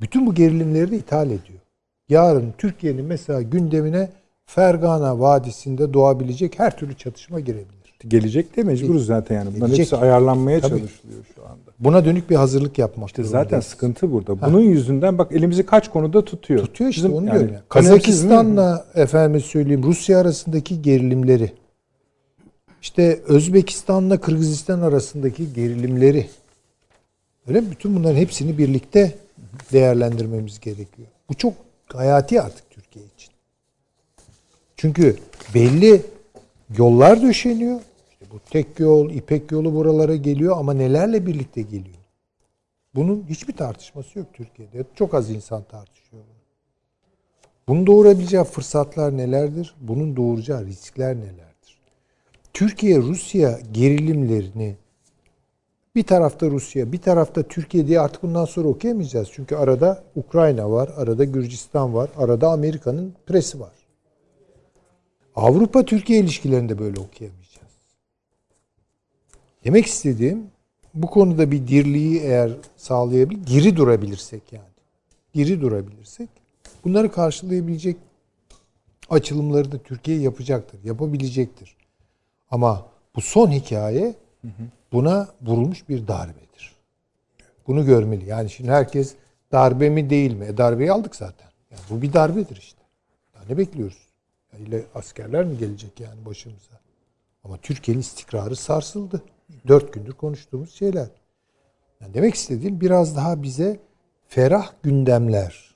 Bütün 0.00 0.26
bu 0.26 0.34
gerilimleri 0.34 0.90
de 0.90 0.96
ithal 0.96 1.26
ediyor. 1.26 1.60
Yarın 2.08 2.54
Türkiye'nin 2.58 3.04
mesela 3.04 3.42
gündemine 3.42 4.10
Fergana 4.46 5.20
Vadisi'nde 5.20 5.92
doğabilecek 5.92 6.58
her 6.58 6.76
türlü 6.76 6.96
çatışma 6.96 7.40
girebilir. 7.40 7.81
Gelecek 8.08 8.56
de 8.56 8.62
mecburuz 8.62 9.06
zaten 9.06 9.34
yani. 9.34 9.46
Bunların 9.46 9.66
Gelecek. 9.66 9.92
hepsi 9.92 9.96
ayarlanmaya 9.96 10.60
Tabii. 10.60 10.70
çalışılıyor 10.70 11.24
şu 11.34 11.42
anda. 11.42 11.72
Buna 11.80 12.04
dönük 12.04 12.30
bir 12.30 12.36
hazırlık 12.36 12.78
yapmak 12.78 13.08
İşte 13.08 13.24
zaten 13.24 13.60
sıkıntı 13.60 14.12
burada. 14.12 14.40
Bunun 14.40 14.60
yüzünden 14.60 15.18
bak 15.18 15.32
elimizi 15.32 15.66
kaç 15.66 15.90
konuda 15.90 16.24
tutuyor. 16.24 16.60
Tutuyor 16.60 16.90
işte 16.90 17.02
Bizim 17.04 17.16
onu 17.16 17.26
yani 17.26 17.34
diyorum. 17.34 17.54
ya. 17.54 17.62
önemsiz 17.74 17.90
mi? 17.90 17.98
Kazakistan'la 17.98 18.86
efendim 18.94 19.40
söyleyeyim 19.40 19.82
Rusya 19.82 20.18
arasındaki 20.18 20.82
gerilimleri 20.82 21.52
işte 22.82 23.20
Özbekistan'la 23.26 24.20
Kırgızistan 24.20 24.80
arasındaki 24.80 25.52
gerilimleri 25.52 26.26
öyle 27.48 27.60
mi? 27.60 27.70
Bütün 27.70 27.96
bunların 27.96 28.16
hepsini 28.16 28.58
birlikte 28.58 29.14
değerlendirmemiz 29.72 30.60
gerekiyor. 30.60 31.08
Bu 31.28 31.34
çok 31.34 31.54
hayati 31.92 32.40
artık 32.42 32.70
Türkiye 32.70 33.04
için. 33.16 33.30
Çünkü 34.76 35.16
belli 35.54 36.02
yollar 36.78 37.22
döşeniyor. 37.22 37.80
Bu 38.32 38.38
tek 38.50 38.80
yol, 38.80 39.10
İpek 39.10 39.52
yolu 39.52 39.74
buralara 39.74 40.16
geliyor 40.16 40.56
ama 40.58 40.74
nelerle 40.74 41.26
birlikte 41.26 41.62
geliyor? 41.62 41.96
Bunun 42.94 43.24
hiçbir 43.28 43.56
tartışması 43.56 44.18
yok 44.18 44.28
Türkiye'de. 44.32 44.84
Çok 44.94 45.14
az 45.14 45.30
insan 45.30 45.62
tartışıyor 45.62 46.22
bunu. 47.68 47.86
Doğurabileceği 47.86 48.44
fırsatlar 48.44 49.16
nelerdir? 49.16 49.74
Bunun 49.80 50.16
doğuracağı 50.16 50.66
riskler 50.66 51.16
nelerdir? 51.16 51.78
Türkiye-Rusya 52.52 53.60
gerilimlerini 53.72 54.76
bir 55.94 56.02
tarafta 56.02 56.50
Rusya, 56.50 56.92
bir 56.92 57.00
tarafta 57.00 57.42
Türkiye 57.42 57.86
diye 57.86 58.00
artık 58.00 58.22
bundan 58.22 58.44
sonra 58.44 58.68
okuyamayacağız. 58.68 59.28
Çünkü 59.32 59.56
arada 59.56 60.04
Ukrayna 60.16 60.70
var, 60.70 60.90
arada 60.96 61.24
Gürcistan 61.24 61.94
var, 61.94 62.10
arada 62.16 62.48
Amerika'nın 62.48 63.14
presi 63.26 63.60
var. 63.60 63.72
Avrupa-Türkiye 65.36 66.20
ilişkilerinde 66.20 66.78
böyle 66.78 67.00
okuyamayacağız. 67.00 67.41
Demek 69.64 69.86
istediğim 69.86 70.46
bu 70.94 71.06
konuda 71.06 71.50
bir 71.50 71.68
dirliği 71.68 72.20
eğer 72.20 72.52
sağlayabilir, 72.76 73.46
diri 73.46 73.76
durabilirsek 73.76 74.52
yani. 74.52 74.64
Diri 75.34 75.60
durabilirsek 75.60 76.28
bunları 76.84 77.12
karşılayabilecek 77.12 77.96
açılımları 79.10 79.72
da 79.72 79.78
Türkiye 79.78 80.20
yapacaktır, 80.20 80.84
yapabilecektir. 80.84 81.76
Ama 82.50 82.86
bu 83.16 83.20
son 83.20 83.50
hikaye 83.50 84.14
buna 84.92 85.28
vurulmuş 85.42 85.88
bir 85.88 86.08
darbedir. 86.08 86.76
Bunu 87.66 87.86
görmeli. 87.86 88.28
Yani 88.28 88.50
şimdi 88.50 88.70
herkes 88.70 89.14
darbe 89.52 89.90
mi 89.90 90.10
değil 90.10 90.32
mi? 90.32 90.44
E 90.44 90.56
darbeyi 90.56 90.92
aldık 90.92 91.16
zaten. 91.16 91.48
Yani 91.70 91.80
bu 91.90 92.02
bir 92.02 92.12
darbedir 92.12 92.56
işte. 92.56 92.82
Daha 93.34 93.44
ne 93.48 93.58
bekliyoruz? 93.58 94.08
Ya 94.52 94.58
ile 94.58 94.84
askerler 94.94 95.44
mi 95.44 95.58
gelecek 95.58 96.00
yani 96.00 96.24
başımıza? 96.24 96.80
Ama 97.44 97.56
Türkiye'nin 97.56 98.00
istikrarı 98.00 98.56
sarsıldı. 98.56 99.22
Dört 99.68 99.92
gündür 99.92 100.12
konuştuğumuz 100.12 100.74
şeyler. 100.74 101.08
Yani 102.00 102.14
demek 102.14 102.34
istediğim 102.34 102.80
biraz 102.80 103.16
daha 103.16 103.42
bize 103.42 103.76
ferah 104.28 104.72
gündemler 104.82 105.74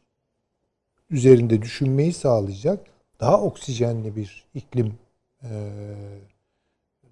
üzerinde 1.10 1.62
düşünmeyi 1.62 2.12
sağlayacak 2.12 2.80
daha 3.20 3.40
oksijenli 3.40 4.16
bir 4.16 4.44
iklim 4.54 4.94
eee 5.42 5.50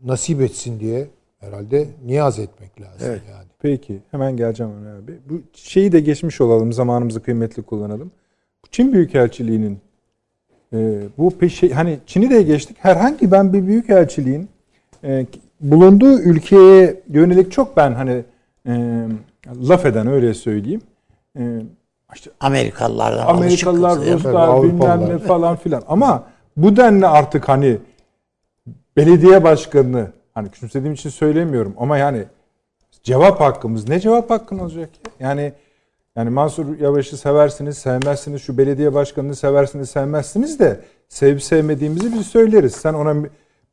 nasip 0.04 0.40
etsin 0.40 0.80
diye 0.80 1.08
Herhalde 1.44 1.88
niyaz 2.06 2.38
etmek 2.38 2.80
lazım 2.80 3.06
Evet. 3.08 3.22
yani. 3.30 3.46
Peki 3.58 3.98
hemen 4.10 4.36
geleceğim 4.36 4.72
Ömer 4.72 4.94
abi. 4.94 5.18
Bu 5.30 5.40
şeyi 5.52 5.92
de 5.92 6.00
geçmiş 6.00 6.40
olalım 6.40 6.72
zamanımızı 6.72 7.22
kıymetli 7.22 7.62
kullanalım. 7.62 8.10
Çin 8.70 8.92
Büyükelçiliği'nin 8.92 9.78
e, 10.72 11.02
bu 11.18 11.30
peşi 11.38 11.74
hani 11.74 11.98
Çin'i 12.06 12.30
de 12.30 12.42
geçtik. 12.42 12.76
Herhangi 12.80 13.30
ben 13.30 13.52
bir 13.52 13.66
büyükelçiliğin 13.66 14.48
e, 15.04 15.26
bulunduğu 15.60 16.18
ülkeye 16.18 17.02
yönelik 17.08 17.52
çok 17.52 17.76
ben 17.76 17.92
hani 17.92 18.24
e, 18.66 19.04
laf 19.68 19.86
eden 19.86 20.06
öyle 20.06 20.34
söyleyeyim. 20.34 20.82
E, 21.38 21.42
işte 22.14 22.30
Amerikalılardan 22.40 23.26
Amerikalılar. 23.26 23.98
Ruslar, 23.98 24.62
bilmem 24.62 25.08
ne 25.08 25.18
falan 25.18 25.56
filan. 25.56 25.82
Ama 25.88 26.24
bu 26.56 26.76
denli 26.76 27.06
artık 27.06 27.48
hani 27.48 27.78
belediye 28.96 29.44
başkanını 29.44 30.06
hani 30.34 30.50
küçümsediğim 30.50 30.94
için 30.94 31.10
söylemiyorum 31.10 31.74
ama 31.78 31.98
yani 31.98 32.24
cevap 33.02 33.40
hakkımız 33.40 33.88
ne 33.88 34.00
cevap 34.00 34.30
hakkın 34.30 34.58
olacak 34.58 34.90
ya? 35.20 35.28
Yani 35.28 35.52
yani 36.16 36.30
Mansur 36.30 36.78
Yavaş'ı 36.78 37.16
seversiniz, 37.16 37.78
sevmezsiniz. 37.78 38.42
Şu 38.42 38.58
belediye 38.58 38.94
başkanını 38.94 39.36
seversiniz, 39.36 39.90
sevmezsiniz 39.90 40.58
de 40.58 40.80
sevip 41.08 41.42
sevmediğimizi 41.42 42.12
biz 42.12 42.26
söyleriz. 42.26 42.72
Sen 42.74 42.94
ona 42.94 43.16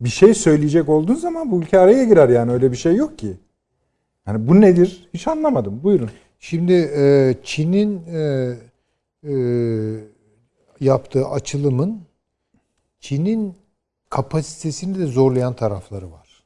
bir 0.02 0.10
şey 0.10 0.34
söyleyecek 0.34 0.90
olduğun 0.90 1.15
zaman 1.15 1.52
bu 1.52 1.60
ülke 1.61 1.80
araya 1.80 2.03
girer 2.03 2.30
yani 2.30 2.52
öyle 2.52 2.72
bir 2.72 2.78
şey 2.78 2.95
yok 2.95 3.18
ki. 3.18 3.38
Yani 4.28 4.48
bu 4.48 4.61
nedir? 4.61 5.10
Hiç 5.14 5.28
anlamadım. 5.28 5.84
Buyurun. 5.84 6.10
Şimdi 6.40 6.73
e, 6.73 7.36
Çin'in 7.44 8.02
e, 8.07 8.53
e, 9.23 9.34
yaptığı 10.80 11.28
açılımın 11.28 12.02
Çin'in 12.99 13.56
kapasitesini 14.10 14.99
de 14.99 15.06
zorlayan 15.06 15.53
tarafları 15.53 16.11
var. 16.11 16.44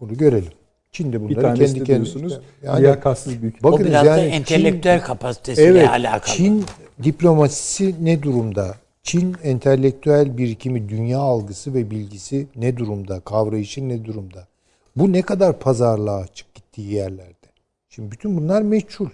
Bunu 0.00 0.16
görelim. 0.16 0.52
Çin 0.92 1.12
de 1.12 1.20
Bir 1.22 1.28
bunları 1.28 1.40
tanesi 1.40 1.74
kendi 1.74 1.86
diyorsunuz 1.86 2.40
yani 2.62 2.82
liyakatsız 2.82 3.42
büyük. 3.42 3.64
O 3.64 3.72
bakınız 3.72 3.90
biraz 3.90 4.06
da 4.06 4.16
yani 4.16 4.30
entelektüel 4.30 4.98
Çin- 4.98 5.04
kapasitesiyle 5.06 5.78
Evet, 5.78 5.88
alakalı. 5.88 6.36
Çin 6.36 6.64
diplomasisi 7.02 7.94
ne 8.04 8.22
durumda? 8.22 8.74
Çin 9.06 9.36
entelektüel 9.42 10.38
birikimi, 10.38 10.88
dünya 10.88 11.18
algısı 11.18 11.74
ve 11.74 11.90
bilgisi 11.90 12.46
ne 12.56 12.76
durumda? 12.76 13.20
Kavrayışı 13.20 13.88
ne 13.88 14.04
durumda? 14.04 14.48
Bu 14.96 15.12
ne 15.12 15.22
kadar 15.22 15.58
pazarlığa 15.58 16.20
açık 16.20 16.54
gittiği 16.54 16.92
yerlerde? 16.92 17.46
Şimdi 17.88 18.10
bütün 18.10 18.36
bunlar 18.36 18.62
meçhul. 18.62 19.08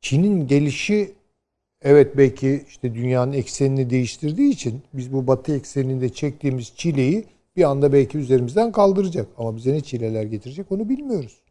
Çin'in 0.00 0.46
gelişi 0.46 1.14
evet 1.82 2.16
belki 2.16 2.64
işte 2.68 2.94
dünyanın 2.94 3.32
eksenini 3.32 3.90
değiştirdiği 3.90 4.52
için 4.52 4.82
biz 4.94 5.12
bu 5.12 5.26
batı 5.26 5.56
ekseninde 5.56 6.08
çektiğimiz 6.08 6.72
çileyi 6.76 7.24
bir 7.56 7.64
anda 7.64 7.92
belki 7.92 8.18
üzerimizden 8.18 8.72
kaldıracak. 8.72 9.26
Ama 9.38 9.56
bize 9.56 9.72
ne 9.72 9.80
çileler 9.80 10.22
getirecek 10.22 10.72
onu 10.72 10.88
bilmiyoruz. 10.88 11.42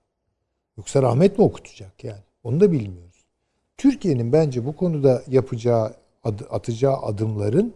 Yoksa 0.77 1.01
rahmet 1.01 1.37
mi 1.37 1.43
okutacak 1.43 2.03
yani? 2.03 2.23
Onu 2.43 2.59
da 2.59 2.71
bilmiyoruz. 2.71 3.25
Türkiye'nin 3.77 4.33
bence 4.33 4.65
bu 4.65 4.75
konuda 4.75 5.23
yapacağı, 5.27 5.98
atacağı 6.23 6.97
adımların 6.97 7.73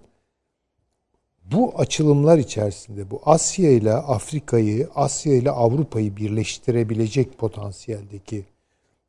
bu 1.52 1.74
açılımlar 1.78 2.38
içerisinde 2.38 3.12
bu 3.12 3.22
Asya 3.26 3.72
ile 3.72 3.94
Afrika'yı, 3.94 4.90
Asya 4.96 5.36
ile 5.36 5.52
Avrupa'yı 5.52 6.16
birleştirebilecek 6.16 7.38
potansiyeldeki 7.38 8.46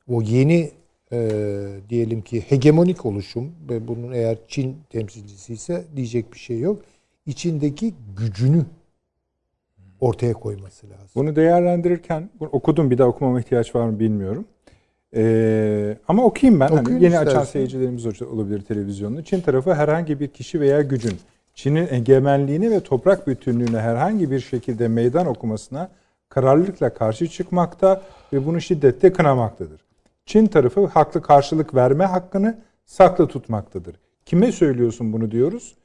o 0.07 0.21
yeni 0.21 0.71
e, 1.11 1.29
diyelim 1.89 2.21
ki 2.21 2.41
hegemonik 2.41 3.05
oluşum 3.05 3.51
ve 3.69 3.87
bunun 3.87 4.11
eğer 4.11 4.37
Çin 4.47 4.77
temsilcisi 4.89 5.53
ise 5.53 5.85
diyecek 5.95 6.33
bir 6.33 6.39
şey 6.39 6.59
yok. 6.59 6.81
içindeki 7.25 7.93
gücünü 8.17 8.65
ortaya 9.99 10.33
koyması 10.33 10.89
lazım. 10.89 11.09
Bunu 11.15 11.35
değerlendirirken 11.35 12.29
okudum 12.39 12.91
bir 12.91 12.97
daha 12.97 13.07
okumama 13.07 13.39
ihtiyaç 13.39 13.75
var 13.75 13.87
mı 13.87 13.99
bilmiyorum. 13.99 14.45
Ee, 15.15 15.97
ama 16.07 16.23
okuyayım 16.23 16.59
ben. 16.59 16.67
Hani 16.67 17.03
yeni 17.03 17.19
açan 17.19 17.27
istersen. 17.27 17.51
seyircilerimiz 17.51 18.05
olacak- 18.05 18.31
olabilir 18.33 18.61
televizyonda. 18.61 19.23
Çin 19.23 19.41
tarafı 19.41 19.73
herhangi 19.73 20.19
bir 20.19 20.27
kişi 20.27 20.59
veya 20.59 20.81
gücün 20.81 21.13
Çin'in 21.53 21.87
egemenliğini 21.91 22.71
ve 22.71 22.79
toprak 22.79 23.27
bütünlüğüne 23.27 23.79
herhangi 23.79 24.31
bir 24.31 24.39
şekilde 24.39 24.87
meydan 24.87 25.27
okumasına 25.27 25.89
kararlılıkla 26.29 26.93
karşı 26.93 27.27
çıkmakta 27.27 28.01
ve 28.33 28.45
bunu 28.45 28.61
şiddetle 28.61 29.13
kınamaktadır. 29.13 29.81
Çin 30.25 30.47
tarafı 30.47 30.85
haklı 30.85 31.21
karşılık 31.21 31.75
verme 31.75 32.05
hakkını 32.05 32.57
saklı 32.85 33.27
tutmaktadır. 33.27 33.95
Kime 34.25 34.51
söylüyorsun 34.51 35.13
bunu 35.13 35.31
diyoruz? 35.31 35.75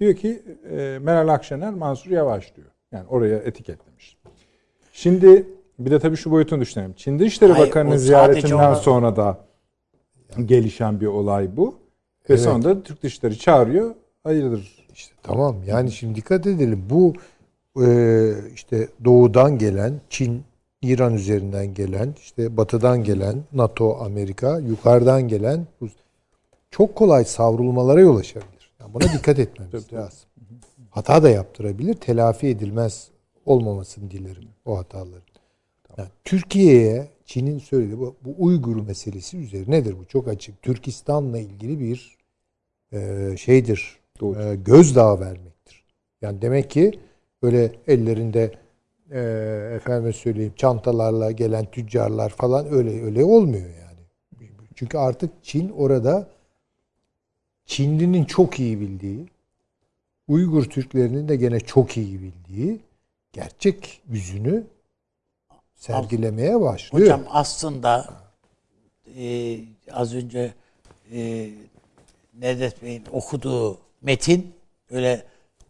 Diyor 0.00 0.14
ki 0.14 0.42
e, 0.70 0.98
Meral 1.02 1.28
Akşener, 1.28 1.74
Mansur 1.74 2.10
Yavaş 2.10 2.56
diyor. 2.56 2.66
Yani 2.92 3.04
oraya 3.08 3.36
etiketlemiş. 3.38 4.16
Şimdi 4.92 5.46
bir 5.84 5.90
de 5.90 5.98
tabii 5.98 6.16
şu 6.16 6.30
boyutunu 6.30 6.60
düşünelim. 6.60 6.92
Çin 6.96 7.18
Dışişleri 7.18 7.52
Hayır, 7.52 7.66
Bakanı'nın 7.68 7.96
ziyaretinden 7.96 8.54
ona- 8.54 8.74
sonra 8.74 9.16
da 9.16 9.38
gelişen 10.44 11.00
bir 11.00 11.06
olay 11.06 11.56
bu. 11.56 11.68
Ve 11.70 11.74
Evet. 12.28 12.40
sonra 12.40 12.64
da 12.64 12.82
Türk 12.82 13.02
Dışişleri 13.02 13.38
çağırıyor. 13.38 13.94
Hayırdır? 14.24 14.86
İşte 14.94 15.14
tamam 15.22 15.56
yani 15.66 15.92
şimdi 15.92 16.14
dikkat 16.14 16.46
edelim. 16.46 16.84
Bu 16.90 17.14
e, 17.84 18.32
işte 18.54 18.88
doğudan 19.04 19.58
gelen 19.58 20.00
Çin, 20.10 20.42
İran 20.82 21.14
üzerinden 21.14 21.74
gelen, 21.74 22.14
işte 22.18 22.56
batıdan 22.56 23.04
gelen 23.04 23.36
NATO, 23.52 23.96
Amerika, 23.96 24.58
yukarıdan 24.58 25.28
gelen 25.28 25.66
çok 26.70 26.94
kolay 26.96 27.24
savrulmalara 27.24 28.00
yol 28.00 28.16
açabilir. 28.16 28.70
Yani 28.80 28.94
buna 28.94 29.02
dikkat 29.12 29.38
etmemiz 29.38 29.92
lazım. 29.92 30.28
Hata 30.90 31.22
da 31.22 31.30
yaptırabilir, 31.30 31.94
telafi 31.94 32.46
edilmez 32.46 33.08
olmamasını 33.46 34.10
dilerim 34.10 34.48
o 34.64 34.78
hataların. 34.78 35.22
Yani 36.00 36.10
Türkiye'ye 36.24 37.08
Çin'in 37.24 37.58
söylediği 37.58 37.98
bu, 37.98 38.16
bu 38.24 38.34
Uygur 38.38 38.76
meselesi 38.76 39.38
üzerinedir 39.38 39.98
bu 39.98 40.04
çok 40.04 40.28
açık. 40.28 40.62
Türkistan'la 40.62 41.38
ilgili 41.38 41.80
bir 41.80 42.16
e, 42.92 43.36
şeydir, 43.36 43.98
Doğru. 44.20 44.42
e, 44.42 44.56
gözdağı 44.56 45.20
vermektir. 45.20 45.84
Yani 46.22 46.42
demek 46.42 46.70
ki 46.70 47.00
böyle 47.42 47.72
ellerinde 47.86 48.52
e, 49.10 49.20
efendime 49.76 50.12
söyleyeyim 50.12 50.52
çantalarla 50.56 51.30
gelen 51.30 51.70
tüccarlar 51.70 52.30
falan 52.30 52.72
öyle 52.72 53.02
öyle 53.02 53.24
olmuyor 53.24 53.68
yani. 53.68 54.00
Çünkü 54.74 54.98
artık 54.98 55.30
Çin 55.42 55.68
orada 55.68 56.28
Çinlinin 57.64 58.24
çok 58.24 58.60
iyi 58.60 58.80
bildiği, 58.80 59.26
Uygur 60.28 60.64
Türklerinin 60.64 61.28
de 61.28 61.36
gene 61.36 61.60
çok 61.60 61.96
iyi 61.96 62.20
bildiği 62.20 62.80
gerçek 63.32 64.02
yüzünü 64.08 64.64
sergilemeye 65.80 66.60
başlıyor. 66.60 67.04
Hocam 67.04 67.20
aslında 67.30 68.06
e, 69.18 69.56
az 69.92 70.14
önce 70.14 70.54
e, 71.14 71.50
Nedet 72.38 72.82
Bey'in 72.82 73.04
okuduğu 73.12 73.78
metin 74.02 74.52
öyle 74.90 75.22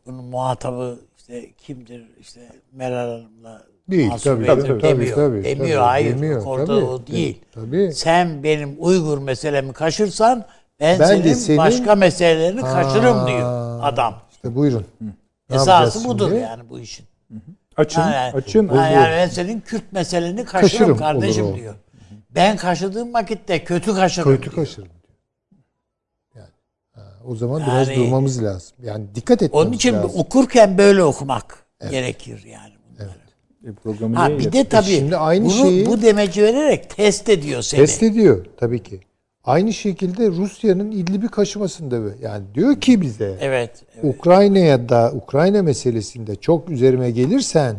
bunun 0.06 0.24
muhatabı 0.24 0.98
işte 1.18 1.50
kimdir 1.52 2.06
işte 2.20 2.40
Meral 2.72 3.08
Hanım'la 3.10 3.62
Değil, 3.90 4.10
tabii, 4.24 4.40
Bey'dir 4.48 4.66
tabii, 4.66 4.82
demiyor. 4.82 5.16
tabii, 5.16 5.44
demiyor 5.44 5.68
tabii, 5.78 5.86
hayır. 5.88 6.14
demiyor, 6.16 6.44
orada 6.46 6.66
tabii, 6.66 6.84
o 6.84 7.06
değil. 7.06 7.40
tabii. 7.52 7.92
Sen 7.94 8.42
benim 8.42 8.76
Uygur 8.78 9.18
meselemi 9.18 9.72
kaşırsan 9.72 10.44
ben, 10.80 10.98
Ben 11.00 11.06
senin, 11.06 11.34
senin- 11.34 11.58
başka 11.58 11.94
meselelerini 11.94 12.60
kaşırım 12.60 13.16
Ha, 13.16 13.26
diyor 13.28 13.78
adam. 13.82 14.14
İşte 14.30 14.54
buyurun. 14.56 14.86
Ne 15.50 15.56
Esası 15.56 16.08
budur 16.08 16.28
şimdi? 16.28 16.40
yani 16.40 16.68
bu 16.70 16.78
işin. 16.78 17.06
Açın, 17.80 18.00
yani, 18.00 18.32
açın. 18.32 18.68
ha, 18.68 18.86
yani 18.88 19.10
ben 19.12 19.28
senin 19.28 19.60
Kürt 19.60 19.92
meseleni 19.92 20.44
kaşırım, 20.44 20.70
Kaşırım 20.70 20.96
kardeşim 20.98 21.56
diyor. 21.56 21.74
Ben 22.30 22.56
kaşıdığım 22.56 23.14
vakitte 23.14 23.64
kötü 23.64 23.94
kaşırım 23.94 24.30
Kötü 24.36 24.42
diyor. 24.50 24.54
kaşırım 24.54 24.88
diyor. 24.88 25.18
Yani 26.36 26.48
o 27.24 27.36
zaman 27.36 27.62
biraz 27.66 27.88
Yani- 27.88 27.98
durmamız 27.98 28.42
lazım. 28.44 28.76
Yani 28.82 29.04
dikkat 29.14 29.42
etmemiz 29.42 29.66
Onun 29.66 29.72
için 29.76 29.94
lazım. 29.94 30.10
okurken 30.14 30.78
böyle 30.78 31.02
okumak 31.04 31.66
gerekir 31.90 32.44
yani. 32.46 32.72
E, 33.66 33.72
programı 33.72 34.16
Ha 34.16 34.28
bir 34.30 34.38
de 34.38 34.58
yapıyorsun? 34.58 34.70
tabii 34.70 34.84
şimdi 34.96 35.16
aynı 35.16 35.44
bunu, 35.44 35.52
şeyi- 35.52 35.86
bu 35.86 36.02
demeci 36.02 36.42
vererek 36.42 36.90
test 36.90 37.28
ediyor 37.28 37.62
seni. 37.62 37.80
Test 37.80 38.02
ediyor 38.02 38.46
tabii 38.56 38.82
ki. 38.82 39.00
Aynı 39.44 39.72
şekilde 39.72 40.28
Rusya'nın 40.28 40.90
İdlib'i 40.90 41.28
kaşımasında. 41.28 41.96
Yani 42.22 42.44
diyor 42.54 42.80
ki 42.80 43.00
bize 43.00 43.38
Evet. 43.40 43.82
evet. 43.94 44.14
Ukrayna'ya 44.14 44.88
da 44.88 45.12
Ukrayna 45.14 45.62
meselesinde 45.62 46.36
çok 46.36 46.70
üzerime 46.70 47.10
gelirsen 47.10 47.76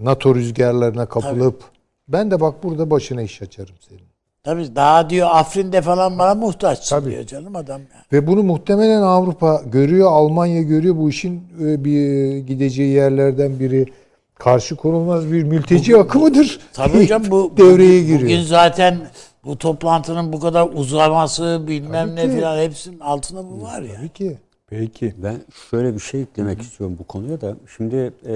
NATO 0.00 0.34
rüzgarlarına 0.34 1.06
kapılıp 1.06 1.62
ben 2.08 2.30
de 2.30 2.40
bak 2.40 2.62
burada 2.62 2.90
başına 2.90 3.22
iş 3.22 3.42
açarım 3.42 3.74
senin. 3.88 4.08
Tabii 4.42 4.76
daha 4.76 5.10
diyor 5.10 5.28
Afrin'de 5.30 5.82
falan 5.82 6.18
bana 6.18 6.34
muhtaçsın 6.34 7.00
Tabii. 7.00 7.10
diyor 7.10 7.24
canım 7.24 7.56
adam. 7.56 7.80
Yani. 7.80 8.04
Ve 8.12 8.26
bunu 8.26 8.42
muhtemelen 8.42 9.02
Avrupa 9.02 9.62
görüyor, 9.66 10.12
Almanya 10.12 10.62
görüyor 10.62 10.96
bu 10.96 11.10
işin 11.10 11.42
e, 11.62 11.84
bir 11.84 12.36
gideceği 12.38 12.94
yerlerden 12.94 13.60
biri 13.60 13.86
karşı 14.34 14.76
konulmaz 14.76 15.32
bir 15.32 15.42
mülteci 15.42 15.96
akımıdır. 15.96 16.60
Tabii 16.72 17.02
hocam 17.02 17.22
bu 17.30 17.52
devreye 17.56 18.02
giriyor. 18.02 18.20
Bugün 18.20 18.42
zaten 18.42 18.98
bu 19.44 19.58
toplantının 19.58 20.32
bu 20.32 20.40
kadar 20.40 20.68
uzaması 20.74 21.62
bilmem 21.68 22.08
Tabii 22.08 22.16
ne 22.16 22.22
ki. 22.22 22.30
filan 22.30 22.58
hepsinin 22.58 23.00
altında 23.00 23.44
bu 23.50 23.62
var 23.62 23.82
ya. 23.82 23.94
Tabii 23.96 24.08
ki. 24.08 24.38
Peki. 24.70 25.14
Ben 25.18 25.36
şöyle 25.70 25.94
bir 25.94 26.00
şey 26.00 26.22
eklemek 26.22 26.62
istiyorum 26.62 26.96
bu 27.00 27.04
konuya 27.04 27.40
da. 27.40 27.56
Şimdi 27.76 28.12
e, 28.26 28.34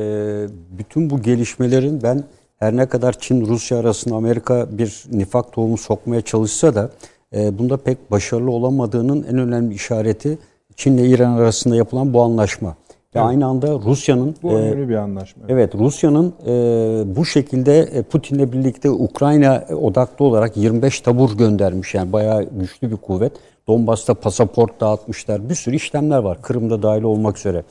bütün 0.78 1.10
bu 1.10 1.22
gelişmelerin 1.22 2.02
ben 2.02 2.24
her 2.58 2.76
ne 2.76 2.86
kadar 2.86 3.12
Çin 3.20 3.46
Rusya 3.46 3.78
arasında 3.78 4.14
Amerika 4.14 4.66
bir 4.78 5.04
nifak 5.12 5.52
tohumu 5.52 5.76
sokmaya 5.78 6.20
çalışsa 6.20 6.74
da 6.74 6.90
e, 7.34 7.58
bunda 7.58 7.76
pek 7.76 8.10
başarılı 8.10 8.50
olamadığının 8.50 9.22
en 9.22 9.38
önemli 9.38 9.74
işareti 9.74 10.38
Çin 10.76 10.98
ile 10.98 11.08
İran 11.08 11.32
arasında 11.32 11.76
yapılan 11.76 12.14
bu 12.14 12.22
anlaşma. 12.22 12.76
Ve 13.14 13.18
Evet. 13.18 13.28
aynı 13.28 13.46
anda 13.46 13.66
Rusya'nın 13.72 14.36
Bu 14.42 14.50
e, 14.50 14.54
önemli 14.54 14.88
bir 14.88 14.94
anlaşma. 14.94 15.42
Evet 15.48 15.74
Rusya'nın 15.74 16.34
e, 16.46 17.16
bu 17.16 17.24
şekilde 17.24 17.78
e, 17.78 18.02
Putin'le 18.02 18.52
birlikte 18.52 18.90
Ukrayna 18.90 19.64
odaklı 19.82 20.24
olarak 20.24 20.56
25 20.56 21.00
tabur 21.00 21.38
göndermiş. 21.38 21.94
Yani 21.94 22.12
bayağı 22.12 22.44
güçlü 22.44 22.90
bir 22.90 22.96
kuvvet. 22.96 23.32
Donbas'ta 23.68 24.14
pasaport 24.14 24.80
dağıtmışlar. 24.80 25.48
Bir 25.48 25.54
sürü 25.54 25.76
işlemler 25.76 26.18
var. 26.18 26.42
Kırım'da 26.42 26.82
dahil 26.82 27.02
olmak 27.02 27.38
üzere. 27.38 27.62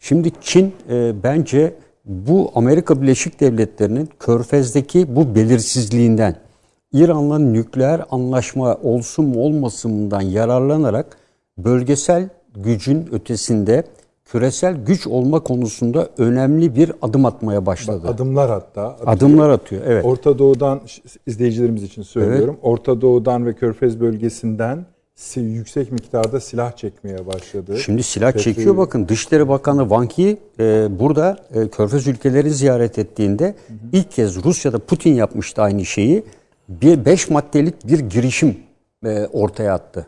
Şimdi 0.00 0.30
Çin 0.40 0.74
e, 0.90 1.22
bence 1.22 1.74
bu 2.04 2.50
Amerika 2.54 3.02
Birleşik 3.02 3.40
Devletleri'nin 3.40 4.08
Körfez'deki 4.18 5.16
bu 5.16 5.34
belirsizliğinden 5.34 6.36
İran'la 6.92 7.38
nükleer 7.38 8.00
anlaşma 8.10 8.74
olsun 8.74 9.24
mu 9.24 9.40
olmasından 9.40 10.20
yararlanarak 10.20 11.16
bölgesel 11.58 12.28
gücün 12.56 13.08
ötesinde 13.12 13.84
küresel 14.26 14.74
güç 14.74 15.06
olma 15.06 15.40
konusunda 15.40 16.08
önemli 16.18 16.76
bir 16.76 16.92
adım 17.02 17.26
atmaya 17.26 17.66
başladı. 17.66 18.08
Adımlar 18.08 18.50
hatta. 18.50 18.96
Adımlar 19.06 19.50
atıyor. 19.50 19.82
Evet. 19.86 20.04
Orta 20.04 20.38
Doğu'dan 20.38 20.80
izleyicilerimiz 21.26 21.82
için 21.82 22.02
söylüyorum. 22.02 22.56
Orta 22.62 23.00
Doğu'dan 23.00 23.46
ve 23.46 23.52
Körfez 23.54 24.00
bölgesinden 24.00 24.86
si- 25.14 25.40
yüksek 25.40 25.92
miktarda 25.92 26.40
silah 26.40 26.76
çekmeye 26.76 27.26
başladı. 27.26 27.78
Şimdi 27.78 28.02
silah 28.02 28.30
Petrol- 28.32 28.42
çekiyor 28.42 28.76
bakın. 28.76 29.08
Dışişleri 29.08 29.48
Bakanı 29.48 29.80
Wang 29.80 30.10
Yi 30.18 30.38
e, 30.60 30.88
burada 30.98 31.36
e, 31.54 31.68
Körfez 31.68 32.06
ülkeleri 32.06 32.50
ziyaret 32.50 32.98
ettiğinde 32.98 33.54
ilk 33.92 34.10
kez 34.10 34.44
Rusya'da 34.44 34.78
Putin 34.78 35.14
yapmıştı 35.14 35.62
aynı 35.62 35.84
şeyi. 35.84 36.24
Bir 36.68 37.04
beş 37.04 37.30
maddelik 37.30 37.88
bir 37.88 37.98
girişim 37.98 38.56
e, 39.04 39.26
ortaya 39.32 39.74
attı. 39.74 40.06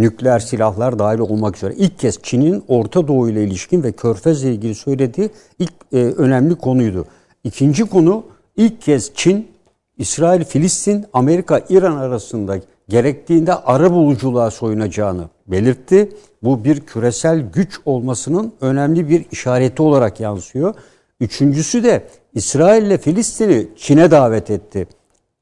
Nükleer 0.00 0.38
silahlar 0.38 0.98
dahil 0.98 1.18
olmak 1.18 1.56
üzere. 1.56 1.74
İlk 1.74 1.98
kez 1.98 2.18
Çin'in 2.22 2.64
Orta 2.68 3.08
Doğu 3.08 3.30
ile 3.30 3.44
ilişkin 3.44 3.82
ve 3.82 3.92
Körfez'le 3.92 4.44
ilgili 4.44 4.74
söylediği 4.74 5.30
ilk 5.58 5.72
e, 5.92 5.96
önemli 5.96 6.54
konuydu. 6.54 7.04
İkinci 7.44 7.84
konu 7.84 8.24
ilk 8.56 8.80
kez 8.80 9.10
Çin 9.14 9.48
İsrail, 9.98 10.44
Filistin, 10.44 11.06
Amerika, 11.12 11.60
İran 11.68 11.96
arasında 11.96 12.60
gerektiğinde 12.88 13.54
ara 13.54 13.92
buluculuğa 13.92 14.50
soyunacağını 14.50 15.28
belirtti. 15.46 16.08
Bu 16.42 16.64
bir 16.64 16.80
küresel 16.80 17.40
güç 17.40 17.80
olmasının 17.84 18.52
önemli 18.60 19.08
bir 19.08 19.26
işareti 19.30 19.82
olarak 19.82 20.20
yansıyor. 20.20 20.74
Üçüncüsü 21.20 21.84
de 21.84 22.06
İsrail 22.34 22.82
ile 22.82 22.98
Filistin'i 22.98 23.68
Çin'e 23.76 24.10
davet 24.10 24.50
etti. 24.50 24.86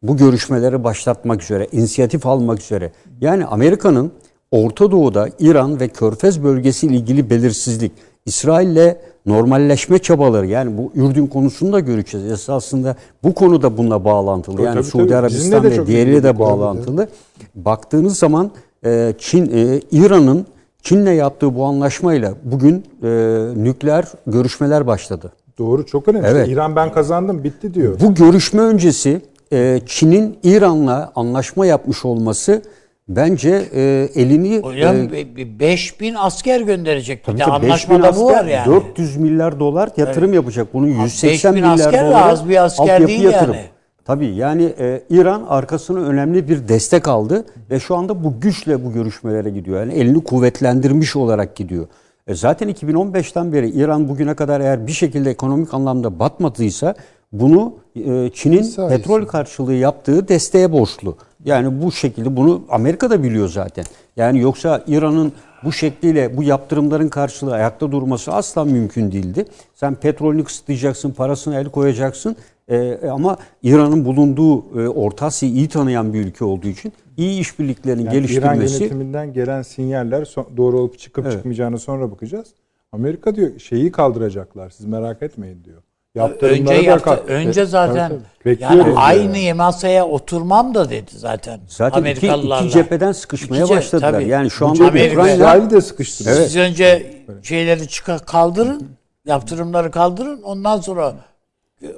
Bu 0.02 0.16
görüşmeleri 0.16 0.84
başlatmak 0.84 1.42
üzere, 1.42 1.68
inisiyatif 1.72 2.26
almak 2.26 2.60
üzere. 2.60 2.92
Yani 3.20 3.46
Amerika'nın 3.46 4.12
Orta 4.50 4.90
Doğu'da 4.90 5.28
İran 5.38 5.80
ve 5.80 5.88
Körfez 5.88 6.44
bölgesi 6.44 6.86
ile 6.86 6.96
ilgili 6.96 7.30
belirsizlik, 7.30 7.92
İsrail'le 8.26 8.96
normalleşme 9.26 9.98
çabaları 9.98 10.46
yani 10.46 10.78
bu 10.78 10.92
Ürdün 10.94 11.26
konusunu 11.26 11.72
da 11.72 11.80
göreceğiz. 11.80 12.30
Esasında 12.30 12.96
bu 13.22 13.34
konu 13.34 13.62
da 13.62 13.76
bununla 13.76 14.04
bağlantılı. 14.04 14.56
Tabii, 14.56 14.66
yani 14.66 14.74
tabii, 14.74 14.84
Suudi. 14.84 15.16
Arabistan 15.16 15.64
ve 15.64 15.86
diğeriyle 15.86 16.22
de 16.22 16.38
bağlantılı. 16.38 17.08
Baktığınız 17.54 18.18
zaman 18.18 18.50
e, 18.84 19.14
Çin, 19.18 19.50
e, 19.54 19.80
İran'ın 19.90 20.46
Çin'le 20.82 21.12
yaptığı 21.12 21.54
bu 21.54 21.64
anlaşmayla 21.64 22.34
bugün 22.44 22.84
e, 23.02 23.08
nükleer 23.56 24.04
görüşmeler 24.26 24.86
başladı. 24.86 25.32
Doğru 25.58 25.86
çok 25.86 26.08
önemli. 26.08 26.26
Evet. 26.26 26.48
İran 26.48 26.76
ben 26.76 26.92
kazandım 26.92 27.44
bitti 27.44 27.74
diyor. 27.74 28.00
Bu 28.00 28.14
görüşme 28.14 28.62
öncesi 28.62 29.20
e, 29.52 29.80
Çin'in 29.86 30.38
İran'la 30.42 31.12
anlaşma 31.14 31.66
yapmış 31.66 32.04
olması 32.04 32.62
bence 33.08 33.64
e, 33.74 34.08
elini 34.14 34.58
Hocam 34.58 34.96
e, 34.96 35.60
5000 35.60 36.14
asker 36.14 36.60
gönderecek. 36.60 37.20
Bir 37.20 37.24
tabii 37.24 37.38
de 37.38 37.44
tabii 37.44 37.52
5000 37.52 37.94
anlaşmada 37.94 38.16
bu 38.16 38.26
var 38.26 38.44
yani. 38.44 38.66
400 38.66 39.16
milyar 39.16 39.60
dolar 39.60 39.90
yatırım 39.96 40.34
yapacak. 40.34 40.74
Bunun 40.74 40.86
180 40.86 41.54
5000 41.54 41.70
milyar 41.70 41.86
asker 41.86 42.04
de 42.04 42.10
dolar 42.10 42.30
az 42.30 42.48
bir 42.48 42.64
asker 42.64 43.06
değil 43.06 43.20
yatırım. 43.20 43.54
yani. 43.54 43.64
Tabii 44.04 44.26
yani 44.26 44.74
e, 44.78 45.02
İran 45.10 45.44
arkasına 45.48 46.00
önemli 46.00 46.48
bir 46.48 46.68
destek 46.68 47.08
aldı 47.08 47.44
ve 47.70 47.80
şu 47.80 47.96
anda 47.96 48.24
bu 48.24 48.40
güçle 48.40 48.84
bu 48.84 48.92
görüşmelere 48.92 49.50
gidiyor. 49.50 49.80
Yani 49.80 49.92
elini 49.92 50.24
kuvvetlendirmiş 50.24 51.16
olarak 51.16 51.56
gidiyor. 51.56 51.86
E, 52.26 52.34
zaten 52.34 52.70
2015'ten 52.70 53.52
beri 53.52 53.70
İran 53.70 54.08
bugüne 54.08 54.34
kadar 54.34 54.60
eğer 54.60 54.86
bir 54.86 54.92
şekilde 54.92 55.30
ekonomik 55.30 55.74
anlamda 55.74 56.18
batmadıysa 56.18 56.94
bunu 57.32 57.74
e, 57.96 58.30
Çin'in 58.34 58.62
Sayesinde. 58.62 58.88
petrol 58.88 59.26
karşılığı 59.26 59.74
yaptığı 59.74 60.28
desteğe 60.28 60.72
borçlu. 60.72 61.16
Yani 61.44 61.82
bu 61.82 61.92
şekilde 61.92 62.36
bunu 62.36 62.62
Amerika 62.68 63.10
da 63.10 63.22
biliyor 63.22 63.48
zaten. 63.48 63.84
Yani 64.16 64.40
yoksa 64.40 64.84
İran'ın 64.86 65.32
bu 65.64 65.72
şekliyle 65.72 66.36
bu 66.36 66.42
yaptırımların 66.42 67.08
karşılığı 67.08 67.54
ayakta 67.54 67.92
durması 67.92 68.32
asla 68.32 68.64
mümkün 68.64 69.12
değildi. 69.12 69.44
Sen 69.74 69.94
petrolünü 69.94 70.44
kısıtlayacaksın, 70.44 71.10
parasına 71.10 71.60
el 71.60 71.68
koyacaksın. 71.68 72.36
Ee, 72.70 72.98
ama 73.10 73.36
İran'ın 73.62 74.04
bulunduğu 74.04 74.80
e, 74.80 74.88
Orta 74.88 75.26
Asya'yı 75.26 75.54
iyi 75.54 75.68
tanıyan 75.68 76.14
bir 76.14 76.20
ülke 76.20 76.44
olduğu 76.44 76.68
için 76.68 76.92
iyi 77.16 77.40
işbirliklerinin 77.40 78.04
Yani 78.04 78.14
İran 78.16 78.22
geliştirmesi 78.22 78.82
yönetiminden 78.82 79.32
gelen 79.32 79.62
sinyaller 79.62 80.24
son- 80.24 80.46
doğru 80.56 80.78
olup 80.78 80.98
çıkıp 80.98 81.24
Evet. 81.24 81.32
çıkmayacağını 81.32 81.78
sonra 81.78 82.10
bakacağız. 82.10 82.48
Amerika 82.92 83.34
diyor 83.36 83.58
şeyi 83.58 83.92
kaldıracaklar 83.92 84.70
siz 84.70 84.86
merak 84.86 85.22
etmeyin 85.22 85.64
diyor. 85.64 85.82
Önce 86.18 86.74
yaptı, 86.74 87.24
önce 87.28 87.64
zaten 87.66 88.08
tabii. 88.08 88.18
yani 88.18 88.68
Bekliyoruz 88.78 88.94
aynı 88.96 89.38
yani. 89.38 89.56
masaya 89.56 90.06
oturmam 90.06 90.74
da 90.74 90.90
dedi 90.90 91.10
zaten. 91.16 91.60
zaten 91.68 92.04
iki, 92.04 92.26
iki 92.26 92.70
cepheden 92.70 93.12
sıkışmaya 93.12 93.64
İki 93.64 93.72
ce- 93.72 93.76
başladılar. 93.76 94.12
tabii. 94.12 94.28
Yani 94.28 94.50
şu 94.50 94.66
anda 94.66 94.84
Amerika- 94.84 95.70
de 95.70 95.80
sıkıştırıyor. 95.80 96.36
Siz 96.36 96.56
önce 96.56 97.12
şeyleri 97.42 97.88
çıkar 97.88 98.26
kaldırın, 98.26 98.88
yaptırımları 99.26 99.90
kaldırın, 99.90 100.42
ondan 100.42 100.80
sonra 100.80 101.14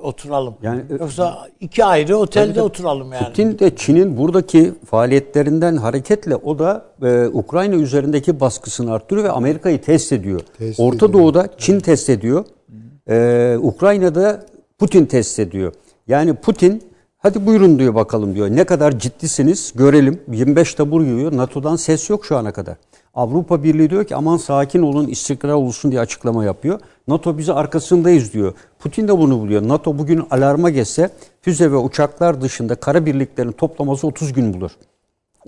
oturalım. 0.03 0.55
Yani, 0.63 0.81
e, 0.91 0.95
Yoksa 1.01 1.49
iki 1.61 1.85
ayrı 1.85 2.17
otelde 2.17 2.63
oturalım 2.63 3.13
yani. 3.13 3.25
Putin 3.27 3.59
de 3.59 3.77
Çin'in 3.77 4.17
buradaki 4.19 4.73
faaliyetlerinden 4.91 5.77
hareketle 5.77 6.37
o 6.37 6.59
da 6.59 6.85
e, 7.03 7.27
Ukrayna 7.27 7.75
üzerindeki 7.75 8.41
baskısını 8.41 8.93
arttırıyor 8.93 9.27
ve 9.27 9.31
Amerika'yı 9.31 9.81
test 9.81 10.13
ediyor. 10.13 10.41
Test 10.59 10.81
Orta 10.81 10.97
ediyor. 11.07 11.13
Doğu'da 11.13 11.49
Çin 11.59 11.81
test 11.81 12.11
ediyor. 12.11 12.45
E, 13.09 13.57
Ukrayna'da 13.63 14.47
Putin 14.79 15.07
test 15.07 15.39
ediyor. 15.39 15.73
Yani 16.09 16.35
Putin 16.35 16.83
hadi 17.19 17.47
buyurun 17.47 17.79
diyor 17.79 17.95
bakalım 17.95 18.35
diyor. 18.35 18.51
Ne 18.51 18.65
kadar 18.65 18.99
ciddisiniz 18.99 19.73
görelim. 19.75 20.21
25 20.29 20.75
tabur 20.75 21.05
yiyor. 21.05 21.37
NATO'dan 21.37 21.77
ses 21.77 22.11
yok 22.11 22.25
şu 22.27 22.37
ana 22.37 22.53
kadar. 22.53 22.77
Avrupa 23.15 23.63
Birliği 23.63 23.91
diyor 23.91 24.05
ki 24.05 24.17
aman 24.17 24.37
sakin 24.37 24.83
olun 24.83 25.07
istikrar 25.07 25.53
olsun 25.53 25.91
diye 25.91 26.01
açıklama 26.01 26.45
yapıyor. 26.45 26.81
NATO 27.09 27.39
bizi 27.39 27.53
arkasındayız 27.53 28.33
diyor. 28.33 28.55
Putin 28.79 29.09
de 29.09 29.19
bunu 29.19 29.45
biliyor. 29.45 29.69
NATO 29.69 29.99
bugün 29.99 30.27
alarma 30.31 30.71
geçse 30.71 31.11
füze 31.43 31.73
ve 31.73 31.77
uçaklar 31.77 32.41
dışında 32.41 32.75
kara 32.75 33.07
birliklerini 33.07 33.53
toplaması 33.53 34.07
30 34.07 34.33
gün 34.33 34.55
bulur. 34.55 34.71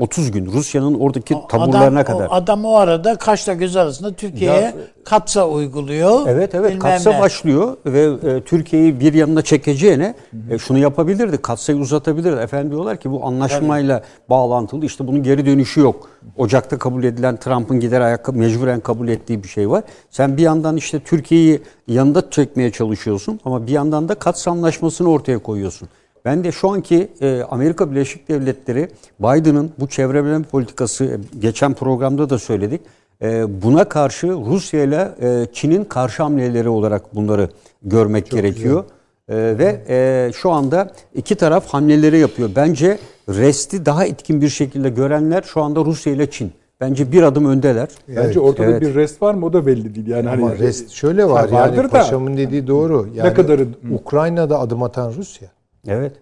30 0.03 0.31
gün 0.31 0.47
Rusya'nın 0.47 0.95
oradaki 0.95 1.35
taburlarına 1.49 2.01
adam, 2.01 2.05
kadar. 2.05 2.27
O, 2.27 2.33
adam 2.33 2.65
o 2.65 2.75
arada 2.75 3.17
kaşla 3.17 3.53
göz 3.53 3.77
arasında 3.77 4.13
Türkiye'ye 4.13 4.75
katsa 5.05 5.49
uyguluyor. 5.49 6.27
Evet 6.27 6.55
evet 6.55 6.79
katsa 6.79 7.13
ne. 7.13 7.21
başlıyor 7.21 7.77
ve 7.87 8.31
e, 8.31 8.41
Türkiye'yi 8.41 9.01
bir 9.01 9.15
yanına 9.15 9.43
çekeceğine 9.43 10.15
e, 10.51 10.59
şunu 10.59 10.79
yapabilirdi. 10.79 11.39
Katsayı 11.39 11.79
uzatabilirdi. 11.79 12.41
Efendim 12.41 12.71
diyorlar 12.71 12.97
ki 12.97 13.11
bu 13.11 13.27
anlaşmayla 13.27 14.03
bağlantılı 14.31 14.87
işte 14.87 15.07
bunun 15.07 15.23
geri 15.23 15.47
dönüşü 15.47 15.81
yok. 15.81 16.09
Ocak'ta 16.37 16.79
kabul 16.79 17.05
edilen 17.05 17.37
Trump'ın 17.37 17.81
gider 17.81 18.01
ayak 18.01 18.35
mecburen 18.35 18.81
kabul 18.81 19.09
ettiği 19.09 19.43
bir 19.43 19.49
şey 19.49 19.71
var. 19.71 19.85
Sen 20.11 20.37
bir 20.37 20.43
yandan 20.43 20.77
işte 20.77 21.01
Türkiye'yi 21.01 21.63
yanında 21.89 22.31
çekmeye 22.31 22.73
çalışıyorsun 22.73 23.41
ama 23.45 23.67
bir 23.67 23.73
yandan 23.73 24.09
da 24.09 24.15
Kats 24.15 24.49
anlaşmasını 24.49 25.11
ortaya 25.11 25.39
koyuyorsun. 25.39 25.89
Ben 26.25 26.45
de 26.45 26.53
şu 26.53 26.71
anki 26.71 27.09
e, 27.21 27.43
Amerika 27.51 27.91
Birleşik 27.91 28.29
Devletleri 28.29 28.89
Biden'ın 29.21 29.71
bu 29.81 29.87
çevrelenme 29.87 30.43
politikası 30.45 31.05
e, 31.05 31.17
geçen 31.39 31.75
programda 31.75 32.31
da 32.31 32.39
söyledik. 32.39 32.81
E, 33.23 33.63
buna 33.63 33.85
karşı 33.89 34.27
Rusya 34.29 34.83
ile 34.85 35.09
e, 35.23 35.47
Çin'in 35.53 35.85
karşı 35.85 36.23
hamleleri 36.23 36.69
olarak 36.69 37.15
bunları 37.15 37.49
görmek 37.83 38.31
gerekiyor. 38.31 38.85
E, 39.29 39.35
ve 39.37 39.81
e, 39.89 40.31
şu 40.35 40.51
anda 40.51 40.91
iki 41.15 41.35
taraf 41.35 41.67
hamleleri 41.67 42.19
yapıyor. 42.19 42.51
Bence 42.57 42.99
resti 43.29 43.87
daha 43.87 44.05
etkin 44.05 44.41
bir 44.41 44.49
şekilde 44.49 44.91
görenler 44.91 45.43
şu 45.43 45.63
anda 45.63 45.85
Rusya 45.85 46.13
ile 46.13 46.31
Çin. 46.31 46.53
Bence 46.81 47.13
bir 47.13 47.23
adım 47.23 47.47
öndeler. 47.47 47.89
Bence 48.09 48.41
ortada 48.41 48.67
Evet. 48.67 48.81
bir 48.81 48.95
rest 48.95 49.23
var 49.23 49.35
mı 49.35 49.47
o 49.47 49.53
da 49.53 49.67
belli 49.67 49.95
değil. 49.95 50.07
Yani 50.07 50.31
Ama 50.31 50.51
hani 50.51 50.59
rest 50.59 50.91
şöyle 50.91 51.29
var 51.29 51.51
Ha, 51.51 51.57
vardır 51.57 51.77
yani 51.77 51.85
da. 51.85 51.89
paşamın 51.89 52.37
dediği 52.37 52.67
doğru. 52.67 53.09
Yani 53.15 53.35
kadarı- 53.35 53.69
Ukrayna'da 53.95 54.59
adım 54.61 54.83
atan 54.83 55.13
Rusya. 55.17 55.49
Evet. 55.87 56.13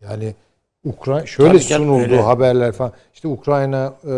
Yani 0.00 0.34
Ukrayna 0.84 1.26
şöyle 1.26 1.50
Tabii 1.50 1.62
canım, 1.62 1.86
sunuldu 1.86 2.02
öyle. 2.02 2.20
haberler 2.20 2.72
falan. 2.72 2.92
İşte 3.14 3.28
Ukrayna 3.28 3.94
e, 4.04 4.08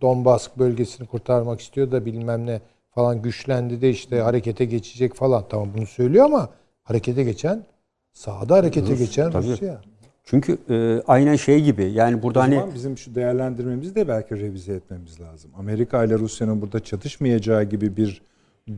Donbas 0.00 0.48
bölgesini 0.58 1.06
kurtarmak 1.06 1.60
istiyor 1.60 1.90
da 1.90 2.04
bilmem 2.06 2.46
ne 2.46 2.60
falan 2.94 3.22
güçlendi 3.22 3.80
de 3.80 3.90
işte 3.90 4.20
harekete 4.20 4.64
geçecek 4.64 5.14
falan. 5.14 5.44
Tamam 5.48 5.68
bunu 5.76 5.86
söylüyor 5.86 6.24
ama 6.24 6.48
harekete 6.82 7.24
geçen 7.24 7.64
sahada 8.12 8.56
harekete 8.56 8.94
geçen 8.94 9.30
tabii. 9.30 9.46
Rusya. 9.46 9.80
Çünkü 10.24 10.58
e, 10.70 11.02
aynen 11.06 11.36
şey 11.36 11.64
gibi 11.64 11.92
yani 11.92 12.22
burada 12.22 12.38
O 12.38 12.42
hani 12.42 12.62
bizim 12.74 12.98
şu 12.98 13.14
değerlendirmemizi 13.14 13.94
de 13.94 14.08
belki 14.08 14.40
revize 14.40 14.72
etmemiz 14.72 15.20
lazım. 15.20 15.50
Amerika 15.58 16.04
ile 16.04 16.18
Rusya'nın 16.18 16.60
burada 16.62 16.80
çatışmayacağı 16.80 17.64
gibi 17.64 17.96
bir 17.96 18.22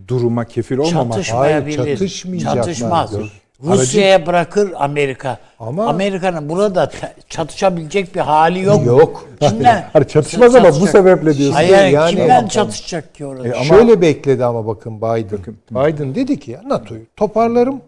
duruma 0.09 0.45
kefil 0.45 0.79
olmamak. 0.79 1.13
Çatışmayabilir. 1.13 1.79
Hayır, 1.79 1.97
çatışmayacaklar. 1.97 2.63
Çatışmaz. 2.63 3.13
Yok. 3.13 3.23
Rusya'ya 3.65 4.27
bırakır 4.27 4.73
Amerika. 4.77 5.39
Ama- 5.59 5.87
Amerika'nın 5.87 6.49
burada 6.49 6.91
çatışabilecek 7.29 8.15
bir 8.15 8.21
hali 8.21 8.61
yok. 8.63 8.87
Yok. 8.87 9.29
Kimden? 9.41 9.85
Hani 9.93 10.09
çatışmaz 10.09 10.55
ama 10.55 10.69
bu 10.69 10.87
sebeple 10.87 11.37
diyorsun. 11.37 11.55
Hayır, 11.55 11.87
Yani- 11.87 12.11
kimden 12.17 12.39
Ama- 12.39 12.49
çatışacak 12.49 13.15
ki 13.15 13.27
orada? 13.27 13.49
E, 13.57 13.65
Şöyle 13.65 14.01
bekledi 14.01 14.45
ama 14.45 14.67
bakın 14.67 14.99
Biden. 14.99 15.39
Bakın. 15.39 15.57
Biden 15.71 16.15
dedi 16.15 16.41
ki 16.41 16.51
ya 16.51 16.63
NATO'yu 16.67 17.01
toparlarım, 17.17 17.81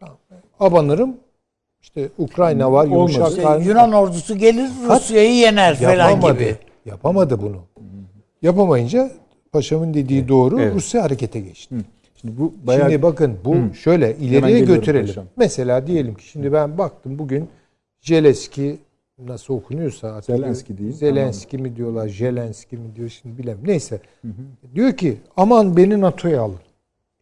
tamam, 0.00 0.16
abanırım. 0.60 1.16
İşte 1.82 2.08
Ukrayna 2.18 2.72
var, 2.72 2.84
yumuşak 2.84 3.18
Olmaz. 3.22 3.36
Karnı- 3.42 3.64
Yunan 3.64 3.92
ordusu 3.92 4.36
gelir 4.38 4.70
Rusya'yı 4.88 5.34
yener 5.34 5.76
falan 5.76 6.10
Yapamadı. 6.10 6.34
gibi. 6.34 6.56
Yapamadı 6.86 7.42
bunu. 7.42 7.56
Yapamayınca 8.42 9.10
paşamın 9.52 9.94
dediği 9.94 10.28
doğru 10.28 10.60
Evet. 10.60 10.74
Rusya 10.74 11.02
harekete 11.02 11.40
geçti. 11.40 11.74
Şimdi 12.20 12.38
bu 12.40 12.52
bayağı 12.66 12.90
Şimdi 12.90 13.02
bakın 13.02 13.36
bu 13.44 13.74
şöyle 13.74 14.16
ileriye 14.16 14.60
götürelim. 14.60 15.06
paşam. 15.06 15.24
Mesela 15.36 15.86
diyelim 15.86 16.14
ki 16.14 16.24
şimdi 16.28 16.52
ben 16.52 16.78
baktım 16.78 17.18
bugün 17.18 17.48
Zelenski 18.00 18.78
nasıl 19.18 19.54
okunuyorsa 19.54 20.08
artık 20.08 20.36
Zelenski 20.36 20.78
değil, 20.78 20.92
Zelenski 20.92 21.58
mi 21.58 21.76
diyorlar, 21.76 22.08
Zelenski 22.08 22.76
mi 22.76 22.96
diyor 22.96 23.08
şimdi 23.08 23.38
bilemiyorum. 23.38 23.68
Neyse. 23.68 24.00
Diyor 24.74 24.92
ki 24.96 25.16
aman 25.36 25.76
beni 25.76 26.00
NATO'ya 26.00 26.42
alın. 26.42 26.58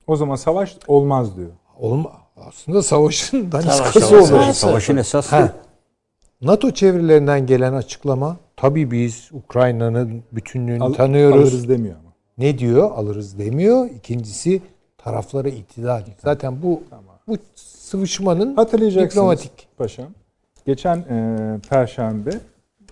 o 0.07 0.17
zaman 0.17 0.37
savaş 0.37 0.77
olmaz 0.89 1.37
diyor. 1.37 1.49
Olma. 1.79 2.13
Aslında 2.37 2.83
savaşın 2.83 3.51
Savaş, 3.51 3.65
daniskası 3.67 4.01
savaş. 4.01 4.13
olur. 4.13 4.27
Savaş. 4.41 4.57
savaşın 4.57 4.97
esası 4.97 5.37
Ha. 5.37 5.53
NATO 6.43 6.71
çevrelerinden 6.71 7.47
gelen 7.47 7.73
açıklama 7.73 8.37
tabii 8.57 8.91
biz 8.91 9.29
Ukrayna'nın 9.33 10.23
bütünlüğünü 10.33 10.83
Al- 10.85 10.93
tanıyoruz. 10.93 11.37
Alırız 11.49 11.69
demiyor 11.69 11.95
ama. 12.01 12.13
Ne 12.39 12.59
diyor? 12.59 12.91
Alırız 12.91 13.39
demiyor. 13.39 13.91
İkincisi 13.91 14.63
taraflara 14.99 15.49
itidal. 15.49 16.03
Zaten 16.25 16.63
bu 16.63 16.83
bu 17.29 17.37
sıvışmanın 17.55 18.57
Hatırlayacaksınız 18.57 19.11
diplomatik. 19.13 19.69
paşam. 19.77 20.07
Geçen 20.67 20.97
e, 20.99 21.59
perşembe 21.71 22.31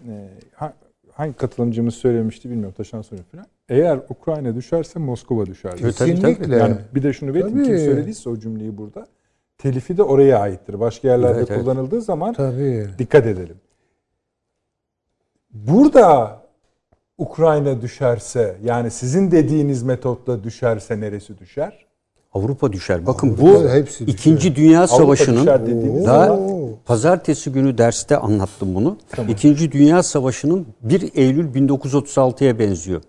e, 0.09 0.29
ha- 0.55 0.73
hangi 1.13 1.33
katılımcımız 1.37 1.95
söylemişti 1.95 2.51
bilmiyorum 2.51 2.75
taşan 2.77 3.03
soruyor 3.03 3.25
falan. 3.33 3.47
Eğer 3.69 4.01
Ukrayna 4.09 4.55
düşerse 4.55 4.99
Moskova 4.99 5.47
düşer. 5.47 5.71
Evet. 5.83 5.97
Kesinlikle. 5.99 6.57
Yani 6.57 6.77
bir 6.95 7.03
de 7.03 7.13
şunu 7.13 7.35
belirteyim 7.35 7.65
kim 7.65 7.79
söylediyse 7.79 8.29
o 8.31 8.37
cümleyi 8.39 8.79
burada. 8.79 9.07
Telifi 9.59 9.97
de 9.97 10.03
oraya 10.03 10.39
aittir. 10.39 10.81
Başka 10.81 11.09
yerlerde 11.09 11.39
Evet, 11.39 11.51
evet. 11.51 11.61
kullanıldığı 11.61 12.01
zaman 12.01 12.33
Tabii. 12.35 12.89
dikkat 12.99 13.27
edelim. 13.27 13.57
Burada 15.53 16.41
Ukrayna 17.19 17.81
düşerse 17.83 18.57
yani 18.65 18.91
sizin 18.91 19.31
dediğiniz 19.31 19.83
metotla 19.83 20.45
düşerse 20.45 21.01
neresi 21.01 21.39
düşer? 21.39 21.86
Avrupa 22.37 22.73
düşer. 22.73 23.07
Bakın 23.07 23.29
Avrupa 23.29 23.43
bu 23.43 23.69
hepsi 23.69 24.07
düşer. 24.07 24.19
İkinci 24.19 24.57
Dünya 24.57 24.87
Savaşı'nın 24.87 25.45
zaman- 26.05 26.41
pazartesi 26.87 27.53
günü 27.53 27.79
derste 27.79 28.17
anlattım 28.17 28.75
bunu. 28.75 28.97
İkinci 29.29 29.73
Dünya 29.73 30.03
Savaşı'nın 30.03 30.67
1 30.83 31.11
Eylül 31.15 31.55
1936'ya 31.55 32.59
benziyor. 32.59 33.03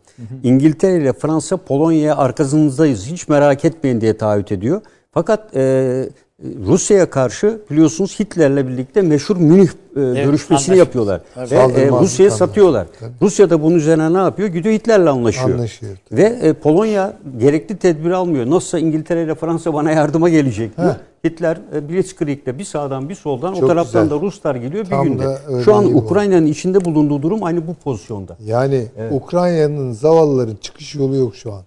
İngiltere 0.44 0.98
ile 1.02 1.14
Fransa 1.14 1.58
Polonya'ya 1.58 2.18
arkasınızdayız 2.18 3.06
hiç 3.08 3.28
merak 3.28 3.66
etmeyin 3.66 4.02
diye 4.02 4.18
taahhüt 4.18 4.52
ediyor. 4.52 4.82
Fakat 5.12 5.56
e, 5.56 6.10
Rusya'ya 6.44 7.10
karşı 7.10 7.60
biliyorsunuz 7.72 8.20
Hitler'le 8.20 8.68
birlikte 8.68 9.02
meşhur 9.02 9.38
Münih 9.38 9.68
e, 9.68 9.70
görüşmesini 9.96 10.56
anlaşma. 10.56 10.76
yapıyorlar. 10.76 11.22
Tabii. 11.36 11.52
Ve 11.52 11.56
e, 11.82 11.90
Rusya'ya 11.90 12.32
satıyorlar. 12.32 12.88
Rusya 13.22 13.50
da 13.50 13.64
bunun 13.64 13.76
üzerine 13.76 14.14
ne 14.14 14.18
yapıyor? 14.18 14.48
Gidiyor 14.50 14.76
Hitler'le 14.76 15.08
anlaşıyor. 15.08 15.50
Anlaşıyor. 15.50 15.98
Ve 16.12 16.24
e, 16.24 16.54
Polonya 16.54 17.14
gerekli 17.38 17.78
tedbiri 17.78 18.16
almıyor. 18.16 18.50
Nasılsa 18.50 18.80
İngiltere 18.80 19.24
ile 19.24 19.36
Fransa 19.36 19.74
bana 19.74 19.92
yardıma 19.92 20.30
gelecek 20.30 20.78
diyor. 20.78 20.96
Hitler 21.26 21.58
e, 21.76 21.90
Blitzkrieg'de 21.90 22.60
bir 22.60 22.64
sağdan 22.64 23.10
bir 23.10 23.16
soldan 23.16 23.54
o 23.54 23.60
Çok 23.60 23.70
taraftan 23.70 24.04
güzel. 24.04 24.18
da 24.18 24.22
Ruslar 24.22 24.56
geliyor 24.56 24.86
bir 24.86 24.90
Tam 24.90 25.04
günde. 25.08 25.24
da 25.24 25.40
öyle 25.48 25.64
Şu 25.64 25.76
an. 25.76 25.96
Ukrayna'nın 25.96 26.46
içinde 26.46 26.86
bulunduğu 26.86 27.22
durum 27.22 27.44
aynı 27.44 27.68
bu 27.68 27.74
pozisyonda. 27.74 28.38
Yani 28.46 28.86
Ukrayna'nın 29.12 29.92
zavallıların 29.92 30.56
çıkış 30.56 30.96
yolu 30.96 31.16
yok 31.16 31.36
şu 31.36 31.54
an. 31.54 31.62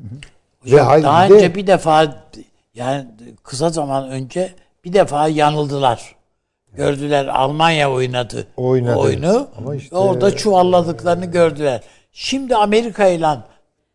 Ve 0.00 0.06
Hocam, 0.72 0.86
hayır, 0.86 1.04
daha 1.04 1.28
bir 1.28 1.34
önce 1.34 1.54
bir 1.54 1.66
defa 1.66 2.14
yani 2.74 3.06
kısa 3.42 3.70
zaman 3.70 4.08
önce 4.10 4.54
bir 4.84 4.92
defa 4.92 5.28
yanıldılar. 5.28 6.16
Gördüler 6.74 7.26
Almanya 7.26 7.92
oynadı, 7.92 8.46
Oynadı. 8.56 8.98
oyunu. 8.98 9.48
Ama 9.56 9.74
işte- 9.74 9.96
Orada 9.96 10.36
çuvalladıklarını 10.36 11.26
gördüler. 11.26 11.82
Şimdi 12.12 12.56
Amerika 12.56 13.06
ile 13.06 13.28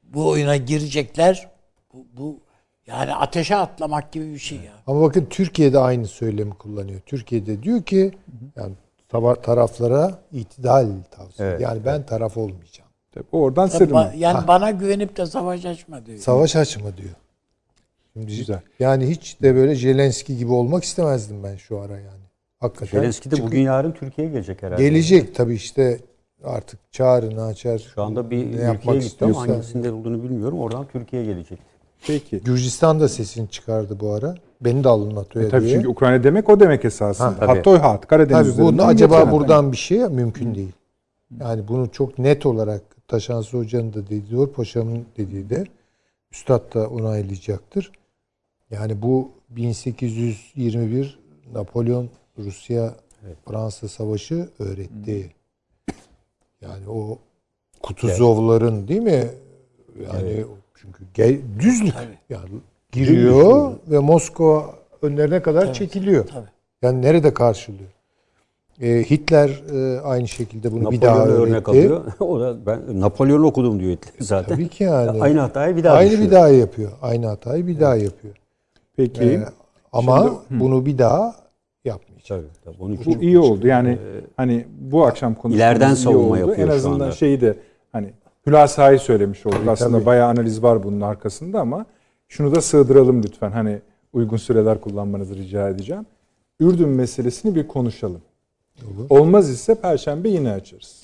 bu 0.03 0.29
oyuna 0.29 0.55
girecekler. 0.57 1.47
Bu, 1.93 2.05
bu 2.17 2.39
yani 2.87 3.15
ateşe 3.15 3.55
atlamak 3.55 4.11
gibi 4.11 4.33
bir 4.33 4.39
şey 4.39 4.57
ya. 4.57 4.71
Ama 4.87 5.01
bakın 5.01 5.25
Türkiye'de 5.29 5.79
aynı 5.79 6.07
söylemi 6.07 6.53
kullanıyor. 6.53 6.99
Türkiye'de 7.05 7.63
diyor 7.63 7.83
ki 7.83 8.11
yani 8.55 8.73
taraflara 9.43 10.19
itidal 10.31 10.87
tavsiye. 11.11 11.47
Evet, 11.49 11.61
yani 11.61 11.85
ben 11.85 12.05
taraf 12.05 12.37
olmayacağım. 12.37 12.89
Tabii 13.13 13.25
oradan 13.31 13.67
sırma. 13.67 14.11
yani 14.17 14.47
bana 14.47 14.71
güvenip 14.71 15.17
de 15.17 15.25
savaş 15.25 15.65
açma 15.65 16.05
diyor. 16.05 16.17
Savaş 16.17 16.55
açma 16.55 16.97
diyor. 16.97 17.13
Şimdi 18.13 18.37
Güzel. 18.37 18.61
Yani 18.79 19.09
hiç 19.09 19.41
de 19.41 19.55
böyle 19.55 19.75
Zelenski 19.75 20.37
gibi 20.37 20.51
olmak 20.51 20.83
istemezdim 20.83 21.43
ben 21.43 21.55
şu 21.55 21.79
ara 21.79 21.93
yani. 21.93 22.23
Hakikaten. 22.59 22.99
Zelenski 22.99 23.31
de 23.31 23.43
bugün 23.43 23.61
yarın 23.61 23.91
Türkiye'ye 23.91 24.33
gelecek 24.33 24.63
herhalde. 24.63 24.89
gelecek 24.89 25.35
tabii 25.35 25.55
işte 25.55 25.99
artık 26.43 26.79
çağrını 26.91 27.45
açar. 27.45 27.91
Şu 27.95 28.01
anda 28.03 28.31
bir 28.31 28.45
ülkeye 28.45 28.63
yapmak 28.63 29.01
gitti 29.01 29.25
ama 29.25 29.47
hangisinde 29.47 29.91
olduğunu 29.91 30.23
bilmiyorum. 30.23 30.59
Oradan 30.59 30.87
Türkiye'ye 30.87 31.33
gelecek. 31.33 31.59
Peki. 32.07 32.39
Gürcistan 32.39 32.99
da 32.99 33.09
sesini 33.09 33.49
çıkardı 33.49 33.99
bu 33.99 34.11
ara. 34.11 34.35
Beni 34.61 34.83
de 34.83 34.89
alın 34.89 35.15
NATO'ya 35.15 35.45
E 35.45 35.49
tabii 35.49 35.65
diye. 35.65 35.75
çünkü 35.75 35.87
Ukrayna 35.87 36.23
demek 36.23 36.49
o 36.49 36.59
demek 36.59 36.85
esasında. 36.85 37.27
Ha, 37.27 37.35
tabii. 37.39 37.47
Hattoy 37.47 37.77
hat 37.77 38.07
Karadeniz 38.07 38.55
Tabii 38.55 38.65
bunu 38.65 38.83
acaba 38.83 39.31
buradan 39.31 39.71
bir 39.71 39.77
şey 39.77 39.99
mümkün 39.99 40.55
değil. 40.55 40.71
Yani 41.39 41.67
bunu 41.67 41.91
çok 41.91 42.19
net 42.19 42.45
olarak 42.45 42.81
Taşansı 43.07 43.57
Hoca'nın 43.57 43.93
da 43.93 44.07
dediği, 44.07 44.47
Paşa'nın 44.47 45.05
dediği 45.17 45.49
de 45.49 45.63
Üstad 46.31 46.73
da 46.73 46.87
onaylayacaktır. 46.87 47.91
Yani 48.73 49.01
bu 49.01 49.31
1821 49.49 51.19
Napolyon 51.53 52.09
Rusya 52.39 52.93
Fransa 53.45 53.87
Savaşı 53.87 54.49
öğretti. 54.59 55.31
Yani 56.61 56.89
o 56.89 57.17
Kutuzovların 57.83 58.87
değil 58.87 59.01
mi? 59.01 59.27
Yani 60.13 60.45
çünkü 60.75 61.03
ge- 61.15 61.41
düzlük 61.59 61.93
yani 62.29 62.49
giriyor 62.91 63.73
ve 63.87 63.99
Moskova 63.99 64.75
önlerine 65.01 65.41
kadar 65.41 65.73
çekiliyor. 65.73 66.27
Tabii. 66.27 66.47
Yani 66.81 67.01
nerede 67.01 67.33
karşılıyor? 67.33 67.89
Ee, 68.81 69.03
Hitler 69.09 69.49
e, 69.73 70.01
aynı 70.01 70.27
şekilde 70.27 70.71
bunu 70.71 70.91
bir 70.91 71.01
daha 71.01 71.17
Napolyon'u 71.19 71.41
örnek 71.43 71.69
öğretti. 71.69 71.69
alıyor. 71.71 72.01
o 72.19 72.39
da 72.39 72.65
ben 72.65 73.01
Napolyon'u 73.01 73.45
okudum 73.45 73.79
diyor 73.79 73.91
Hitler 73.91 74.13
zaten. 74.19 74.55
Tabii 74.55 74.67
ki 74.67 74.83
yani. 74.83 75.21
Aynı 75.23 75.39
hatayı 75.39 75.75
bir 75.75 75.83
daha 75.83 75.95
Aynı 75.97 76.11
düşüyor. 76.11 76.27
bir 76.27 76.31
daha 76.35 76.47
yapıyor. 76.49 76.91
Aynı 77.01 77.25
hatayı 77.27 77.67
bir 77.67 77.79
daha 77.79 77.95
yapıyor. 77.95 78.35
Peki. 78.95 79.23
Ee, 79.23 79.45
ama 79.91 80.41
bunu 80.49 80.85
bir 80.85 80.97
daha 80.97 81.35
yapmayacak. 81.85 82.27
Tabii, 82.27 82.47
tabii. 82.63 82.83
Onun 82.83 82.93
için 82.93 83.19
Bu 83.19 83.23
iyi 83.23 83.39
oldu. 83.39 83.67
Yani 83.67 83.97
hani 84.37 84.65
bu 84.79 85.05
akşam 85.05 85.35
konuşmamız 85.35 85.55
İleriden 85.57 85.93
savunma 85.93 86.37
yapıyor 86.37 86.57
En 86.57 86.67
şu 86.67 86.73
azından 86.73 86.93
anda. 86.93 87.11
şeyi 87.11 87.41
de 87.41 87.57
hani 87.91 88.13
hülasayı 88.47 88.99
söylemiş 88.99 89.45
olduk. 89.45 89.67
Aslında 89.67 89.97
tabii. 89.97 90.05
bayağı 90.05 90.29
analiz 90.29 90.63
var 90.63 90.83
bunun 90.83 91.01
arkasında 91.01 91.59
ama 91.59 91.85
şunu 92.27 92.55
da 92.55 92.61
sığdıralım 92.61 93.23
lütfen. 93.23 93.51
Hani 93.51 93.81
uygun 94.13 94.37
süreler 94.37 94.81
kullanmanızı 94.81 95.35
rica 95.35 95.69
edeceğim. 95.69 96.05
Ürdün 96.59 96.89
meselesini 96.89 97.55
bir 97.55 97.67
konuşalım. 97.67 98.21
Olmaz 99.09 99.49
ise 99.49 99.75
perşembe 99.75 100.29
yine 100.29 100.51
açarız. 100.51 101.03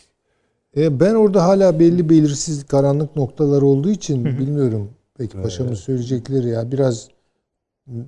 E, 0.78 1.00
ben 1.00 1.16
orada 1.16 1.44
hala 1.44 1.80
belli 1.80 2.10
belirsiz 2.10 2.64
karanlık 2.64 3.16
noktalar 3.16 3.62
olduğu 3.62 3.90
için 3.90 4.26
bilmiyorum. 4.26 4.90
Peki 5.18 5.42
paşamın 5.42 5.74
söyleyecekleri 5.74 6.50
ya 6.50 6.72
biraz 6.72 7.08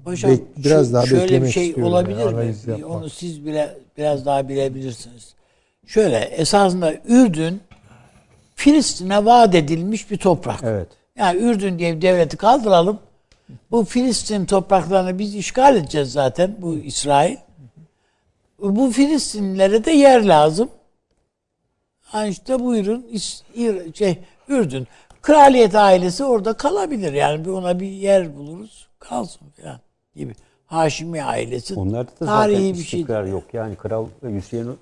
Hocam 0.03 0.31
bek- 0.31 0.41
biraz 0.57 0.87
şu- 0.87 0.93
daha 0.93 1.05
şöyle 1.05 1.43
bir 1.43 1.47
şey 1.47 1.83
olabilir 1.83 2.19
yani, 2.19 2.35
mi? 2.35 2.55
yapmak. 2.67 2.91
Onu 2.91 3.09
siz 3.09 3.45
bile 3.45 3.77
biraz 3.97 4.25
daha 4.25 4.49
bilebilirsiniz. 4.49 5.33
Şöyle 5.87 6.17
esasında 6.17 6.93
Ürdün 7.05 7.61
Filistin'e 8.55 9.25
vaat 9.25 9.55
edilmiş 9.55 10.11
bir 10.11 10.17
toprak. 10.17 10.59
Evet. 10.63 10.87
Yani 11.17 11.39
Ürdün 11.39 11.79
diye 11.79 11.95
bir 11.95 12.01
devleti 12.01 12.37
kaldıralım. 12.37 12.99
Bu 13.71 13.85
Filistin 13.85 14.45
topraklarını 14.45 15.19
biz 15.19 15.35
işgal 15.35 15.75
edeceğiz 15.75 16.11
zaten 16.11 16.55
bu 16.59 16.77
İsrail. 16.77 17.37
bu 18.59 18.91
Filistinlilere 18.91 19.85
de 19.85 19.91
yer 19.91 20.23
lazım. 20.25 20.69
Ha 22.01 22.25
işte 22.25 22.59
buyurun 22.59 23.05
şey 23.93 24.19
Ürdün. 24.47 24.87
Kraliyet 25.21 25.75
ailesi 25.75 26.23
orada 26.23 26.53
kalabilir. 26.53 27.13
Yani 27.13 27.51
ona 27.51 27.79
bir 27.79 27.87
yer 27.87 28.37
buluruz. 28.37 28.87
Kalsın 29.09 29.47
falan 29.61 29.79
gibi. 30.15 30.33
Haşimi 30.65 31.23
ailesi. 31.23 31.75
Onlarda 31.75 32.11
da 32.19 32.25
tarihi 32.25 32.57
zaten 32.57 32.73
bir 32.73 32.83
şey. 32.83 33.31
yok. 33.31 33.43
Yani 33.53 33.75
Kral 33.75 34.05
Hüseyin 34.23 34.67
e, 34.67 34.73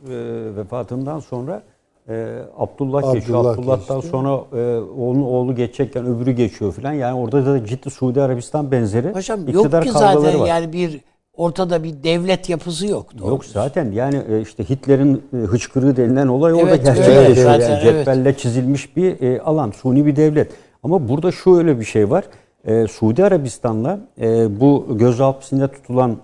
vefatından 0.55 1.19
sonra 1.19 1.63
e, 2.09 2.39
Abdullah, 2.57 3.13
geçiyor. 3.13 3.39
Abdullah 3.39 3.57
Abdullah'tan 3.57 3.97
geçti. 3.97 4.11
sonra 4.11 4.43
e, 4.53 4.79
onun 4.79 5.21
oğlu 5.21 5.55
geçecekken 5.55 6.05
öbürü 6.05 6.31
geçiyor 6.31 6.73
falan. 6.73 6.93
Yani 6.93 7.19
orada 7.19 7.45
da 7.45 7.65
ciddi 7.65 7.89
Suudi 7.89 8.21
Arabistan 8.21 8.71
benzeri 8.71 9.11
Paşam 9.11 9.39
yok 9.47 9.49
iktidar 9.65 9.83
ki 9.83 9.89
kavgaları 9.91 10.21
zaten 10.21 10.39
var. 10.39 10.47
yani 10.47 10.73
bir 10.73 11.01
ortada 11.33 11.83
bir 11.83 12.03
devlet 12.03 12.49
yapısı 12.49 12.87
yok. 12.87 13.13
Yok 13.19 13.29
doğrusu. 13.31 13.51
zaten 13.51 13.91
yani 13.91 14.21
e, 14.29 14.41
işte 14.41 14.69
Hitler'in 14.69 15.23
e, 15.33 15.37
hıçkırığı 15.37 15.97
denilen 15.97 16.27
olay 16.27 16.53
orada 16.53 16.69
Evet, 16.69 16.85
gerçekleşiyor. 16.85 17.25
öyle 17.29 17.39
Yani 17.39 17.61
zaten, 17.61 17.71
evet. 17.71 17.83
cetvelle 17.83 18.37
çizilmiş 18.37 18.95
bir 18.95 19.21
e, 19.21 19.41
alan, 19.41 19.71
suni 19.71 20.05
bir 20.05 20.15
devlet. 20.15 20.51
Ama 20.83 21.09
burada 21.09 21.31
şöyle 21.31 21.79
bir 21.79 21.85
şey 21.85 22.09
var. 22.09 22.23
E, 22.67 22.87
Suudi 22.87 23.25
Arabistan'la 23.25 23.99
e, 24.21 24.59
bu 24.59 24.85
göz 24.99 25.19
hapsinde 25.19 25.67
tutulan 25.67 26.11
e, 26.11 26.15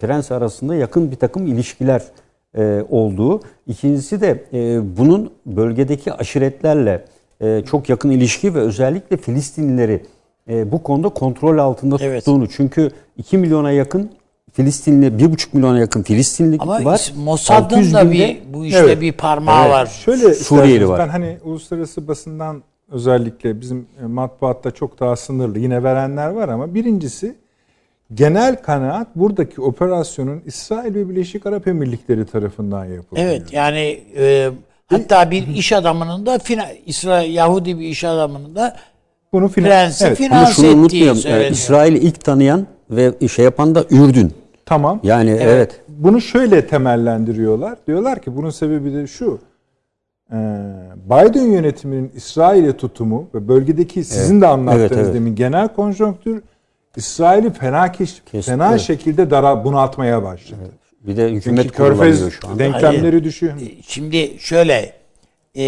prens 0.00 0.32
arasında 0.32 0.74
yakın 0.74 1.10
bir 1.10 1.16
takım 1.16 1.46
ilişkiler 1.46 2.02
e, 2.58 2.84
olduğu. 2.90 3.40
İkincisi 3.66 4.20
de 4.20 4.44
e, 4.52 4.80
bunun 4.98 5.30
bölgedeki 5.46 6.12
aşiretlerle 6.12 7.04
e, 7.40 7.62
çok 7.66 7.88
yakın 7.88 8.10
ilişki 8.10 8.54
ve 8.54 8.58
özellikle 8.60 9.16
Filistinlileri 9.16 10.02
e, 10.50 10.72
bu 10.72 10.82
konuda 10.82 11.08
kontrol 11.08 11.58
altında 11.58 11.96
Evet. 12.00 12.18
tuttuğunu. 12.24 12.48
Çünkü 12.48 12.90
2 13.16 13.38
milyona 13.38 13.70
yakın 13.70 14.10
Filistinli, 14.52 15.06
1,5 15.06 15.46
milyona 15.52 15.78
yakın 15.78 16.02
Filistinli 16.02 16.56
Ama 16.60 16.84
var. 16.84 16.94
is- 16.98 17.16
Mossad'ın 17.24 17.64
600 17.64 17.94
da 17.94 18.02
binde- 18.02 18.12
bir 18.12 18.54
bu 18.54 18.66
işte 18.66 18.78
Evet. 18.78 19.00
bir 19.00 19.12
parmağı 19.12 19.62
Evet. 19.62 19.70
var. 19.72 19.86
Şöyle 19.86 20.34
Suriyeli 20.34 20.88
var. 20.88 20.98
ben 20.98 21.08
hani 21.08 21.36
uluslararası 21.44 22.08
basından 22.08 22.62
özellikle 22.90 23.60
bizim 23.60 23.86
e, 24.02 24.06
matbaatta 24.06 24.70
çok 24.70 25.00
daha 25.00 25.16
sınırlı 25.16 25.58
yine 25.58 25.82
verenler 25.82 26.30
var 26.30 26.48
ama 26.48 26.74
birincisi 26.74 27.34
genel 28.14 28.62
kanaat 28.62 29.16
buradaki 29.16 29.60
operasyonun 29.60 30.42
İsrail 30.46 30.94
ve 30.94 31.08
Birleşik 31.08 31.46
Arap 31.46 31.68
Emirlikleri 31.68 32.26
tarafından 32.26 32.84
yapılıyor. 32.84 33.26
Evet 33.26 33.52
yani 33.52 34.02
e, 34.16 34.50
hatta 34.86 35.30
bir 35.30 35.46
iş 35.46 35.72
adamının 35.72 36.26
da 36.26 36.38
İsrail 36.86 37.34
Yahudi 37.34 37.78
bir 37.78 37.86
iş 37.86 38.04
adamının 38.04 38.54
da 38.54 38.76
Bunu 39.32 39.48
filan 39.48 39.68
prensi 39.68 40.04
evet, 40.06 40.18
finanse 40.18 40.52
şunu 40.54 40.66
ettiği 40.66 40.78
unutmayalım. 40.80 41.16
söyleniyor. 41.18 41.50
İsrail'i 41.50 41.98
ilk 41.98 42.24
tanıyan 42.24 42.66
ve 42.90 43.28
şey 43.28 43.44
yapan 43.44 43.74
da 43.74 43.84
Ürdün. 43.90 44.32
tamam. 44.66 45.00
Yani 45.02 45.30
evet. 45.30 45.80
Bunu 45.88 46.20
şöyle 46.20 46.66
temellendiriyorlar. 46.66 47.78
Diyorlar 47.86 48.22
ki 48.22 48.36
bunun 48.36 48.50
sebebi 48.50 48.94
de 48.94 49.06
şu. 49.06 49.38
Ee, 50.32 50.36
Biden 51.06 51.42
yönetiminin 51.52 52.12
İsrail'e 52.14 52.76
tutumu 52.76 53.28
ve 53.34 53.48
bölgedeki 53.48 54.04
sizin 54.04 54.40
de 54.40 54.46
anlattığınız 54.46 54.80
Evet, 54.92 54.92
evet. 55.04 55.14
demin 55.14 55.34
genel 55.34 55.68
konjonktür 55.68 56.42
İsrail'i 56.96 57.52
fena 57.52 57.92
keş, 57.92 58.22
Kesin, 58.32 58.52
fena 58.52 58.70
evet. 58.70 58.80
şekilde 58.80 59.30
dara 59.30 59.64
bunaltmaya 59.64 60.22
başladı. 60.22 60.60
Bir 61.00 61.16
de 61.16 61.28
Çünkü 61.28 61.36
hükümet 61.36 61.72
Körfez 61.72 61.98
kurulabiliyor 61.98 62.30
şu 62.30 62.48
anda. 62.48 62.58
denklemleri 62.58 63.24
düşüyor. 63.24 63.52
Şimdi 63.86 64.36
şöyle 64.38 64.92
e, 65.56 65.62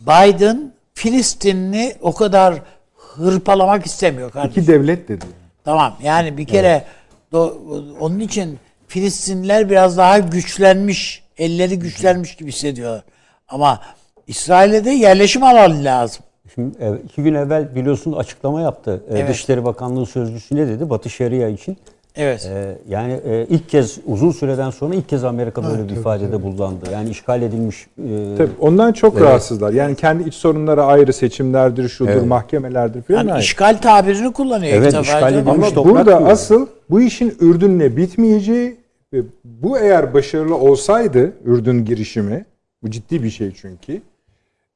Biden 0.00 0.72
Filistinli 0.94 1.94
o 2.00 2.14
kadar 2.14 2.62
hırpalamak 2.96 3.86
istemiyor 3.86 4.30
kardeşim. 4.30 4.62
İki 4.62 4.72
devlet 4.72 5.08
dedi. 5.08 5.24
Tamam 5.64 5.96
yani 6.02 6.38
bir 6.38 6.44
kere 6.46 6.84
do- 7.32 7.98
onun 8.00 8.20
için 8.20 8.58
Filistinliler 8.88 9.70
biraz 9.70 9.96
daha 9.98 10.18
güçlenmiş, 10.18 11.24
elleri 11.38 11.78
güçlenmiş 11.78 12.36
gibi 12.36 12.48
hissediyorlar. 12.52 13.04
Ama 13.48 13.80
İsrail'e 14.26 14.84
de 14.84 14.90
yerleşim 14.90 15.42
alanı 15.42 15.84
lazım. 15.84 16.24
Şimdi 16.54 16.76
e, 16.80 16.92
iki 17.04 17.22
gün 17.22 17.34
evvel 17.34 17.74
biliyorsun 17.74 18.12
açıklama 18.12 18.60
yaptı. 18.60 19.02
E, 19.10 19.18
Evet. 19.18 19.28
Dışişleri 19.28 19.64
Bakanlığı 19.64 20.06
sözcüsü 20.06 20.56
ne 20.56 20.68
dedi? 20.68 20.90
Batı 20.90 21.10
Şeria 21.10 21.48
için. 21.48 21.76
Evet. 22.16 22.50
E, 22.54 22.78
yani 22.88 23.20
e, 23.26 23.46
ilk 23.50 23.68
kez 23.68 23.98
uzun 24.06 24.30
süreden 24.30 24.70
sonra 24.70 24.94
ilk 24.94 25.08
kez 25.08 25.24
Amerika 25.24 25.64
böyle 25.64 25.88
bir 25.88 25.96
ifadede 25.96 26.42
bulundu. 26.42 26.84
Yani 26.92 27.10
işgal 27.10 27.42
edilmiş 27.42 27.86
e, 27.98 28.36
Tabii 28.38 28.50
ondan 28.60 28.92
çok 28.92 29.20
rahatsızlar. 29.20 29.72
Yani 29.72 29.96
kendi 29.96 30.28
iç 30.28 30.34
sorunları 30.34 30.82
ayrı 30.82 31.12
seçimlerdir, 31.12 31.88
şudur, 31.88 32.22
mahkemelerdir 32.22 33.02
falan 33.02 33.28
Yani 33.28 33.40
işgal 33.40 33.76
tabirini 33.78 34.32
kullanıyor 34.32 34.76
Evet, 34.76 34.94
işgal 35.02 35.34
edilmiş 35.34 35.68
Ama 35.76 35.84
burada 35.90 36.18
diyor. 36.18 36.30
asıl 36.30 36.66
bu 36.90 37.00
işin 37.00 37.36
Ürdün'le 37.40 37.96
bitmeyeceği 37.96 38.76
ve 39.12 39.18
bu 39.44 39.78
eğer 39.78 40.14
başarılı 40.14 40.56
olsaydı 40.56 41.32
Ürdün 41.44 41.84
girişimi, 41.84 42.44
bu 42.84 42.90
ciddi 42.90 43.22
bir 43.22 43.30
şey 43.30 43.52
çünkü. 43.54 44.02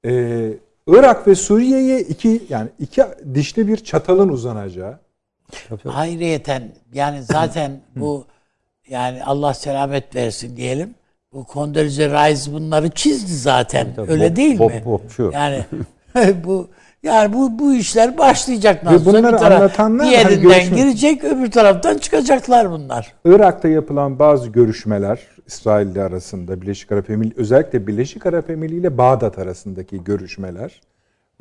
Ee, 0.05 0.52
Irak 0.86 1.28
ve 1.28 1.35
Suriye'ye 1.35 2.01
iki 2.01 2.43
yani 2.48 2.68
iki 2.78 3.02
dişli 3.35 3.68
bir 3.68 3.76
çatalın 3.76 4.28
uzanacağı. 4.28 4.98
Hayriyeten 5.85 6.72
yani 6.93 7.22
zaten 7.22 7.80
bu 7.97 8.24
yani 8.89 9.24
Allah 9.24 9.55
selamet 9.55 10.14
versin 10.14 10.56
diyelim. 10.56 10.94
Bu 11.32 11.47
Condoleezza 11.52 12.05
Rice 12.28 12.52
bunları 12.52 12.90
çizdi 12.90 13.32
zaten. 13.36 13.94
Tabii, 13.97 14.12
Öyle 14.12 14.26
Bob- 14.26 14.36
değil 14.36 14.59
Bob- 14.59 14.74
mi? 14.74 14.82
Bobçu. 14.85 15.30
Yani 15.35 15.64
bu 16.44 16.68
yani 17.03 17.33
bu 17.33 17.59
bu 17.59 17.75
işler 17.75 18.19
başlayacak 18.19 18.85
nasıl? 18.85 19.07
bunları 19.07 19.33
bir 19.33 19.39
taraf- 19.39 19.57
anlatanlar 19.61 20.07
bir 20.11 20.16
hani 20.16 20.33
yerinden 20.33 20.43
görüşme- 20.43 20.77
girecek, 20.77 21.25
öbür 21.25 21.51
taraftan 21.51 21.99
çıkacaklar 21.99 22.70
bunlar. 22.70 23.12
Irak'ta 23.25 23.69
yapılan 23.69 24.19
bazı 24.19 24.49
görüşmeler 24.49 25.20
İsrail 25.47 25.87
ile 25.87 26.03
arasında 26.03 26.62
Birleşik 26.62 26.93
Arap 26.93 27.11
Emirlikleri 27.11 27.41
özellikle 27.43 27.87
Birleşik 27.87 28.27
Arap 28.27 28.51
Emirliği 28.51 28.81
ile 28.81 28.99
Bağdat 28.99 29.39
arasındaki 29.39 30.05
görüşmeler 30.05 30.81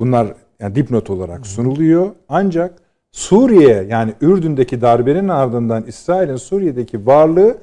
bunlar 0.00 0.26
yani 0.60 0.74
dipnot 0.74 1.10
olarak 1.10 1.46
sunuluyor. 1.46 2.10
Ancak 2.28 2.74
Suriye 3.12 3.86
yani 3.90 4.12
Ürdün'deki 4.20 4.80
darbenin 4.80 5.28
ardından 5.28 5.84
İsrail'in 5.86 6.36
Suriye'deki 6.36 7.06
varlığı 7.06 7.56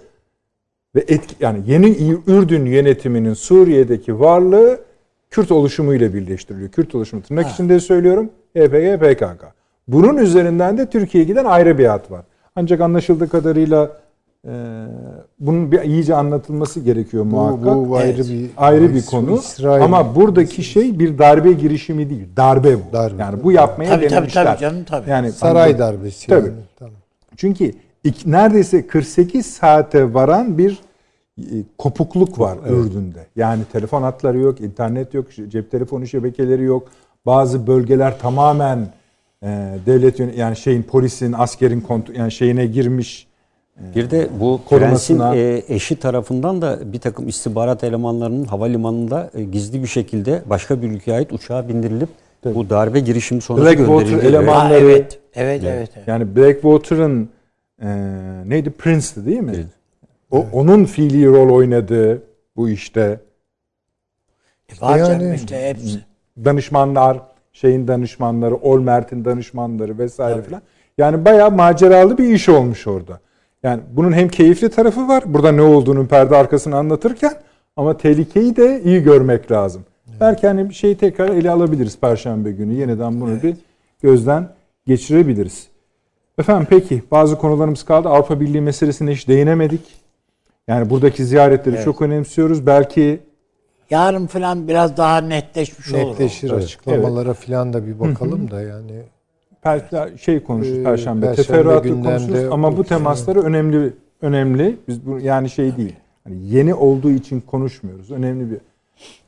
ve 0.96 1.00
etki 1.08 1.36
yani 1.40 1.60
yeni 1.68 1.98
Ürdün 2.28 2.66
yönetiminin 2.66 3.34
Suriye'deki 3.34 4.20
varlığı 4.20 4.80
Kürt 5.36 5.52
oluşumuyla 5.52 6.14
birleştiriliyor. 6.14 6.70
Kürt 6.70 6.96
oluşumu 6.96 7.22
tırnak 7.22 7.52
içinde 7.52 7.80
söylüyorum. 7.80 8.30
HPG, 8.58 9.00
PKK. 9.00 9.44
Bunun 9.88 10.18
üzerinden 10.18 10.78
de 10.78 10.90
Türkiye'ye 10.90 11.28
giden 11.28 11.46
ayrı 11.46 11.78
bir 11.78 11.86
hat 11.86 12.12
var. 12.12 12.22
Ancak 12.56 12.82
anlaşıldığı 12.82 13.30
kadarıyla 13.30 13.92
e, 14.48 14.52
bunun 15.40 15.72
bir 15.72 15.82
iyice 15.82 16.16
anlatılması 16.16 16.80
gerekiyor 16.80 17.24
Bu, 17.24 17.28
muhakkak. 17.28 17.76
bu 17.90 17.98
ayrı 17.98 18.08
Evet. 18.16 18.30
bir 18.30 18.50
ayrı 18.58 18.94
bir 18.94 19.06
konu. 19.06 19.36
İsrail- 19.36 19.84
Ama 19.84 20.16
buradaki 20.16 20.64
şey 20.64 21.00
bir 21.00 21.18
darbe 21.18 21.52
girişimi 21.52 22.10
değil. 22.10 22.28
Darbe 22.38 22.76
bu. 22.76 22.94
Darbe. 22.94 23.22
Yani 23.22 23.44
bu 23.44 23.52
yapmaya 23.52 23.90
Tabii, 23.90 24.02
tabii, 24.08 24.12
denemişler. 24.12 24.46
tabii 24.46 24.60
canım, 24.60 24.84
tabii. 24.84 25.10
Yani 25.10 25.32
saray 25.32 25.80
darbesi. 25.80 26.28
Tabii. 26.28 26.48
Yani. 26.48 26.58
Tamam. 26.80 26.94
çünkü 27.38 27.72
neredeyse 28.26 28.88
48 28.88 29.46
saate 29.46 30.14
varan 30.14 30.58
bir 30.58 30.72
e, 30.72 30.76
kopukluk 31.78 32.40
var 32.40 32.58
Ürdün'de. 32.70 33.26
Yani 33.36 33.62
telefon 33.74 34.02
hatları 34.02 34.38
yok, 34.38 34.62
internet 34.62 35.14
yok, 35.14 35.28
cep 35.48 35.72
telefonu 35.72 36.08
şebekeleri 36.08 36.64
yok. 36.64 36.88
Bazı 37.26 37.68
bölgeler 37.68 38.20
tamamen 38.20 38.88
e, 39.44 39.48
devlet 39.86 40.20
yön- 40.20 40.34
yani 40.38 40.56
şeyin 40.56 40.84
polisin, 40.84 41.34
askerin 41.38 41.82
kontrol 41.82 42.16
yani 42.16 42.32
şeyine 42.32 42.66
girmiş. 42.66 43.28
Bir 43.96 44.10
de 44.12 44.28
bu 44.40 44.62
prensin 44.70 45.18
Korumasına- 45.18 45.36
e, 45.36 45.64
eşi 45.68 45.96
tarafından 45.96 46.62
da 46.62 46.94
bir 46.94 47.00
takım 47.00 47.28
istihbarat 47.28 47.84
elemanlarının 47.84 48.46
havalimanında 48.46 49.30
e, 49.34 49.44
gizli 49.44 49.82
bir 49.84 49.88
şekilde 49.88 50.42
başka 50.50 50.82
bir 50.82 50.92
ülkeye 50.92 51.12
ait 51.18 51.34
uçağa 51.34 51.68
bindirilip 51.68 52.10
bu 52.46 52.70
darbe 52.70 53.00
girişimi 53.00 53.42
sonrası 53.42 53.66
Blackwater 53.66 54.06
gönderildi. 54.10 54.28
eleman- 54.28 54.54
Ha, 54.54 54.64
Manları- 54.70 54.80
evet. 54.84 55.20
Evet, 55.36 55.62
evet. 55.66 55.90
evet. 55.96 56.08
Yani 56.08 56.36
Blackwater'ın 56.36 57.30
e, 57.82 57.88
neydi 58.46 58.70
Prince'ti 58.70 59.26
değil 59.26 59.40
mi? 59.40 59.66
O 60.36 60.46
onun 60.54 60.86
fiili 60.86 61.26
rol 61.28 61.50
oynadığı 61.56 62.24
bu 62.56 62.70
işte 62.70 63.20
Var 64.82 64.98
Yani- 64.98 65.08
canım 65.08 65.34
işte 65.34 65.70
hepsi. 65.70 66.00
danışmanlar, 66.46 67.20
şeyin 67.54 67.88
danışmanları, 67.88 68.56
Olmert'in 68.56 69.26
danışmanları 69.26 69.98
vesaire 69.98 70.42
filan. 70.42 70.62
Yani 70.98 71.26
bayağı 71.26 71.52
maceralı 71.52 72.18
bir 72.18 72.30
iş 72.34 72.50
olmuş 72.50 72.88
orada. 72.88 73.20
Yani 73.64 73.82
bunun 73.94 74.12
hem 74.14 74.28
keyifli 74.28 74.70
tarafı 74.70 75.08
var. 75.08 75.24
Burada 75.28 75.52
ne 75.52 75.62
olduğunu 75.62 76.08
perde 76.08 76.36
arkasını 76.36 76.76
anlatırken 76.78 77.34
ama 77.76 77.98
tehlikeyi 77.98 78.56
de 78.56 78.82
iyi 78.84 79.04
görmek 79.04 79.52
lazım. 79.52 79.86
Belki 80.20 80.48
hani 80.48 80.70
bir 80.70 80.74
şeyi 80.74 80.98
tekrar 80.98 81.30
ele 81.30 81.52
alabiliriz 81.52 82.00
perşembe 82.00 82.52
günü. 82.52 82.74
Yeniden 82.74 83.22
bunu 83.22 83.44
bir 83.44 83.56
gözden 84.02 84.50
geçirebiliriz. 84.88 85.68
Efendim 86.40 86.68
peki 86.70 87.04
bazı 87.12 87.38
konularımız 87.38 87.84
kaldı. 87.86 88.10
Avrupa 88.10 88.40
Birliği 88.40 88.62
meselesine 88.62 89.12
hiç 89.12 89.28
değinemedik. 89.28 89.82
Yani 90.68 90.90
buradaki 90.90 91.26
ziyaretleri 91.26 91.84
çok 91.84 92.02
önemsiyoruz. 92.02 92.66
Belki 92.66 93.20
Yarın 93.90 94.28
falan 94.28 94.68
biraz 94.68 94.98
daha 94.98 95.22
netleşmiş 95.22 95.94
olur. 95.94 96.12
Netleşir 96.12 96.52
Evet. 96.52 96.64
açıklamalara 96.64 97.34
falan 97.34 97.74
da 97.74 97.88
bir 97.88 98.00
bakalım 98.00 98.52
da 98.52 98.62
yani. 98.62 99.02
Per- 99.64 100.18
şey 100.18 100.44
konuşuruz 100.44 100.78
Ee, 100.78 100.84
Perşembe, 100.84 101.26
Perşembe 101.26 101.48
teferruatlı 101.48 101.90
gündemde 101.90 102.28
konuşuruz 102.28 102.52
ama 102.52 102.78
bu 102.78 102.84
temasları 102.84 103.42
önemli 103.42 103.94
önemli. 104.22 104.78
Biz 104.88 105.06
bu 105.06 105.20
yani 105.20 105.50
şey 105.50 105.78
değil. 105.78 105.96
Hani 106.24 106.36
yeni 106.48 106.74
olduğu 106.74 107.12
için 107.12 107.42
konuşmuyoruz. 107.42 108.12
Önemli 108.12 108.52
bir 108.52 108.58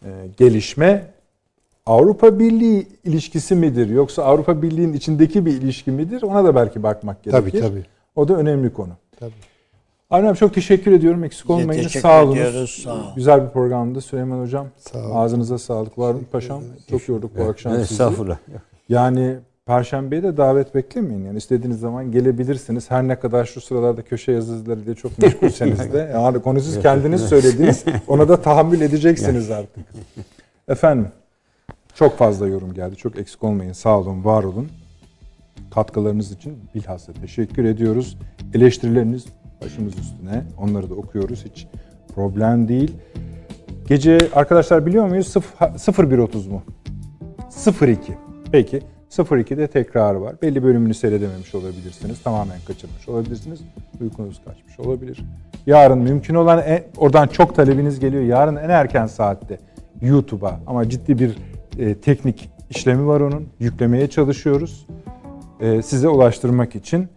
e, 0.08 0.10
gelişme. 0.38 1.06
Avrupa 1.86 2.40
Birliği 2.40 2.88
ilişkisi 3.04 3.56
midir 3.56 3.90
yoksa 3.90 4.24
Avrupa 4.24 4.62
Birliği'nin 4.62 4.94
içindeki 4.94 5.46
bir 5.46 5.52
ilişki 5.52 5.92
midir? 5.92 6.22
Ona 6.24 6.44
da 6.44 6.56
belki 6.56 6.84
bakmak 6.84 7.24
gerekir. 7.24 7.52
Tabii 7.52 7.62
tabii. 7.62 7.86
O 8.16 8.28
da 8.28 8.36
önemli 8.36 8.74
konu. 8.74 8.92
tabii. 9.20 9.32
Abi 10.10 10.38
çok 10.38 10.54
teşekkür 10.54 10.92
ediyorum. 10.92 11.24
Eksik 11.24 11.50
olmayın. 11.50 11.88
Sağ 11.88 12.24
olun. 12.24 12.36
ediyoruz, 12.36 12.82
sağ 12.84 12.94
olun. 12.94 13.06
Güzel 13.16 13.46
bir 13.46 13.50
programdı 13.50 14.02
Süleyman 14.02 14.42
Hocam. 14.42 14.68
Sağ 14.78 15.00
olun. 15.00 15.16
Ağzınıza 15.16 15.58
sağlık. 15.58 16.00
Var 16.00 16.16
paşam. 16.32 16.64
Çok 16.90 17.10
yorduk 17.10 17.32
bu 17.38 17.44
akşam 17.44 17.74
sizi. 17.74 17.84
Estağfurullah. 17.84 18.38
Yani 18.90 19.36
Perşembe'ye 19.66 20.24
de 20.24 20.38
davet 20.38 20.76
beklemeyin. 20.76 21.26
Yani 21.26 21.38
istediğiniz 21.38 21.80
zaman 21.80 22.12
gelebilirsiniz. 22.12 22.92
Her 22.92 23.08
ne 23.08 23.20
kadar 23.20 23.46
şu 23.46 23.62
sıralarda 23.62 24.02
köşe 24.02 24.32
yazılarıyla 24.32 24.96
çok 24.96 25.18
meşgulseniz 25.20 25.94
de. 25.94 26.12
Yani 26.14 26.42
konu 26.42 26.62
siz 26.62 26.80
kendiniz 26.80 27.22
söylediğiniz. 27.22 27.84
Ona 28.08 28.30
da 28.30 28.42
tahammül 28.42 28.82
edeceksiniz 28.82 29.52
artık. 29.52 29.86
Efendim 30.68 31.08
çok 31.96 32.18
fazla 32.18 32.48
yorum 32.48 32.74
geldi. 32.74 32.96
Çok 32.96 33.18
eksik 33.20 33.44
olmayın. 33.44 33.74
Sağ 33.74 34.00
olun, 34.00 34.26
var 34.26 34.44
olun. 34.44 34.68
Katkılarınız 35.72 36.32
için 36.32 36.58
bilhassa 36.76 37.14
teşekkür 37.14 37.66
ediyoruz. 37.66 38.18
Eleştirileriniz 38.54 39.26
başımız 39.62 39.94
üstüne. 40.00 40.44
Onları 40.58 40.90
da 40.90 40.94
okuyoruz. 40.94 41.46
Hiç 41.46 41.68
problem 42.16 42.68
değil. 42.68 42.96
Gece 43.88 44.18
arkadaşlar 44.36 44.86
biliyor 44.86 45.08
muyuz? 45.08 45.28
01.30 45.36 46.50
mu? 46.50 46.64
02. 47.82 48.18
Peki 48.52 48.82
02'de 49.12 49.68
tekrarı 49.68 50.22
var. 50.22 50.36
Belli 50.42 50.64
bölümünü 50.64 50.94
seyredememiş 50.94 51.56
olabilirsiniz. 51.56 52.22
Tamamen 52.24 52.58
kaçırmış 52.68 53.10
olabilirsiniz. 53.10 53.60
Uykunuz 54.02 54.42
kaçmış 54.46 54.80
olabilir. 54.80 55.24
Yarın 55.66 55.98
mümkün 55.98 56.36
olan 56.36 56.60
en- 56.66 56.84
oradan 56.98 57.28
çok 57.28 57.56
talebiniz 57.56 58.00
geliyor. 58.00 58.24
Yarın 58.24 58.56
en 58.56 58.70
erken 58.70 59.06
saatte 59.08 59.60
YouTube'a 60.02 60.60
ama 60.68 60.90
ciddi 60.90 61.20
bir 61.20 61.38
e, 61.80 61.96
teknik 61.96 62.50
işlemi 62.70 63.08
var 63.08 63.22
onun. 63.22 63.48
Yüklemeye 63.60 64.08
çalışıyoruz. 64.10 64.88
E, 65.60 65.82
size 65.82 66.08
ulaştırmak 66.08 66.76
için. 66.76 67.08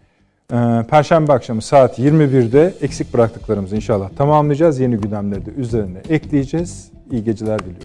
E, 0.53 0.85
Perşembe 0.91 1.33
akşamı 1.33 1.63
saat 1.63 1.99
21'de 1.99 2.75
eksik 2.81 3.15
bıraktıklarımızı 3.15 3.77
inşallah 3.77 4.11
tamamlayacağız. 4.17 4.81
Yeni 4.81 4.97
gündemleri 4.97 5.47
de 5.47 5.51
üzerine 5.51 5.99
ekleyeceğiz. 6.09 6.91
İyi 7.11 7.25
geceler 7.25 7.59
diliyorum. 7.59 7.79